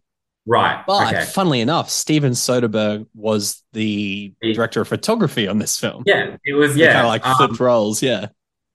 Right. 0.46 0.84
But 0.86 1.14
okay. 1.14 1.26
funnily 1.26 1.62
enough, 1.62 1.90
Steven 1.90 2.34
Soderbergh 2.34 3.08
was 3.14 3.64
the 3.74 4.34
director 4.42 4.82
of 4.82 4.88
photography 4.88 5.48
on 5.48 5.60
this 5.60 5.80
film. 5.80 6.04
Yeah, 6.06 6.38
it 6.46 6.54
was 6.54 6.76
yeah. 6.76 6.94
kind 6.94 7.06
of 7.06 7.10
like 7.10 7.26
um, 7.26 7.36
flipped 7.38 7.60
roles. 7.60 8.02
Yeah, 8.02 8.28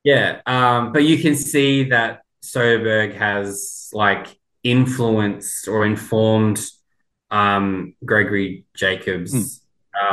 Yeah, 0.04 0.40
um, 0.46 0.92
but 0.92 1.04
you 1.04 1.18
can 1.18 1.34
see 1.34 1.84
that 1.90 2.22
Soderbergh 2.42 3.14
has 3.16 3.88
like 3.92 4.26
influenced 4.62 5.68
or 5.68 5.84
informed 5.86 6.60
um, 7.30 7.94
Gregory 8.04 8.64
Jacobs 8.74 9.32
Hmm. 9.32 9.44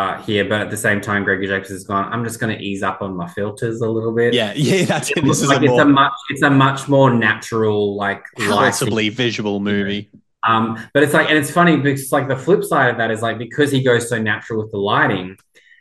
uh, 0.01 0.21
here, 0.23 0.45
but 0.45 0.61
at 0.61 0.69
the 0.69 0.77
same 0.77 1.01
time, 1.01 1.23
Gregory 1.23 1.47
Jacobs 1.47 1.69
has 1.69 1.83
gone. 1.83 2.11
I'm 2.11 2.23
just 2.23 2.39
going 2.39 2.55
to 2.55 2.63
ease 2.63 2.83
up 2.83 3.01
on 3.01 3.15
my 3.15 3.27
filters 3.27 3.81
a 3.81 3.89
little 3.89 4.13
bit. 4.13 4.33
yeah, 4.33 4.53
yeah. 4.55 4.85
That's 4.85 5.11
it. 5.11 5.23
This 5.23 5.41
is 5.41 5.49
like 5.49 5.61
a 5.61 5.65
it's 5.65 5.79
a 5.79 5.85
much 5.85 6.13
it's 6.29 6.41
a 6.43 6.49
much 6.49 6.87
more 6.87 7.13
natural 7.13 7.95
like 7.95 8.23
lighting. 8.37 9.09
visual 9.15 9.59
movie. 9.59 10.09
Um, 10.47 10.81
but 10.93 11.03
it's 11.03 11.13
like, 11.13 11.29
and 11.29 11.37
it's 11.37 11.51
funny 11.51 11.77
because 11.77 12.11
like 12.11 12.27
the 12.27 12.37
flip 12.37 12.63
side 12.63 12.89
of 12.89 12.97
that 12.97 13.11
is 13.11 13.21
like 13.21 13.37
because 13.37 13.71
he 13.71 13.83
goes 13.83 14.07
so 14.09 14.17
natural 14.21 14.61
with 14.63 14.71
the 14.71 14.77
lighting, 14.77 15.37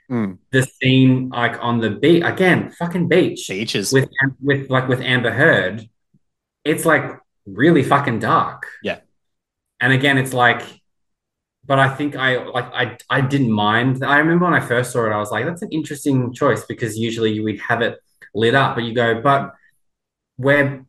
Mm. 0.08 0.38
the 0.52 0.62
scene 0.62 1.30
like 1.30 1.58
on 1.60 1.80
the 1.80 1.90
beach 1.90 2.22
again, 2.24 2.70
fucking 2.70 3.08
beach 3.08 3.48
Beaches. 3.48 3.92
with 3.92 4.08
with 4.40 4.70
like 4.70 4.86
with 4.86 5.00
Amber 5.00 5.32
Heard, 5.32 5.88
it's 6.64 6.84
like 6.84 7.18
really 7.44 7.82
fucking 7.82 8.20
dark. 8.20 8.68
Yeah. 8.84 9.00
And 9.80 9.92
again, 9.92 10.16
it's 10.16 10.32
like, 10.32 10.62
but 11.64 11.80
I 11.80 11.88
think 11.92 12.14
I 12.14 12.44
like 12.44 12.72
I 12.72 12.96
I 13.10 13.20
didn't 13.20 13.50
mind. 13.50 14.04
I 14.04 14.18
remember 14.18 14.44
when 14.44 14.54
I 14.54 14.60
first 14.60 14.92
saw 14.92 15.06
it, 15.06 15.10
I 15.12 15.18
was 15.18 15.32
like, 15.32 15.44
that's 15.44 15.62
an 15.62 15.70
interesting 15.72 16.32
choice 16.32 16.64
because 16.66 16.96
usually 16.96 17.40
we'd 17.40 17.60
have 17.62 17.82
it 17.82 17.98
lit 18.32 18.54
up, 18.54 18.76
but 18.76 18.84
you 18.84 18.94
go, 18.94 19.20
but 19.20 19.54
we're 20.38 20.85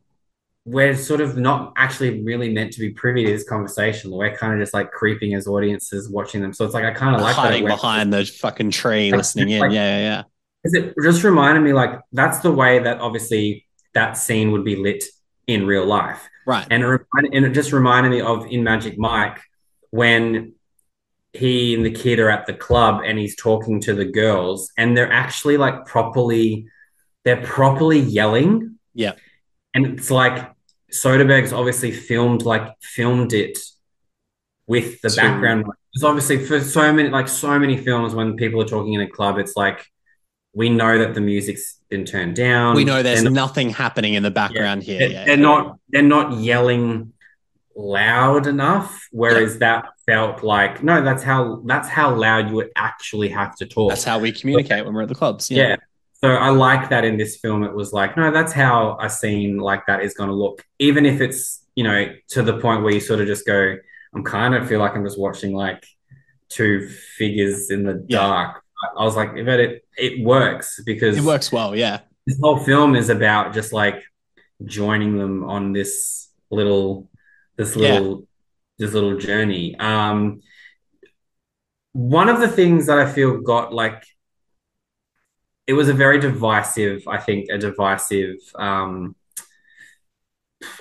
we're 0.70 0.94
sort 0.96 1.20
of 1.20 1.36
not 1.38 1.72
actually 1.76 2.22
really 2.22 2.52
meant 2.52 2.72
to 2.74 2.80
be 2.80 2.90
privy 2.90 3.24
to 3.24 3.32
this 3.32 3.48
conversation. 3.48 4.10
We're 4.10 4.36
kind 4.36 4.52
of 4.52 4.58
just 4.60 4.74
like 4.74 4.90
creeping 4.90 5.34
as 5.34 5.46
audiences 5.46 6.10
watching 6.10 6.42
them. 6.42 6.52
So 6.52 6.64
it's 6.64 6.74
like 6.74 6.84
I 6.84 6.90
kind 6.92 7.14
of 7.16 7.22
like 7.22 7.34
hiding 7.36 7.64
behind 7.66 8.12
the 8.12 8.24
fucking 8.26 8.70
tree, 8.70 9.10
Like, 9.10 9.18
listening 9.18 9.50
in. 9.50 9.60
like- 9.60 9.72
yeah, 9.72 9.98
yeah, 9.98 10.02
yeah. 10.02 10.22
because 10.62 10.74
it 10.74 10.94
just 11.02 11.24
reminded 11.24 11.60
me 11.62 11.72
like 11.72 12.00
that's 12.12 12.40
the 12.40 12.50
way 12.52 12.80
that 12.80 13.00
obviously 13.00 13.66
that 13.94 14.18
scene 14.18 14.52
would 14.52 14.64
be 14.64 14.76
lit 14.76 15.04
in 15.46 15.66
real 15.66 15.86
life. 15.86 16.28
Right. 16.46 16.66
And 16.70 16.82
it, 16.82 16.86
remind- 16.86 17.34
and 17.34 17.44
it 17.46 17.52
just 17.54 17.72
reminded 17.72 18.10
me 18.10 18.20
of 18.20 18.46
in 18.46 18.62
Magic 18.62 18.98
Mike 18.98 19.40
when 19.90 20.54
he 21.32 21.74
and 21.74 21.84
the 21.86 21.90
kid 21.90 22.18
are 22.18 22.30
at 22.30 22.46
the 22.46 22.54
club 22.54 23.02
and 23.06 23.18
he's 23.18 23.36
talking 23.36 23.80
to 23.82 23.94
the 23.94 24.04
girls 24.04 24.70
and 24.76 24.96
they're 24.96 25.12
actually 25.12 25.56
like 25.56 25.86
properly, 25.86 26.66
they're 27.24 27.42
properly 27.42 28.00
yelling. 28.00 28.78
Yeah. 28.94 29.12
And 29.74 29.86
it's 29.86 30.10
like 30.10 30.50
Soderbergh's 30.92 31.52
obviously 31.52 31.90
filmed 31.92 32.42
like 32.42 32.74
filmed 32.80 33.32
it 33.32 33.58
with 34.66 35.00
the 35.02 35.10
To- 35.10 35.16
background. 35.16 35.64
Because 35.92 36.04
obviously 36.04 36.44
for 36.44 36.60
so 36.60 36.92
many 36.92 37.08
like 37.08 37.28
so 37.28 37.58
many 37.58 37.76
films 37.76 38.14
when 38.14 38.36
people 38.36 38.60
are 38.60 38.66
talking 38.66 38.92
in 38.94 39.00
a 39.00 39.08
club, 39.08 39.38
it's 39.38 39.56
like 39.56 39.86
we 40.54 40.68
know 40.68 40.98
that 40.98 41.14
the 41.14 41.20
music's 41.20 41.78
been 41.88 42.04
turned 42.04 42.36
down. 42.36 42.74
we 42.76 42.84
know 42.84 43.02
there's 43.02 43.22
They're 43.22 43.30
nothing 43.30 43.70
happening 43.70 44.14
in 44.14 44.22
the 44.22 44.30
background 44.30 44.82
here. 44.82 44.98
they're, 44.98 45.08
Yeah, 45.10 45.24
they're 45.24 45.36
yeah. 45.36 45.42
not 45.42 45.78
they're 45.88 46.02
not 46.02 46.38
yelling 46.38 47.12
loud 47.76 48.46
enough 48.48 49.06
whereas 49.12 49.58
that 49.60 49.84
felt 50.04 50.42
like 50.42 50.82
no 50.82 51.00
that's 51.00 51.22
how 51.22 51.62
that's 51.64 51.88
how 51.88 52.12
loud 52.14 52.48
you 52.50 52.56
would 52.56 52.70
actually 52.74 53.28
have 53.28 53.54
to 53.54 53.64
talk 53.66 53.90
That's 53.90 54.02
how 54.04 54.18
we 54.18 54.32
communicate 54.32 54.84
when 54.84 54.94
we're 54.94 55.02
at 55.02 55.08
the 55.08 55.14
clubs. 55.14 55.48
yeah. 55.50 55.76
Yeah. 56.22 56.28
so 56.30 56.34
i 56.36 56.50
like 56.50 56.90
that 56.90 57.04
in 57.04 57.16
this 57.16 57.36
film 57.36 57.62
it 57.64 57.74
was 57.74 57.92
like 57.92 58.16
no 58.16 58.30
that's 58.30 58.52
how 58.52 58.98
a 59.00 59.08
scene 59.10 59.58
like 59.58 59.86
that 59.86 60.02
is 60.02 60.14
going 60.14 60.28
to 60.28 60.34
look 60.34 60.64
even 60.78 61.06
if 61.06 61.20
it's 61.20 61.64
you 61.74 61.84
know 61.84 62.12
to 62.28 62.42
the 62.42 62.58
point 62.58 62.82
where 62.82 62.92
you 62.92 63.00
sort 63.00 63.20
of 63.20 63.26
just 63.26 63.46
go 63.46 63.76
i'm 64.14 64.24
kind 64.24 64.54
of 64.54 64.68
feel 64.68 64.80
like 64.80 64.94
i'm 64.94 65.04
just 65.04 65.18
watching 65.18 65.52
like 65.52 65.84
two 66.48 66.88
figures 67.16 67.70
in 67.70 67.84
the 67.84 68.04
Yeah. 68.08 68.18
dark 68.18 68.62
i 68.98 69.04
was 69.04 69.16
like 69.16 69.34
but 69.34 69.60
it 69.60 69.84
it 69.96 70.24
works 70.24 70.80
because 70.84 71.16
It 71.18 71.24
works 71.24 71.50
well. 71.52 71.74
Yeah. 71.76 72.00
this 72.26 72.38
whole 72.42 72.58
film 72.58 72.94
is 72.96 73.08
about 73.10 73.52
just 73.54 73.72
like 73.72 74.02
joining 74.64 75.18
them 75.18 75.44
on 75.44 75.72
this 75.72 76.28
little 76.50 77.08
this 77.56 77.76
Yeah. 77.76 77.94
little 77.94 78.26
this 78.78 78.92
little 78.94 79.16
journey 79.18 79.76
um 79.78 80.40
one 81.92 82.28
of 82.28 82.40
the 82.40 82.48
things 82.48 82.86
that 82.86 82.98
i 82.98 83.10
feel 83.10 83.40
got 83.40 83.72
like 83.72 84.04
it 85.68 85.74
was 85.74 85.88
a 85.88 85.94
very 86.04 86.18
divisive 86.18 87.06
i 87.06 87.18
think 87.18 87.48
a 87.50 87.58
divisive 87.58 88.36
um 88.56 89.14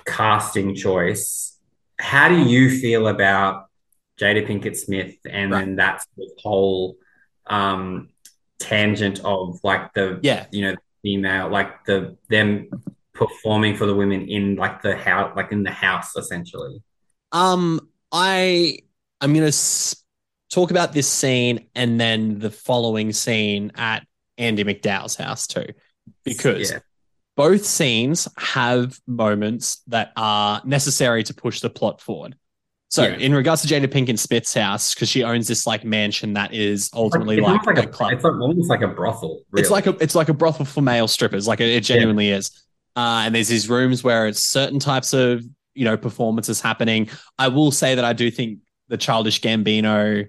casting 0.05 0.73
choice 0.76 1.57
how 1.99 2.27
do 2.30 2.38
you 2.53 2.69
feel 2.69 3.07
about 3.07 3.65
jada 4.19 4.45
pinkett 4.47 4.76
smith 4.76 5.15
and 5.30 5.51
Right. 5.51 5.65
then 5.65 5.76
that 5.76 6.01
sort 6.15 6.27
of 6.31 6.34
whole 6.41 6.95
um 7.47 8.09
tangent 8.59 9.19
of 9.23 9.59
like 9.64 9.93
the 9.93 10.19
Yeah. 10.23 10.45
you 10.51 10.61
know 10.64 10.76
female 11.03 11.49
like 11.49 11.85
the 11.85 12.18
them 12.30 12.69
performing 13.14 13.76
for 13.76 13.85
the 13.85 13.95
women 13.95 14.27
in 14.27 14.55
like 14.55 14.81
the 14.81 14.95
house 14.95 15.34
like 15.35 15.51
in 15.51 15.64
the 15.64 15.72
house 15.72 16.15
essentially 16.15 16.81
Um, 17.31 17.89
I 18.11 18.80
I'm 19.22 19.34
gonna 19.34 19.47
s- 19.47 19.95
talk 20.49 20.72
about 20.72 20.93
this 20.93 21.07
scene 21.11 21.68
and 21.76 21.99
then 21.99 22.39
the 22.39 22.49
following 22.51 23.11
scene 23.14 23.72
at 23.76 24.05
Andie 24.38 24.64
MacDowell's 24.65 25.15
house 25.15 25.47
too, 25.47 25.65
because 26.23 26.72
yeah 26.72 26.80
both 27.38 27.64
scenes 27.64 28.27
have 28.35 28.99
moments 29.05 29.84
that 29.88 30.11
are 30.18 30.59
necessary 30.65 31.23
to 31.23 31.34
push 31.35 31.61
the 31.61 31.69
plot 31.69 32.01
forward. 32.01 32.35
So, 32.89 33.03
Yeah. 33.03 33.15
in 33.18 33.34
regards 33.34 33.61
to 33.61 33.68
Jada 33.68 33.85
Pinkett 33.85 34.18
Smith's 34.18 34.53
house, 34.55 34.93
because 34.95 35.07
she 35.07 35.23
owns 35.23 35.47
this 35.47 35.68
like 35.68 35.85
mansion 35.85 36.34
that 36.34 36.53
is 36.53 36.89
ultimately 36.93 37.39
like, 37.39 37.64
like 37.65 37.77
a 37.77 37.88
club. 37.88 38.14
it's 38.14 38.23
like 38.23 38.34
almost 38.34 38.69
like 38.69 38.81
a 38.81 38.88
brothel. 38.88 39.41
Really. 39.51 39.61
It's 39.61 39.69
like 39.69 39.85
a 39.85 39.91
it's 40.01 40.15
like 40.15 40.30
a 40.30 40.34
brothel 40.34 40.65
for 40.65 40.81
male 40.81 41.07
strippers. 41.07 41.47
Like 41.47 41.61
it, 41.61 41.69
it 41.69 41.84
genuinely 41.84 42.30
is. 42.30 42.49
Uh, 42.95 43.23
and 43.26 43.35
there's 43.35 43.49
these 43.49 43.69
rooms 43.69 44.03
where 44.03 44.26
it's 44.27 44.43
certain 44.43 44.80
types 44.80 45.14
of 45.14 45.43
you 45.76 45.85
know 45.85 45.95
performances 45.95 46.59
happening. 46.59 47.07
I 47.38 47.49
will 47.49 47.72
say 47.72 47.93
that 47.93 48.05
I 48.05 48.14
do 48.14 48.31
think 48.31 48.59
the 48.88 48.97
childish 48.97 49.41
Gambino 49.41 50.27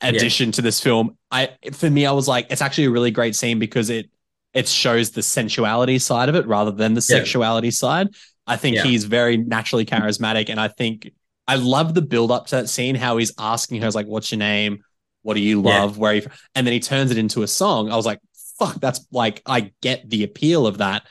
addition 0.00 0.52
to 0.52 0.62
this 0.62 0.80
film. 0.80 1.16
I 1.30 1.50
for 1.72 1.90
me, 1.90 2.06
I 2.06 2.12
was 2.12 2.28
like, 2.28 2.46
it's 2.50 2.62
actually 2.62 2.84
a 2.84 2.90
really 2.90 3.10
great 3.10 3.34
scene 3.36 3.58
because 3.58 3.90
it 3.90 4.08
it 4.54 4.68
shows 4.68 5.10
the 5.10 5.22
sensuality 5.22 5.98
side 5.98 6.28
of 6.28 6.34
it 6.34 6.46
rather 6.46 6.70
than 6.70 6.94
the 6.94 7.06
Yeah. 7.08 7.18
sexuality 7.18 7.70
side. 7.70 8.08
I 8.46 8.56
think 8.56 8.76
Yeah. 8.76 8.84
he's 8.84 9.04
very 9.04 9.36
naturally 9.36 9.86
charismatic, 9.86 10.48
and 10.50 10.60
I 10.60 10.68
think 10.68 11.10
I 11.46 11.56
love 11.56 11.94
the 11.94 12.02
build 12.02 12.30
up 12.30 12.46
to 12.48 12.56
that 12.56 12.68
scene. 12.68 12.94
How 12.94 13.16
he's 13.16 13.32
asking 13.38 13.82
her, 13.82 13.90
like, 13.90 14.06
"What's 14.06 14.30
your 14.30 14.38
name? 14.38 14.82
What 15.22 15.34
do 15.34 15.40
you 15.40 15.62
Yeah. 15.62 15.82
love? 15.82 15.98
Where 15.98 16.12
are 16.12 16.14
you?" 16.14 16.20
from?" 16.22 16.32
And 16.54 16.66
then 16.66 16.72
he 16.72 16.80
turns 16.80 17.10
it 17.10 17.18
into 17.18 17.42
a 17.42 17.48
song. 17.48 17.90
I 17.90 17.96
was 17.96 18.06
like, 18.06 18.20
"Fuck, 18.58 18.80
that's 18.80 19.06
like 19.10 19.42
I 19.46 19.72
get 19.80 20.08
the 20.08 20.22
appeal 20.24 20.66
of 20.66 20.78
that." 20.78 21.06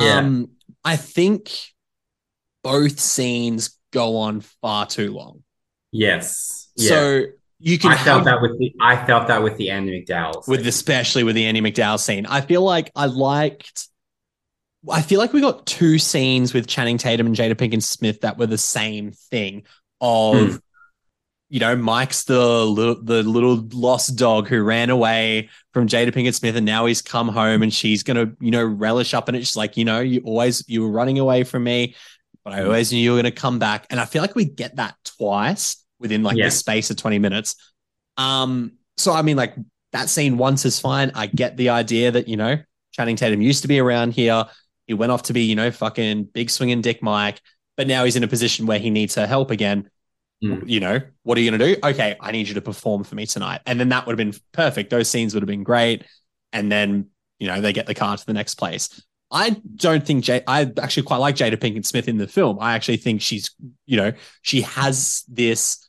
Yeah. 0.00 0.18
Um, 0.18 0.50
I 0.84 0.96
think 0.96 1.52
both 2.62 2.98
scenes 3.00 3.78
go 3.92 4.16
on 4.18 4.40
far 4.40 4.86
too 4.86 5.12
long. 5.12 5.42
yes. 5.90 6.68
Yeah. 6.76 7.22
You 7.64 7.78
can 7.78 7.92
I 7.92 7.96
felt 7.96 8.06
have 8.06 8.24
that 8.24 8.42
with 8.42 8.58
the 8.58 8.74
I 8.80 9.06
felt 9.06 9.28
that 9.28 9.42
with 9.42 9.56
the 9.56 9.70
Andie 9.70 10.04
MacDowell. 10.04 10.48
with 10.48 10.66
especially 10.66 11.22
with 11.22 11.36
the 11.36 11.46
Andie 11.46 11.60
MacDowell 11.60 11.98
scene. 12.00 12.26
I 12.26 12.40
feel 12.40 12.62
like 12.62 12.90
I 12.96 13.06
liked. 13.06 13.88
I 14.90 15.00
feel 15.00 15.20
like 15.20 15.32
we 15.32 15.40
got 15.40 15.64
two 15.64 15.98
scenes 15.98 16.52
with 16.52 16.66
Channing 16.66 16.98
Tatum 16.98 17.26
and 17.28 17.36
Jada 17.36 17.54
Pinkett 17.54 17.84
Smith 17.84 18.22
that 18.22 18.36
were 18.36 18.46
the 18.46 18.58
same 18.58 19.12
thing. 19.12 19.62
Of 20.00 20.34
Hmm. 20.50 20.56
you 21.50 21.60
know, 21.60 21.76
Mike's 21.76 22.24
the 22.24 22.64
little, 22.64 23.00
the 23.00 23.22
little 23.22 23.64
lost 23.72 24.16
dog 24.16 24.48
who 24.48 24.60
ran 24.62 24.90
away 24.90 25.48
from 25.72 25.86
Jada 25.86 26.12
Pinkett 26.12 26.34
Smith, 26.34 26.56
and 26.56 26.66
now 26.66 26.86
he's 26.86 27.00
come 27.00 27.28
home, 27.28 27.62
and 27.62 27.72
she's 27.72 28.02
gonna 28.02 28.32
you 28.40 28.50
know 28.50 28.64
relish 28.64 29.14
up 29.14 29.28
in 29.28 29.36
it. 29.36 29.40
She's 29.46 29.56
like, 29.56 29.76
you 29.76 29.84
know, 29.84 30.00
you 30.00 30.20
always 30.24 30.64
you 30.66 30.82
were 30.82 30.90
running 30.90 31.20
away 31.20 31.44
from 31.44 31.62
me, 31.62 31.94
but 32.42 32.54
I 32.54 32.64
always 32.64 32.90
knew 32.90 32.98
you 32.98 33.12
were 33.12 33.18
gonna 33.18 33.30
come 33.30 33.60
back. 33.60 33.86
And 33.90 34.00
I 34.00 34.04
feel 34.04 34.20
like 34.22 34.34
we 34.34 34.46
get 34.46 34.76
that 34.76 34.96
twice 35.04 35.76
within 36.02 36.22
like 36.22 36.36
Yeah. 36.36 36.46
the 36.46 36.50
space 36.50 36.90
of 36.90 36.96
twenty 36.96 37.18
minutes. 37.18 37.56
Um, 38.18 38.72
so 38.98 39.12
I 39.12 39.22
mean, 39.22 39.38
like 39.38 39.54
that 39.92 40.10
scene 40.10 40.36
once 40.36 40.66
is 40.66 40.78
fine. 40.78 41.12
I 41.14 41.26
get 41.26 41.56
the 41.56 41.70
idea 41.70 42.10
that, 42.10 42.28
you 42.28 42.36
know, 42.36 42.58
Channing 42.92 43.16
Tatum 43.16 43.40
used 43.40 43.62
to 43.62 43.68
be 43.68 43.78
around 43.78 44.12
here. 44.12 44.44
He 44.86 44.94
went 44.94 45.12
off 45.12 45.22
to 45.24 45.32
be, 45.32 45.42
you 45.42 45.54
know, 45.54 45.70
fucking 45.70 46.24
big 46.24 46.50
swinging 46.50 46.80
Dick 46.82 47.02
Mike, 47.02 47.40
but 47.76 47.86
now 47.86 48.04
he's 48.04 48.16
in 48.16 48.24
a 48.24 48.28
position 48.28 48.66
where 48.66 48.78
he 48.78 48.90
needs 48.90 49.14
her 49.14 49.26
help 49.26 49.50
again. 49.50 49.88
Mm. 50.44 50.68
You 50.68 50.80
know, 50.80 51.00
what 51.22 51.38
are 51.38 51.40
you 51.40 51.50
going 51.50 51.60
to 51.60 51.74
do? 51.74 51.80
Okay, 51.88 52.16
I 52.20 52.32
need 52.32 52.48
you 52.48 52.54
to 52.54 52.60
perform 52.60 53.04
for 53.04 53.14
me 53.14 53.26
tonight. 53.26 53.60
And 53.64 53.78
then 53.78 53.90
that 53.90 54.06
would 54.06 54.18
have 54.18 54.32
been 54.32 54.38
perfect. 54.52 54.90
Those 54.90 55.08
scenes 55.08 55.34
would 55.34 55.42
have 55.42 55.48
been 55.48 55.62
great. 55.62 56.04
And 56.52 56.70
then, 56.70 57.08
you 57.38 57.46
know, 57.46 57.60
they 57.60 57.72
get 57.72 57.86
the 57.86 57.94
car 57.94 58.16
to 58.16 58.26
the 58.26 58.32
next 58.32 58.56
place. 58.56 59.02
I 59.30 59.56
don't 59.76 60.04
think 60.04 60.24
Jay, 60.24 60.42
I 60.46 60.70
actually 60.82 61.04
quite 61.04 61.18
like 61.18 61.36
Jada 61.36 61.56
Pinkett 61.56 61.86
Smith 61.86 62.08
in 62.08 62.18
the 62.18 62.26
film. 62.26 62.58
I 62.60 62.74
actually 62.74 62.98
think 62.98 63.22
she's, 63.22 63.50
you 63.86 63.96
know, 63.96 64.12
she 64.42 64.62
has 64.62 65.24
this 65.28 65.88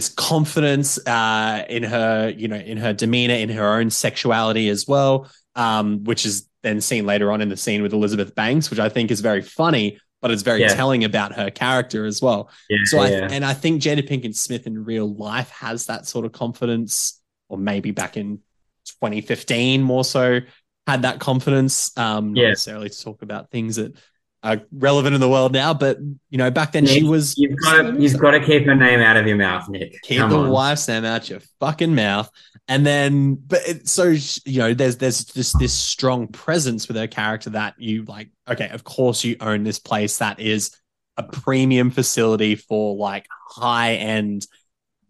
this 0.00 0.08
confidence 0.08 0.98
uh, 1.06 1.62
in 1.68 1.82
her, 1.82 2.32
you 2.34 2.48
know, 2.48 2.56
in 2.56 2.78
her 2.78 2.94
demeanor, 2.94 3.34
in 3.34 3.50
her 3.50 3.74
own 3.78 3.90
sexuality 3.90 4.70
as 4.70 4.88
well, 4.88 5.30
um, 5.56 6.02
which 6.04 6.24
is 6.24 6.48
then 6.62 6.80
seen 6.80 7.04
later 7.04 7.30
on 7.30 7.42
in 7.42 7.50
the 7.50 7.56
scene 7.56 7.82
with 7.82 7.92
Elizabeth 7.92 8.34
Banks, 8.34 8.70
which 8.70 8.78
I 8.80 8.88
think 8.88 9.10
is 9.10 9.20
very 9.20 9.42
funny, 9.42 10.00
but 10.22 10.30
it's 10.30 10.40
very 10.40 10.62
Yeah. 10.62 10.74
telling 10.74 11.04
about 11.04 11.34
her 11.34 11.50
character 11.50 12.06
as 12.06 12.22
well. 12.22 12.48
Yeah, 12.70 12.78
So 12.84 12.98
I 12.98 13.10
yeah. 13.10 13.28
and 13.30 13.44
I 13.44 13.52
think 13.52 13.82
Jada 13.82 14.00
Pinkett 14.08 14.34
Smith 14.34 14.66
in 14.66 14.82
real 14.86 15.14
life 15.14 15.50
has 15.50 15.84
that 15.86 16.06
sort 16.06 16.24
of 16.24 16.32
confidence, 16.32 17.20
or 17.50 17.58
maybe 17.58 17.90
back 17.90 18.16
in 18.16 18.38
2015 18.86 19.82
more 19.82 20.02
so 20.04 20.40
had 20.86 21.02
that 21.02 21.20
confidence. 21.20 21.96
Um, 21.98 22.32
not 22.32 22.40
necessarily 22.48 22.88
to 22.88 23.02
talk 23.04 23.20
about 23.20 23.50
things 23.50 23.76
that 23.76 23.92
are 24.42 24.62
relevant 24.72 25.14
in 25.14 25.20
the 25.20 25.28
world 25.28 25.52
now, 25.52 25.74
but 25.74 25.98
you 26.30 26.38
know, 26.38 26.50
back 26.50 26.72
then 26.72 26.86
she 26.86 27.02
was 27.02 27.36
You've 27.36 27.58
got 27.58 27.82
to 27.82 28.00
you've 28.00 28.18
got 28.18 28.30
to 28.32 28.40
keep 28.40 28.64
her 28.66 28.74
name 28.74 29.00
out 29.00 29.16
of 29.16 29.26
your 29.26 29.36
mouth, 29.36 29.68
Nick. 29.68 30.00
keep 30.02 30.18
Come 30.18 30.30
the 30.30 30.38
on. 30.38 30.50
wife's 30.50 30.88
name 30.88 31.04
out 31.04 31.28
your 31.28 31.40
fucking 31.60 31.94
mouth. 31.94 32.30
And 32.66 32.86
then, 32.86 33.34
but 33.34 33.60
it, 33.68 33.88
so 33.88 34.14
you 34.46 34.58
know, 34.60 34.72
there's 34.74 34.96
there's 34.96 35.24
just 35.24 35.58
this 35.58 35.74
strong 35.74 36.28
presence 36.28 36.88
with 36.88 36.96
her 36.96 37.06
character 37.06 37.50
that 37.50 37.74
you 37.78 38.04
like. 38.04 38.30
Okay, 38.48 38.68
of 38.70 38.84
course 38.84 39.24
you 39.24 39.36
own 39.40 39.62
this 39.64 39.78
place 39.78 40.18
that 40.18 40.40
is 40.40 40.74
a 41.16 41.22
premium 41.22 41.90
facility 41.90 42.54
for 42.54 42.96
like 42.96 43.26
high 43.48 43.94
end 43.94 44.46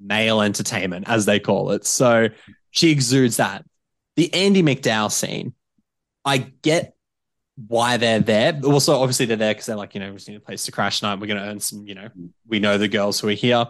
male 0.00 0.40
entertainment, 0.40 1.08
as 1.08 1.26
they 1.26 1.38
call 1.38 1.70
it. 1.70 1.86
So 1.86 2.28
she 2.70 2.90
exudes 2.90 3.36
that. 3.36 3.64
The 4.16 4.32
Andie 4.34 4.62
MacDowell 4.62 5.12
scene, 5.12 5.54
I 6.24 6.38
get 6.38 6.94
why 7.66 7.96
they're 7.96 8.20
there. 8.20 8.58
Also, 8.64 8.98
obviously 9.00 9.26
they're 9.26 9.36
there 9.36 9.52
because 9.52 9.66
they're 9.66 9.76
like, 9.76 9.94
you 9.94 10.00
know, 10.00 10.10
we 10.10 10.16
just 10.16 10.28
need 10.28 10.36
a 10.36 10.40
place 10.40 10.64
to 10.64 10.72
crash 10.72 11.00
tonight. 11.00 11.20
We're 11.20 11.26
going 11.26 11.40
to 11.40 11.48
earn 11.48 11.60
some, 11.60 11.86
you 11.86 11.94
know, 11.94 12.08
we 12.46 12.58
know 12.60 12.78
the 12.78 12.88
girls 12.88 13.20
who 13.20 13.28
are 13.28 13.32
here. 13.32 13.66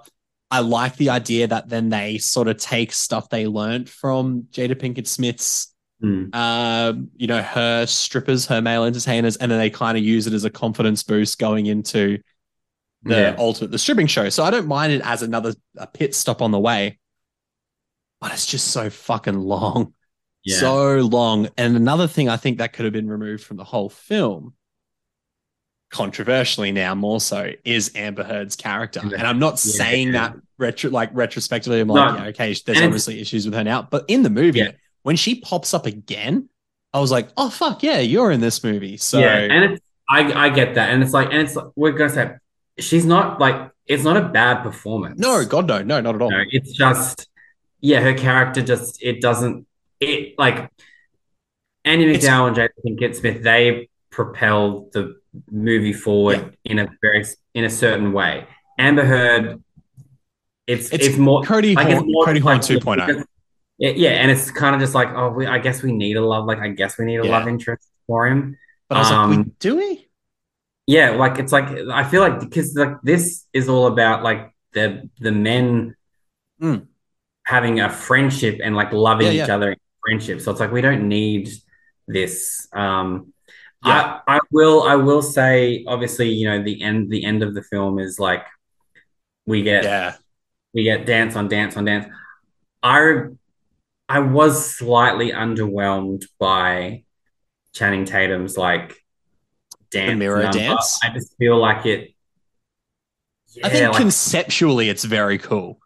I 0.50 0.60
like 0.60 0.96
the 0.96 1.10
idea 1.10 1.46
that 1.46 1.68
then 1.68 1.88
they 1.90 2.18
sort 2.18 2.48
of 2.48 2.56
take 2.56 2.92
stuff 2.92 3.28
they 3.28 3.46
learned 3.46 3.88
from 3.88 4.44
Jada 4.52 4.74
Pinkett 4.74 5.06
Smith's, 5.06 5.74
Mm. 6.02 6.34
um, 6.34 7.10
you 7.14 7.26
know, 7.26 7.42
her 7.42 7.84
strippers, 7.84 8.46
her 8.46 8.62
male 8.62 8.84
entertainers, 8.84 9.36
and 9.36 9.52
then 9.52 9.58
they 9.58 9.68
kind 9.68 9.98
of 9.98 10.02
use 10.02 10.26
it 10.26 10.32
as 10.32 10.44
a 10.44 10.50
confidence 10.50 11.02
boost 11.02 11.38
going 11.38 11.66
into 11.66 12.18
the 13.02 13.14
Yeah. 13.14 13.36
ultimate 13.38 13.70
the 13.70 13.78
stripping 13.78 14.06
show. 14.06 14.30
So 14.30 14.42
I 14.42 14.50
don't 14.50 14.66
mind 14.66 14.94
it 14.94 15.02
as 15.04 15.20
another 15.22 15.52
a 15.76 15.86
pit 15.86 16.14
stop 16.14 16.40
on 16.40 16.52
the 16.52 16.58
way, 16.58 16.98
but 18.18 18.32
it's 18.32 18.46
just 18.46 18.68
so 18.68 18.88
fucking 18.88 19.38
long, 19.38 19.92
Yeah. 20.44 20.58
so 20.58 20.96
long. 20.98 21.48
And 21.58 21.76
another 21.76 22.06
thing 22.06 22.28
I 22.28 22.36
think 22.36 22.58
that 22.58 22.72
could 22.72 22.84
have 22.84 22.92
been 22.94 23.08
removed 23.08 23.44
from 23.44 23.56
the 23.58 23.64
whole 23.64 23.88
film. 23.90 24.54
Controversially 25.90 26.70
now, 26.70 26.94
more 26.94 27.20
so 27.20 27.50
is 27.64 27.90
Amber 27.96 28.22
Heard's 28.22 28.54
character, 28.54 29.00
Yeah. 29.04 29.18
and 29.18 29.26
I'm 29.26 29.40
not 29.40 29.52
Yeah. 29.54 29.72
saying 29.72 30.12
that 30.12 30.36
retro 30.56 30.88
like 30.90 31.10
retrospectively. 31.12 31.80
I'm 31.80 31.88
No. 31.88 31.94
like, 31.94 32.14
yeah, 32.20 32.24
okay, 32.28 32.54
there's 32.64 32.78
And 32.78 32.86
obviously 32.86 33.20
issues 33.20 33.44
with 33.44 33.54
her 33.54 33.64
now, 33.64 33.82
but 33.90 34.04
in 34.06 34.22
the 34.22 34.30
movie, 34.30 34.68
when 35.02 35.16
she 35.16 35.40
pops 35.40 35.74
up 35.74 35.86
again, 35.86 36.48
I 36.92 37.00
was 37.00 37.10
like, 37.10 37.28
oh 37.36 37.50
fuck 37.50 37.82
yeah, 37.82 37.98
you're 37.98 38.30
in 38.30 38.40
this 38.40 38.62
movie. 38.62 38.98
So 38.98 39.18
yeah, 39.18 39.36
and 39.38 39.72
it's 39.72 39.82
I 40.08 40.46
I 40.46 40.48
get 40.50 40.76
that, 40.76 40.90
and 40.90 41.02
it's 41.02 41.12
like, 41.12 41.28
and 41.32 41.38
it's 41.38 41.56
like, 41.56 41.66
we're 41.74 41.90
gonna 41.92 42.10
say 42.10 42.30
she's 42.78 43.04
not 43.04 43.40
like 43.40 43.70
it's 43.86 44.04
not 44.04 44.16
a 44.16 44.28
bad 44.28 44.62
performance. 44.62 45.18
no, 45.18 45.44
God 45.44 45.66
no, 45.66 45.82
no, 45.82 46.00
not 46.00 46.14
at 46.14 46.22
all. 46.22 46.30
No, 46.30 46.44
it's 46.50 46.70
just 46.72 47.28
yeah, 47.80 47.98
her 48.00 48.14
character 48.14 48.62
just 48.62 49.02
it 49.02 49.20
doesn't 49.20 49.66
it 50.00 50.34
like 50.38 50.70
Andy 51.84 52.06
It's- 52.10 52.24
McDowell 52.24 52.48
and 52.48 52.56
Jada 52.56 52.68
Pinkett 52.84 53.14
Smith 53.16 53.42
they 53.42 53.88
propel 54.10 54.88
the 54.92 55.16
movie 55.50 55.92
forward 55.92 56.56
in 56.64 56.78
a 56.78 56.88
very 57.00 57.24
in 57.54 57.64
a 57.64 57.70
certain 57.70 58.12
way. 58.12 58.46
Amber 58.78 59.04
Heard, 59.04 59.62
it's 60.66 60.90
It's 60.90 61.06
it's, 61.08 61.16
more 61.18 61.42
Cody 61.42 61.74
like, 61.74 61.88
Horn, 61.88 62.10
more 62.10 62.24
Cody 62.24 62.40
Horn 62.40 62.56
like- 62.58 62.66
2.0. 62.66 63.24
Yeah, 63.78 63.90
yeah, 63.96 64.10
and 64.10 64.30
it's 64.30 64.50
kind 64.50 64.74
of 64.74 64.80
just 64.80 64.94
like 64.94 65.08
oh, 65.14 65.30
we, 65.30 65.46
I 65.46 65.58
guess 65.58 65.82
we 65.82 65.92
need 65.92 66.16
a 66.16 66.24
love 66.24 66.44
like 66.46 66.58
I 66.58 66.68
guess 66.68 66.98
we 66.98 67.04
need 67.06 67.18
a 67.20 67.24
Yeah. 67.24 67.30
love 67.38 67.48
interest 67.48 67.88
for 68.06 68.26
him. 68.26 68.58
But 68.88 68.96
I 68.96 68.98
was 69.00 69.10
like, 69.10 69.28
we, 69.30 69.36
Um, 69.36 69.52
do 69.58 69.76
we? 69.76 70.08
Yeah, 70.86 71.10
like 71.10 71.38
it's 71.38 71.52
like 71.52 71.64
I 71.90 72.04
feel 72.04 72.20
like 72.20 72.40
because 72.40 72.74
like 72.74 73.00
this 73.02 73.46
is 73.54 73.68
all 73.68 73.86
about 73.86 74.22
like 74.22 74.52
the 74.72 75.08
the 75.18 75.32
men 75.32 75.94
Mm. 76.60 76.88
having 77.44 77.80
a 77.80 77.88
friendship 77.88 78.60
and 78.62 78.76
like 78.76 78.92
loving 78.92 79.28
Yeah, 79.28 79.32
each 79.44 79.48
yeah. 79.48 79.54
other 79.54 79.76
friendship. 80.02 80.40
So 80.40 80.50
it's 80.50 80.60
like 80.60 80.72
we 80.72 80.80
don't 80.80 81.08
need 81.08 81.48
this. 82.08 82.68
Um 82.72 83.32
Yeah. 83.84 84.20
I 84.26 84.36
I 84.36 84.40
will 84.50 84.82
I 84.82 84.96
will 84.96 85.22
say 85.22 85.84
obviously, 85.86 86.30
you 86.30 86.48
know, 86.48 86.62
the 86.62 86.82
end 86.82 87.10
the 87.10 87.24
end 87.24 87.42
of 87.42 87.54
the 87.54 87.62
film 87.62 87.98
is 87.98 88.18
like 88.18 88.44
we 89.46 89.62
get 89.62 89.84
Yeah. 89.84 90.14
we 90.74 90.84
get 90.84 91.06
dance 91.06 91.36
on 91.36 91.48
dance 91.48 91.76
on 91.76 91.84
dance. 91.84 92.06
I 92.82 93.24
I 94.08 94.20
was 94.20 94.74
slightly 94.74 95.30
underwhelmed 95.32 96.24
by 96.38 97.04
Channing 97.72 98.04
Tatum's 98.04 98.56
like 98.56 98.96
dance 99.90 100.18
mirror 100.18 100.42
number. 100.42 100.58
dance? 100.58 100.98
I 101.02 101.10
just 101.10 101.36
feel 101.38 101.58
like 101.58 101.86
it. 101.86 102.14
Yeah, 103.54 103.66
I 103.66 103.70
think 103.70 103.88
like, 103.88 103.96
conceptually 104.00 104.88
it's 104.88 105.04
very 105.04 105.38
cool 105.38 105.79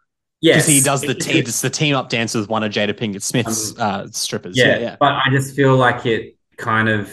yes, 0.45 0.55
because 0.55 0.67
he 0.67 0.81
does 0.81 1.01
the 1.01 1.09
It- 1.11 1.19
team. 1.25 1.37
it- 1.37 1.47
It's 1.47 1.61
the 1.61 1.69
team 1.69 1.95
up 1.95 2.07
dance 2.09 2.33
with 2.35 2.47
one 2.49 2.63
of 2.63 2.71
Jada 2.71 2.93
Pinkett 2.99 3.23
Smith's 3.23 3.77
uh, 3.79 4.07
strippers. 4.11 4.55
yeah, 4.57 4.65
Yeah, 4.67 4.77
yeah. 4.79 4.95
but 4.99 5.13
I 5.13 5.29
just 5.31 5.55
feel 5.55 5.75
like 5.75 6.05
it 6.05 6.35
kind 6.57 6.87
of 6.89 7.03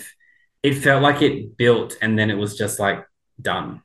it 0.62 0.74
felt 0.74 1.02
like 1.02 1.22
it 1.22 1.56
built 1.56 1.96
and 2.02 2.16
then 2.18 2.30
it 2.30 2.38
was 2.38 2.56
just 2.56 2.78
like 2.78 3.04
done. 3.40 3.82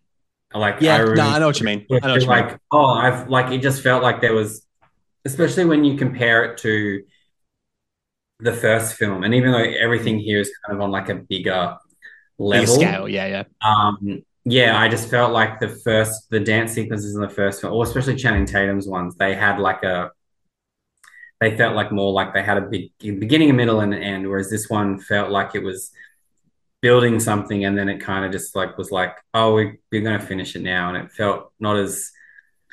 Like 0.54 0.78
Yeah, 0.82 0.96
I 0.96 0.98
no, 1.00 1.04
really 1.06 1.22
I 1.22 1.40
know 1.40 1.48
what 1.48 1.60
you 1.60 1.66
mean. 1.66 1.86
I 1.92 2.08
know 2.08 2.14
what 2.14 2.22
you 2.22 2.30
mean. 2.30 2.38
like 2.48 2.60
oh 2.72 2.86
I've 3.06 3.28
like 3.30 3.52
it 3.52 3.62
just 3.62 3.82
felt 3.82 4.02
like 4.04 4.22
there 4.22 4.34
was 4.34 4.50
especially 5.26 5.66
when 5.66 5.84
you 5.84 5.98
compare 5.98 6.46
it 6.46 6.58
to 6.60 7.04
the 8.40 8.54
first 8.54 8.94
film 8.96 9.24
and 9.24 9.34
even 9.34 9.52
though 9.52 9.58
everything 9.86 10.20
here 10.20 10.40
is 10.40 10.52
kind 10.66 10.78
of 10.78 10.82
on 10.84 10.92
like 10.92 11.10
a 11.10 11.16
bigger 11.16 11.76
Bigger 12.40 12.50
level 12.60 12.76
scale. 12.76 13.10
Yeah, 13.10 13.26
yeah. 13.26 13.44
um 13.68 14.22
yeah, 14.50 14.80
I 14.80 14.88
just 14.88 15.10
felt 15.10 15.34
like 15.34 15.60
the 15.60 15.68
first 15.68 16.30
the 16.30 16.40
dance 16.40 16.72
sequences 16.72 17.16
in 17.16 17.22
the 17.22 17.30
first 17.30 17.60
film, 17.60 17.74
or 17.74 17.84
especially 17.84 18.16
Channing 18.16 18.46
Tatum's 18.46 18.88
ones, 18.88 19.16
they 19.16 19.36
had 19.36 19.60
like 19.60 19.84
a 19.84 20.12
they 21.42 21.56
felt 21.58 21.76
like 21.76 21.92
more 21.92 22.14
like 22.14 22.34
they 22.34 22.42
had 22.42 22.58
a 22.58 22.62
big 22.62 22.92
beginning, 23.00 23.50
a 23.50 23.54
middle, 23.54 23.82
and 23.82 23.94
an 23.94 24.02
end. 24.02 24.28
Whereas 24.28 24.50
this 24.50 24.70
one 24.70 25.00
felt 25.00 25.32
like 25.32 25.54
it 25.54 25.64
was 25.64 25.92
building 26.82 27.20
something, 27.20 27.66
and 27.66 27.78
then 27.78 27.90
it 27.90 28.00
kind 28.00 28.24
of 28.24 28.32
just 28.32 28.56
like 28.56 28.78
was 28.78 28.90
like, 28.90 29.18
oh, 29.34 29.54
we, 29.56 29.80
we're 29.92 30.02
going 30.02 30.20
to 30.20 30.26
finish 30.26 30.56
it 30.56 30.62
now, 30.62 30.90
and 30.94 30.98
it 30.98 31.12
felt 31.12 31.52
not 31.60 31.76
as 31.76 32.12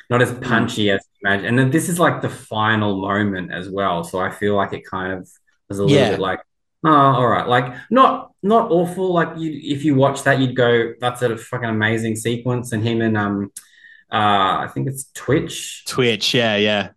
not 0.09 0.21
as 0.21 0.31
mm. 0.31 0.41
punchy 0.41 0.91
as 0.91 1.05
imagine. 1.21 1.45
And 1.45 1.59
then 1.59 1.71
this 1.71 1.89
is 1.89 1.99
like 1.99 2.21
the 2.21 2.29
final 2.29 3.01
moment 3.01 3.51
as 3.51 3.69
well, 3.69 4.05
so 4.05 4.19
I 4.19 4.31
feel 4.31 4.55
like 4.55 4.71
it 4.71 4.85
kind 4.85 5.11
of 5.11 5.29
was 5.67 5.79
a 5.79 5.83
little 5.83 5.97
Yeah. 5.97 6.11
bit 6.11 6.19
like, 6.19 6.39
oh, 6.85 6.89
all 6.89 7.27
right, 7.27 7.47
like 7.47 7.75
not 7.89 8.24
not 8.45 8.71
awful. 8.71 9.13
Like 9.13 9.37
you, 9.37 9.51
if 9.75 9.83
you 9.83 9.95
watch 9.95 10.23
that, 10.23 10.39
you'd 10.39 10.55
go, 10.55 10.93
that's 11.01 11.21
a 11.23 11.35
fucking 11.35 11.67
amazing 11.69 12.15
sequence, 12.15 12.71
and 12.71 12.83
him 12.87 13.01
and 13.01 13.17
um, 13.17 13.51
uh, 14.11 14.63
I 14.65 14.69
think 14.73 14.87
it's 14.87 15.11
Twitch 15.13 15.83
Twitch, 15.85 16.33
yeah, 16.33 16.55
yeah. 16.55 16.89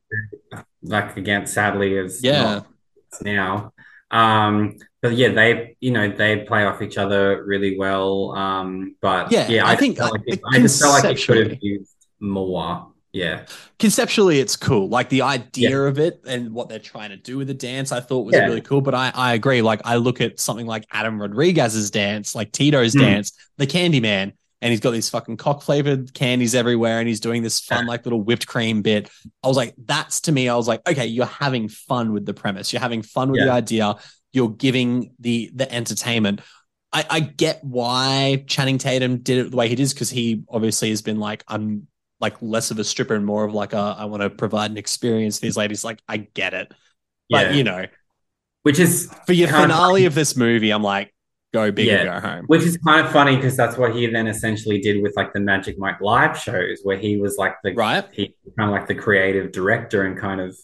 like 0.83 1.17
again, 1.17 1.47
sadly, 1.47 1.95
is 1.95 2.23
Yeah. 2.23 2.61
now. 3.23 3.73
Um, 4.11 4.77
but 5.01 5.13
yeah, 5.15 5.31
they 5.31 5.77
you 5.81 5.91
know 5.91 6.09
they 6.11 6.41
play 6.45 6.65
off 6.65 6.83
each 6.83 6.99
other 6.99 7.45
really 7.45 7.79
well. 7.79 8.33
Um, 8.37 8.97
but 9.01 9.33
Yeah, 9.33 9.49
yeah, 9.49 9.67
I 9.67 9.73
I, 9.73 9.77
think, 9.77 9.99
like, 9.99 10.13
like 10.13 10.23
it, 10.27 10.41
I 10.53 10.59
just 10.61 10.81
felt 10.81 11.03
like 11.03 11.17
it 11.17 11.25
could 11.27 11.51
have 11.51 11.59
used 11.63 11.95
more. 12.21 12.93
Yeah, 13.13 13.47
conceptually 13.79 14.39
it's 14.39 14.55
cool. 14.57 14.89
Like 14.89 15.09
the 15.09 15.23
idea 15.23 15.81
of 15.83 15.99
it 15.99 16.21
and 16.27 16.53
what 16.53 16.69
they're 16.69 16.79
trying 16.79 17.11
to 17.11 17.17
do 17.17 17.39
with 17.39 17.47
the 17.49 17.55
dance 17.55 17.91
i 17.91 18.01
thought 18.01 18.27
was 18.27 18.35
Yeah. 18.35 18.45
really 18.47 18.61
cool 18.61 18.81
but 18.83 18.95
i 18.95 19.11
i 19.15 19.33
agree. 19.35 19.63
Like 19.63 19.81
i 19.85 19.97
look 19.97 20.21
at 20.21 20.39
something 20.39 20.67
like 20.67 20.85
adam 20.93 21.21
rodriguez's 21.21 21.91
dance 21.91 22.35
like 22.35 22.53
tito's 22.53 22.95
Mm. 22.95 23.01
dance 23.01 23.33
the 23.57 23.67
candy 23.67 24.01
man 24.01 24.35
and 24.61 24.71
he's 24.73 24.81
got 24.81 24.91
these 24.91 25.09
fucking 25.09 25.37
cock 25.39 25.63
flavored 25.63 26.13
candies 26.13 26.55
everywhere 26.55 26.99
and 26.99 27.09
he's 27.09 27.21
doing 27.21 27.43
this 27.43 27.61
fun 27.61 27.87
like 27.87 28.05
little 28.05 28.21
whipped 28.21 28.47
cream 28.47 28.83
bit. 28.83 29.09
I 29.43 29.49
was 29.49 29.57
like 29.57 29.75
that's 29.79 30.21
to 30.23 30.33
me 30.33 30.49
i 30.49 30.55
was 30.57 30.69
like 30.69 30.87
okay 30.89 31.07
you're 31.07 31.27
having 31.27 31.69
fun 31.69 32.13
with 32.13 32.27
the 32.27 32.35
premise. 32.35 32.73
You're 32.73 32.81
having 32.81 33.03
fun 33.03 33.31
with 33.31 33.41
the 33.41 33.51
idea. 33.53 33.95
You're 34.33 34.51
giving 34.51 35.15
the 35.19 35.51
the 35.55 35.73
entertainment. 35.73 36.43
I, 36.93 37.05
I 37.09 37.21
get 37.21 37.63
why 37.65 38.45
Channing 38.47 38.79
Tatum 38.79 39.19
did 39.19 39.39
it 39.47 39.51
the 39.51 39.57
way 39.57 39.69
he 39.69 39.75
did 39.75 39.89
because 39.91 40.11
he 40.11 40.43
obviously 40.49 40.89
has 40.91 41.03
been 41.03 41.19
like, 41.21 41.45
I'm 41.47 41.87
like 42.21 42.37
less 42.43 42.71
of 42.71 42.79
a 42.79 42.85
stripper 42.85 43.15
and 43.15 43.25
more 43.25 43.45
of 43.45 43.55
like 43.55 43.73
a 43.73 43.97
I 43.99 44.07
want 44.07 44.23
to 44.23 44.31
provide 44.31 44.71
an 44.71 44.77
experience 44.77 45.39
for 45.39 45.47
these 45.47 45.57
ladies. 45.57 45.85
Like, 45.85 46.01
I 46.09 46.17
get 46.19 46.55
it. 46.55 46.73
But 47.31 47.49
yeah. 47.49 47.53
you 47.53 47.65
know, 47.65 47.87
which 48.63 48.79
is 48.79 49.13
for 49.27 49.33
your 49.33 49.49
Kind 49.49 49.71
of 49.71 49.77
finale 49.77 50.05
of 50.07 50.15
this 50.15 50.37
movie, 50.37 50.71
I'm 50.71 50.83
like, 50.83 51.15
go 51.55 51.71
big 51.71 51.87
Yeah. 51.87 52.03
or 52.17 52.21
go 52.21 52.29
home. 52.29 52.45
which 52.47 52.63
is 52.63 52.77
kind 52.79 53.05
of 53.07 53.13
funny 53.13 53.37
because 53.37 53.57
that's 53.57 53.77
what 53.79 53.95
he 53.95 54.07
then 54.07 54.27
essentially 54.27 54.81
did 54.81 55.03
with 55.03 55.15
like 55.17 55.33
the 55.33 55.41
Magic 55.41 55.79
Mike 55.79 56.01
live 56.01 56.39
shows, 56.39 56.81
where 56.83 56.97
he 56.99 57.17
was 57.19 57.37
like 57.39 57.55
the 57.63 57.73
Right. 57.75 58.05
he 58.13 58.35
kind 58.59 58.71
of 58.71 58.75
like 58.79 58.87
the 58.89 58.95
creative 58.95 59.53
director 59.53 60.05
and 60.05 60.19
kind 60.19 60.41
of 60.41 60.57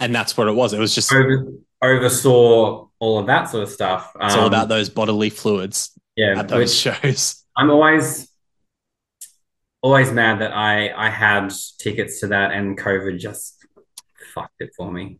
And 0.00 0.14
that's 0.14 0.36
what 0.36 0.48
it 0.48 0.52
was. 0.54 0.72
It 0.72 0.78
was 0.80 0.94
just 0.94 1.12
over, 1.12 1.46
oversaw 1.82 2.86
all 2.98 3.18
of 3.18 3.26
that 3.26 3.44
sort 3.50 3.62
of 3.64 3.68
stuff. 3.70 4.12
it's 4.20 4.34
all 4.34 4.40
Um, 4.42 4.46
about 4.46 4.68
those 4.68 4.88
bodily 4.88 5.30
fluids 5.30 5.92
yeah, 6.16 6.38
at 6.40 6.48
those 6.48 6.84
which- 6.86 6.96
shows. 7.02 7.44
I'm 7.56 7.70
always 7.70 8.29
always 9.82 10.12
mad 10.12 10.40
that 10.40 10.52
I 10.52 10.90
I 10.90 11.08
had 11.10 11.52
tickets 11.78 12.20
to 12.20 12.28
that 12.28 12.52
and 12.52 12.78
COVID 12.78 13.18
just 13.18 13.64
fucked 14.34 14.60
it 14.60 14.70
for 14.76 14.90
me. 14.90 15.18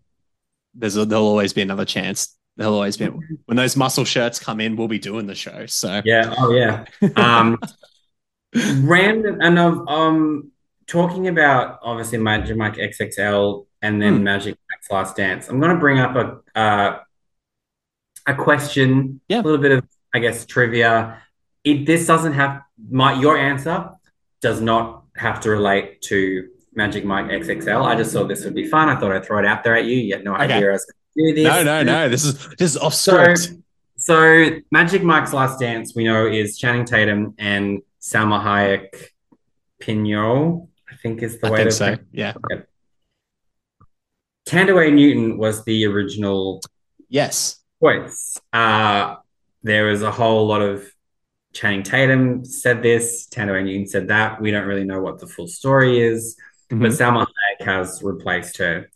There's 0.74 0.97
a, 0.97 1.05
there'll 1.05 1.27
always 1.27 1.53
be 1.53 1.62
another 1.62 1.85
chance. 1.85 2.37
There'll 2.57 2.74
always 2.74 2.97
be 2.97 3.07
when 3.07 3.57
those 3.57 3.77
muscle 3.77 4.05
shirts 4.05 4.39
come 4.39 4.61
in, 4.61 4.77
we'll 4.77 4.89
be 4.89 4.99
doing 4.99 5.27
the 5.27 5.35
show. 5.35 5.66
So 5.66 6.03
Yeah. 6.05 6.35
Oh 6.39 6.53
yeah. 6.53 6.85
Um, 7.16 7.59
random 8.82 9.39
and 9.41 9.59
um, 9.59 9.89
um 9.89 10.53
talking 10.87 11.28
about 11.28 11.78
obviously 11.82 12.19
Magic 12.19 12.57
Mike 12.57 12.74
XXL 12.74 13.66
and 13.82 14.03
then 14.03 14.19
Hmm. 14.19 14.24
Magic 14.24 14.59
Mike's 14.70 14.91
Last 14.91 15.16
Dance. 15.16 15.49
I'm 15.49 15.61
going 15.61 15.73
to 15.73 15.78
bring 15.78 15.99
up 15.99 16.16
a 16.16 16.59
uh, 16.59 16.99
a 18.27 18.35
question. 18.35 19.20
Yeah. 19.28 19.41
A 19.41 19.43
little 19.43 19.59
bit 19.59 19.73
of 19.73 19.85
I 20.12 20.19
guess 20.19 20.45
trivia. 20.45 21.23
It 21.65 21.87
this 21.87 22.07
doesn't 22.07 22.32
have 22.35 22.62
my 22.91 23.15
your 23.15 23.37
answer 23.39 23.91
does 24.41 24.61
not 24.61 25.05
have 25.17 25.41
to 25.41 25.51
relate 25.51 26.01
to 26.03 26.49
Magic 26.75 27.05
Mike 27.05 27.27
XXL. 27.27 27.85
I 27.85 27.95
just 27.97 28.12
thought 28.12 28.29
this 28.29 28.45
would 28.45 28.55
be 28.55 28.67
fun. 28.67 28.89
I 28.89 28.99
thought 28.99 29.12
I'd 29.12 29.25
throw 29.25 29.39
it 29.39 29.45
out 29.47 29.65
there 29.65 29.77
at 29.77 29.85
you. 29.85 29.97
You 29.97 30.15
had 30.15 30.25
no 30.25 30.35
Okay. 30.35 30.45
idea 30.45 30.69
I 30.69 30.73
was 30.73 30.93
going 31.17 31.29
to 31.29 31.35
do 31.35 31.43
this. 31.43 31.53
no, 31.53 31.62
no, 31.65 31.83
no. 31.83 32.09
This 32.09 32.25
is 32.25 32.49
this 32.59 32.71
is 32.73 32.77
off 32.77 32.95
So, 32.95 33.35
script. 33.35 33.61
so 33.97 34.49
Magic 34.71 35.03
Mike's 35.03 35.33
Last 35.33 35.59
Dance, 35.61 35.95
we 35.95 36.05
know, 36.05 36.27
is 36.27 36.57
Channing 36.59 36.85
Tatum 36.85 37.35
and 37.39 37.81
Salma 38.01 38.43
Hayek 38.43 39.09
Pignol, 39.83 40.69
I 40.91 40.95
think 41.03 41.23
is 41.23 41.39
the 41.41 41.49
I 41.49 41.51
way 41.51 41.57
think 41.59 41.71
to 41.71 41.75
so. 41.77 41.97
Yeah. 42.12 42.33
Thandiwe 44.47 44.93
Newton 44.93 45.39
was 45.39 45.65
the 45.65 45.87
original 45.87 46.61
Yes. 47.09 47.61
choice. 47.83 48.39
Uh, 48.53 49.17
there 49.62 49.87
was 49.87 50.03
a 50.03 50.11
whole 50.11 50.47
lot 50.47 50.62
of 50.62 50.91
Channing 51.52 51.82
Tatum 51.82 52.44
said 52.44 52.82
this, 52.82 53.27
Thandiwe 53.31 53.64
Newton 53.64 53.86
said 53.86 54.09
that. 54.09 54.40
We 54.40 54.51
don't 54.51 54.66
really 54.66 54.85
know 54.85 55.01
what 55.01 55.18
the 55.18 55.27
full 55.27 55.48
story 55.48 56.01
is, 56.01 56.36
but 56.68 56.78
Mhm. 56.78 56.97
Salma 56.98 57.27
Hayek 57.27 57.66
has 57.66 58.02
replaced 58.02 58.59
her. 58.59 58.89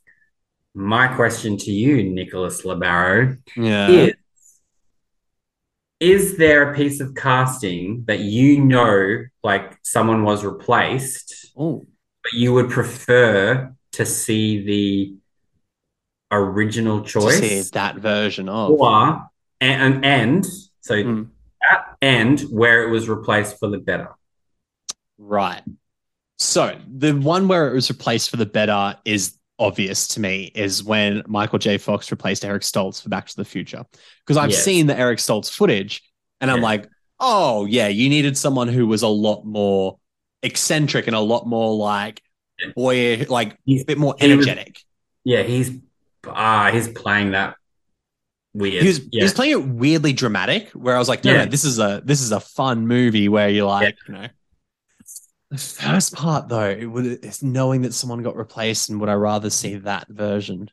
My 0.75 1.09
question 1.09 1.57
to 1.59 1.73
you, 1.73 2.03
Nicholas 2.05 2.63
Labaro, 2.63 3.39
Yeah. 3.57 3.89
is 3.89 4.15
is 6.01 6.37
there 6.37 6.71
a 6.71 6.75
piece 6.77 7.01
of 7.01 7.15
casting 7.15 8.05
that 8.07 8.19
you 8.19 8.61
know 8.61 9.25
like 9.43 9.79
someone 9.83 10.23
was 10.25 10.45
replaced 10.45 11.53
Oh, 11.57 11.83
but 12.23 12.33
you 12.35 12.53
would 12.53 12.69
prefer 12.69 13.73
to 13.93 14.05
see 14.05 14.63
the 14.65 15.15
original 16.33 17.03
to 17.05 17.09
see 17.31 17.39
choice 17.49 17.71
that 17.71 17.97
version 17.97 18.49
of. 18.49 18.73
or 18.73 19.29
and 19.61 20.05
and 20.05 20.45
so 20.81 20.95
Mm. 20.97 21.29
And 22.05 22.41
where 22.43 22.87
it 22.87 22.91
was 22.91 23.09
replaced 23.09 23.59
for 23.59 23.69
the 23.69 23.79
better 23.79 24.11
Right. 25.17 25.63
So 26.39 26.77
the 26.93 27.13
one 27.13 27.47
where 27.49 27.71
it 27.71 27.75
was 27.75 27.89
replaced 27.89 28.31
for 28.31 28.37
the 28.37 28.47
better 28.47 28.97
is 29.05 29.39
obvious 29.61 30.09
to 30.09 30.21
me 30.21 30.51
is 30.55 30.83
when 30.83 31.23
Michael 31.29 31.61
J. 31.61 31.79
Fox 31.79 32.11
replaced 32.11 32.45
Eric 32.45 32.63
Stoltz 32.63 33.01
for 33.01 33.09
Back 33.09 33.27
to 33.29 33.37
the 33.37 33.45
Future. 33.45 33.85
Because 34.27 34.37
I've 34.37 34.51
Yes. 34.51 34.65
seen 34.65 34.87
the 34.89 34.99
Eric 34.99 35.21
Stoltz 35.21 35.49
footage 35.51 36.03
and 36.41 36.51
I'm 36.51 36.59
Yeah. 36.59 36.65
like, 36.65 36.89
oh, 37.21 37.65
yeah, 37.67 37.87
you 37.87 38.09
needed 38.09 38.37
someone 38.37 38.67
who 38.69 38.87
was 38.89 39.03
a 39.03 39.09
lot 39.09 39.45
more 39.45 39.99
eccentric 40.43 41.07
and 41.07 41.15
a 41.15 41.21
lot 41.21 41.47
more 41.47 41.75
like, 41.77 42.21
boy, 42.75 43.25
like 43.29 43.57
a 43.69 43.85
bit 43.85 43.97
more 43.99 44.17
He 44.19 44.35
was- 44.35 44.47
energetic. 44.47 44.81
yeah 45.23 45.43
he's 45.43 45.71
ah 46.27 46.71
he's 46.73 46.89
playing 46.89 47.31
that 47.31 47.55
weird 48.55 48.83
He 48.83 48.89
was, 48.89 48.99
yeah 49.01 49.09
he 49.13 49.23
was 49.25 49.35
playing 49.35 49.53
it 49.53 49.67
weirdly 49.67 50.13
dramatic, 50.13 50.71
where 50.71 50.95
I 50.97 50.99
was 50.99 51.09
like, 51.09 51.25
no, 51.25 51.33
Yeah. 51.33 51.45
no, 51.45 51.51
this 51.51 51.65
is 51.65 51.79
a 51.79 52.01
this 52.05 52.21
is 52.23 52.33
a 52.33 52.41
fun 52.41 52.87
movie 52.87 53.29
where 53.29 53.49
you're 53.49 53.67
like, 53.67 53.97
you 54.09 54.15
know. 54.15 54.29
The 55.51 55.59
first 55.59 56.15
part 56.15 56.49
though, 56.49 56.71
it 56.71 56.87
would 56.87 57.07
it's 57.07 57.43
knowing 57.43 57.83
that 57.83 57.93
someone 57.95 58.23
got 58.23 58.37
replaced, 58.37 58.89
and 58.91 58.99
would 59.01 59.09
I 59.11 59.15
rather 59.15 59.51
see 59.51 59.77
that 59.77 60.09
version 60.09 60.71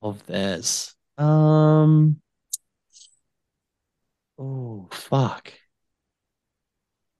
of 0.00 0.24
theirs? 0.26 0.94
Um 1.18 2.20
Oh 4.38 4.88
fuck. 4.90 5.52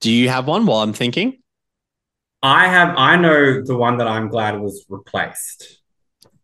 Do 0.00 0.10
you 0.10 0.28
have 0.28 0.46
one 0.46 0.66
while 0.66 0.80
I'm 0.80 0.92
thinking? 0.92 1.38
i 2.42 2.68
have 2.68 2.94
i 2.98 3.16
know 3.16 3.62
the 3.62 3.74
one 3.74 3.96
that 3.96 4.06
i'm 4.06 4.28
glad 4.28 4.60
was 4.60 4.84
replaced 4.90 5.80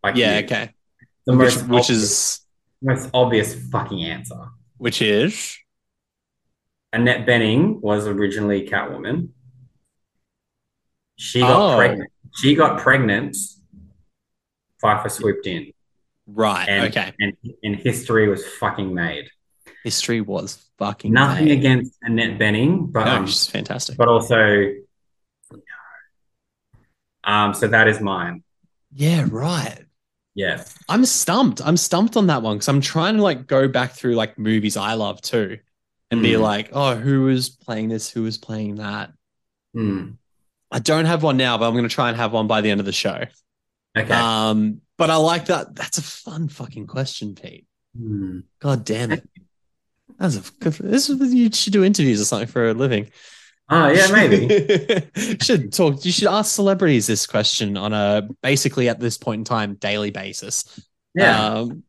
like 0.03 0.17
Yeah, 0.17 0.39
you. 0.39 0.45
okay. 0.47 0.73
the 1.27 1.37
Which, 1.37 1.57
most 1.57 1.69
which 1.69 1.81
obvious- 1.83 1.91
is 1.91 2.41
most 2.83 3.11
obvious 3.15 3.55
fucking 3.71 4.05
answer. 4.05 4.49
which 4.79 5.03
is 5.03 5.57
Annette 6.93 7.27
Bening 7.27 7.81
was 7.81 8.07
originally 8.07 8.67
Catwoman. 8.69 9.29
She 11.17 11.41
got 11.41 11.75
Oh. 11.75 11.77
pregnant. 11.77 12.11
She 12.37 12.55
got 12.55 12.81
pregnant. 12.81 13.37
Pfeiffer 14.81 15.11
swooped 15.11 15.47
in, 15.47 15.73
right. 16.27 16.67
and 16.67 16.87
okay. 16.87 17.13
and, 17.21 17.37
and 17.63 17.77
history 17.77 18.29
was 18.29 18.47
fucking 18.59 18.95
made. 18.95 19.29
History 19.85 20.23
was 20.23 20.65
fucking 20.79 21.13
Nothing 21.13 21.45
made. 21.47 21.59
against 21.59 21.95
Annette 22.03 22.39
Bening, 22.39 22.91
but 22.91 23.05
No, 23.05 23.17
um, 23.17 23.27
she's 23.27 23.47
fantastic. 23.47 23.99
but 23.99 24.09
also, 24.09 24.73
um, 27.25 27.53
so 27.55 27.69
that 27.69 27.89
is 27.89 28.01
mine. 28.01 28.43
Yeah, 28.93 29.27
right. 29.31 29.85
Yeah, 30.35 30.65
I'm 30.89 31.05
stumped. 31.05 31.61
I'm 31.65 31.77
stumped 31.77 32.17
on 32.17 32.29
that 32.29 32.43
one 32.43 32.57
because 32.57 32.69
I'm 32.69 32.81
trying 32.81 33.17
to 33.17 33.23
like 33.23 33.47
go 33.47 33.69
back 33.69 33.93
through 33.93 34.15
like 34.15 34.39
movies 34.39 34.77
I 34.77 34.95
love 34.95 35.21
too 35.21 35.59
and 36.11 36.23
be 36.23 36.33
Mm. 36.33 36.41
like, 36.41 36.71
oh, 36.73 36.95
who 36.95 37.23
was 37.25 37.49
playing 37.51 37.89
this? 37.89 38.11
Who 38.11 38.23
was 38.23 38.39
playing 38.39 38.77
that? 38.77 39.13
Hmm. 39.75 40.13
I 40.71 40.79
don't 40.79 41.05
have 41.07 41.23
one 41.25 41.37
now, 41.37 41.59
but 41.59 41.67
I'm 41.67 41.73
going 41.75 41.89
to 41.89 41.95
try 41.95 42.09
and 42.09 42.17
have 42.17 42.33
one 42.33 42.47
by 42.47 42.61
the 42.61 42.71
end 42.71 42.79
of 42.81 42.87
the 42.87 42.93
show. 42.93 43.25
okay. 43.99 44.13
Um, 44.15 44.81
but 44.97 45.11
I 45.11 45.17
like 45.17 45.47
that. 45.47 45.75
That's 45.75 45.99
a 45.99 46.03
fun 46.03 46.49
fucking 46.49 46.87
question, 46.87 47.35
Pete. 47.35 47.67
Hmm. 47.97 48.41
God 48.61 48.85
damn 48.85 49.11
it. 49.13 49.29
That's 50.19 50.37
a, 50.37 50.83
this 50.83 51.09
is, 51.09 51.35
you 51.35 51.51
should 51.53 51.73
do 51.73 51.83
interviews 51.83 52.21
or 52.21 52.25
something 52.25 52.47
for 52.49 52.69
a 52.69 52.75
living. 52.75 53.11
Oh 53.71 53.89
yeah, 53.89 54.09
maybe. 54.13 55.09
should 55.41 55.73
talk. 55.73 56.05
You 56.05 56.13
should 56.13 56.29
ask 56.29 56.55
celebrities 56.55 57.07
this 57.07 57.27
question 57.27 57.77
on 57.77 57.93
a 57.93 58.29
basically 58.43 58.89
at 58.89 59.01
this 59.01 59.17
point 59.17 59.41
in 59.41 59.45
time 59.45 59.75
daily 59.75 60.11
basis. 60.11 60.81
Yeah. 61.15 61.47
Um, 61.47 61.85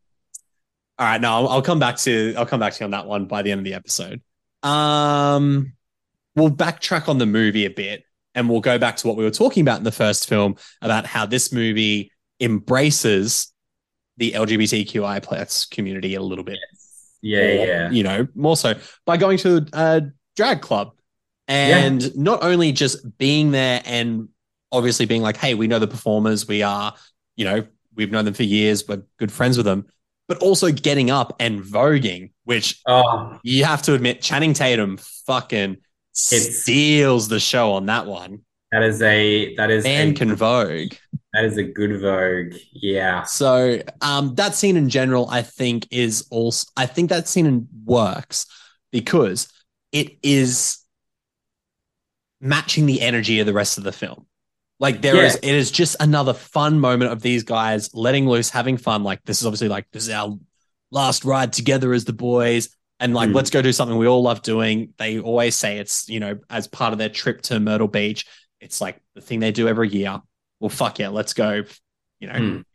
all 0.97 1.07
right. 1.07 1.19
No, 1.19 1.31
I'll, 1.31 1.49
I'll 1.49 1.61
come 1.61 1.79
back 1.79 1.97
to 1.97 2.35
I'll 2.37 2.45
come 2.45 2.59
back 2.59 2.73
to 2.73 2.79
you 2.81 2.85
on 2.85 2.91
that 2.91 3.07
one 3.07 3.25
by 3.25 3.41
the 3.41 3.51
end 3.51 3.59
of 3.59 3.65
the 3.65 3.73
episode. 3.73 4.21
Um, 4.63 5.73
we'll 6.35 6.51
backtrack 6.51 7.09
on 7.09 7.17
the 7.17 7.25
movie 7.25 7.65
a 7.65 7.69
bit, 7.69 8.03
and 8.35 8.47
we'll 8.49 8.61
go 8.61 8.77
back 8.77 8.97
to 8.97 9.07
what 9.07 9.17
we 9.17 9.23
were 9.23 9.31
talking 9.31 9.61
about 9.61 9.79
in 9.79 9.83
the 9.83 9.91
first 9.91 10.29
film 10.29 10.55
about 10.81 11.05
how 11.05 11.25
this 11.25 11.51
movie 11.51 12.11
embraces 12.39 13.51
the 14.17 14.33
LGBTQI 14.33 15.23
plus 15.23 15.65
community 15.65 16.13
a 16.15 16.21
little 16.21 16.43
bit 16.43 16.59
yeah, 17.21 17.39
or, 17.39 17.65
yeah. 17.65 17.91
you 17.91 18.03
know, 18.03 18.27
more 18.35 18.57
so 18.57 18.73
by 19.05 19.17
going 19.17 19.37
to 19.39 19.65
a 19.73 20.03
drag 20.35 20.61
club 20.61 20.93
and 21.51 22.15
not 22.17 22.43
only 22.43 22.71
just 22.71 23.17
being 23.17 23.51
there 23.51 23.81
and 23.85 24.29
obviously 24.71 25.05
being 25.05 25.21
like, 25.21 25.37
hey, 25.37 25.53
we 25.53 25.67
know 25.67 25.79
the 25.79 25.87
performers, 25.87 26.47
we 26.47 26.63
are, 26.63 26.93
you 27.35 27.45
know, 27.45 27.65
we've 27.95 28.11
known 28.11 28.25
them 28.25 28.33
for 28.33 28.43
years, 28.43 28.87
we're 28.87 29.03
good 29.17 29.31
friends 29.31 29.57
with 29.57 29.65
them, 29.65 29.85
but 30.27 30.37
also 30.37 30.71
getting 30.71 31.11
up 31.11 31.35
and 31.39 31.61
voguing, 31.61 32.31
which 32.45 32.79
Oh, 32.87 33.37
you 33.43 33.65
have 33.65 33.81
to 33.83 33.93
admit, 33.93 34.21
Channing 34.21 34.53
Tatum 34.53 34.97
fucking 35.27 35.71
It's- 36.31 36.59
steals 36.61 37.27
the 37.27 37.39
show 37.39 37.73
on 37.73 37.85
that 37.87 38.05
one. 38.05 38.39
that 38.71 38.83
is 38.83 39.01
a 39.01 39.53
that 39.55 39.69
is 39.69 39.83
Man 39.83 40.11
a, 40.11 40.13
can 40.13 40.33
vogue. 40.35 40.93
that 41.33 41.43
is 41.43 41.57
a 41.57 41.63
good 41.63 41.99
Vogue. 41.99 42.53
Yeah. 42.71 43.23
So 43.23 43.81
um, 44.01 44.35
that 44.35 44.55
scene 44.55 44.77
in 44.77 44.87
general, 44.89 45.27
I 45.29 45.41
think, 45.41 45.87
is 45.91 46.25
also 46.31 46.69
I 46.77 46.85
think 46.85 47.09
that 47.09 47.27
scene 47.27 47.67
works 47.83 48.45
because 48.93 49.49
it 49.91 50.17
is 50.23 50.77
matching 52.41 52.85
the 52.87 53.01
energy 53.01 53.39
of 53.39 53.45
the 53.45 53.53
rest 53.53 53.77
of 53.77 53.83
the 53.83 53.91
film. 53.91 54.25
Like 54.79 55.01
there 55.01 55.23
is, 55.23 55.37
Yeah. 55.43 55.49
it 55.51 55.55
is 55.55 55.69
just 55.71 55.95
another 55.99 56.33
fun 56.33 56.79
moment 56.79 57.11
of 57.11 57.21
these 57.21 57.43
guys 57.43 57.93
letting 57.93 58.27
loose, 58.27 58.49
having 58.49 58.77
fun. 58.77 59.03
Like 59.03 59.23
this 59.25 59.39
is 59.39 59.45
obviously 59.45 59.69
like 59.69 59.85
this 59.93 60.03
is 60.03 60.09
our 60.09 60.37
last 60.89 61.23
ride 61.23 61.53
together 61.53 61.93
as 61.93 62.03
the 62.05 62.13
boys, 62.13 62.69
and 62.99 63.13
like 63.13 63.29
Mm. 63.29 63.35
let's 63.35 63.51
go 63.51 63.61
do 63.61 63.71
something 63.71 63.97
we 63.97 64.07
all 64.07 64.23
love 64.23 64.41
doing. 64.41 64.93
They 64.97 65.19
always 65.19 65.55
say 65.55 65.77
it's 65.77 66.09
you 66.09 66.19
know 66.19 66.39
as 66.49 66.67
part 66.67 66.93
of 66.93 66.99
their 66.99 67.09
trip 67.09 67.41
to 67.43 67.59
Myrtle 67.59 67.87
Beach. 67.87 68.25
It's 68.59 68.81
like 68.81 68.99
the 69.15 69.21
thing 69.21 69.39
they 69.39 69.51
do 69.51 69.67
every 69.67 69.89
year. 69.89 70.19
Well, 70.59 70.69
fuck 70.69 70.97
yeah, 70.99 71.09
let's 71.09 71.33
go. 71.33 71.63
You 72.19 72.27
know, 72.27 72.33
Mm. 72.33 72.65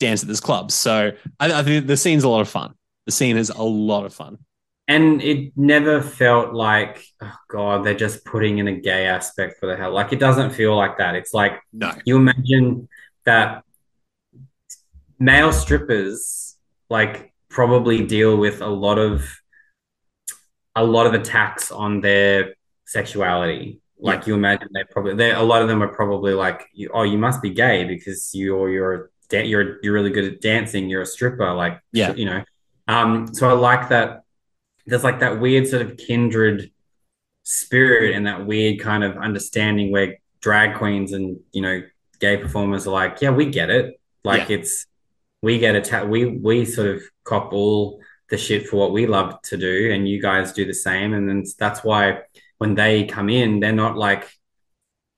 dance 0.00 0.22
at 0.22 0.28
this 0.28 0.40
club. 0.40 0.70
So 0.70 1.12
I, 1.40 1.52
I 1.52 1.62
think 1.64 1.86
the 1.86 1.96
scene's 1.96 2.24
a 2.24 2.28
lot 2.28 2.40
of 2.42 2.48
fun. 2.48 2.74
The 3.06 3.12
scene 3.12 3.36
is 3.36 3.50
a 3.50 3.62
lot 3.62 4.04
of 4.04 4.12
fun. 4.14 4.38
And 4.88 5.20
it 5.20 5.52
never 5.56 6.00
felt 6.00 6.54
like, 6.54 7.04
oh 7.20 7.34
God, 7.48 7.84
they're 7.84 7.94
just 7.96 8.24
putting 8.24 8.58
in 8.58 8.68
a 8.68 8.72
gay 8.80 9.06
aspect 9.06 9.58
for 9.58 9.66
the 9.66 9.76
hell. 9.76 9.92
Like 9.92 10.12
it 10.12 10.20
doesn't 10.20 10.50
feel 10.50 10.76
like 10.76 10.98
that. 10.98 11.16
It's 11.16 11.34
like 11.34 11.60
No. 11.72 11.92
you 12.04 12.16
imagine 12.16 12.88
that 13.24 13.64
male 15.18 15.52
strippers 15.52 16.56
like 16.88 17.32
probably 17.48 18.06
deal 18.06 18.36
with 18.36 18.60
a 18.60 18.66
lot 18.68 18.98
of 18.98 19.28
a 20.76 20.84
lot 20.84 21.06
of 21.06 21.14
attacks 21.14 21.72
on 21.72 22.00
their 22.00 22.54
sexuality. 22.84 23.80
Like 23.98 24.26
you 24.26 24.34
imagine 24.34 24.68
they 24.74 24.84
probably 24.84 25.14
they 25.14 25.32
a 25.32 25.42
lot 25.42 25.62
of 25.62 25.68
them 25.68 25.82
are 25.82 25.88
probably 25.88 26.34
like, 26.34 26.68
oh, 26.92 27.02
you 27.02 27.18
must 27.18 27.40
be 27.42 27.50
gay 27.50 27.84
because 27.84 28.30
you're 28.34 28.68
you're 28.70 29.10
you're 29.32 29.78
you're 29.82 29.94
really 29.94 30.10
good 30.10 30.26
at 30.32 30.40
dancing. 30.40 30.88
You're 30.88 31.02
a 31.02 31.06
stripper, 31.06 31.52
like 31.54 31.80
Yeah. 31.92 32.12
you 32.12 32.26
know. 32.26 32.44
Um, 32.86 33.34
so 33.34 33.48
I 33.48 33.54
like 33.54 33.88
that. 33.88 34.22
There's 34.86 35.04
like 35.04 35.20
that 35.20 35.40
weird 35.40 35.66
sort 35.66 35.82
of 35.82 35.96
kindred 35.96 36.70
spirit 37.42 38.14
and 38.14 38.26
that 38.26 38.46
weird 38.46 38.80
kind 38.80 39.04
of 39.04 39.16
understanding 39.16 39.92
where 39.92 40.18
drag 40.40 40.76
queens 40.76 41.12
and 41.12 41.38
you 41.52 41.62
know 41.62 41.82
gay 42.20 42.36
performers 42.36 42.86
are 42.86 42.92
like, 42.92 43.20
yeah, 43.20 43.30
we 43.30 43.46
get 43.46 43.70
it. 43.70 44.00
Like 44.24 44.50
it's 44.50 44.86
we 45.42 45.58
get 45.58 45.76
attacked. 45.76 46.08
We 46.08 46.26
we 46.26 46.64
sort 46.64 46.88
of 46.88 47.02
cop 47.24 47.52
all 47.52 48.00
the 48.30 48.36
shit 48.36 48.66
for 48.66 48.76
what 48.76 48.92
we 48.92 49.06
love 49.06 49.40
to 49.42 49.56
do, 49.56 49.92
and 49.92 50.08
you 50.08 50.20
guys 50.20 50.52
do 50.52 50.64
the 50.64 50.74
same. 50.74 51.14
And 51.14 51.28
then 51.28 51.44
that's 51.58 51.84
why 51.84 52.22
when 52.58 52.74
they 52.74 53.04
come 53.04 53.28
in, 53.28 53.60
they're 53.60 53.72
not 53.72 53.96
like 53.96 54.28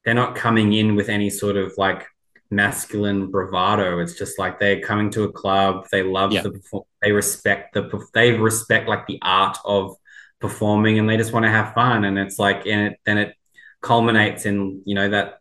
they're 0.05 0.15
not 0.15 0.37
coming 0.37 0.73
in 0.73 0.95
with 0.97 1.09
any 1.09 1.31
sort 1.31 1.57
of 1.57 1.73
like 1.77 2.07
masculine 2.51 3.31
bravado. 3.31 3.99
It's 4.01 4.15
just 4.15 4.39
like 4.39 4.59
they're 4.59 4.81
coming 4.81 5.11
to 5.11 5.25
a 5.25 5.33
club. 5.33 5.87
They 5.93 6.03
love 6.03 6.33
Yeah. 6.33 6.43
the 6.43 6.61
they 7.03 7.13
respect 7.13 7.75
the 7.75 8.07
they 8.15 8.33
respect 8.33 8.89
like 8.89 9.07
the 9.07 9.19
art 9.23 9.59
of 9.65 9.97
performing, 10.41 10.99
and 10.99 11.09
they 11.09 11.17
just 11.17 11.33
want 11.33 11.45
to 11.45 11.51
have 11.51 11.75
fun. 11.75 12.05
And 12.05 12.19
it's 12.19 12.39
like 12.39 12.67
and 12.67 12.93
it, 12.93 13.01
then 13.05 13.19
it 13.19 13.35
culminates 13.81 14.47
in 14.47 14.83
you 14.87 14.95
know 14.95 15.09
that 15.11 15.41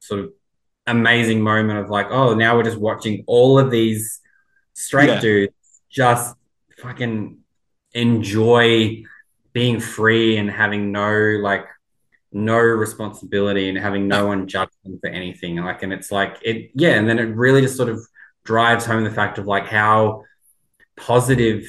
sort 0.00 0.20
of 0.20 0.32
amazing 0.86 1.40
moment 1.40 1.78
of 1.78 1.90
like, 1.90 2.06
oh, 2.10 2.34
now 2.34 2.56
we're 2.56 2.64
just 2.64 2.78
watching 2.78 3.24
all 3.26 3.58
of 3.58 3.70
these 3.70 4.20
straight 4.74 5.08
Yeah. 5.08 5.20
dudes 5.20 5.54
just 5.90 6.34
fucking 6.78 7.38
enjoy 7.92 9.02
being 9.52 9.78
free 9.80 10.38
and 10.38 10.50
having 10.50 10.92
no 10.92 11.10
like 11.42 11.66
no 12.32 12.56
responsibility 12.58 13.68
and 13.68 13.76
having 13.78 14.08
no 14.08 14.26
one 14.26 14.46
judge 14.48 14.70
them 14.84 14.98
for 15.00 15.08
anything. 15.08 15.56
Like, 15.56 15.82
and 15.82 15.92
it's 15.92 16.10
like 16.10 16.38
it, 16.42 16.70
yeah. 16.74 16.94
And 16.94 17.08
then 17.08 17.18
it 17.18 17.24
really 17.36 17.60
just 17.60 17.76
sort 17.76 17.88
of 17.88 18.00
drives 18.44 18.84
home 18.86 19.04
the 19.04 19.10
fact 19.10 19.38
of 19.38 19.46
like 19.46 19.66
how 19.66 20.24
positive 20.96 21.64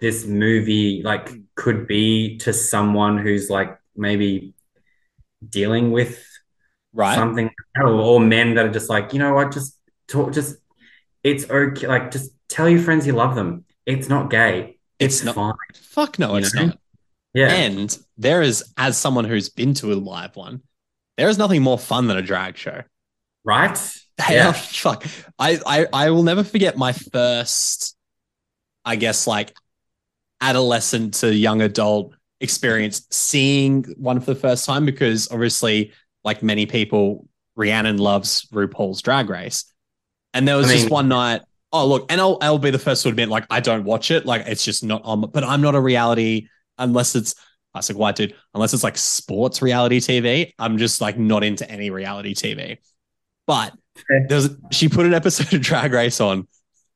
this 0.00 0.26
movie 0.26 1.02
like 1.04 1.30
could 1.54 1.86
be 1.86 2.38
to 2.38 2.52
someone 2.52 3.18
who's 3.18 3.48
like 3.50 3.78
maybe 3.96 4.54
dealing 5.48 5.90
with 5.92 6.20
Right. 6.96 7.16
something 7.16 7.50
or, 7.76 7.88
or 7.88 8.20
men 8.20 8.54
that 8.54 8.66
are 8.66 8.70
just 8.72 8.88
like 8.88 9.12
you 9.12 9.18
know 9.18 9.34
what 9.34 9.52
just 9.52 9.76
talk 10.06 10.32
just 10.32 10.56
it's 11.24 11.50
okay 11.50 11.88
like 11.88 12.12
just 12.12 12.30
tell 12.48 12.68
your 12.68 12.80
friends 12.80 13.04
you 13.04 13.14
love 13.14 13.34
them 13.34 13.64
it's 13.84 14.08
not 14.08 14.30
gay 14.30 14.78
It's 15.00 15.16
it's, 15.16 15.24
not- 15.24 15.34
fine 15.34 15.54
Fuck 15.74 16.20
no, 16.20 16.32
You 16.32 16.36
it's 16.44 16.54
know? 16.54 16.66
not. 16.66 16.78
Yeah 17.34 17.48
And 17.48 17.96
there 18.16 18.42
is, 18.42 18.64
as 18.76 18.96
someone 18.96 19.24
who's 19.24 19.48
been 19.48 19.74
to 19.74 19.92
a 19.92 19.94
live 19.94 20.36
one, 20.36 20.62
there 21.16 21.28
is 21.28 21.38
nothing 21.38 21.62
more 21.62 21.78
fun 21.78 22.06
than 22.06 22.16
a 22.16 22.22
drag 22.22 22.56
show. 22.56 22.82
right 23.44 23.78
Hell, 24.18 24.34
yeah 24.36 24.52
fuck. 24.52 25.04
I, 25.38 25.60
I 25.66 25.86
I 25.92 26.10
will 26.10 26.22
never 26.22 26.44
forget 26.44 26.76
my 26.76 26.92
first, 26.92 27.96
I 28.84 28.96
guess, 28.96 29.26
like 29.26 29.52
adolescent 30.40 31.14
to 31.14 31.34
young 31.34 31.62
adult 31.62 32.14
experience 32.40 33.06
seeing 33.10 33.84
one 33.96 34.20
for 34.20 34.34
the 34.34 34.40
first 34.40 34.66
time 34.66 34.84
because 34.84 35.30
obviously, 35.30 35.92
like 36.22 36.42
many 36.42 36.66
people, 36.66 37.26
Rhiannon 37.56 37.98
loves 37.98 38.46
RuPaul's 38.52 39.02
Drag 39.02 39.28
Race, 39.28 39.64
and 40.32 40.46
there 40.46 40.56
was 40.56 40.70
I 40.70 40.74
just 40.74 40.90
one 40.90 41.08
night. 41.08 41.42
Oh 41.72 41.86
look, 41.88 42.06
and 42.10 42.20
I'll 42.20 42.38
I'll 42.40 42.58
be 42.58 42.70
the 42.70 42.78
first 42.78 43.02
to 43.02 43.08
admit, 43.08 43.28
like 43.28 43.46
I 43.50 43.58
don't 43.58 43.82
watch 43.82 44.12
it, 44.12 44.26
like 44.26 44.46
it's 44.46 44.64
just 44.64 44.84
not 44.84 45.02
on. 45.04 45.22
But 45.22 45.42
I'm 45.42 45.60
not 45.60 45.74
a 45.74 45.80
reality 45.80 46.48
unless 46.78 47.14
it's 47.14 47.34
I 47.74 47.78
classic 47.78 47.96
white 47.96 48.16
dude. 48.16 48.34
Unless 48.54 48.72
it's 48.74 48.84
like 48.84 48.96
sports 48.96 49.60
reality 49.60 49.98
TV, 50.00 50.52
I'm 50.58 50.78
just 50.78 51.00
like 51.00 51.18
not 51.18 51.42
into 51.42 51.68
any 51.68 51.90
reality 51.90 52.34
TV. 52.34 52.78
But 53.46 53.74
there's 54.28 54.48
she 54.70 54.88
put 54.88 55.06
an 55.06 55.14
episode 55.14 55.52
of 55.52 55.60
Drag 55.60 55.92
Race 55.92 56.20
on, 56.20 56.46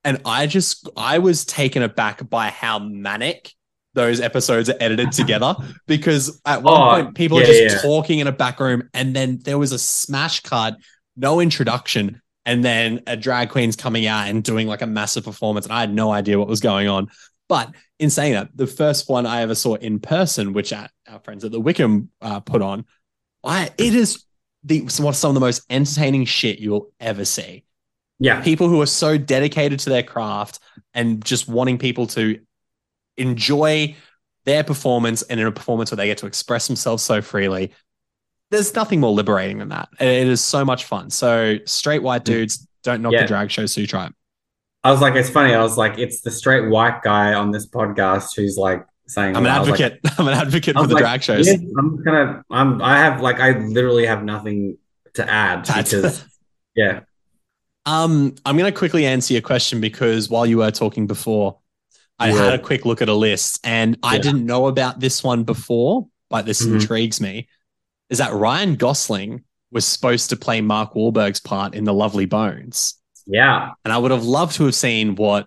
and 0.05 0.21
I 0.25 0.47
just 0.47 0.89
I 0.97 1.19
was 1.19 1.45
taken 1.45 1.83
aback 1.83 2.29
by 2.29 2.51
how 2.51 2.79
manic 2.79 3.53
those 3.95 4.21
episodes 4.21 4.71
are 4.71 4.77
edited 4.81 5.11
together 5.13 5.57
because 5.87 6.41
at 6.47 6.63
one 6.63 6.77
Oh, 6.77 6.89
point 6.89 7.15
people 7.17 7.39
are 7.39 7.45
just 7.45 7.61
yeah. 7.61 7.79
talking 7.83 8.21
in 8.21 8.27
a 8.27 8.33
back 8.33 8.61
room 8.61 8.89
and 8.95 9.17
then 9.17 9.39
there 9.43 9.59
was 9.59 9.73
a 9.73 9.79
smash 9.79 10.41
cut, 10.41 10.77
no 11.17 11.41
introduction, 11.41 12.21
and 12.47 12.65
then 12.65 13.03
a 13.07 13.17
drag 13.17 13.51
queen's 13.51 13.77
coming 13.77 14.07
out 14.07 14.29
and 14.29 14.45
doing 14.45 14.69
like 14.69 14.83
a 14.83 14.87
massive 14.87 15.25
performance, 15.25 15.67
and 15.67 15.73
I 15.73 15.81
had 15.81 15.93
no 15.93 16.13
idea 16.13 16.39
what 16.39 16.49
was 16.49 16.61
going 16.61 16.89
on. 16.89 17.09
But 17.49 17.75
in 17.99 18.11
saying 18.11 18.35
that, 18.35 18.51
the 18.55 18.67
first 18.67 19.09
one 19.09 19.25
I 19.27 19.41
ever 19.41 19.55
saw 19.55 19.75
in 19.75 20.01
person, 20.01 20.53
which 20.53 20.73
our, 20.73 20.89
our 21.09 21.19
friends 21.21 21.45
at 21.45 21.53
the 21.53 21.61
Wickham 21.61 22.11
uh, 22.21 22.41
put 22.41 22.61
on, 22.63 22.85
I 23.43 23.71
it 23.79 23.95
is 23.95 24.25
the 24.65 24.87
some 24.89 25.11
some 25.15 25.31
of 25.31 25.35
the 25.35 25.41
most 25.41 25.63
entertaining 25.71 26.25
shit 26.27 26.59
you'll 26.59 26.93
ever 27.01 27.25
see. 27.25 27.65
yeah 28.19 28.43
People 28.43 28.69
who 28.69 28.81
are 28.83 28.87
so 28.87 29.17
dedicated 29.17 29.81
to 29.81 29.91
their 29.91 30.03
craft 30.03 30.59
and 30.95 31.25
just 31.25 31.49
wanting 31.49 31.79
people 31.79 32.07
to 32.09 32.39
enjoy 33.17 33.97
their 34.45 34.65
performance 34.65 35.23
and 35.23 35.41
in 35.41 35.47
a 35.47 35.53
performance 35.53 35.91
where 35.91 35.97
they 35.97 36.07
get 36.07 36.19
to 36.19 36.27
express 36.27 36.67
themselves 36.67 37.03
so 37.03 37.21
freely. 37.23 37.73
There's 38.51 38.75
nothing 38.75 39.01
more 39.01 39.13
liberating 39.13 39.59
than 39.59 39.69
that. 39.71 39.89
It 40.01 40.27
is 40.27 40.43
so 40.43 40.65
much 40.65 40.85
fun. 40.85 41.11
So 41.11 41.59
straight 41.67 42.03
white 42.03 42.25
dudes 42.25 42.67
don't 42.83 43.03
knock 43.03 43.13
Yeah. 43.13 43.23
the 43.23 43.29
drag 43.29 43.51
show, 43.51 43.67
so 43.67 43.81
you 43.81 43.87
try 43.87 44.07
it. 44.07 44.13
I 44.85 44.91
was 44.91 45.01
like 45.01 45.15
it's 45.15 45.31
funny 45.31 45.55
i 45.55 45.63
was 45.63 45.77
like 45.77 45.99
it's 45.99 46.21
the 46.23 46.31
straight 46.31 46.69
white 46.69 47.03
guy 47.03 47.35
on 47.35 47.51
this 47.51 47.67
podcast 47.67 48.37
who's 48.37 48.57
like 48.57 48.85
saying 49.07 49.37
I'm 49.37 49.45
an 49.47 49.59
was 49.61 49.69
like- 49.71 49.81
advocate. 49.81 50.13
I'm 50.19 50.29
an 50.29 50.35
advocate 50.35 50.77
for 50.77 50.87
the 50.87 50.95
like, 50.95 51.03
drag 51.03 51.23
shows. 51.23 51.47
yeah, 51.47 51.55
i'm 51.79 52.03
gonna 52.03 52.43
i'm 52.51 52.81
i 52.83 52.99
have 52.99 53.21
like 53.21 53.41
i 53.41 53.59
literally 53.59 54.07
have 54.07 54.23
nothing 54.23 54.79
to 55.15 55.29
add 55.29 55.67
because 55.67 56.25
yeah 56.77 57.01
Um, 57.87 58.35
I'm 58.45 58.59
to 58.59 58.71
quickly 58.71 59.07
answer 59.07 59.33
your 59.33 59.41
question 59.43 59.81
because 59.81 60.29
while 60.29 60.45
you 60.45 60.59
were 60.59 60.71
talking 60.71 61.07
before, 61.07 61.59
I 62.19 62.29
Yeah. 62.29 62.45
had 62.45 62.55
a 62.55 62.59
quick 62.59 62.85
look 62.85 63.01
at 63.01 63.09
a 63.09 63.15
list 63.15 63.61
and 63.65 63.97
I 64.03 64.19
didn't 64.19 64.45
know 64.45 64.67
about 64.67 65.01
this 65.01 65.25
one 65.25 65.45
before, 65.45 66.07
but 66.29 66.45
this 66.45 66.61
Mhm. 66.65 66.75
intrigues 66.75 67.19
me. 67.21 67.49
is 68.11 68.19
that 68.19 68.33
Ryan 68.35 68.75
Gosling 68.77 69.45
was 69.71 69.87
supposed 69.87 70.29
to 70.31 70.37
play 70.37 70.61
Mark 70.61 70.93
Wahlberg's 70.95 71.41
part 71.41 71.75
in 71.75 71.85
The 71.85 71.93
Lovely 71.95 72.27
Bones. 72.27 72.95
Yeah. 73.29 73.73
And 73.85 73.93
I 73.93 73.99
would 73.99 74.11
have 74.11 74.25
loved 74.25 74.57
to 74.57 74.65
have 74.65 74.75
seen 74.75 75.15
what 75.15 75.47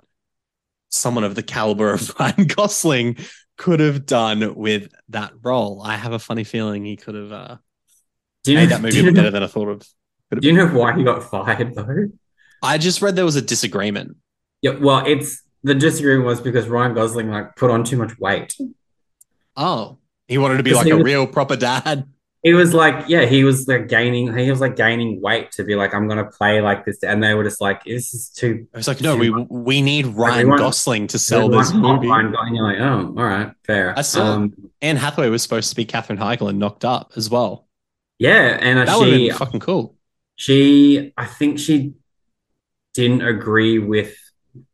someone 0.90 1.24
of 1.24 1.36
the 1.36 1.44
caliber 1.44 1.92
of 1.94 2.14
Ryan 2.20 2.46
Gosling 2.48 3.18
could 3.58 3.80
have 3.80 4.06
done 4.06 4.56
with 4.56 4.90
that 5.10 5.34
role. 5.42 5.82
I 5.84 5.96
have 5.96 6.14
a 6.14 6.20
funny 6.20 6.44
feeling 6.44 6.86
he 6.86 6.96
could 6.96 7.16
have 7.16 7.32
uh, 7.32 7.58
Do 8.44 8.52
you 8.52 8.58
made 8.58 8.70
know, 8.70 8.76
that 8.78 8.82
movie 8.82 9.02
look 9.02 9.14
know, 9.14 9.20
better 9.22 9.32
than 9.32 9.44
I 9.44 9.48
thought 9.48 9.68
of. 9.70 9.88
do 10.40 10.48
you 10.48 10.54
know 10.54 10.68
why 10.68 10.96
he 10.96 11.04
got 11.04 11.24
fired 11.24 11.76
though? 11.76 12.08
I 12.64 12.78
just 12.78 13.02
read 13.02 13.16
there 13.16 13.26
was 13.26 13.36
a 13.36 13.42
disagreement. 13.42 14.18
Yeah, 14.62 14.78
well, 14.80 15.04
it's 15.06 15.42
the 15.64 15.74
disagreement 15.74 16.26
was 16.28 16.40
because 16.40 16.68
Ryan 16.68 16.94
Gosling 16.94 17.30
like 17.32 17.56
put 17.56 17.72
on 17.72 17.84
too 17.84 17.98
much 17.98 18.18
weight. 18.20 18.56
Oh, 19.58 19.98
he 20.28 20.38
wanted 20.38 20.58
to 20.58 20.64
be 20.64 20.74
like 20.74 20.88
a 20.88 20.96
was- 20.96 21.04
real 21.04 21.26
proper 21.28 21.56
dad. 21.56 22.08
He 22.44 22.54
was 22.54 22.74
like, 22.74 23.08
yeah, 23.08 23.26
he 23.26 23.44
was 23.44 23.68
like 23.68 23.88
gaining, 23.88 24.36
he 24.36 24.50
was 24.50 24.60
like 24.60 24.76
gaining 24.76 25.22
weight 25.22 25.52
to 25.52 25.64
be 25.64 25.76
like, 25.76 25.94
I'm 25.94 26.08
gonna 26.08 26.26
play 26.26 26.60
like 26.60 26.86
this, 26.86 27.04
and 27.04 27.24
they 27.24 27.36
were 27.36 27.44
just 27.44 27.62
like, 27.62 27.84
this 27.84 28.16
is 28.16 28.30
too. 28.30 28.68
I 28.74 28.78
was 28.78 28.88
like, 28.88 29.00
no, 29.00 29.16
we 29.16 29.30
we 29.30 29.82
need 29.84 30.08
Ryan 30.08 30.50
want- 30.50 30.60
Gosling 30.60 31.06
to 31.08 31.20
sell 31.20 31.50
this 31.50 31.72
movie. 31.72 32.08
Ryan 32.08 32.32
Gosling. 32.32 32.56
You're 32.56 32.64
like, 32.64 32.80
oh, 32.80 33.08
all 33.16 33.24
right, 33.24 33.52
fair. 33.64 33.94
I 33.98 34.02
saw- 34.02 34.24
Um, 34.26 34.54
Anne 34.82 34.96
Hathaway 34.98 35.30
was 35.30 35.44
supposed 35.44 35.70
to 35.70 35.76
be 35.76 35.86
Katherine 35.86 36.18
Heigl 36.18 36.50
and 36.50 36.58
knocked 36.58 36.84
up 36.84 37.12
as 37.16 37.30
well. 37.30 37.68
yeah, 38.18 38.58
and 38.60 38.80
uh, 38.80 38.86
That 38.86 38.98
would 38.98 39.10
she, 39.10 39.28
been 39.30 39.38
fucking 39.38 39.60
cool. 39.60 39.96
she, 40.36 41.14
I 41.18 41.26
think 41.28 41.60
she 41.60 41.94
didn't 42.96 43.22
agree 43.22 43.78
with 43.78 44.16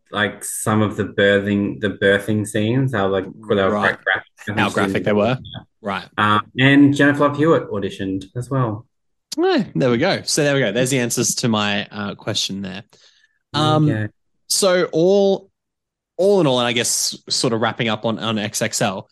like 0.09 0.41
some 0.45 0.81
of 0.81 0.95
the 0.95 1.03
birthing, 1.03 1.81
the 1.81 1.89
birthing 1.89 2.47
scenes. 2.47 2.93
How 2.93 3.09
like 3.09 3.25
they 3.25 3.55
Right. 3.55 3.97
graphic. 4.01 4.57
How 4.57 4.69
graphic 4.69 5.03
they 5.03 5.11
were. 5.11 5.37
Right. 5.87 6.05
Um, 6.17 6.51
and 6.59 6.93
Jennifer 6.93 7.21
Love 7.29 7.37
Hewitt 7.37 7.69
auditioned 7.69 8.25
as 8.35 8.49
well. 8.49 8.85
Eh, 9.41 9.63
there 9.73 9.89
we 9.89 9.97
go. 9.97 10.21
So 10.23 10.43
there 10.43 10.53
we 10.53 10.59
go. 10.59 10.73
There's 10.73 10.89
the 10.89 10.99
answers 10.99 11.33
to 11.35 11.47
my 11.47 11.85
uh, 11.85 12.15
question 12.15 12.61
there. 12.61 12.83
Um, 13.53 13.89
Okay. 13.89 14.07
So 14.47 14.89
all, 14.91 15.49
all 16.17 16.41
in 16.41 16.47
all, 16.47 16.59
and 16.59 16.67
I 16.67 16.73
guess 16.73 17.15
sort 17.29 17.53
of 17.53 17.61
wrapping 17.61 17.87
up 17.87 18.03
on 18.03 18.19
on 18.19 18.35
XXL. 18.35 19.05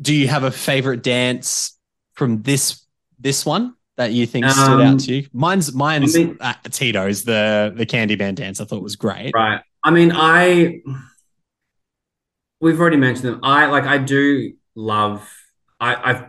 Do 0.00 0.14
you 0.14 0.28
have 0.28 0.44
a 0.44 0.50
favorite 0.50 1.02
dance 1.02 1.78
from 2.14 2.40
this 2.42 2.82
this 3.18 3.44
one 3.44 3.74
that 3.98 4.12
you 4.12 4.24
think 4.26 4.46
stood 4.48 4.70
Um, 4.70 4.80
out 4.80 5.00
to 5.00 5.14
you? 5.16 5.26
Mine's 5.34 5.72
mine's 5.74 6.16
I 6.16 6.18
mean- 6.18 6.36
uh, 6.40 6.54
Tito's 6.70 7.24
the 7.24 7.74
the 7.76 7.84
Candy 7.84 8.16
Candyman 8.16 8.34
dance. 8.36 8.60
I 8.60 8.64
thought 8.64 8.82
was 8.82 8.96
great. 8.96 9.32
Right. 9.34 9.60
I 9.84 9.90
mean, 9.90 10.12
I 10.14 10.80
we've 12.60 12.80
already 12.80 12.96
mentioned 12.96 13.26
them. 13.28 13.40
I 13.42 13.66
like 13.66 13.84
I 13.84 13.98
do 13.98 14.52
love 14.76 15.28
I 15.80 15.94
I 15.94 16.28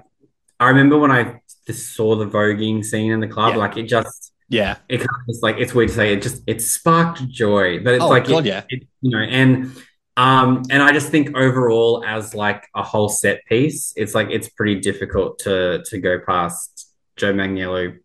I 0.59 0.69
remember 0.69 0.97
when 0.97 1.11
I 1.11 1.41
just 1.67 1.95
saw 1.95 2.15
the 2.15 2.25
voguing 2.25 2.83
scene 2.83 3.11
in 3.11 3.19
the 3.19 3.27
club, 3.27 3.53
Yeah. 3.53 3.59
like 3.59 3.77
it 3.77 3.83
just 3.83 4.33
Yeah. 4.49 4.77
it 4.89 4.97
kind 4.99 5.09
of 5.21 5.27
just 5.27 5.43
like 5.43 5.57
it's 5.59 5.73
weird 5.73 5.89
to 5.89 5.95
say 5.95 6.13
it 6.13 6.21
just 6.21 6.41
it 6.47 6.61
sparked 6.61 7.27
joy. 7.27 7.83
But 7.83 7.95
it's 7.95 8.03
Oh, 8.03 8.09
like 8.09 8.27
God, 8.27 8.45
it- 8.45 8.49
yeah. 8.49 8.63
it- 8.69 8.87
you 9.01 9.11
know, 9.11 9.19
and 9.23 9.71
um 10.15 10.63
and 10.71 10.81
I 10.81 10.91
just 10.93 11.09
think 11.09 11.35
overall 11.37 12.03
as 12.05 12.33
like 12.33 12.65
a 12.75 12.81
whole 12.83 13.09
set 13.09 13.45
piece, 13.45 13.93
it's 13.95 14.15
like 14.15 14.29
it's 14.31 14.49
pretty 14.49 14.79
difficult 14.79 15.39
to 15.39 15.83
to 15.85 15.97
go 15.99 16.19
past 16.25 16.89
Joe 17.17 17.33
Manganiello 17.33 17.97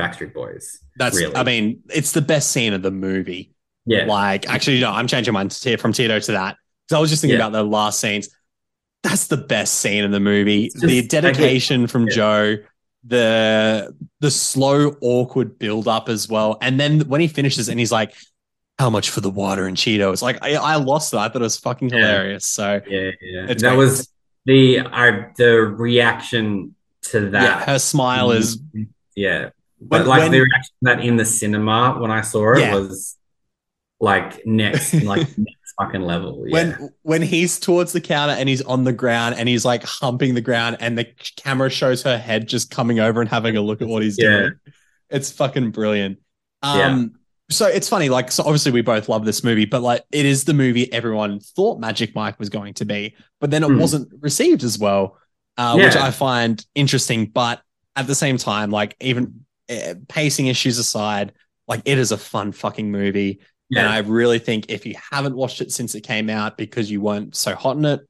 Backstreet 0.00 0.32
Boys. 0.34 0.78
That's. 0.96 1.16
Really. 1.18 1.36
I 1.36 1.42
mean, 1.42 1.82
it's 1.92 2.12
the 2.12 2.22
best 2.22 2.50
scene 2.50 2.72
of 2.72 2.82
the 2.82 2.90
movie. 2.90 3.54
Yeah. 3.86 4.04
Like, 4.06 4.48
actually, 4.48 4.80
no, 4.80 4.90
I'm 4.90 5.06
changing 5.06 5.34
mine 5.34 5.48
to, 5.48 5.76
from 5.76 5.92
Tito 5.92 6.18
to 6.18 6.32
that 6.32 6.56
because 6.86 6.96
I 6.96 7.00
was 7.00 7.10
just 7.10 7.20
thinking 7.22 7.38
Yeah. 7.38 7.46
about 7.46 7.52
the 7.58 7.64
last 7.64 8.00
scenes. 8.00 8.28
That's 9.02 9.26
the 9.26 9.36
best 9.36 9.74
scene 9.80 10.04
in 10.04 10.10
the 10.12 10.20
movie. 10.20 10.66
It's 10.66 10.80
the 10.80 10.98
just- 11.00 11.10
dedication 11.10 11.86
from 11.86 12.04
yeah. 12.08 12.14
Joe, 12.14 12.56
the 13.04 13.94
the 14.20 14.30
slow, 14.30 14.96
awkward 15.00 15.58
build 15.58 15.88
up 15.88 16.08
as 16.08 16.28
well, 16.28 16.58
and 16.60 16.78
then 16.78 17.00
when 17.08 17.20
he 17.20 17.28
finishes 17.28 17.68
and 17.68 17.78
he's 17.80 17.90
like, 17.90 18.14
"How 18.78 18.90
much 18.90 19.10
for 19.10 19.20
the 19.20 19.30
water 19.30 19.66
and 19.66 19.76
Cheetos?" 19.76 20.22
Like, 20.22 20.38
I, 20.42 20.54
I 20.54 20.76
lost 20.76 21.10
that. 21.10 21.18
I 21.18 21.28
thought 21.28 21.42
it 21.42 21.44
was 21.44 21.58
fucking 21.58 21.88
Yeah. 21.90 21.96
hilarious. 21.98 22.46
So 22.46 22.80
Yeah, 22.86 23.10
yeah. 23.20 23.46
That 23.46 23.58
great. 23.60 23.76
was 23.76 24.08
the 24.46 24.80
I 24.80 25.26
the 25.36 25.50
reaction 25.62 26.76
to 27.10 27.30
that. 27.30 27.42
yeah, 27.42 27.64
her 27.72 27.78
smile 27.80 28.30
is 28.30 28.60
yeah. 29.16 29.50
But 29.80 30.02
when- 30.02 30.08
like 30.08 30.20
when- 30.22 30.30
the 30.32 30.40
reaction 30.42 30.72
to 30.84 30.94
that 30.94 31.00
in 31.04 31.16
the 31.16 31.24
cinema 31.24 31.96
when 32.00 32.12
I 32.12 32.20
saw 32.20 32.52
it 32.54 32.60
Yeah. 32.60 32.74
was 32.76 33.16
like 33.98 34.46
next 34.46 34.94
like 34.94 35.26
next 35.36 35.56
fucking 35.80 36.02
level. 36.02 36.44
Yeah. 36.46 36.52
when 36.52 36.90
when 37.02 37.22
he's 37.22 37.58
towards 37.58 37.92
the 37.92 38.00
counter 38.00 38.34
and 38.34 38.48
he's 38.48 38.62
on 38.62 38.84
the 38.84 38.92
ground 38.92 39.34
and 39.38 39.48
he's 39.48 39.64
like 39.64 39.82
humping 39.84 40.34
the 40.34 40.40
ground 40.40 40.76
and 40.80 40.96
the 40.98 41.06
camera 41.36 41.70
shows 41.70 42.02
her 42.02 42.18
head 42.18 42.46
just 42.48 42.70
coming 42.70 43.00
over 43.00 43.20
and 43.20 43.28
having 43.30 43.56
a 43.56 43.60
look 43.62 43.82
at 43.82 43.88
what 43.88 44.02
he's 44.02 44.18
Yeah. 44.18 44.28
doing. 44.38 44.52
It's 45.10 45.30
fucking 45.32 45.70
brilliant. 45.70 46.18
Um 46.62 47.14
so 47.50 47.66
it's 47.66 47.88
funny, 47.88 48.08
like 48.08 48.30
so 48.32 48.44
obviously 48.44 48.72
we 48.72 48.80
both 48.82 49.08
love 49.08 49.24
this 49.24 49.44
movie, 49.44 49.64
but 49.66 49.82
like 49.82 50.04
it 50.12 50.24
is 50.26 50.44
the 50.44 50.54
movie 50.54 50.90
everyone 50.92 51.40
thought 51.40 51.78
Magic 51.80 52.14
Mike 52.14 52.38
was 52.38 52.48
going 52.48 52.74
to 52.74 52.84
be, 52.84 53.14
but 53.40 53.50
then 53.50 53.62
it 53.62 53.68
Hmm. 53.68 53.78
wasn't 53.78 54.08
received 54.20 54.62
as 54.64 54.78
well, 54.78 55.18
uh, 55.58 55.74
which 55.76 55.96
I 55.96 56.10
find 56.10 56.64
interesting. 56.74 57.26
But 57.26 57.60
at 57.96 58.06
the 58.06 58.14
same 58.14 58.38
time, 58.38 58.70
like 58.70 58.96
even 59.00 59.44
uh, 59.70 59.94
pacing 60.08 60.46
issues 60.46 60.78
aside, 60.78 61.32
like 61.68 61.82
it 61.84 61.98
is 61.98 62.10
a 62.12 62.16
fun 62.16 62.52
fucking 62.52 62.90
movie. 62.90 63.40
And 63.74 63.86
yeah. 63.86 63.90
I 63.90 63.98
really 64.00 64.38
think 64.38 64.66
if 64.68 64.84
you 64.84 64.94
haven't 65.10 65.34
watched 65.34 65.60
it 65.62 65.72
since 65.72 65.94
it 65.94 66.02
came 66.02 66.28
out 66.28 66.56
because 66.58 66.90
you 66.90 67.00
weren't 67.00 67.34
so 67.34 67.54
hot 67.54 67.76
in 67.78 67.84
it, 67.86 68.00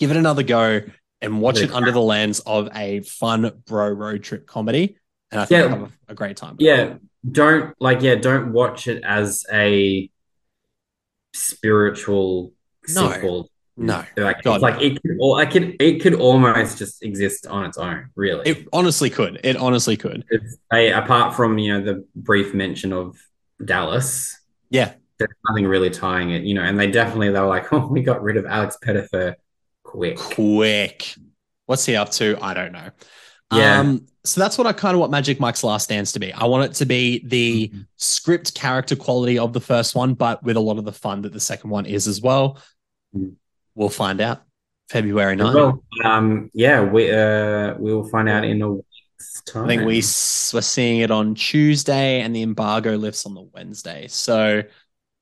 give 0.00 0.10
it 0.10 0.16
another 0.16 0.42
go 0.42 0.80
and 1.20 1.40
watch 1.40 1.58
Yeah. 1.58 1.66
it 1.66 1.72
under 1.72 1.92
the 1.92 2.00
lens 2.00 2.40
of 2.40 2.68
a 2.74 3.00
fun 3.02 3.52
bro 3.66 3.88
road 3.90 4.22
trip 4.22 4.46
comedy. 4.46 4.96
And 5.30 5.40
I 5.40 5.44
think 5.44 5.58
Yeah. 5.58 5.68
you'll 5.68 5.78
have 5.84 5.92
a, 6.08 6.12
a 6.12 6.14
great 6.14 6.36
time. 6.36 6.56
yeah. 6.58 6.94
Don't 7.30 7.74
like 7.80 8.02
yeah, 8.02 8.16
don't 8.16 8.52
watch 8.52 8.88
it 8.88 9.04
as 9.04 9.44
a 9.52 10.10
spiritual 11.34 12.52
No. 12.88 13.12
sequel. 13.12 13.48
No. 13.76 14.04
Like 14.16 14.42
God, 14.42 14.56
it's 14.56 14.62
like 14.62 14.82
it 14.82 15.00
could 15.02 15.16
or 15.18 15.36
like 15.38 15.56
it 15.56 15.76
it 15.80 16.00
could 16.02 16.14
almost 16.14 16.78
just 16.78 17.02
exist 17.02 17.46
on 17.46 17.64
its 17.64 17.78
own, 17.78 18.10
really. 18.16 18.48
It 18.48 18.68
honestly 18.72 19.08
could. 19.08 19.40
It 19.44 19.56
honestly 19.56 19.96
could. 19.96 20.24
It's 20.30 20.56
a, 20.72 20.90
apart 20.90 21.34
from 21.34 21.58
you 21.58 21.72
know 21.72 21.84
the 21.84 22.04
brief 22.14 22.52
mention 22.54 22.92
of 22.92 23.16
Dallas, 23.64 24.38
Yeah. 24.72 24.94
there's 25.18 25.30
nothing 25.48 25.66
really 25.66 25.90
tying 25.90 26.30
it, 26.30 26.42
you 26.42 26.54
know. 26.54 26.62
And 26.62 26.78
they 26.80 26.90
definitely 26.90 27.30
they 27.30 27.38
were 27.40 27.46
like, 27.46 27.72
oh, 27.72 27.86
we 27.86 28.02
got 28.02 28.22
rid 28.22 28.36
of 28.36 28.46
Alex 28.46 28.76
Pettyfer 28.84 29.34
quick. 29.84 30.16
Quick. 30.18 31.14
What's 31.66 31.86
he 31.86 31.94
up 31.96 32.10
to? 32.12 32.36
I 32.42 32.54
don't 32.54 32.72
know. 32.72 32.90
Yeah. 33.52 33.80
Um, 33.80 34.06
so 34.24 34.40
that's 34.40 34.56
what 34.56 34.66
I 34.66 34.72
kind 34.72 34.94
of 34.94 35.00
want 35.00 35.12
Magic 35.12 35.38
Mike's 35.38 35.62
Last 35.62 35.88
Dance 35.90 36.12
to 36.12 36.18
be. 36.20 36.32
I 36.32 36.44
want 36.46 36.70
it 36.70 36.74
to 36.76 36.86
be 36.86 37.22
the 37.26 37.68
Mhm. 37.68 37.86
script 37.96 38.54
character 38.54 38.96
quality 38.96 39.38
of 39.38 39.52
the 39.52 39.60
first 39.60 39.94
one, 39.94 40.14
but 40.14 40.42
with 40.42 40.56
a 40.56 40.60
lot 40.60 40.78
of 40.78 40.84
the 40.84 40.92
fun 40.92 41.22
that 41.22 41.32
the 41.32 41.40
second 41.40 41.70
one 41.70 41.84
is 41.86 42.08
as 42.08 42.20
well. 42.22 42.58
Mm. 43.16 43.34
We'll 43.74 43.88
find 43.90 44.20
out 44.20 44.42
February 44.88 45.36
9th. 45.36 45.54
Well, 45.54 45.84
um, 46.04 46.50
yeah, 46.54 46.82
we 46.82 47.10
uh 47.12 47.74
we 47.78 47.94
will 47.94 48.08
find 48.08 48.28
out 48.28 48.44
in 48.44 48.62
a. 48.62 48.76
I 49.54 49.66
think 49.66 49.82
we 49.82 49.98
s- 49.98 50.52
we're 50.54 50.60
seeing 50.62 51.00
it 51.00 51.10
on 51.10 51.34
Tuesday 51.34 52.20
and 52.20 52.34
the 52.34 52.42
embargo 52.42 52.96
lifts 52.96 53.26
on 53.26 53.34
the 53.34 53.42
Wednesday. 53.42 54.06
So 54.08 54.62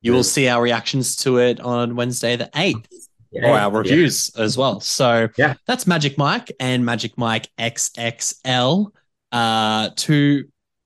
you 0.03 0.13
will 0.13 0.25
see 0.25 0.49
our 0.49 0.63
reactions 0.63 1.17
to 1.17 1.39
it 1.39 1.61
on 1.61 1.95
Wednesday 1.97 2.37
the 2.37 2.49
8th 2.55 2.87
yeah, 3.33 3.49
or 3.49 3.59
our 3.59 3.71
yeah. 3.73 3.79
reviews 3.79 4.31
as 4.37 4.57
well. 4.57 4.81
So 4.81 5.29
Yeah. 5.37 5.55
that's 5.67 5.87
Magic 5.87 6.17
Mike 6.19 6.51
and 6.59 6.85
Magic 6.85 7.17
Mike 7.19 7.49
XXL. 7.59 8.93
Uh, 9.33 9.91
two 9.97 10.45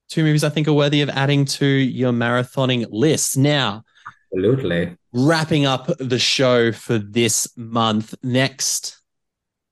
two 0.09 0.23
movies 0.23 0.43
I 0.43 0.49
think 0.49 0.67
are 0.67 0.73
worthy 0.73 1.01
of 1.01 1.09
adding 1.09 1.45
to 1.45 1.65
your 1.65 2.11
marathoning 2.13 2.85
list. 2.91 3.37
Now, 3.37 3.83
Absolutely. 4.31 4.95
wrapping 5.13 5.65
up 5.65 5.89
the 5.97 6.19
show 6.19 6.71
for 6.71 6.99
this 6.99 7.47
month. 7.57 8.13
Next, 8.21 9.01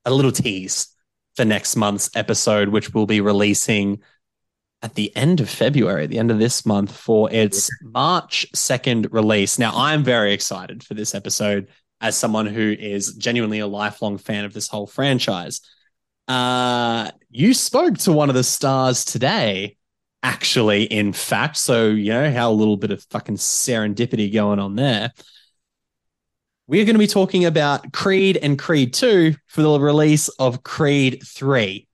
a 0.06 0.12
little 0.12 0.32
tease 0.32 0.88
for 1.36 1.46
next 1.46 1.76
month's 1.76 2.10
episode, 2.16 2.70
which 2.70 2.94
we'll 2.94 3.06
be 3.06 3.22
releasing 3.22 4.02
at 4.82 4.96
the 4.96 5.16
end 5.16 5.40
of 5.40 5.50
February, 5.50 6.08
the 6.08 6.20
end 6.20 6.30
of 6.30 6.40
this 6.40 6.66
month, 6.66 6.96
for 6.96 7.32
its 7.32 7.70
March 7.82 8.46
2nd 8.54 9.08
release. 9.12 9.58
Now, 9.58 9.72
I'm 9.76 10.04
very 10.04 10.34
excited 10.34 10.84
for 10.84 10.94
this 10.94 11.16
episode 11.16 11.70
as 12.02 12.18
someone 12.18 12.46
who 12.46 12.76
is 12.78 13.14
genuinely 13.14 13.60
a 13.60 13.68
lifelong 13.68 14.18
fan 14.18 14.44
of 14.44 14.54
this 14.54 14.68
whole 14.68 14.86
franchise. 14.86 15.62
Uh, 16.28 17.10
you 17.30 17.54
spoke 17.54 17.98
to 18.00 18.12
one 18.12 18.30
of 18.30 18.36
the 18.36 18.44
stars 18.44 19.06
today, 19.06 19.78
actually, 20.22 20.84
in 20.84 21.14
fact. 21.14 21.56
So, 21.56 21.88
you 21.88 22.12
know, 22.12 22.30
how 22.30 22.52
a 22.52 22.54
little 22.54 22.78
bit 22.78 22.92
of 22.92 23.04
fucking 23.10 23.38
serendipity 23.38 24.32
going 24.34 24.60
on 24.60 24.76
there. 24.76 25.14
We're 26.66 26.86
going 26.86 26.96
to 26.96 27.00
be 27.00 27.08
talking 27.08 27.44
about 27.44 27.92
Creed 27.92 28.38
and 28.38 28.58
Creed 28.58 28.94
2 28.94 29.36
for 29.48 29.62
the 29.62 29.80
release 29.80 30.30
of 30.30 30.64
Creed 30.64 31.22
3. 31.26 31.86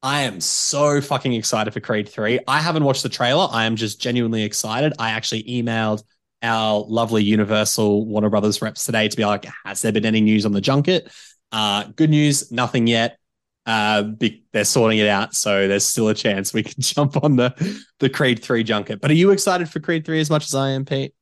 I 0.00 0.22
am 0.22 0.40
so 0.40 1.00
fucking 1.00 1.32
excited 1.32 1.74
for 1.74 1.80
Creed 1.80 2.08
3. 2.08 2.38
I 2.46 2.60
haven't 2.60 2.84
watched 2.84 3.02
the 3.02 3.08
trailer. 3.08 3.48
I 3.50 3.64
am 3.64 3.74
just 3.74 4.00
genuinely 4.00 4.44
excited. 4.44 4.92
I 5.00 5.10
actually 5.10 5.42
emailed 5.42 6.04
our 6.40 6.84
lovely 6.86 7.24
Universal 7.24 8.06
Warner 8.06 8.30
Brothers 8.30 8.62
reps 8.62 8.84
today 8.84 9.08
to 9.08 9.16
be 9.16 9.24
like, 9.24 9.44
has 9.64 9.82
there 9.82 9.90
been 9.90 10.06
any 10.06 10.20
news 10.20 10.46
on 10.46 10.52
the 10.52 10.60
junket? 10.60 11.10
Uh, 11.50 11.84
good 11.96 12.10
news, 12.10 12.52
nothing 12.52 12.86
yet. 12.86 13.18
Uh, 13.64 14.02
be, 14.04 14.44
they're 14.52 14.64
sorting 14.64 15.00
it 15.00 15.08
out, 15.08 15.34
so 15.34 15.66
there's 15.66 15.84
still 15.84 16.06
a 16.08 16.14
chance 16.14 16.54
we 16.54 16.62
can 16.62 16.74
jump 16.78 17.24
on 17.24 17.34
the 17.34 17.82
the 17.98 18.08
Creed 18.08 18.40
three 18.40 18.62
junket. 18.62 19.00
But 19.00 19.10
are 19.10 19.14
you 19.14 19.32
excited 19.32 19.68
for 19.68 19.80
Creed 19.80 20.04
three 20.04 20.20
as 20.20 20.30
much 20.30 20.44
as 20.44 20.54
I 20.54 20.70
am, 20.70 20.84
Pete? 20.84 21.15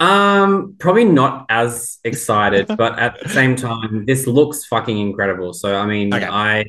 Um, 0.00 0.76
probably 0.78 1.04
not 1.04 1.46
as 1.48 1.98
excited, 2.04 2.66
but 2.76 2.98
at 2.98 3.20
the 3.22 3.28
same 3.28 3.56
time, 3.56 4.06
this 4.06 4.26
looks 4.26 4.64
fucking 4.66 4.96
incredible. 4.98 5.52
So 5.52 5.76
I 5.76 5.86
mean, 5.86 6.14
Okay. 6.14 6.26
I 6.26 6.64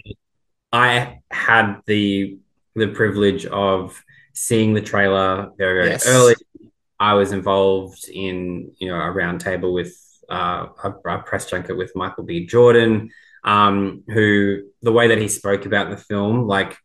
I 0.72 1.19
had 1.31 1.81
the 1.85 2.38
the 2.76 2.88
privilege 2.88 3.45
of 3.45 4.01
seeing 4.34 4.73
the 4.73 4.81
trailer 4.81 5.51
very, 5.57 5.80
very 5.81 5.89
Yes. 5.89 6.07
early. 6.07 6.35
I 6.99 7.14
was 7.14 7.31
involved 7.31 8.10
in, 8.10 8.72
you 8.80 8.88
know, 8.89 8.95
a 8.95 9.14
roundtable 9.14 9.73
with 9.73 9.95
uh, 10.30 10.68
a, 10.84 10.91
a 11.10 11.19
press 11.23 11.49
junket 11.49 11.77
with 11.77 11.95
Michael 11.95 12.23
B. 12.23 12.45
Jordan, 12.45 13.10
um, 13.43 14.03
who 14.07 14.64
the 14.81 14.91
way 14.91 15.07
that 15.07 15.18
he 15.18 15.27
spoke 15.27 15.65
about 15.65 15.89
the 15.89 15.97
film, 15.97 16.47
like 16.47 16.77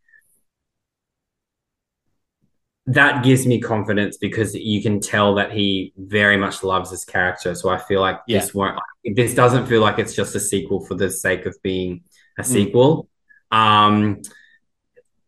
that 2.87 3.25
gives 3.25 3.47
me 3.47 3.61
confidence 3.61 4.19
because 4.19 4.55
you 4.55 4.83
can 4.83 5.01
tell 5.01 5.35
that 5.37 5.53
he 5.53 5.93
very 5.97 6.37
much 6.37 6.63
loves 6.63 6.91
his 6.91 7.05
character. 7.05 7.55
So 7.55 7.71
I 7.71 7.79
feel 7.79 8.01
like 8.01 8.21
Yeah. 8.27 8.41
this 8.41 8.53
won't, 8.55 8.79
this 9.05 9.35
doesn't 9.35 9.67
feel 9.67 9.81
like 9.81 9.99
it's 9.99 10.15
just 10.15 10.35
a 10.35 10.41
sequel 10.41 10.85
for 10.85 10.95
the 10.95 11.11
sake 11.11 11.47
of 11.47 11.57
being 11.63 12.03
a 12.39 12.43
Mm. 12.43 12.47
sequel. 12.47 13.09
Um, 13.51 14.21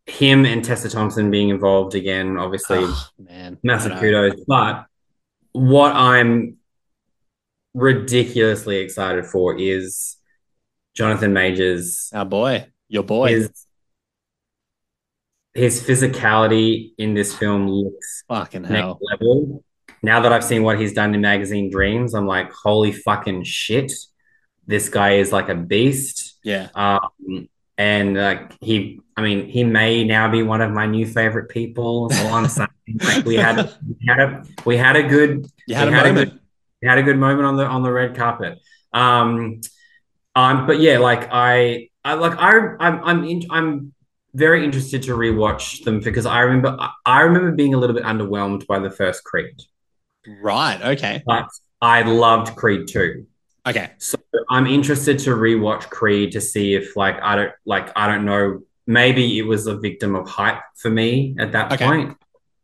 him 0.07 0.45
and 0.45 0.63
Tessa 0.65 0.91
Thompson 0.91 1.31
being 1.31 1.49
involved 1.49 1.95
again, 1.95 2.37
obviously, 2.37 2.79
Oh, 2.83 3.07
man, 3.19 3.59
massive 3.63 3.99
kudos. 3.99 4.35
But 4.47 4.85
what 5.53 5.93
I'm 5.97 6.59
ridiculously 7.75 8.79
excited 8.79 9.27
for 9.27 9.59
is 9.59 10.17
Jonathan 10.95 11.33
Majors 11.33 12.11
Our 12.13 12.25
boy, 12.25 12.67
your 12.89 13.03
boy. 13.03 13.29
his 13.29 13.66
his 15.57 15.81
physicality 15.83 16.93
in 16.99 17.15
this 17.15 17.35
film 17.35 17.69
looks 17.69 18.25
Fucking 18.29 18.65
hell. 18.65 18.99
level. 19.11 19.65
Now 20.03 20.21
that 20.21 20.33
I've 20.33 20.45
seen 20.45 20.63
what 20.63 20.79
he's 20.79 20.93
done 20.93 21.15
in 21.15 21.21
Magazine 21.21 21.71
Dreams, 21.71 22.15
I'm 22.15 22.27
like, 22.27 22.53
holy 22.53 22.93
fucking 22.93 23.45
shit. 23.45 23.93
This 24.67 24.89
guy 24.89 25.13
is 25.15 25.33
like 25.33 25.49
a 25.49 25.55
beast. 25.55 26.39
Yeah. 26.45 26.69
Um, 26.75 27.49
and 27.79 28.17
like 28.17 28.53
he, 28.61 29.01
I 29.17 29.23
mean, 29.23 29.47
he 29.47 29.65
may 29.65 30.05
now 30.05 30.31
be 30.31 30.43
one 30.43 30.61
of 30.61 30.71
my 30.73 30.87
new 30.87 31.07
favorite 31.07 31.49
people. 31.49 32.11
All 32.13 32.35
I'm 32.35 32.49
saying. 32.49 32.69
Like 33.03 33.25
we 33.25 33.37
had, 33.37 33.57
we 33.99 34.07
had 34.07 34.21
a, 34.21 34.45
we 34.65 34.77
had 34.77 34.97
a 34.97 35.03
good, 35.03 35.47
You 35.67 35.75
had 35.75 35.89
a 35.89 35.91
we 35.91 35.97
had 35.97 36.07
a 36.07 36.13
good- 36.13 36.41
we 36.83 36.89
had 36.89 36.99
a 36.99 37.03
good 37.03 37.17
moment 37.19 37.47
on 37.47 37.57
the 37.57 37.65
on 37.65 37.83
the 37.83 37.91
red 37.91 38.15
carpet. 38.15 38.59
Um, 38.93 39.61
um, 40.35 40.67
but 40.67 40.79
yeah, 40.79 40.99
like 40.99 41.29
I, 41.33 41.89
I 42.05 42.15
like 42.15 42.37
I, 42.39 42.77
I'm, 42.79 43.03
I'm, 43.03 43.25
in, 43.25 43.43
I'm 43.51 43.95
very 44.37 44.65
interested 44.65 45.03
to 45.05 45.13
rewatch 45.13 45.83
them 45.85 46.01
because 46.01 46.27
I 46.27 46.41
remember, 46.41 46.77
I- 46.79 46.93
I 47.07 47.21
remember 47.23 47.53
being 47.53 47.75
a 47.75 47.79
little 47.79 47.95
bit 47.97 48.05
underwhelmed 48.05 48.67
by 48.67 48.79
the 48.79 48.91
first 48.91 49.25
Creed, 49.25 49.57
Right. 50.43 50.81
Okay. 50.83 51.23
but 51.27 51.49
I 51.81 52.03
loved 52.03 52.55
Creed 52.57 52.87
two. 52.89 53.27
Okay. 53.67 53.91
So 53.99 54.17
I'm 54.51 54.67
interested 54.67 55.19
to 55.21 55.31
rewatch 55.31 55.89
Creed 55.91 56.33
to 56.33 56.41
see 56.41 56.75
if 56.75 56.97
like 56.97 57.17
I 57.23 57.35
don't 57.37 57.53
like 57.65 57.91
I 57.97 58.07
don't 58.07 58.25
know 58.25 58.61
maybe 58.87 59.39
it 59.39 59.43
was 59.43 59.67
a 59.67 59.77
victim 59.77 60.15
of 60.15 60.29
hype 60.29 60.61
for 60.77 60.91
me 60.91 61.35
at 61.41 61.51
that 61.53 61.73
Okay. 61.73 61.85
point. 61.85 62.17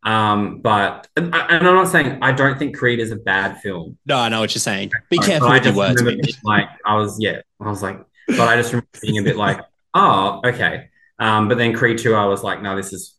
Um, 0.03 0.59
but 0.59 1.07
and, 1.17 1.33
and 1.33 1.67
I'm 1.67 1.75
not 1.75 1.87
saying 1.89 2.19
I 2.21 2.31
don't 2.33 2.57
think 2.59 2.77
Creed 2.77 2.99
is 2.99 3.11
a 3.11 3.15
bad 3.17 3.59
film. 3.61 3.97
No, 4.05 4.17
I 4.17 4.29
know 4.29 4.39
what 4.41 4.53
you're 4.53 4.59
saying. 4.61 4.91
Be 5.09 5.17
But 5.17 5.25
careful 5.25 5.47
I 5.49 5.53
with 5.55 5.65
your 5.65 5.75
words, 5.75 6.01
like 6.43 6.69
I 6.85 6.95
was 6.95 7.17
yeah 7.19 7.41
I 7.59 7.69
was 7.69 7.81
like 7.81 7.99
but 8.27 8.47
I 8.47 8.55
just 8.57 8.71
remember 8.71 8.87
being 9.01 9.17
a 9.17 9.23
bit 9.23 9.37
like 9.37 9.59
oh 9.93 10.41
okay. 10.45 10.89
Um, 11.23 11.47
but 11.47 11.57
then 11.57 11.73
Creed 11.73 11.97
two 11.97 12.13
I 12.15 12.25
was 12.25 12.43
like 12.43 12.61
no 12.61 12.75
this 12.75 12.93
is 12.93 13.15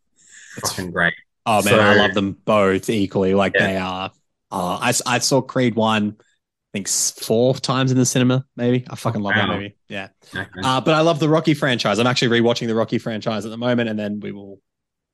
fucking 0.60 0.90
great. 0.90 1.14
Oh 1.46 1.62
man, 1.62 1.78
I 1.80 1.94
love 1.96 2.14
them 2.14 2.36
both 2.44 2.88
equally. 2.90 3.34
Like 3.34 3.52
Yeah. 3.54 3.66
they 3.66 3.76
are. 3.76 4.10
Uh, 4.50 4.78
I 4.80 4.92
I 5.06 5.18
saw 5.18 5.40
Creed 5.40 5.74
one, 5.74 6.16
I 6.18 6.24
think 6.72 6.88
four 6.88 7.54
times 7.54 7.90
in 7.92 7.98
the 7.98 8.06
cinema. 8.06 8.44
Maybe 8.56 8.84
I 8.88 8.96
fucking 8.96 9.20
love 9.20 9.34
that 9.34 9.48
Wow. 9.48 9.54
movie. 9.56 9.76
Yeah. 9.88 10.08
Okay. 10.34 10.46
Uh, 10.62 10.80
but 10.80 10.94
I 10.94 11.00
love 11.00 11.18
the 11.18 11.28
Rocky 11.28 11.54
franchise. 11.54 11.98
I'm 11.98 12.06
actually 12.06 12.40
rewatching 12.40 12.66
the 12.66 12.74
Rocky 12.74 12.98
franchise 12.98 13.44
at 13.44 13.50
the 13.50 13.56
moment, 13.58 13.88
and 13.90 13.98
then 13.98 14.20
we 14.20 14.32
will 14.32 14.60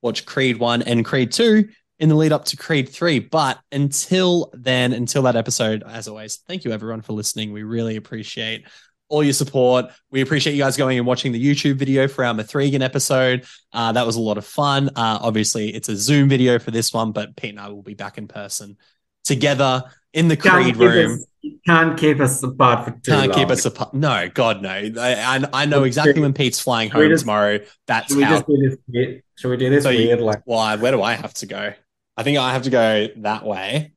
watch 0.02 0.24
Creed 0.26 0.58
one 0.58 0.82
and 0.82 1.04
Creed 1.04 1.32
two 1.32 1.68
in 1.98 2.08
the 2.08 2.14
lead 2.14 2.32
up 2.32 2.44
to 2.46 2.56
Creed 2.56 2.88
three. 2.88 3.18
But 3.18 3.58
until 3.72 4.50
then, 4.54 4.92
until 4.92 5.22
that 5.22 5.36
episode, 5.36 5.82
as 5.86 6.06
always, 6.08 6.36
thank 6.48 6.64
you 6.64 6.72
everyone 6.72 7.02
for 7.02 7.12
listening. 7.12 7.52
We 7.52 7.62
really 7.62 7.96
appreciate 7.96 8.66
all 9.10 9.22
your 9.22 9.34
support. 9.34 9.86
We 10.10 10.22
appreciate 10.22 10.54
you 10.54 10.62
guys 10.62 10.76
going 10.76 10.96
and 10.96 11.06
watching 11.06 11.32
the 11.32 11.44
YouTube 11.44 11.74
video 11.76 12.08
for 12.08 12.24
our 12.24 12.32
Mithrigan 12.32 12.80
episode. 12.82 13.44
Uh, 13.72 13.92
that 13.92 14.06
was 14.06 14.16
a 14.16 14.20
lot 14.20 14.38
of 14.38 14.46
fun. 14.46 14.88
Uh, 14.96 15.18
obviously, 15.20 15.68
it's 15.74 15.88
a 15.90 15.96
Zoom 15.96 16.28
video 16.28 16.58
for 16.58 16.70
this 16.70 16.92
one, 16.94 17.12
but 17.12 17.36
Pete 17.36 17.50
and 17.50 17.60
I 17.60 17.68
will 17.68 17.82
be 17.82 17.94
back 17.94 18.16
in 18.16 18.26
person 18.28 18.76
together 19.24 19.84
in 20.14 20.28
the 20.28 20.36
Can't 20.36 20.64
Creed 20.64 20.76
room. 20.76 21.12
us- 21.12 21.26
can't 21.66 21.98
keep 21.98 22.20
us 22.20 22.42
apart 22.42 22.84
for 22.84 22.90
too 22.90 23.12
Can't 23.12 23.30
long. 23.30 23.38
keep 23.38 23.48
us 23.50 23.64
apart. 23.64 23.94
No, 23.94 24.28
God, 24.32 24.60
no. 24.60 24.68
I, 24.68 24.92
I, 24.98 25.62
I 25.62 25.64
know 25.66 25.84
exactly 25.84 26.20
when 26.20 26.34
Pete's 26.34 26.60
flying 26.60 26.90
home 26.90 27.08
just- 27.08 27.22
tomorrow. 27.22 27.60
That's 27.86 28.08
Should 28.08 28.18
we 28.18 28.22
how. 28.24 28.34
just 28.36 28.46
do 28.46 28.76
this? 28.88 29.22
Should 29.36 29.48
we 29.50 29.56
do 29.56 29.70
this 29.70 29.82
So 29.84 29.90
you- 29.90 30.08
weird 30.08 30.20
like? 30.20 30.42
Why? 30.44 30.76
Where 30.76 30.92
do 30.92 31.02
I 31.02 31.14
have 31.14 31.32
to 31.34 31.46
go? 31.46 31.72
I 32.16 32.22
think 32.22 32.36
I 32.38 32.52
have 32.52 32.62
to 32.62 32.70
go 32.70 33.08
that 33.18 33.44
way. 33.46 33.92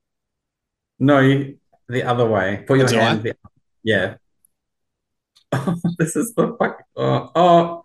No, 0.99 1.19
you, 1.19 1.57
the 1.89 2.03
other 2.03 2.25
way. 2.25 2.63
Put 2.65 2.77
your 2.79 2.87
Do 2.87 2.95
hand. 2.97 3.23
The, 3.23 3.35
yeah. 3.83 4.15
this 5.99 6.15
is 6.15 6.33
the 6.35 6.55
fuck. 6.59 6.83
Oh, 6.95 7.31
oh 7.35 7.81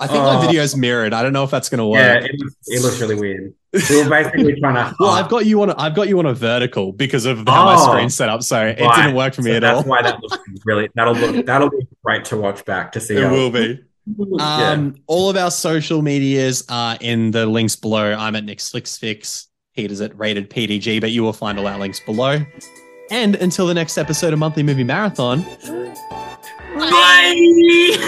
I 0.00 0.06
think 0.06 0.20
my 0.22 0.34
uh, 0.36 0.38
Oh. 0.38 0.46
video's 0.46 0.76
mirrored. 0.76 1.12
I 1.12 1.22
don't 1.22 1.32
know 1.32 1.42
if 1.42 1.50
that's 1.50 1.68
going 1.68 1.78
to 1.78 1.86
work. 1.86 1.98
yeah. 2.00 2.24
It 2.28 2.38
looks, 2.38 2.54
it 2.68 2.82
looks 2.82 3.00
really 3.00 3.16
weird. 3.16 3.52
We 3.90 4.02
were 4.04 4.08
basically 4.10 4.54
trying 4.60 4.74
to. 4.76 4.94
well, 5.00 5.10
I've 5.10 5.28
got 5.28 5.44
you 5.44 5.60
on. 5.62 5.70
A, 5.70 5.74
I've 5.76 5.94
got 5.96 6.06
you 6.08 6.18
on 6.20 6.26
a 6.26 6.34
vertical 6.34 6.92
because 6.92 7.24
of 7.26 7.38
how 7.48 7.64
my 7.64 7.76
screen 7.76 7.92
screen's 7.94 8.14
set 8.14 8.28
up, 8.28 8.42
so 8.44 8.64
it 8.64 8.80
Right. 8.80 8.96
didn't 8.96 9.16
work 9.16 9.34
for 9.34 9.42
me 9.42 9.50
So 9.50 9.56
at 9.56 9.60
that's 9.60 9.74
all. 9.74 9.82
That's 9.82 9.88
why 9.88 10.02
that 10.02 10.22
looks 10.22 10.38
really. 10.64 10.88
That'll 10.94 11.14
look. 11.14 11.44
That'll 11.46 11.70
be 11.70 11.86
great 12.04 12.24
to 12.26 12.36
watch 12.36 12.64
back 12.64 12.92
to 12.92 13.00
see. 13.00 13.16
It 13.16 13.24
how- 13.24 13.32
will 13.32 13.50
be. 13.50 13.80
yeah. 14.06 14.70
Um, 14.70 14.94
all 15.08 15.28
of 15.30 15.36
our 15.36 15.50
social 15.50 16.00
medias 16.00 16.64
are 16.68 16.96
in 17.00 17.32
the 17.32 17.44
links 17.46 17.74
below. 17.74 18.14
I'm 18.14 18.36
at 18.36 18.44
Nick's 18.44 18.70
Flicks 18.70 18.96
Fix. 18.96 19.48
Peter's 19.74 20.00
at 20.00 20.16
Rated 20.18 20.48
PDG, 20.48 21.00
but 21.00 21.10
you 21.10 21.22
will 21.24 21.32
find 21.32 21.58
all 21.58 21.66
our 21.66 21.78
links 21.78 22.00
below. 22.00 22.38
And 23.10 23.34
until 23.36 23.66
the 23.66 23.74
next 23.74 23.98
episode 23.98 24.32
of 24.32 24.38
Monthly 24.38 24.62
Movie 24.62 24.84
Marathon, 24.84 25.44
对 26.78 27.98